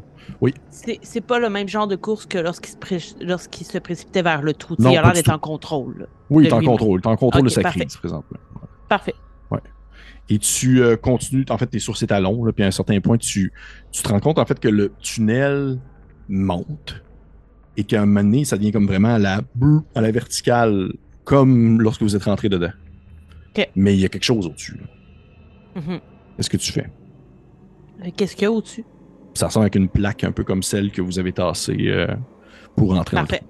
C'est 0.70 1.00
c'est 1.02 1.22
pas 1.22 1.40
le 1.40 1.50
même 1.50 1.68
genre 1.68 1.88
de 1.88 1.96
course 1.96 2.26
que 2.26 2.38
lorsqu'il 2.38 2.72
se, 2.72 2.78
pré- 2.78 3.16
lorsqu'il 3.26 3.66
se 3.66 3.78
précipitait 3.78 4.22
vers 4.22 4.42
le 4.42 4.54
trou. 4.54 4.76
Non, 4.80 4.92
il 4.92 4.98
a 4.98 5.02
l'air 5.02 5.14
d'être 5.14 5.30
en 5.32 5.40
contrôle. 5.40 6.00
là. 6.00 6.06
Oui, 6.30 6.44
il 6.44 6.48
est 6.48 6.54
en 6.54 6.62
contrôle. 6.62 7.00
Il 7.04 7.08
est 7.08 7.12
en 7.12 7.16
contrôle 7.18 7.44
de 7.44 7.50
sa 7.50 7.62
crise 7.64 7.98
présentement. 7.98 8.38
Parfait. 8.90 9.14
Et 10.30 10.40
tu 10.40 10.82
euh, 10.82 10.98
continues, 10.98 11.46
en 11.50 11.58
fait, 11.58 11.68
tu 11.68 11.78
es 11.78 11.80
sur 11.80 11.96
ses 11.96 12.08
talons, 12.08 12.44
là, 12.44 12.52
puis 12.52 12.64
à 12.64 12.68
un 12.68 12.72
certain 12.72 13.00
point, 13.00 13.18
tu, 13.18 13.54
tu 13.92 14.04
te 14.04 14.10
rends 14.10 14.20
compte, 14.20 14.40
en 14.40 14.46
fait, 14.46 14.60
que 14.60 14.68
le 14.68 14.92
tunnel 15.00 15.80
monte 16.28 17.02
et 17.78 17.84
qu'à 17.84 18.02
un 18.02 18.06
moment 18.06 18.24
donné, 18.24 18.44
ça 18.44 18.58
devient 18.58 18.72
comme 18.72 18.88
vraiment 18.88 19.16
à 19.16 19.20
la, 19.20 19.42
à 19.96 20.02
la 20.02 20.12
verticale, 20.12 20.92
comme 21.24 21.82
lorsque 21.82 22.02
vous 22.02 22.16
êtes 22.16 22.24
rentré 22.24 22.50
dedans. 22.50 22.72
Ok. 23.56 23.70
Mais 23.76 23.94
il 23.94 24.00
y 24.00 24.06
a 24.06 24.10
quelque 24.10 24.24
chose 24.24 24.48
au-dessus. 24.48 24.80
Mhm. 25.76 26.00
Qu'est-ce 26.36 26.50
que 26.50 26.58
tu 26.58 26.72
fais? 26.72 26.90
Euh, 28.04 28.10
Qu'est-ce 28.16 28.36
qu'il 28.36 28.44
y 28.44 28.48
a 28.48 28.52
au-dessus? 28.52 28.84
Ça 29.36 29.48
ressemble 29.48 29.66
avec 29.66 29.76
une 29.76 29.90
plaque 29.90 30.24
un 30.24 30.32
peu 30.32 30.44
comme 30.44 30.64
celle 30.64 30.92
que 30.92 31.02
vous 31.02 31.20
avez 31.20 31.32
tassée 31.32 31.78
euh, 31.88 32.08
pour 32.76 32.96
rentrer 32.96 33.16
dans 33.16 33.22
le 33.22 33.28
Parfait. 33.28 33.44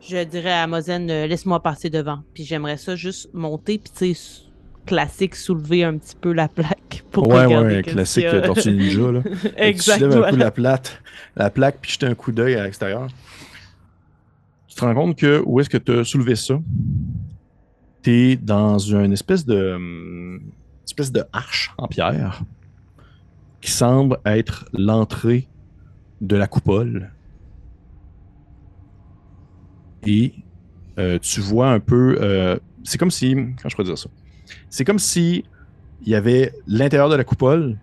Je 0.00 0.24
dirais 0.24 0.52
à 0.52 0.66
Mozen, 0.66 1.10
euh, 1.10 1.26
laisse-moi 1.26 1.60
passer 1.60 1.90
devant. 1.90 2.20
Puis 2.32 2.44
j'aimerais 2.44 2.76
ça 2.76 2.94
juste 2.94 3.28
monter, 3.34 3.78
puis 3.78 3.92
tu 3.92 4.14
sais, 4.14 4.42
classique, 4.90 5.36
soulever 5.36 5.84
un 5.84 5.96
petit 5.98 6.16
peu 6.20 6.32
la 6.32 6.48
plaque 6.48 7.04
pour 7.12 7.28
Ouais, 7.28 7.44
regarder 7.44 7.76
ouais, 7.76 7.82
classique 7.82 8.24
a. 8.24 8.34
euh, 8.34 8.46
Tortue 8.46 8.72
Ninja. 8.72 9.12
Là. 9.12 9.22
Que 9.22 9.72
Tu 9.72 9.78
soulèves 9.78 10.12
un 10.16 10.30
coup 10.30 10.36
la, 10.36 10.50
plate, 10.50 11.02
la 11.36 11.50
plaque, 11.50 11.78
puis 11.80 11.92
jeter 11.92 12.06
un 12.06 12.14
coup 12.16 12.32
d'œil 12.32 12.56
à 12.56 12.64
l'extérieur. 12.64 13.06
Tu 14.66 14.74
te 14.74 14.80
rends 14.84 14.94
compte 14.94 15.16
que 15.16 15.42
où 15.46 15.60
est-ce 15.60 15.70
que 15.70 15.78
tu 15.78 15.92
as 15.92 16.04
soulevé 16.04 16.34
ça? 16.34 16.58
Tu 18.02 18.10
es 18.10 18.36
dans 18.36 18.78
une 18.78 19.12
espèce 19.12 19.44
de 19.46 19.74
hum, 19.74 20.40
espèce 20.84 21.12
de 21.12 21.22
arche 21.32 21.70
en 21.78 21.86
pierre 21.86 22.42
qui 23.60 23.70
semble 23.70 24.18
être 24.24 24.68
l'entrée 24.72 25.48
de 26.20 26.34
la 26.36 26.48
coupole. 26.48 27.12
Et 30.06 30.32
euh, 30.98 31.18
tu 31.20 31.40
vois 31.40 31.70
un 31.70 31.80
peu. 31.80 32.18
euh, 32.20 32.58
c'est 32.84 32.98
comme 32.98 33.10
si. 33.10 33.34
Comment 33.34 33.68
je 33.68 33.74
pourrais 33.76 33.84
dire 33.88 33.98
ça? 33.98 34.08
C'est 34.70 34.84
comme 34.84 34.98
si 34.98 35.44
il 36.02 36.08
y 36.08 36.14
avait 36.14 36.52
l'intérieur 36.66 37.08
de 37.10 37.16
la 37.16 37.24
coupole, 37.24 37.76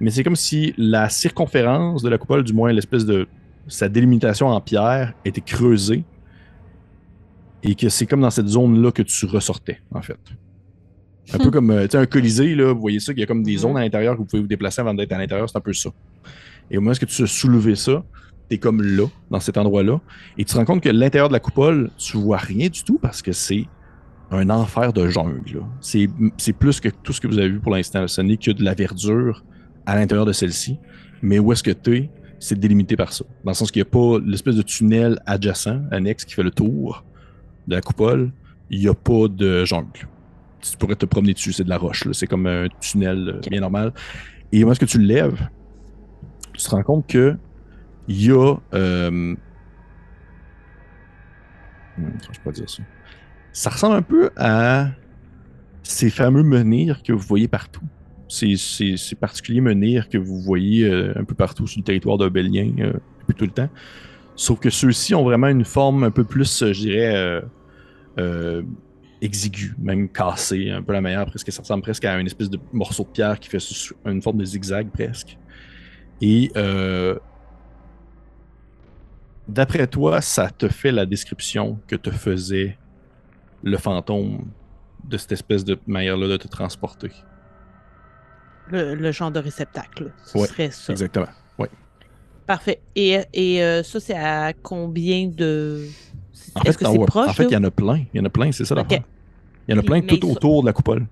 mais 0.00 0.10
c'est 0.10 0.22
comme 0.24 0.36
si 0.36 0.74
la 0.76 1.08
circonférence 1.08 2.02
de 2.02 2.08
la 2.10 2.18
coupole, 2.18 2.44
du 2.44 2.52
moins 2.52 2.72
l'espèce 2.72 3.06
de 3.06 3.26
sa 3.68 3.88
délimitation 3.88 4.48
en 4.48 4.60
pierre, 4.60 5.14
était 5.24 5.40
creusée 5.40 6.04
et 7.62 7.74
que 7.74 7.88
c'est 7.88 8.06
comme 8.06 8.20
dans 8.20 8.30
cette 8.30 8.48
zone-là 8.48 8.92
que 8.92 9.02
tu 9.02 9.24
ressortais, 9.24 9.80
en 9.92 10.02
fait. 10.02 10.18
Un 11.32 11.38
peu 11.38 11.50
comme 11.50 11.70
euh, 11.70 11.86
tu 11.88 11.96
un 11.96 12.04
colisée, 12.04 12.54
là, 12.54 12.74
vous 12.74 12.80
voyez 12.80 13.00
ça, 13.00 13.14
qu'il 13.14 13.20
y 13.20 13.22
a 13.22 13.26
comme 13.26 13.42
des 13.42 13.52
Mhm. 13.52 13.58
zones 13.58 13.76
à 13.78 13.80
l'intérieur 13.80 14.12
que 14.14 14.18
vous 14.18 14.26
pouvez 14.26 14.42
vous 14.42 14.48
déplacer 14.48 14.82
avant 14.82 14.92
d'être 14.92 15.12
à 15.12 15.18
l'intérieur, 15.18 15.48
c'est 15.48 15.56
un 15.56 15.62
peu 15.62 15.72
ça. 15.72 15.88
Et 16.70 16.76
au 16.76 16.82
moment 16.82 16.92
où 17.00 17.06
tu 17.06 17.22
as 17.22 17.26
soulevé 17.26 17.74
ça, 17.76 18.04
t'es 18.50 18.58
comme 18.58 18.82
là, 18.82 19.06
dans 19.30 19.40
cet 19.40 19.56
endroit-là, 19.56 20.00
et 20.36 20.44
tu 20.44 20.52
te 20.52 20.58
rends 20.58 20.66
compte 20.66 20.82
que 20.82 20.90
l'intérieur 20.90 21.28
de 21.28 21.32
la 21.32 21.40
coupole, 21.40 21.90
tu 21.96 22.18
vois 22.18 22.36
rien 22.36 22.68
du 22.68 22.82
tout 22.84 22.98
parce 22.98 23.22
que 23.22 23.32
c'est 23.32 23.64
un 24.34 24.50
enfer 24.50 24.92
de 24.92 25.08
jungle. 25.08 25.62
C'est 25.80 26.52
plus 26.52 26.80
que 26.80 26.88
tout 26.88 27.12
ce 27.12 27.20
que 27.20 27.26
vous 27.26 27.38
avez 27.38 27.48
vu 27.48 27.60
pour 27.60 27.72
l'instant. 27.72 28.06
Ce 28.08 28.20
n'est 28.20 28.36
que 28.36 28.50
de 28.50 28.62
la 28.62 28.74
verdure 28.74 29.44
à 29.86 29.96
l'intérieur 29.96 30.26
de 30.26 30.32
celle-ci. 30.32 30.78
Mais 31.22 31.38
où 31.38 31.52
est-ce 31.52 31.62
que 31.62 31.70
tu 31.70 31.96
es, 31.96 32.10
c'est 32.38 32.58
délimité 32.58 32.96
par 32.96 33.12
ça. 33.12 33.24
Dans 33.44 33.50
le 33.50 33.54
sens 33.54 33.70
qu'il 33.70 33.80
n'y 33.80 33.88
a 33.88 33.90
pas 33.90 34.18
l'espèce 34.24 34.56
de 34.56 34.62
tunnel 34.62 35.18
adjacent, 35.26 35.80
annexe, 35.90 36.24
qui 36.24 36.34
fait 36.34 36.42
le 36.42 36.50
tour 36.50 37.04
de 37.66 37.74
la 37.74 37.80
coupole. 37.80 38.32
Il 38.70 38.80
n'y 38.80 38.88
a 38.88 38.94
pas 38.94 39.28
de 39.28 39.64
jungle. 39.64 40.08
Tu 40.60 40.76
pourrais 40.76 40.96
te 40.96 41.06
promener 41.06 41.34
dessus, 41.34 41.52
c'est 41.52 41.64
de 41.64 41.68
la 41.68 41.78
roche. 41.78 42.08
C'est 42.12 42.26
comme 42.26 42.46
un 42.46 42.68
tunnel 42.80 43.28
euh, 43.28 43.40
bien 43.50 43.60
normal. 43.60 43.92
Et 44.52 44.64
où 44.64 44.70
est-ce 44.70 44.80
que 44.80 44.84
tu 44.84 44.98
le 44.98 45.04
lèves, 45.04 45.48
tu 46.54 46.64
te 46.64 46.70
rends 46.70 46.82
compte 46.82 47.06
que 47.06 47.36
il 48.08 48.22
y 48.24 48.30
a. 48.30 48.56
euh, 48.74 49.10
hmm, 49.10 49.36
je 51.98 52.38
peux 52.38 52.44
pas 52.44 52.52
dire 52.52 52.68
ça? 52.68 52.82
Ça 53.54 53.70
ressemble 53.70 53.94
un 53.94 54.02
peu 54.02 54.30
à 54.36 54.88
ces 55.84 56.10
fameux 56.10 56.42
menhirs 56.42 57.04
que 57.04 57.12
vous 57.12 57.24
voyez 57.24 57.46
partout. 57.46 57.84
Ces, 58.28 58.56
particuliers 59.20 59.60
menhirs 59.60 60.08
que 60.08 60.18
vous 60.18 60.40
voyez 60.40 60.84
euh, 60.84 61.12
un 61.14 61.22
peu 61.22 61.36
partout 61.36 61.68
sur 61.68 61.78
le 61.78 61.84
territoire 61.84 62.18
d'Obélien 62.18 62.72
euh, 62.80 62.94
depuis 63.20 63.34
tout 63.38 63.44
le 63.44 63.52
temps. 63.52 63.68
Sauf 64.34 64.58
que 64.58 64.70
ceux-ci 64.70 65.14
ont 65.14 65.22
vraiment 65.22 65.46
une 65.46 65.64
forme 65.64 66.02
un 66.02 66.10
peu 66.10 66.24
plus, 66.24 66.62
euh, 66.62 66.72
je 66.72 66.80
dirais, 66.80 67.44
euh, 68.18 68.62
exiguë, 69.22 69.76
même 69.78 70.08
cassée, 70.08 70.70
un 70.70 70.82
peu 70.82 70.92
la 70.92 71.00
manière, 71.00 71.24
presque, 71.26 71.52
ça 71.52 71.62
ressemble 71.62 71.84
presque 71.84 72.04
à 72.04 72.18
une 72.18 72.26
espèce 72.26 72.50
de 72.50 72.58
morceau 72.72 73.04
de 73.04 73.10
pierre 73.10 73.38
qui 73.38 73.48
fait 73.48 73.58
une 74.04 74.20
forme 74.20 74.38
de 74.38 74.44
zigzag 74.44 74.88
presque. 74.90 75.38
Et 76.20 76.50
D'après 79.46 79.86
toi, 79.86 80.22
ça 80.22 80.48
te 80.48 80.68
fait 80.68 80.90
la 80.90 81.04
description 81.04 81.78
que 81.86 81.96
te 81.96 82.10
faisait 82.10 82.78
le 83.64 83.76
fantôme 83.78 84.44
de 85.04 85.16
cette 85.16 85.32
espèce 85.32 85.64
de 85.64 85.78
manière-là 85.86 86.28
de 86.28 86.36
te 86.36 86.48
transporter. 86.48 87.10
Le, 88.70 88.94
le 88.94 89.12
genre 89.12 89.30
de 89.30 89.40
réceptacle. 89.40 90.12
Ce 90.24 90.38
Ouais, 90.38 90.46
serait 90.46 90.70
ça. 90.70 90.92
Exactement. 90.92 91.26
Parfait. 92.46 92.82
Et, 92.94 93.18
et 93.32 93.62
euh, 93.62 93.82
ça, 93.82 94.00
c'est 94.00 94.14
à 94.14 94.52
combien 94.52 95.28
de. 95.28 95.86
En 96.54 96.60
Est-ce 96.62 96.76
fait, 96.78 96.84
que 96.84 96.90
vois- 96.90 97.06
proche? 97.06 97.28
en 97.28 97.32
fait, 97.32 97.44
il 97.44 97.52
y 97.52 97.56
en 97.56 97.64
a 97.64 97.70
plein. 97.70 98.04
Il 98.12 98.18
y 98.18 98.20
en 98.20 98.24
a 98.26 98.30
plein, 98.30 98.52
c'est 98.52 98.64
ça 98.66 98.74
Ok. 98.74 98.82
l'affaire. 98.82 99.04
Il 99.66 99.74
y 99.74 99.78
en 99.78 99.80
a 99.80 99.82
plein 99.82 100.02
mais 100.02 100.18
tout 100.18 100.26
sont- 100.26 100.32
autour 100.32 100.60
de 100.62 100.66
la 100.66 100.72
coupole. 100.74 101.06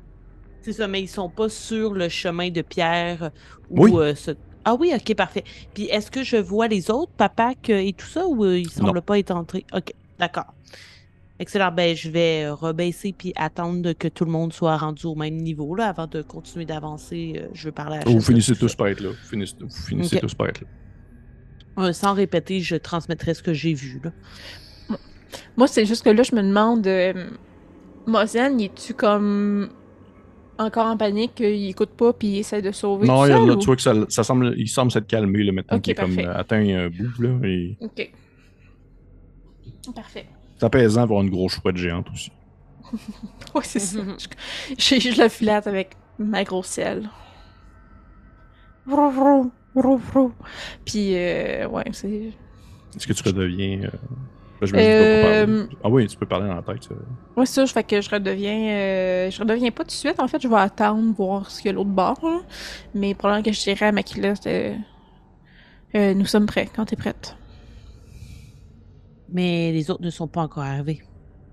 C'est 0.60 0.74
ça, 0.74 0.86
mais 0.88 1.00
ils 1.02 1.08
sont 1.08 1.30
pas 1.30 1.48
sur 1.48 1.94
le 1.94 2.08
chemin 2.10 2.50
de 2.50 2.60
pierre 2.62 3.30
Oui. 3.70 3.90
ou 3.90 3.98
euh, 3.98 4.14
ce- 4.14 4.32
Ah 4.64 4.74
oui, 4.78 4.92
ok, 4.94 5.14
parfait. 5.16 5.42
Puis 5.74 5.84
est-ce 5.86 6.10
que 6.10 6.22
je 6.22 6.36
vois 6.36 6.68
les 6.68 6.90
autres, 6.90 7.12
papa 7.16 7.52
et 7.68 7.94
tout 7.94 8.06
ça, 8.06 8.26
ou 8.26 8.44
euh, 8.44 8.58
ils 8.58 8.70
semblent 8.70 9.02
pas 9.02 9.18
être 9.18 9.30
entrés? 9.32 9.64
Ok, 9.72 9.92
d'accord. 10.18 10.54
Excellent. 11.38 11.72
Ben, 11.72 11.96
je 11.96 12.08
vais 12.10 12.44
euh, 12.44 12.54
rebaisser 12.54 13.12
puis 13.12 13.32
attendre 13.36 13.92
que 13.94 14.06
tout 14.08 14.24
le 14.24 14.30
monde 14.30 14.52
soit 14.52 14.76
rendu 14.76 15.06
au 15.06 15.14
même 15.14 15.36
niveau 15.36 15.74
là, 15.74 15.88
avant 15.88 16.06
de 16.06 16.22
continuer 16.22 16.64
d'avancer. 16.66 17.34
euh, 17.36 17.48
je 17.52 17.64
veux 17.68 17.72
parler 17.72 17.98
à 17.98 18.04
Vous 18.08 18.20
finissez 18.20 18.54
tous 18.54 18.74
par 18.74 18.88
être 18.88 19.00
là. 19.00 19.10
Vous 19.10 19.28
finissez, 19.28 19.54
vous 19.60 19.68
finissez 19.70 20.16
Ok. 20.16 20.22
tous 20.22 20.34
par 20.34 20.48
être 20.48 20.60
là. 20.60 20.66
Euh, 21.84 21.92
sans 21.92 22.12
répéter, 22.14 22.60
je 22.60 22.76
transmettrai 22.76 23.34
ce 23.34 23.42
que 23.42 23.52
j'ai 23.54 23.72
vu. 23.74 24.00
Là. 24.04 24.12
Moi, 25.56 25.66
c'est 25.66 25.86
juste 25.86 26.04
que 26.04 26.10
là, 26.10 26.22
je 26.22 26.34
me 26.34 26.42
demande, 26.42 26.86
euh, 26.86 27.30
est-tu 28.60 28.92
comme 28.94 29.70
encore 30.58 30.86
en 30.86 30.96
panique, 30.98 31.40
il 31.40 31.70
écoute 31.70 31.90
pas, 31.96 32.12
puis 32.12 32.28
il 32.28 32.38
essaie 32.40 32.60
de 32.60 32.70
sauver 32.72 33.06
Non, 33.06 33.20
tout 33.22 33.26
il 33.26 33.30
y 33.30 33.32
a- 33.32 33.36
seul, 33.38 33.46
là, 33.48 33.54
ou- 33.54 33.58
tu 33.58 33.66
vois 33.66 33.76
que 33.76 33.82
ça, 33.82 33.94
ça 34.10 34.22
semble, 34.22 34.54
il 34.58 34.68
semble 34.68 34.92
s'être 34.92 35.06
calmé 35.06 35.42
là, 35.42 35.52
maintenant 35.52 35.78
Ok, 35.78 35.82
qu'il 35.84 35.92
est 35.92 35.94
comme 35.94 36.14
parfait. 36.14 36.28
euh, 36.28 36.36
atteint 36.38 36.76
un 36.84 36.88
bout. 36.90 37.18
Là, 37.22 37.40
et 37.48 37.76
Ok. 37.80 38.12
Parfait. 39.94 40.26
C'est 40.62 40.66
apaisant 40.66 41.00
d'avoir 41.00 41.22
une 41.22 41.30
grosse 41.30 41.52
chouette 41.60 41.76
géante 41.76 42.06
aussi. 42.12 42.30
Ouais, 43.54 43.62
c'est 43.64 43.78
ça. 43.80 43.98
Je, 44.78 44.94
je, 45.00 45.10
je 45.12 45.22
le 45.22 45.28
filette 45.28 45.66
avec 45.66 45.96
ma 46.18 46.44
grosse 46.44 46.78
aile. 46.78 47.08
Vrou, 48.86 49.10
vrou, 49.10 49.52
vrou, 49.74 49.96
vrou. 49.98 50.32
Puis, 50.84 51.14
euh, 51.16 51.66
ouais, 51.68 51.84
c'est. 51.92 52.32
Est-ce 52.96 53.06
que 53.06 53.12
tu 53.12 53.22
redeviens. 53.22 53.80
euh, 53.84 53.90
là, 54.60 54.66
je 54.66 54.74
me 54.74 54.80
dis 54.80 54.88
pas 54.88 55.12
pour 55.12 55.20
parler. 55.22 55.52
Euh, 55.52 55.66
Ah 55.84 55.88
oui, 55.88 56.06
tu 56.06 56.16
peux 56.16 56.26
parler 56.26 56.48
dans 56.48 56.54
la 56.56 56.62
tête. 56.62 56.84
ça. 56.84 56.94
Ouais, 57.36 57.46
c'est 57.46 57.54
ça, 57.54 57.64
je 57.66 57.72
fais 57.72 57.84
que 57.84 58.00
je 58.00 58.10
redeviens. 58.10 58.68
euh, 58.70 59.30
je 59.30 59.38
redeviens 59.38 59.70
pas 59.70 59.82
tout 59.84 59.88
de 59.88 59.92
suite. 59.92 60.18
En 60.20 60.28
fait, 60.28 60.40
je 60.42 60.48
vais 60.48 60.56
attendre, 60.56 61.12
voir 61.14 61.50
ce 61.50 61.60
qu'il 61.60 61.70
y 61.70 61.70
a 61.70 61.72
l'autre 61.74 61.90
bord. 61.90 62.20
Mais 62.94 63.14
probablement 63.14 63.42
que 63.44 63.52
je 63.52 63.62
dirais 63.62 63.86
à 63.86 63.92
Makila, 63.92 64.34
c'est. 64.36 64.76
euh, 65.94 66.14
nous 66.14 66.26
sommes 66.26 66.46
prêts 66.46 66.68
quand 66.74 66.84
t'es 66.86 66.96
prête. 66.96 67.36
Mais 69.32 69.72
les 69.72 69.90
autres 69.90 70.02
ne 70.02 70.10
sont 70.10 70.28
pas 70.28 70.42
encore 70.42 70.62
arrivés. 70.64 71.02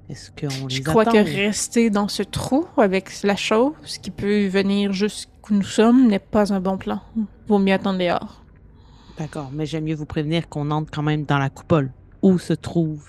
Est-ce 0.09 0.31
qu'on 0.31 0.67
les 0.67 0.75
Je 0.75 0.81
crois 0.81 1.03
attend? 1.03 1.11
que 1.13 1.17
rester 1.19 1.89
dans 1.89 2.07
ce 2.07 2.23
trou 2.23 2.65
avec 2.77 3.23
la 3.23 3.35
chose 3.35 3.97
qui 4.01 4.11
peut 4.11 4.47
venir 4.47 4.91
jusqu'où 4.91 5.53
nous 5.53 5.63
sommes 5.63 6.07
n'est 6.07 6.19
pas 6.19 6.51
un 6.51 6.59
bon 6.59 6.77
plan. 6.77 7.01
Vaut 7.47 7.59
mieux 7.59 7.73
attendre 7.73 7.99
dehors. 7.99 8.43
D'accord, 9.17 9.49
mais 9.53 9.65
j'aime 9.65 9.83
mieux 9.83 9.95
vous 9.95 10.05
prévenir 10.05 10.49
qu'on 10.49 10.71
entre 10.71 10.91
quand 10.91 11.03
même 11.03 11.25
dans 11.25 11.37
la 11.37 11.49
coupole 11.49 11.91
où 12.21 12.39
se 12.39 12.53
trouve 12.53 13.07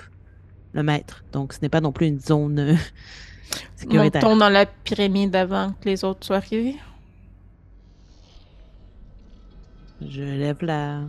le 0.72 0.82
maître. 0.82 1.24
Donc, 1.32 1.52
ce 1.52 1.59
n'est 1.62 1.68
pas 1.68 1.80
non 1.80 1.92
plus 1.92 2.06
une 2.06 2.20
zone 2.20 2.59
euh, 2.59 2.74
sécuritaire. 3.76 4.22
Montons 4.22 4.36
dans 4.36 4.48
la 4.48 4.66
pyramide 4.66 5.34
avant 5.34 5.72
que 5.80 5.88
les 5.88 6.05
autres 6.05 6.26
soient 6.26 6.36
arrivés. 6.36 6.76
Je 10.01 10.22
lève 10.22 10.59
la. 10.62 11.02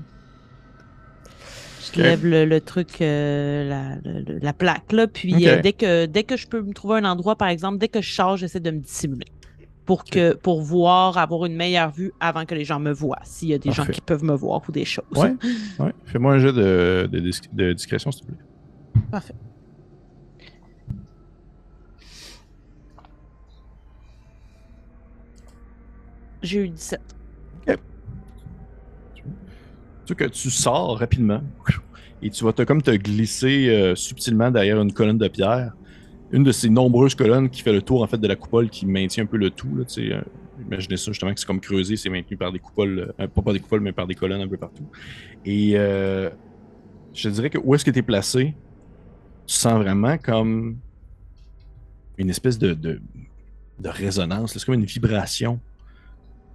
Je 1.93 2.01
lève 2.01 2.25
le, 2.25 2.45
le 2.45 2.61
truc, 2.61 3.01
euh, 3.01 3.67
la, 3.67 3.95
le- 4.03 4.21
le- 4.21 4.39
la 4.39 4.53
plaque, 4.53 4.91
là. 4.91 5.07
Puis 5.07 5.33
euh, 5.47 5.61
dès, 5.61 5.73
que, 5.73 6.05
dès 6.05 6.23
que 6.23 6.37
je 6.37 6.47
peux 6.47 6.61
me 6.61 6.73
trouver 6.73 6.97
un 6.99 7.05
endroit, 7.05 7.35
par 7.35 7.47
exemple, 7.49 7.77
dès 7.77 7.87
que 7.87 8.01
je 8.01 8.11
sors, 8.13 8.37
j'essaie 8.37 8.59
de 8.59 8.71
me 8.71 8.79
dissimuler. 8.79 9.25
Pour, 9.85 10.05
que, 10.05 10.33
pour 10.35 10.61
voir, 10.61 11.17
avoir 11.17 11.45
une 11.45 11.55
meilleure 11.55 11.91
vue 11.91 12.13
avant 12.19 12.45
que 12.45 12.53
les 12.55 12.63
gens 12.63 12.79
me 12.79 12.91
voient. 12.93 13.19
S'il 13.23 13.49
y 13.49 13.53
a 13.53 13.57
des 13.57 13.71
gens 13.71 13.83
qui 13.95 13.99
peuvent 14.01 14.23
me 14.23 14.33
voir 14.35 14.61
ou 14.67 14.71
des 14.71 14.85
choses. 14.85 15.03
Ouais, 15.15 15.35
ouais. 15.79 15.91
Fais-moi 16.05 16.33
un 16.33 16.39
jeu 16.39 16.53
de, 16.53 17.09
de, 17.11 17.19
dis- 17.19 17.41
de 17.51 17.73
discrétion, 17.73 18.11
s'il 18.11 18.21
te 18.21 18.27
plaît. 18.31 19.01
Parfait. 19.09 19.33
J'ai 26.41 26.59
eu 26.65 26.69
17. 26.69 26.99
Que 30.15 30.25
tu 30.25 30.49
sors 30.49 30.99
rapidement 30.99 31.41
et 32.21 32.29
tu 32.29 32.43
vas 32.43 32.51
te, 32.53 32.63
comme 32.63 32.81
te 32.81 32.91
glisser 32.91 33.69
euh, 33.69 33.95
subtilement 33.95 34.51
derrière 34.51 34.81
une 34.81 34.91
colonne 34.91 35.17
de 35.17 35.27
pierre. 35.27 35.73
Une 36.31 36.43
de 36.43 36.51
ces 36.51 36.69
nombreuses 36.69 37.15
colonnes 37.15 37.49
qui 37.49 37.61
fait 37.61 37.71
le 37.71 37.81
tour 37.81 38.03
en 38.03 38.07
fait 38.07 38.17
de 38.17 38.27
la 38.27 38.35
coupole 38.35 38.69
qui 38.69 38.85
maintient 38.85 39.23
un 39.23 39.27
peu 39.27 39.37
le 39.37 39.49
tout. 39.49 39.73
Là, 39.75 39.83
euh, 39.97 40.21
imaginez 40.65 40.97
ça 40.97 41.11
justement 41.11 41.33
que 41.33 41.39
c'est 41.39 41.45
comme 41.45 41.61
creusé, 41.61 41.95
c'est 41.95 42.09
maintenu 42.09 42.37
par 42.37 42.51
des 42.51 42.59
coupoles, 42.59 43.13
euh, 43.19 43.27
pas 43.27 43.41
par 43.41 43.53
des 43.53 43.59
coupoles, 43.59 43.81
mais 43.81 43.93
par 43.93 44.05
des 44.05 44.15
colonnes 44.15 44.41
un 44.41 44.47
peu 44.47 44.57
partout. 44.57 44.85
Et 45.45 45.71
je 47.13 47.29
dirais 47.29 47.49
que 47.49 47.57
où 47.57 47.73
est-ce 47.73 47.85
que 47.85 47.91
tu 47.91 47.99
es 47.99 48.03
placé, 48.03 48.53
tu 49.47 49.55
sens 49.55 49.73
vraiment 49.73 50.17
comme 50.17 50.77
une 52.17 52.29
espèce 52.29 52.59
de, 52.59 52.73
de, 52.73 53.01
de 53.79 53.89
résonance. 53.89 54.53
C'est 54.53 54.63
comme 54.65 54.75
une 54.75 54.85
vibration. 54.85 55.59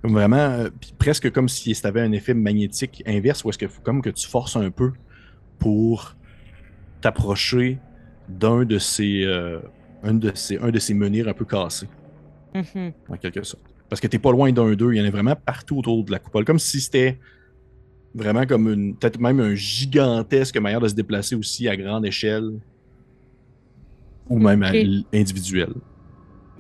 Vraiment, 0.03 0.37
euh, 0.37 0.71
presque 0.99 1.31
comme 1.33 1.49
si 1.49 1.75
ça 1.75 1.89
avait 1.89 2.01
un 2.03 2.13
effet 2.13 2.35
magnétique 2.35 3.03
inverse, 3.07 3.45
où 3.45 3.51
est-ce 3.51 3.59
que 3.59 3.67
comme 3.83 4.03
que 4.03 4.11
tu 4.11 4.29
forces 4.29 4.57
un 4.57 4.71
peu 4.71 4.93
pour 5.59 6.15
t'approcher 7.01 7.81
d'un 8.29 8.65
de 8.65 8.79
ces, 8.79 9.23
euh, 9.25 9.61
un 10.03 10.15
de 10.15 10.33
ces, 10.35 10.59
un 10.59 10.71
de 10.71 10.79
ces 10.79 10.95
menhirs 10.95 11.29
un 11.29 11.35
peu 11.35 11.45
cassés, 11.45 11.89
Mhm. 12.55 12.93
en 13.09 13.17
quelque 13.17 13.43
sorte. 13.43 13.63
Parce 13.89 14.01
que 14.01 14.07
t'es 14.07 14.19
pas 14.19 14.33
loin 14.33 14.53
d'un 14.53 14.75
d'eux, 14.75 14.93
il 14.95 14.99
y 14.99 15.01
en 15.01 15.05
a 15.07 15.11
vraiment 15.11 15.37
partout 15.37 15.79
autour 15.79 16.05
de 16.05 16.11
la 16.13 16.19
coupole, 16.19 16.45
comme 16.45 16.59
si 16.59 16.81
c'était 16.81 17.19
vraiment 18.15 18.47
comme 18.47 18.69
une, 18.73 18.97
peut-être 18.97 19.21
même 19.21 19.41
un 19.41 19.55
gigantesque 19.55 20.57
manière 20.59 20.81
de 20.81 20.89
se 20.89 20.95
déplacer 20.95 21.35
aussi 21.35 21.69
à 21.69 21.77
grande 21.77 22.07
échelle, 22.07 22.49
ou 24.29 24.39
même 24.39 24.63
à 24.63 24.71
Ok. 24.71 24.75
l- 24.75 25.05
individuelle. 25.15 25.75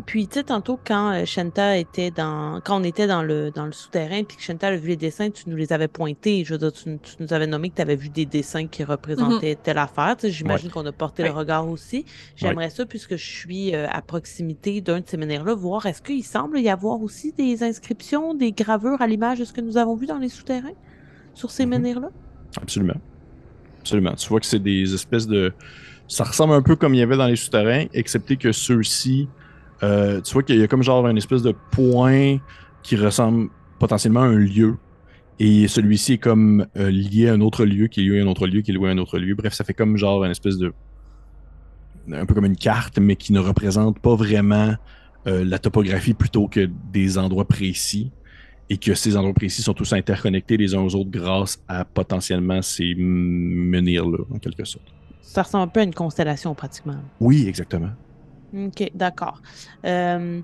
Puis, 0.04 0.28
tu 0.28 0.34
sais, 0.34 0.44
tantôt, 0.44 0.78
quand 0.84 1.12
euh, 1.14 1.24
Shanta 1.24 1.78
était 1.78 2.10
dans. 2.10 2.60
Quand 2.62 2.78
on 2.80 2.84
était 2.84 3.06
dans 3.06 3.22
le, 3.22 3.50
dans 3.50 3.64
le 3.64 3.72
souterrain, 3.72 4.24
puis 4.24 4.36
que 4.36 4.42
Shanta 4.42 4.68
a 4.68 4.76
vu 4.76 4.88
les 4.88 4.96
dessins, 4.96 5.30
tu 5.30 5.48
nous 5.48 5.56
les 5.56 5.72
avais 5.72 5.88
pointés. 5.88 6.44
Je 6.44 6.52
veux 6.52 6.58
dire, 6.58 6.72
tu, 6.72 6.98
tu 6.98 7.14
nous 7.18 7.32
avais 7.32 7.46
nommé 7.46 7.70
que 7.70 7.76
tu 7.76 7.82
avais 7.82 7.96
vu 7.96 8.10
des 8.10 8.26
dessins 8.26 8.66
qui 8.66 8.84
représentaient 8.84 9.56
telle 9.60 9.78
affaire. 9.78 10.16
J'imagine 10.22 10.70
qu'on 10.70 10.84
a 10.84 10.92
porté 10.92 11.22
le 11.22 11.30
regard 11.30 11.66
aussi. 11.66 12.04
J'aimerais 12.36 12.68
ça, 12.68 12.84
puisque 12.84 13.16
je 13.16 13.24
suis 13.24 13.74
euh, 13.74 13.86
à 13.90 14.02
proximité 14.02 14.82
d'un 14.82 15.00
de 15.00 15.04
ces 15.06 15.16
menhirs-là, 15.16 15.54
voir 15.54 15.86
est-ce 15.86 16.02
qu'il 16.02 16.22
semble 16.22 16.60
y 16.60 16.68
avoir 16.68 17.00
aussi 17.00 17.32
des 17.32 17.62
inscriptions, 17.62 18.34
des 18.34 18.52
gravures 18.52 19.00
à 19.00 19.06
l'image 19.06 19.38
de 19.38 19.44
ce 19.44 19.52
que 19.54 19.62
nous 19.62 19.78
avons 19.78 19.96
vu 19.96 20.06
dans 20.06 20.18
les 20.18 20.28
souterrains 20.28 20.74
sur 21.32 21.50
ces 21.50 21.64
Mhm. 21.64 21.70
menhirs-là? 21.70 22.10
Absolument. 22.60 23.00
Absolument. 23.80 24.12
Tu 24.14 24.28
vois 24.28 24.40
que 24.40 24.46
c'est 24.46 24.62
des 24.62 24.92
espèces 24.92 25.26
de. 25.26 25.54
Ça 26.06 26.24
ressemble 26.24 26.52
un 26.52 26.62
peu 26.62 26.76
comme 26.76 26.92
il 26.94 26.98
y 26.98 27.02
avait 27.02 27.16
dans 27.16 27.26
les 27.26 27.36
souterrains, 27.36 27.86
excepté 27.94 28.36
que 28.36 28.52
ceux-ci, 28.52 29.28
euh, 29.82 30.20
tu 30.20 30.32
vois 30.32 30.42
qu'il 30.42 30.58
y 30.58 30.62
a 30.62 30.68
comme 30.68 30.82
genre 30.82 31.06
une 31.06 31.16
espèce 31.16 31.42
de 31.42 31.54
point 31.70 32.38
qui 32.82 32.96
ressemble 32.96 33.50
potentiellement 33.78 34.22
à 34.22 34.26
un 34.26 34.38
lieu. 34.38 34.76
Et 35.38 35.68
celui-ci 35.68 36.14
est 36.14 36.18
comme 36.18 36.66
euh, 36.76 36.90
lié 36.90 37.28
à 37.28 37.34
un 37.34 37.40
autre 37.42 37.66
lieu, 37.66 37.88
qui 37.88 38.00
est 38.00 38.04
lié 38.04 38.20
à 38.20 38.22
un 38.22 38.26
autre 38.26 38.46
lieu, 38.46 38.62
qui 38.62 38.70
est 38.70 38.74
lié 38.74 38.86
à 38.86 38.90
un 38.90 38.98
autre 38.98 39.18
lieu. 39.18 39.34
Bref, 39.34 39.52
ça 39.52 39.64
fait 39.64 39.74
comme 39.74 39.96
genre 39.96 40.24
une 40.24 40.30
espèce 40.30 40.56
de. 40.56 40.72
Un 42.10 42.24
peu 42.24 42.34
comme 42.34 42.46
une 42.46 42.56
carte, 42.56 42.98
mais 42.98 43.16
qui 43.16 43.32
ne 43.32 43.40
représente 43.40 43.98
pas 43.98 44.14
vraiment 44.14 44.74
euh, 45.26 45.44
la 45.44 45.58
topographie 45.58 46.14
plutôt 46.14 46.46
que 46.46 46.70
des 46.92 47.18
endroits 47.18 47.46
précis 47.46 48.12
et 48.70 48.78
que 48.78 48.94
ces 48.94 49.16
endroits 49.16 49.34
précis 49.34 49.62
sont 49.62 49.74
tous 49.74 49.92
interconnectés 49.92 50.56
les 50.56 50.74
uns 50.74 50.80
aux 50.80 50.94
autres 50.94 51.10
grâce 51.10 51.60
à 51.68 51.84
potentiellement 51.84 52.62
ces 52.62 52.94
menhirs-là, 52.96 54.18
en 54.32 54.38
quelque 54.38 54.64
sorte. 54.64 54.86
Ça 55.20 55.42
ressemble 55.42 55.64
un 55.64 55.68
peu 55.68 55.80
à 55.80 55.82
une 55.82 55.94
constellation, 55.94 56.54
pratiquement. 56.54 56.96
Oui, 57.20 57.46
exactement. 57.46 57.90
OK, 58.54 58.90
d'accord. 58.94 59.40
Euh, 59.84 60.40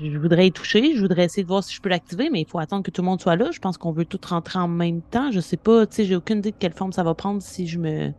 je, 0.00 0.18
voudrais 0.18 0.46
y 0.46 0.52
toucher, 0.52 0.94
je 0.94 1.00
voudrais 1.00 1.24
essayer 1.24 1.42
de 1.42 1.48
voir 1.48 1.64
si 1.64 1.74
je 1.74 1.80
peux 1.80 1.88
l'activer, 1.88 2.30
mais 2.30 2.40
il 2.40 2.46
faut 2.46 2.58
attendre 2.58 2.82
que 2.82 2.90
tout 2.90 3.02
le 3.02 3.06
monde 3.06 3.20
soit 3.20 3.36
là. 3.36 3.50
Je 3.50 3.58
pense 3.58 3.78
qu'on 3.78 3.92
veut 3.92 4.04
tout 4.04 4.20
rentrer 4.26 4.58
en 4.58 4.68
même 4.68 5.02
temps. 5.02 5.30
Je 5.30 5.40
sais 5.40 5.56
pas, 5.56 5.86
tu 5.86 5.96
sais, 5.96 6.04
j'ai 6.04 6.16
aucune 6.16 6.38
idée 6.38 6.50
de 6.50 6.56
quelle 6.58 6.74
forme 6.74 6.92
ça 6.92 7.02
va 7.02 7.14
prendre 7.14 7.42
si 7.42 7.66
je 7.66 7.78
me, 7.78 8.12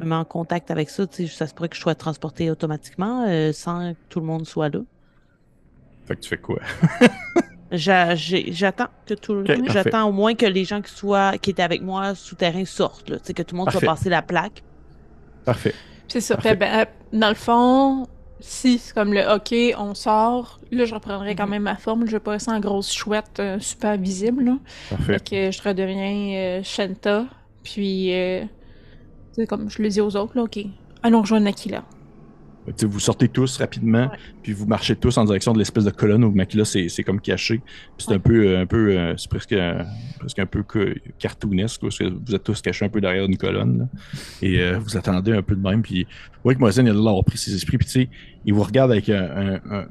me 0.00 0.04
mets 0.04 0.14
en 0.14 0.24
contact 0.24 0.70
avec 0.70 0.90
ça. 0.90 1.06
Tu 1.06 1.26
sais, 1.26 1.34
ça 1.34 1.46
se 1.46 1.54
pourrait 1.54 1.68
que 1.68 1.76
je 1.76 1.80
sois 1.80 1.94
transporté 1.94 2.50
automatiquement 2.50 3.24
euh, 3.26 3.52
sans 3.52 3.92
que 3.92 3.98
tout 4.08 4.20
le 4.20 4.26
monde 4.26 4.46
soit 4.46 4.68
là. 4.68 4.80
Fait 6.06 6.16
que 6.16 6.20
tu 6.20 6.28
fais 6.28 6.38
quoi? 6.38 6.58
J'attends 7.72 8.88
que 9.06 9.14
tout 9.14 9.34
le 9.34 9.44
parfait. 9.44 9.62
J'attends 9.68 10.08
au 10.08 10.12
moins 10.12 10.34
que 10.34 10.44
les 10.44 10.64
gens 10.64 10.82
qui 10.82 10.92
soient 10.92 11.38
qui 11.38 11.50
étaient 11.50 11.62
avec 11.62 11.80
moi 11.80 12.14
souterrain 12.14 12.64
sortent. 12.66 13.08
Là. 13.08 13.18
Tu 13.18 13.26
sais, 13.26 13.34
que 13.34 13.42
tout 13.42 13.54
le 13.54 13.58
monde 13.58 13.66
Parfait. 13.66 13.86
soit 13.86 13.94
passé 13.94 14.10
la 14.10 14.20
plaque. 14.20 14.62
Parfait. 15.44 15.74
C'est 16.12 16.20
ça. 16.20 16.36
Ben, 16.36 16.58
euh, 16.62 16.84
dans 17.12 17.28
le 17.28 17.34
fond, 17.34 18.06
si 18.40 18.78
c'est 18.78 18.92
comme 18.94 19.12
le 19.12 19.22
OK, 19.34 19.54
on 19.78 19.94
sort, 19.94 20.58
là, 20.70 20.84
je 20.84 20.94
reprendrai 20.94 21.34
quand 21.34 21.44
Mhm. 21.44 21.50
même 21.50 21.62
ma 21.62 21.76
forme. 21.76 22.06
Je 22.06 22.12
vais 22.12 22.20
pas 22.20 22.32
rester 22.32 22.50
en 22.50 22.60
grosse 22.60 22.92
chouette 22.92 23.38
euh, 23.40 23.58
super 23.60 23.96
visible. 23.96 24.44
Là. 24.44 24.52
Parfait. 24.90 25.12
Fait 25.18 25.28
que 25.30 25.50
je 25.50 25.62
redeviens 25.62 26.34
euh, 26.36 26.60
Shanta. 26.62 27.24
Puis, 27.62 28.12
euh, 28.14 28.42
c'est 29.32 29.46
comme 29.46 29.70
je 29.70 29.80
le 29.82 29.88
dis 29.88 30.00
aux 30.00 30.16
autres, 30.16 30.32
là, 30.36 30.42
ok, 30.42 30.58
allons 31.02 31.20
rejoindre 31.22 31.44
Nakila. 31.44 31.84
T'sais, 32.76 32.86
vous 32.86 33.00
sortez 33.00 33.26
tous 33.28 33.58
rapidement, 33.58 34.02
Ouais. 34.02 34.18
puis 34.42 34.52
vous 34.52 34.66
marchez 34.66 34.94
tous 34.94 35.18
en 35.18 35.24
direction 35.24 35.52
de 35.52 35.58
l'espèce 35.58 35.84
de 35.84 35.90
colonne 35.90 36.22
où 36.22 36.30
Makila 36.30 36.64
c'est 36.64 36.88
c'est 36.88 37.02
comme 37.02 37.20
caché. 37.20 37.58
Puis 37.96 38.06
c'est 38.06 38.14
un 38.14 38.20
peu, 38.20 38.46
euh, 38.46 38.60
un 38.60 38.66
peu, 38.66 38.96
euh, 38.96 39.14
c'est 39.16 39.28
presque, 39.28 39.52
euh, 39.52 39.82
presque 40.20 40.38
un 40.38 40.46
peu 40.46 40.62
que- 40.62 40.94
cartoonesque, 41.18 41.80
parce 41.80 41.98
que 41.98 42.04
vous 42.04 42.34
êtes 42.34 42.44
tous 42.44 42.60
cachés 42.62 42.84
un 42.84 42.88
peu 42.88 43.00
derrière 43.00 43.24
une 43.24 43.36
colonne. 43.36 43.78
là. 43.78 43.84
Et 44.42 44.60
euh, 44.60 44.78
vous 44.78 44.96
attendez 44.96 45.32
un 45.32 45.42
peu 45.42 45.56
de 45.56 45.60
même. 45.60 45.82
Puis 45.82 46.04
vous 46.04 46.40
voyez 46.44 46.54
que 46.56 46.60
Moisen, 46.60 46.86
il 46.86 46.90
a 46.90 46.92
l'air 46.92 47.24
pris 47.24 47.36
ses 47.38 47.52
esprits, 47.54 47.78
puis 47.78 47.86
tu 47.86 47.92
sais, 47.92 48.08
il 48.44 48.54
vous 48.54 48.62
regarde 48.62 48.92
avec 48.92 49.08
un. 49.08 49.22
un- 49.24 49.60
un- 49.78 49.86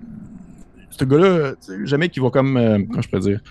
Ce 0.92 1.04
gars-là, 1.06 1.56
jamais 1.84 2.08
qu'il 2.10 2.22
va 2.24 2.30
comme. 2.30 2.54
comment 2.90 3.02
je 3.02 3.10
peux 3.10 3.20
dire 3.20 3.42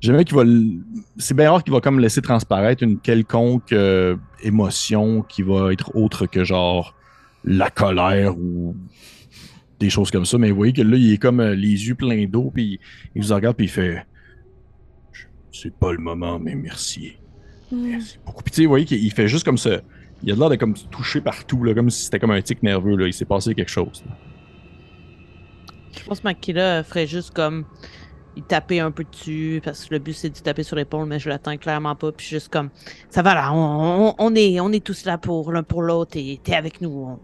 Jamais 0.00 0.24
qu'il 0.24 0.36
va. 0.36 0.42
l- 0.42 0.78
C'est 1.18 1.34
bien 1.34 1.50
rare 1.50 1.62
qu'il 1.62 1.74
va 1.74 1.80
comme 1.82 2.00
laisser 2.00 2.22
transparaître 2.22 2.82
une 2.82 2.98
quelconque 2.98 3.74
émotion 4.42 5.22
qui 5.22 5.42
va 5.42 5.72
être 5.72 5.94
autre 5.94 6.26
que 6.26 6.44
genre 6.44 6.94
la 7.44 7.70
colère 7.70 8.36
ou 8.38 8.74
des 9.78 9.90
choses 9.90 10.10
comme 10.10 10.24
ça. 10.26 10.36
Mais 10.38 10.50
vous 10.50 10.56
voyez 10.56 10.72
que 10.72 10.82
là, 10.82 10.96
il 10.96 11.12
est 11.12 11.18
comme 11.18 11.40
euh, 11.40 11.54
les 11.54 11.88
yeux 11.88 11.94
pleins 11.94 12.26
d'eau, 12.26 12.50
puis 12.54 12.78
il 13.14 13.22
vous 13.22 13.34
regarde, 13.34 13.56
puis 13.56 13.66
il 13.66 13.70
fait 13.70 14.04
C'est 15.52 15.74
pas 15.74 15.92
le 15.92 15.98
moment, 15.98 16.38
mais 16.38 16.54
merci. 16.54 17.12
Merci 17.72 18.18
beaucoup. 18.24 18.42
Puis 18.42 18.50
tu 18.52 18.56
sais, 18.56 18.62
vous 18.64 18.70
voyez 18.70 18.84
qu'il 18.84 19.12
fait 19.12 19.28
juste 19.28 19.44
comme 19.44 19.58
ça. 19.58 19.80
Il 20.22 20.30
a 20.32 20.34
l'air 20.36 20.50
de 20.50 20.56
comme 20.56 20.76
se 20.76 20.84
toucher 20.86 21.20
partout, 21.20 21.64
là, 21.64 21.72
comme 21.72 21.88
si 21.88 22.04
c'était 22.04 22.18
comme 22.18 22.30
un 22.32 22.42
tic 22.42 22.62
nerveux. 22.62 22.96
Là. 22.96 23.06
Il 23.06 23.12
s'est 23.14 23.24
passé 23.24 23.54
quelque 23.54 23.70
chose. 23.70 24.02
là. 24.06 24.12
Je 25.98 26.04
pense 26.04 26.20
que 26.20 26.24
Makila 26.24 26.82
ferait 26.84 27.06
juste 27.06 27.32
comme. 27.32 27.64
Il 28.36 28.44
taper 28.44 28.78
un 28.78 28.92
peu 28.92 29.04
dessus, 29.10 29.60
parce 29.64 29.86
que 29.86 29.94
le 29.94 29.98
but 29.98 30.12
c'est 30.12 30.30
de 30.30 30.38
taper 30.38 30.62
sur 30.62 30.76
l'épaule, 30.76 31.06
mais 31.08 31.18
je 31.18 31.28
l'attends 31.28 31.56
clairement 31.56 31.96
pas. 31.96 32.12
Puis 32.12 32.26
juste 32.26 32.48
comme. 32.48 32.70
Ça 33.08 33.22
va 33.22 33.34
là, 33.34 33.52
on, 33.52 34.08
on- 34.10 34.14
on 34.18 34.34
est, 34.36 34.60
on 34.60 34.70
est 34.72 34.84
tous 34.84 35.04
là 35.04 35.18
pour 35.18 35.50
l'un 35.52 35.62
pour 35.64 35.82
l'autre 35.82 36.16
et 36.16 36.38
t'es 36.42 36.54
avec 36.54 36.80
nous. 36.80 36.90
On- 36.90 37.18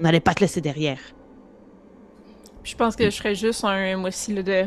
On 0.00 0.02
n'allait 0.02 0.20
pas 0.20 0.32
te 0.32 0.40
laisser 0.40 0.62
derrière. 0.62 0.98
Je 2.64 2.74
pense 2.74 2.96
que 2.96 3.10
je 3.10 3.16
ferais 3.16 3.34
juste 3.34 3.62
un, 3.64 3.98
moi 3.98 4.08
aussi, 4.08 4.32
là, 4.32 4.42
de. 4.42 4.66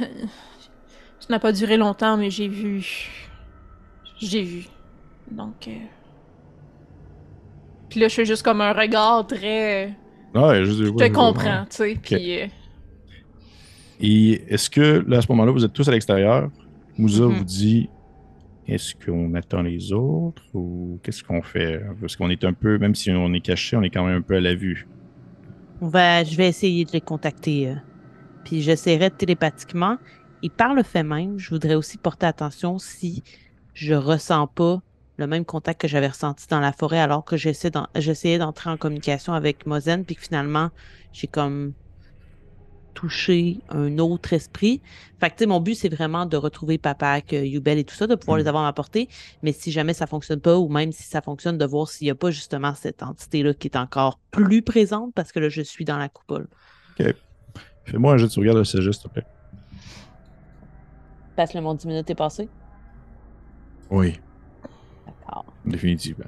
Ça 0.00 1.28
n'a 1.30 1.38
pas 1.38 1.52
duré 1.52 1.76
longtemps, 1.76 2.16
mais 2.16 2.28
j'ai 2.30 2.48
vu. 2.48 2.84
J'ai 4.18 4.42
vu. 4.42 4.66
Donc. 5.30 5.68
euh, 5.68 5.72
Puis 7.88 8.00
là, 8.00 8.08
je 8.08 8.14
fais 8.14 8.24
juste 8.24 8.42
comme 8.42 8.60
un 8.60 8.72
regard 8.72 9.24
très. 9.28 9.94
Ah 10.34 10.48
ouais, 10.48 10.64
je, 10.64 10.84
te 10.90 11.12
comprends, 11.12 11.64
tu 11.70 11.76
sais. 11.76 11.98
Puis. 12.02 12.42
euh, 12.42 12.46
Et 14.00 14.42
est-ce 14.52 14.68
que 14.68 15.04
là, 15.06 15.18
à 15.18 15.22
ce 15.22 15.30
moment-là, 15.30 15.52
vous 15.52 15.64
êtes 15.64 15.72
tous 15.72 15.88
à 15.88 15.92
l'extérieur? 15.92 16.50
Moussa 16.98 17.22
Mhm. 17.22 17.38
vous 17.38 17.44
dit 17.44 17.88
est-ce 18.66 18.94
qu'on 18.94 19.34
attend 19.34 19.62
les 19.62 19.92
autres 19.92 20.44
ou 20.54 20.98
qu'est-ce 21.02 21.22
qu'on 21.22 21.42
fait? 21.42 21.82
Parce 22.00 22.16
qu'on 22.16 22.30
est 22.30 22.44
un 22.44 22.52
peu, 22.52 22.78
même 22.78 22.94
si 22.94 23.10
on 23.10 23.32
est 23.32 23.40
caché, 23.40 23.76
on 23.76 23.82
est 23.82 23.90
quand 23.90 24.04
même 24.04 24.18
un 24.18 24.22
peu 24.22 24.36
à 24.36 24.40
la 24.40 24.54
vue. 24.54 24.86
Va, 25.80 26.24
je 26.24 26.36
vais 26.36 26.48
essayer 26.48 26.84
de 26.84 26.92
les 26.92 27.00
contacter. 27.00 27.68
euh, 27.68 27.74
puis 28.44 28.62
j'essaierai 28.62 29.10
télépathiquement. 29.10 29.96
Et 30.42 30.50
par 30.50 30.74
le 30.74 30.82
fait 30.82 31.02
même, 31.02 31.38
je 31.38 31.50
voudrais 31.50 31.74
aussi 31.74 31.98
porter 31.98 32.26
attention 32.26 32.78
si 32.78 33.22
je 33.72 33.94
ressens 33.94 34.46
pas 34.46 34.80
le 35.16 35.26
même 35.26 35.44
contact 35.44 35.80
que 35.80 35.88
j'avais 35.88 36.08
ressenti 36.08 36.46
dans 36.48 36.60
la 36.60 36.72
forêt 36.72 36.98
alors 36.98 37.24
que 37.24 37.36
j'essayais 37.36 38.38
d'entrer 38.38 38.70
en 38.70 38.76
communication 38.76 39.32
avec 39.32 39.66
Mozen, 39.66 40.04
puis 40.04 40.16
que 40.16 40.22
finalement, 40.22 40.70
j'ai 41.12 41.28
comme 41.28 41.72
touché 42.94 43.58
un 43.68 43.98
autre 43.98 44.32
esprit. 44.32 44.80
Fait 45.20 45.28
que, 45.30 45.34
tu 45.36 45.38
sais, 45.40 45.46
mon 45.46 45.60
but, 45.60 45.74
c'est 45.74 45.88
vraiment 45.88 46.26
de 46.26 46.36
retrouver 46.36 46.78
Papak, 46.78 47.32
euh, 47.32 47.44
Yubel 47.44 47.78
et 47.78 47.84
tout 47.84 47.94
ça, 47.94 48.06
de 48.06 48.14
pouvoir 48.14 48.38
Mm. 48.38 48.40
les 48.40 48.46
avoir 48.48 48.64
à 48.64 48.66
ma 48.68 48.72
portée. 48.72 49.08
Mais 49.42 49.52
si 49.52 49.70
jamais 49.72 49.94
ça 49.94 50.06
fonctionne 50.06 50.40
pas, 50.40 50.56
ou 50.58 50.68
même 50.68 50.92
si 50.92 51.02
ça 51.04 51.20
fonctionne, 51.20 51.58
de 51.58 51.64
voir 51.66 51.88
s'il 51.88 52.06
n'y 52.06 52.10
a 52.10 52.14
pas 52.14 52.30
justement 52.30 52.74
cette 52.74 53.02
entité-là 53.02 53.52
qui 53.54 53.68
est 53.68 53.76
encore 53.76 54.18
plus 54.30 54.62
présente, 54.62 55.12
parce 55.14 55.32
que 55.32 55.40
là, 55.40 55.48
je 55.48 55.62
suis 55.62 55.84
dans 55.84 55.98
la 55.98 56.08
coupole. 56.08 56.48
Fais-moi 57.84 58.14
un 58.14 58.16
jeu 58.16 58.26
de 58.26 58.32
sauvegarde 58.32 58.58
de 58.58 58.64
sagesse, 58.64 58.96
s'il 58.96 59.04
te 59.04 59.08
plaît. 59.08 59.26
Parce 61.36 61.52
que 61.52 61.58
le 61.58 61.64
mon 61.64 61.74
10 61.74 61.86
minutes 61.86 62.08
est 62.08 62.14
passé? 62.14 62.48
Oui, 63.90 64.14
D'accord. 65.06 65.44
définitivement. 65.64 66.24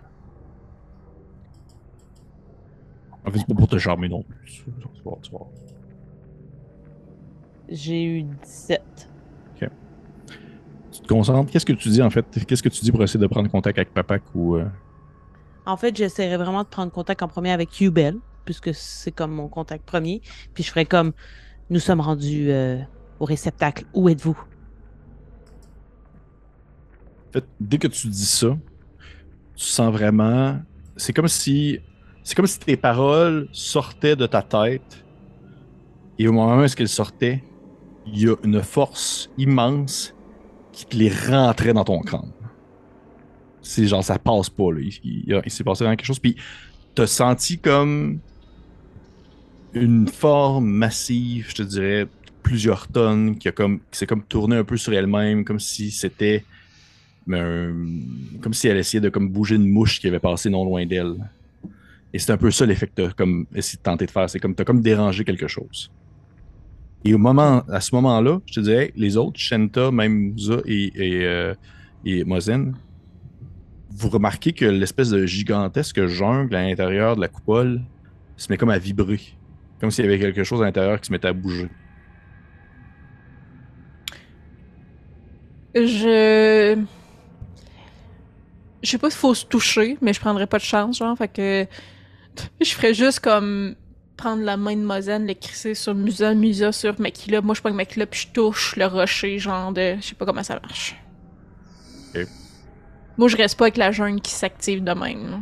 En 3.24 3.30
fait, 3.30 3.38
c'est 3.38 3.46
pas 3.48 3.54
pour 3.54 3.68
te 3.68 3.78
charmer 3.78 4.08
non 4.08 4.22
plus. 4.22 4.64
Tu 4.64 4.70
vas 5.04 5.16
tu 5.22 5.30
vas. 5.32 5.46
J'ai 7.68 8.04
eu 8.04 8.22
17. 8.22 9.10
Tu 10.92 11.02
te 11.02 11.08
concentres? 11.08 11.50
Qu'est-ce 11.50 11.66
que 11.66 11.72
tu 11.74 11.88
dis 11.90 12.00
en 12.02 12.10
fait? 12.10 12.24
Qu'est-ce 12.46 12.62
que 12.62 12.68
tu 12.70 12.80
dis 12.82 12.90
pour 12.90 13.02
essayer 13.02 13.20
de 13.20 13.26
prendre 13.26 13.50
contact 13.50 13.76
avec 13.78 13.92
Papak 13.92 14.22
ou. 14.34 14.56
euh, 14.56 14.64
En 15.66 15.76
fait, 15.76 15.94
j'essaierai 15.96 16.36
vraiment 16.36 16.62
de 16.62 16.68
prendre 16.68 16.90
contact 16.90 17.22
en 17.22 17.28
premier 17.28 17.50
avec 17.50 17.80
Yubel, 17.80 18.16
puisque 18.44 18.72
c'est 18.72 19.12
comme 19.12 19.32
mon 19.32 19.48
contact 19.48 19.84
premier. 19.84 20.22
Puis 20.54 20.62
je 20.64 20.70
ferai 20.70 20.86
comme 20.86 21.12
nous 21.68 21.80
sommes 21.80 22.00
rendus 22.00 22.50
euh, 22.50 22.78
au 23.20 23.24
réceptacle. 23.26 23.84
Où 23.92 24.08
êtes-vous? 24.08 24.38
En 27.28 27.32
fait, 27.32 27.44
dès 27.60 27.78
que 27.78 27.88
tu 27.88 28.08
dis 28.08 28.24
ça, 28.26 28.56
tu 29.54 29.64
sens 29.64 29.92
vraiment. 29.92 30.58
C'est 30.96 31.12
comme 31.12 31.28
si. 31.28 31.80
C'est 32.22 32.34
comme 32.34 32.46
si 32.46 32.58
tes 32.58 32.76
paroles 32.76 33.48
sortaient 33.52 34.16
de 34.16 34.26
ta 34.26 34.42
tête. 34.42 35.04
Et 36.18 36.26
au 36.26 36.32
moment 36.32 36.56
où 36.58 36.62
est-ce 36.62 36.74
qu'elles 36.74 36.88
sortaient, 36.88 37.44
il 38.06 38.20
y 38.20 38.28
a 38.28 38.34
une 38.44 38.62
force 38.62 39.30
immense 39.38 40.14
qui 40.72 40.86
te 40.86 40.96
les 40.96 41.10
rentrait 41.10 41.72
dans 41.72 41.84
ton 41.84 42.00
crâne. 42.00 42.32
C'est 43.62 43.86
genre, 43.86 44.04
ça 44.04 44.18
passe 44.18 44.50
pas, 44.50 44.72
là. 44.72 44.80
Il, 44.80 45.50
s'est 45.50 45.64
passé 45.64 45.84
vraiment 45.84 45.96
quelque 45.96 46.06
chose. 46.06 46.18
Puis, 46.18 46.36
t'as 46.94 47.06
senti 47.06 47.58
comme 47.58 48.20
une 49.74 50.06
forme 50.06 50.66
massive, 50.66 51.46
je 51.48 51.54
te 51.56 51.62
dirais, 51.62 52.06
plusieurs 52.42 52.86
tonnes, 52.88 53.36
qui 53.38 53.48
a 53.48 53.52
comme, 53.52 53.80
s'est 53.90 54.06
comme 54.06 54.22
tourné 54.22 54.56
un 54.56 54.64
peu 54.64 54.76
sur 54.76 54.92
elle-même, 54.92 55.44
comme 55.44 55.58
si 55.58 55.90
c'était 55.90 56.44
comme 57.28 58.52
si 58.52 58.68
elle 58.68 58.76
essayait 58.76 59.00
de 59.00 59.08
bouger 59.08 59.56
une 59.56 59.68
mouche 59.68 60.00
qui 60.00 60.06
avait 60.06 60.20
passé 60.20 60.48
non 60.48 60.64
loin 60.64 60.86
d'elle. 60.86 61.16
Et 62.12 62.18
c'est 62.18 62.30
un 62.32 62.36
peu 62.36 62.50
ça 62.50 62.64
l'effet 62.64 62.86
que 62.86 63.02
t'as 63.02 63.10
comme 63.10 63.46
essayé 63.54 63.78
de 63.78 63.82
tenter 63.82 64.06
de 64.06 64.10
faire. 64.10 64.30
C'est 64.30 64.38
comme 64.38 64.54
t'as 64.54 64.64
comme 64.64 64.80
dérangé 64.80 65.24
quelque 65.24 65.48
chose. 65.48 65.90
Et 67.04 67.14
au 67.14 67.18
moment, 67.18 67.62
à 67.68 67.80
ce 67.80 67.94
moment-là, 67.94 68.40
je 68.46 68.54
te 68.54 68.60
dirais, 68.60 68.92
les 68.96 69.16
autres, 69.16 69.38
Shenta, 69.38 69.90
même 69.90 70.34
et, 70.66 70.92
et, 70.94 71.24
euh, 71.24 71.54
et 72.04 72.24
vous 73.90 74.08
remarquez 74.10 74.52
que 74.52 74.64
l'espèce 74.64 75.10
de 75.10 75.24
gigantesque 75.24 76.06
jungle 76.06 76.54
à 76.54 76.62
l'intérieur 76.62 77.16
de 77.16 77.20
la 77.20 77.28
coupole 77.28 77.80
se 78.36 78.50
met 78.50 78.58
comme 78.58 78.70
à 78.70 78.78
vibrer. 78.78 79.20
Comme 79.80 79.90
s'il 79.90 80.04
y 80.04 80.08
avait 80.08 80.18
quelque 80.18 80.44
chose 80.44 80.60
à 80.62 80.64
l'intérieur 80.64 81.00
qui 81.00 81.06
se 81.06 81.12
mettait 81.12 81.28
à 81.28 81.32
bouger. 81.32 81.68
Je. 85.74 86.78
Je 88.82 88.90
sais 88.90 88.98
pas 88.98 89.10
s'il 89.10 89.18
faut 89.18 89.34
se 89.34 89.44
toucher, 89.44 89.98
mais 90.00 90.12
je 90.12 90.20
prendrais 90.20 90.46
pas 90.46 90.58
de 90.58 90.62
chance, 90.62 90.98
genre. 90.98 91.16
Fait 91.16 91.28
que. 91.28 91.66
Je 92.60 92.70
ferais 92.70 92.92
juste 92.92 93.20
comme. 93.20 93.74
Prendre 94.16 94.42
la 94.42 94.56
main 94.56 94.76
de 94.76 94.82
Mozen, 94.82 95.26
le 95.26 95.34
crisser 95.34 95.74
sur 95.74 95.94
Musa, 95.94 96.34
Musa 96.34 96.72
sur 96.72 96.98
Makila. 97.00 97.42
Moi, 97.42 97.54
je 97.54 97.60
prends 97.60 97.72
Makila, 97.72 98.06
puis 98.06 98.20
je 98.20 98.28
touche 98.32 98.76
le 98.76 98.86
rocher, 98.86 99.38
genre 99.38 99.72
de. 99.72 99.96
Je 100.00 100.06
sais 100.06 100.14
pas 100.14 100.24
comment 100.24 100.42
ça 100.42 100.58
marche. 100.60 100.96
Moi, 103.18 103.28
je 103.28 103.36
reste 103.36 103.58
pas 103.58 103.64
avec 103.66 103.76
la 103.76 103.92
jungle 103.92 104.20
qui 104.20 104.32
s'active 104.32 104.82
de 104.84 104.92
même. 104.92 105.30
là. 105.30 105.38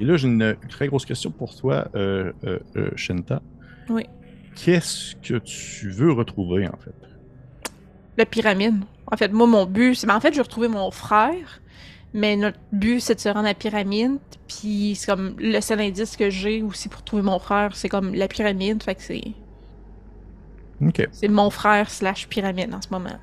Et 0.00 0.04
là, 0.04 0.16
j'ai 0.16 0.28
une 0.28 0.56
très 0.70 0.88
grosse 0.88 1.04
question 1.04 1.30
pour 1.30 1.54
toi, 1.54 1.88
euh, 1.94 2.32
euh, 2.44 2.58
euh, 2.76 2.90
Shenta. 2.96 3.42
Oui. 3.90 4.06
Qu'est-ce 4.56 5.14
que 5.16 5.36
tu 5.36 5.90
veux 5.90 6.12
retrouver, 6.12 6.66
en 6.66 6.76
fait? 6.78 6.94
La 8.16 8.24
pyramide. 8.24 8.76
En 9.12 9.16
fait, 9.18 9.30
moi, 9.30 9.46
mon 9.46 9.66
but, 9.66 9.94
c'est. 9.94 10.06
ben, 10.06 10.16
en 10.16 10.20
fait, 10.20 10.30
je 10.30 10.36
vais 10.36 10.42
retrouver 10.42 10.68
mon 10.68 10.90
frère, 10.90 11.60
mais 12.12 12.36
notre 12.36 12.58
but, 12.72 13.00
c'est 13.00 13.14
de 13.14 13.20
se 13.20 13.28
rendre 13.28 13.40
à 13.46 13.50
la 13.50 13.54
pyramide. 13.54 14.18
Puis, 14.48 14.94
c'est 14.96 15.10
comme 15.10 15.34
le 15.38 15.60
seul 15.60 15.80
indice 15.80 16.16
que 16.16 16.30
j'ai 16.30 16.62
aussi 16.62 16.88
pour 16.88 17.02
trouver 17.02 17.22
mon 17.22 17.38
frère, 17.38 17.74
c'est 17.74 17.88
comme 17.88 18.14
la 18.14 18.28
pyramide. 18.28 18.82
Fait 18.82 18.94
que 18.94 19.02
c'est. 19.02 19.22
OK. 20.84 21.08
C'est 21.12 21.28
mon 21.28 21.50
frère 21.50 21.90
slash 21.90 22.28
pyramide 22.28 22.74
en 22.74 22.80
ce 22.80 22.88
moment. 22.90 23.18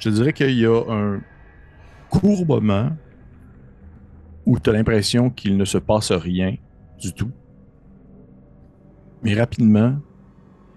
Je 0.00 0.08
te 0.08 0.14
dirais 0.14 0.32
qu'il 0.32 0.58
y 0.58 0.64
a 0.64 0.82
un 0.88 1.20
court 2.08 2.46
moment 2.46 2.90
où 4.46 4.58
tu 4.58 4.70
as 4.70 4.72
l'impression 4.72 5.28
qu'il 5.28 5.58
ne 5.58 5.66
se 5.66 5.76
passe 5.76 6.10
rien 6.10 6.56
du 6.98 7.12
tout. 7.12 7.30
Mais 9.22 9.34
rapidement, 9.34 9.98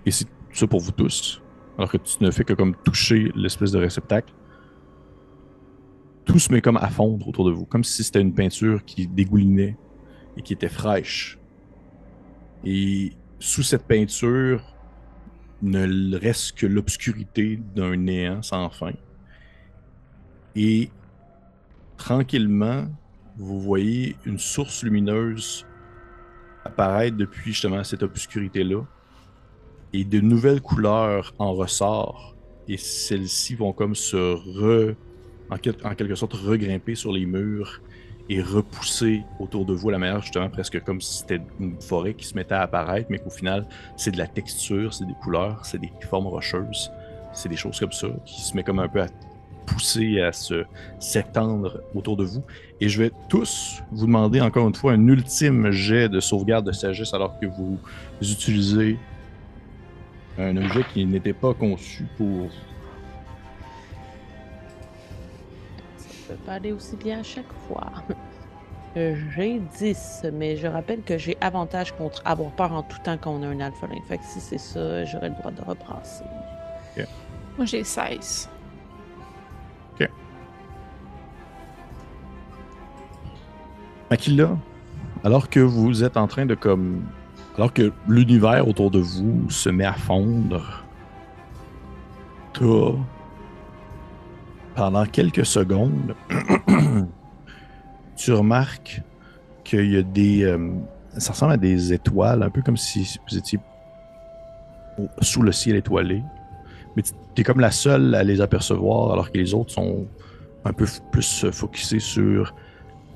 et 0.06 0.12
c'est 0.12 0.28
ça 0.52 0.68
pour 0.68 0.82
vous 0.82 0.92
tous, 0.92 1.42
alors 1.78 1.90
que 1.90 1.96
tu 1.96 2.22
ne 2.22 2.32
fais 2.32 2.44
que 2.44 2.52
comme 2.52 2.76
toucher 2.84 3.32
l'espèce 3.34 3.72
de 3.72 3.80
réceptacle, 3.80 4.34
tout 6.34 6.40
se 6.40 6.52
met 6.52 6.62
comme 6.62 6.78
à 6.78 6.90
fondre 6.90 7.28
autour 7.28 7.46
de 7.46 7.52
vous, 7.52 7.66
comme 7.66 7.84
si 7.84 8.04
c'était 8.04 8.20
une 8.20 8.34
peinture 8.34 8.84
qui 8.86 9.06
dégoulinait 9.06 9.78
et 10.36 10.42
qui 10.42 10.54
était 10.54 10.68
fraîche. 10.68 11.38
Et 12.66 13.14
sous 13.38 13.62
cette 13.62 13.86
peinture, 13.86 14.76
ne 15.62 16.18
reste 16.18 16.58
que 16.58 16.66
l'obscurité 16.66 17.62
d'un 17.76 17.96
néant 17.98 18.42
sans 18.42 18.72
fin. 18.72 18.94
Et 20.56 20.90
tranquillement, 21.98 22.88
vous 23.38 23.62
voyez 23.62 24.16
une 24.26 24.40
source 24.40 24.82
lumineuse 24.82 25.68
apparaître 26.66 27.16
depuis 27.16 27.52
justement 27.52 27.84
cette 27.84 28.02
obscurité-là. 28.02 28.82
Et 29.94 30.04
de 30.04 30.20
nouvelles 30.20 30.62
couleurs 30.62 31.36
en 31.38 31.54
ressortent. 31.54 32.36
Et 32.68 32.78
celles-ci 32.78 33.54
vont 33.54 33.72
comme 33.72 33.94
se 33.94 34.18
re... 34.18 34.96
En, 35.54 35.58
quelque 35.96 36.16
sorte 36.16 36.34
regrimper 36.34 36.96
sur 36.96 37.14
les 37.14 37.26
murs 37.26 37.82
et 38.28 38.42
repousser 38.42 39.22
autour 39.40 39.66
de 39.66 39.74
vous 39.74 39.90
la 39.90 40.00
manière 40.00 40.22
justement 40.22 40.50
presque 40.50 40.82
comme 40.84 41.00
si 41.00 41.20
c'était 41.20 41.42
une 41.60 41.80
forêt 41.80 42.16
qui 42.16 42.26
se 42.26 42.36
mettait 42.36 42.56
à 42.56 42.62
apparaître, 42.62 43.08
mais 43.12 43.20
qu'au 43.20 43.30
final, 43.30 43.68
c'est 43.96 44.12
de 44.12 44.18
la 44.18 44.28
texture, 44.28 44.94
c'est 44.94 45.06
des 45.06 45.14
couleurs, 45.22 45.66
c'est 45.66 45.78
des 45.78 45.92
formes 46.10 46.28
rocheuses, 46.28 46.92
c'est 47.34 47.50
des 47.50 47.58
choses 47.58 47.80
comme 47.80 47.92
ça 47.92 48.08
qui 48.26 48.42
se 48.42 48.56
met 48.56 48.64
comme 48.64 48.80
un 48.80 48.88
peu 48.88 49.02
à 49.02 49.08
pousser, 49.68 50.22
à 50.22 50.32
se 50.32 50.64
s'étendre 51.00 51.82
autour 51.94 52.18
de 52.18 52.24
vous. 52.24 52.44
Et 52.82 52.90
je 52.90 53.04
vais 53.04 53.12
tous 53.30 53.84
vous 53.92 54.08
demander 54.08 54.42
encore 54.42 54.68
une 54.68 54.76
fois 54.76 54.94
un 54.94 55.08
ultime 55.08 55.70
jet 55.72 56.10
de 56.10 56.20
sauvegarde 56.20 56.66
de 56.66 56.72
sagesse 56.72 57.14
alors 57.14 57.40
que 57.40 57.46
vous 57.46 57.78
utilisez 58.22 58.98
un 60.38 60.58
objet 60.58 60.84
qui 60.94 61.06
n'était 61.06 61.34
pas 61.34 61.54
conçu 61.54 62.06
pour 62.18 62.50
peut 66.36 66.46
pas 66.46 66.54
aller 66.54 66.72
aussi 66.72 66.96
bien 66.96 67.20
à 67.20 67.24
chaque 67.24 67.52
fois. 67.68 67.92
Euh, 68.96 69.16
j'ai 69.36 69.60
10, 69.60 70.28
mais 70.34 70.56
je 70.56 70.68
rappelle 70.68 71.02
que 71.02 71.18
j'ai 71.18 71.36
avantage 71.42 71.94
contre 71.94 72.22
avoir 72.26 72.52
peur 72.52 72.74
en 72.74 72.84
tout 72.84 73.00
temps 73.04 73.18
quand 73.20 73.32
on 73.32 73.42
a 73.42 73.48
un 73.48 73.60
alphelin. 73.60 74.00
Fait 74.08 74.20
que 74.20 74.24
si 74.24 74.40
c'est 74.40 74.60
ça, 74.60 75.04
j'aurais 75.06 75.30
le 75.30 75.36
droit 75.36 75.50
de 75.50 75.62
rebrasser. 75.62 76.24
Moi, 77.58 77.66
j'ai 77.66 77.84
16. 77.84 78.50
Ok. 79.94 80.10
Makila, 84.12 84.58
alors 85.24 85.50
que 85.50 85.60
vous 85.60 86.04
êtes 86.04 86.18
en 86.18 86.28
train 86.28 86.46
de 86.46 86.56
comme. 86.56 87.04
Alors 87.56 87.74
que 87.74 87.92
l'univers 88.08 88.68
autour 88.68 88.90
de 88.90 89.00
vous 89.00 89.50
se 89.50 89.70
met 89.70 89.86
à 89.86 89.94
fondre, 89.94 90.84
t'as 92.54 92.66
pendant 94.76 95.06
quelques 95.06 95.46
secondes, 95.46 96.16
tu 98.16 98.32
remarques 98.32 99.02
qu'il 99.64 99.92
y 99.92 99.98
a 99.98 100.04
des. 100.04 100.44
Euh, 100.44 100.72
ça 101.18 101.34
ressemble 101.34 101.54
à 101.54 101.58
des 101.58 101.94
étoiles, 101.94 102.44
un 102.44 102.50
peu 102.50 102.62
comme 102.62 102.78
si 102.78 103.20
vous 103.30 103.38
étiez 103.38 103.60
sous 105.22 105.42
le 105.42 105.52
ciel 105.52 105.76
étoilé. 105.76 106.24
Mais 106.96 107.04
tu 107.04 107.42
es 107.42 107.44
comme 107.44 107.60
la 107.60 107.72
seule 107.72 108.14
à 108.16 108.24
les 108.24 108.42
apercevoir, 108.42 109.14
alors 109.14 109.32
que 109.32 109.38
les 109.38 109.54
autres 109.54 109.72
sont 109.72 110.06
un 110.66 110.74
peu 110.74 110.86
plus 111.12 111.46
focusés 111.52 112.00
sur 112.00 112.54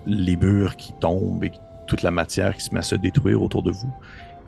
les 0.05 0.35
murs 0.35 0.75
qui 0.75 0.93
tombent 0.93 1.43
et 1.43 1.51
toute 1.85 2.01
la 2.01 2.11
matière 2.11 2.55
qui 2.55 2.63
se 2.63 2.73
met 2.73 2.79
à 2.79 2.83
se 2.83 2.95
détruire 2.95 3.41
autour 3.41 3.63
de 3.63 3.71
vous. 3.71 3.93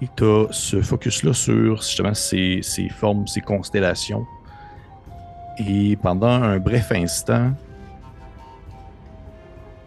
Et 0.02 0.08
tu 0.16 0.24
as 0.24 0.48
ce 0.52 0.82
focus-là 0.82 1.34
sur 1.34 1.82
justement 1.82 2.14
ces, 2.14 2.60
ces 2.62 2.90
formes, 2.90 3.28
ces 3.28 3.42
constellations 3.42 4.26
et 5.60 5.98
pendant 5.98 6.28
un 6.28 6.58
bref 6.58 6.92
instant, 6.92 7.52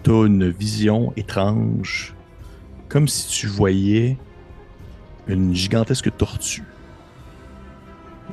tu 0.03 0.11
as 0.11 0.27
une 0.27 0.51
vision 0.51 1.13
étrange, 1.17 2.15
comme 2.89 3.09
si 3.09 3.29
tu 3.29 3.47
voyais 3.47 4.19
une 5.27 5.55
gigantesque 5.55 6.15
tortue 6.17 6.65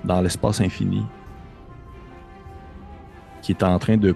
dans 0.03 0.21
l'espace 0.21 0.59
infini 0.59 1.05
qui 3.41 3.53
est 3.53 3.63
en 3.63 3.79
train 3.79 3.95
de 3.95 4.13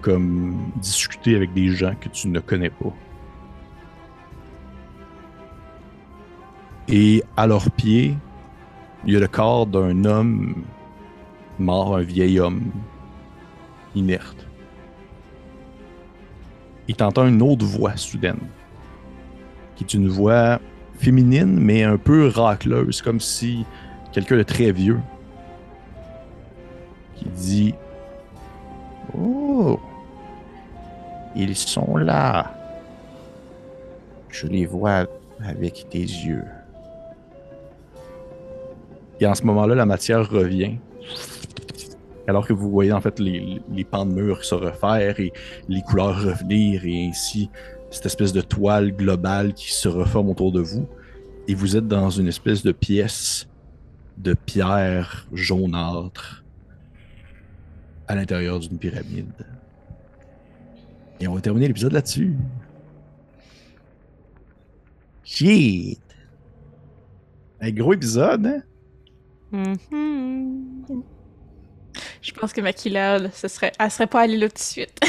discuter 0.76 1.34
avec 1.34 1.52
des 1.54 1.68
gens 1.68 1.94
que 1.98 2.08
tu 2.08 2.28
ne 2.28 2.40
connais 2.40 2.70
pas. 2.70 2.92
Et 6.88 7.24
à 7.36 7.46
leurs 7.46 7.70
pieds, 7.70 8.16
il 9.06 9.14
y 9.14 9.16
a 9.16 9.20
le 9.20 9.26
corps 9.26 9.66
d'un 9.66 10.04
homme 10.04 10.64
mort, 11.58 11.96
un 11.96 12.02
vieil 12.02 12.38
homme 12.38 12.70
inerte. 13.94 14.46
Il 16.88 16.96
t'entend 16.96 17.26
une 17.26 17.42
autre 17.42 17.64
voix 17.64 17.96
soudaine, 17.96 18.40
qui 19.76 19.84
est 19.84 19.94
une 19.94 20.08
voix 20.08 20.60
féminine, 20.98 21.58
mais 21.58 21.82
un 21.82 21.96
peu 21.96 22.28
racleuse, 22.28 23.02
comme 23.02 23.20
si 23.20 23.64
quelqu'un 24.12 24.36
de 24.36 24.42
très 24.42 24.70
vieux, 24.72 25.00
qui 27.14 27.26
dit 27.30 27.74
Oh, 29.16 29.78
ils 31.34 31.56
sont 31.56 31.96
là. 31.96 32.54
Je 34.28 34.46
les 34.46 34.66
vois 34.66 35.06
avec 35.44 35.86
tes 35.90 36.00
yeux. 36.00 36.44
Et 39.20 39.26
en 39.26 39.34
ce 39.34 39.44
moment-là, 39.44 39.74
la 39.74 39.86
matière 39.86 40.28
revient 40.28 40.76
alors 42.26 42.46
que 42.46 42.52
vous 42.52 42.70
voyez 42.70 42.92
en 42.92 43.00
fait 43.00 43.18
les, 43.18 43.60
pans 43.90 44.06
de 44.06 44.12
murs 44.12 44.44
se 44.44 44.54
refaire 44.54 45.20
et 45.20 45.32
les 45.68 45.82
couleurs 45.82 46.22
revenir 46.22 46.84
et 46.84 47.08
ainsi 47.08 47.50
cette 47.90 48.06
espèce 48.06 48.32
de 48.32 48.40
toile 48.40 48.92
globale 48.92 49.52
qui 49.52 49.72
se 49.72 49.88
reforme 49.88 50.30
autour 50.30 50.50
de 50.50 50.60
vous. 50.60 50.88
Et 51.46 51.54
vous 51.54 51.76
êtes 51.76 51.86
dans 51.86 52.10
une 52.10 52.26
espèce 52.26 52.62
de 52.62 52.72
pièce 52.72 53.46
de 54.16 54.34
pierre 54.34 55.26
jaunâtre 55.32 56.44
à 58.08 58.14
l'intérieur 58.14 58.58
d'une 58.58 58.78
pyramide. 58.78 59.46
Et 61.20 61.28
on 61.28 61.34
va 61.34 61.40
terminer 61.40 61.68
l'épisode 61.68 61.92
là-dessus. 61.92 62.34
Shit! 65.22 66.00
Un 67.60 67.70
gros 67.70 67.94
épisode, 67.94 68.46
hein? 68.46 68.62
Mm-hmm. 69.52 71.02
Je 72.24 72.32
pense 72.32 72.52
que 72.54 72.60
Makila, 72.62 73.30
ce 73.32 73.48
serait, 73.48 73.72
elle 73.78 73.90
serait 73.90 74.06
pas 74.06 74.22
allée 74.22 74.38
là 74.38 74.48
tout 74.48 74.54
de 74.54 74.58
suite. 74.58 74.98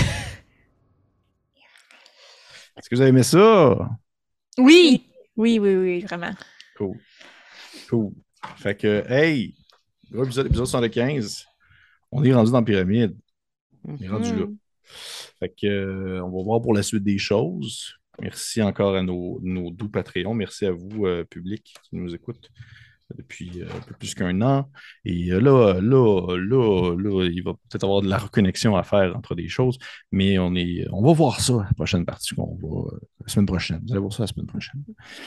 Est-ce 2.78 2.90
que 2.90 2.96
vous 2.96 3.02
avez 3.02 3.12
aimé 3.12 3.24
ça? 3.24 3.90
Oui! 4.58 5.10
Oui, 5.38 5.60
oui, 5.60 5.76
oui, 5.76 6.02
vraiment. 6.02 6.34
Cool. 6.76 7.00
Cool. 7.90 8.12
Fait 8.58 8.76
que, 8.76 9.06
hey, 9.10 9.56
gros 10.12 10.26
épisode, 10.26 10.48
épisode 10.48 10.66
75. 10.66 11.46
On 12.12 12.22
est 12.22 12.34
rendu 12.34 12.52
dans 12.52 12.60
la 12.60 12.66
pyramide. 12.66 13.18
On 13.86 13.96
est 13.96 14.10
rendu 14.10 14.36
là. 14.36 14.46
Mm-hmm. 14.46 14.58
Fait 15.40 15.56
que, 15.58 15.68
euh, 15.68 16.22
on 16.22 16.38
va 16.38 16.44
voir 16.44 16.62
pour 16.62 16.74
la 16.74 16.84
suite 16.84 17.04
des 17.04 17.18
choses. 17.18 17.94
Merci 18.20 18.62
encore 18.62 18.94
à 18.94 19.02
nos, 19.02 19.40
nos 19.42 19.72
doux 19.72 19.88
Patreons. 19.88 20.34
Merci 20.34 20.66
à 20.66 20.74
vous, 20.74 21.06
euh, 21.06 21.24
public, 21.24 21.74
qui 21.84 21.96
nous 21.96 22.14
écoute 22.14 22.52
depuis 23.14 23.61
euh, 23.61 23.65
un 23.65 23.80
peu 23.82 23.94
plus 23.98 24.15
qu'un 24.15 24.41
an. 24.41 24.69
Et 25.03 25.32
euh, 25.32 25.40
là, 25.40 25.80
là, 25.80 26.38
là, 26.38 26.95
là, 26.95 27.26
il 27.26 27.44
va 27.44 27.53
peut-être 27.53 27.84
avoir 27.84 28.02
de 28.02 28.07
la 28.07 28.18
reconnexion 28.18 28.76
à 28.76 28.84
faire 28.84 29.15
entre 29.15 29.36
des 29.36 29.48
choses, 29.48 29.77
mais 30.11 30.40
on, 30.40 30.56
est, 30.56 30.88
on 30.91 31.03
va 31.03 31.14
voir 31.14 31.40
ça 31.40 31.53
la 31.53 31.73
prochaine 31.76 32.06
partie 32.06 32.36
qu'on 32.36 32.57
va 32.61 32.94
euh, 32.94 32.99
la 33.22 33.27
semaine 33.27 33.45
prochaine. 33.45 33.82
Vous 33.86 33.94
allez 33.94 34.02
voir 34.02 34.14
ça 34.14 34.23
la 34.23 34.27
semaine 34.27 34.48
prochaine. 34.48 34.84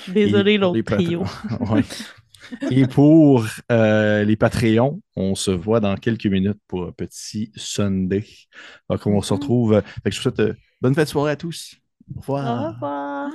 Désolé, 0.08 0.58
l'autre 0.58 0.80
trio. 0.80 1.24
Et 2.70 2.86
pour 2.86 3.44
les 3.70 4.36
Patreons, 4.36 5.00
on 5.16 5.34
se 5.34 5.50
voit 5.50 5.80
dans 5.80 5.96
quelques 5.96 6.26
minutes 6.26 6.60
pour 6.66 6.84
un 6.86 6.92
petit 6.92 7.52
Sunday. 7.56 8.24
Donc, 8.88 9.06
on 9.06 9.20
se 9.20 9.32
mm-hmm. 9.32 9.36
retrouve. 9.36 9.82
je 10.04 10.16
vous 10.16 10.22
souhaite 10.22 10.42
bonne 10.80 10.94
fête 10.94 11.06
de 11.06 11.10
soirée 11.10 11.32
à 11.32 11.36
tous. 11.36 11.76
Au 12.16 12.20
revoir. 12.20 12.64
Au 12.64 12.72
revoir. 12.72 13.30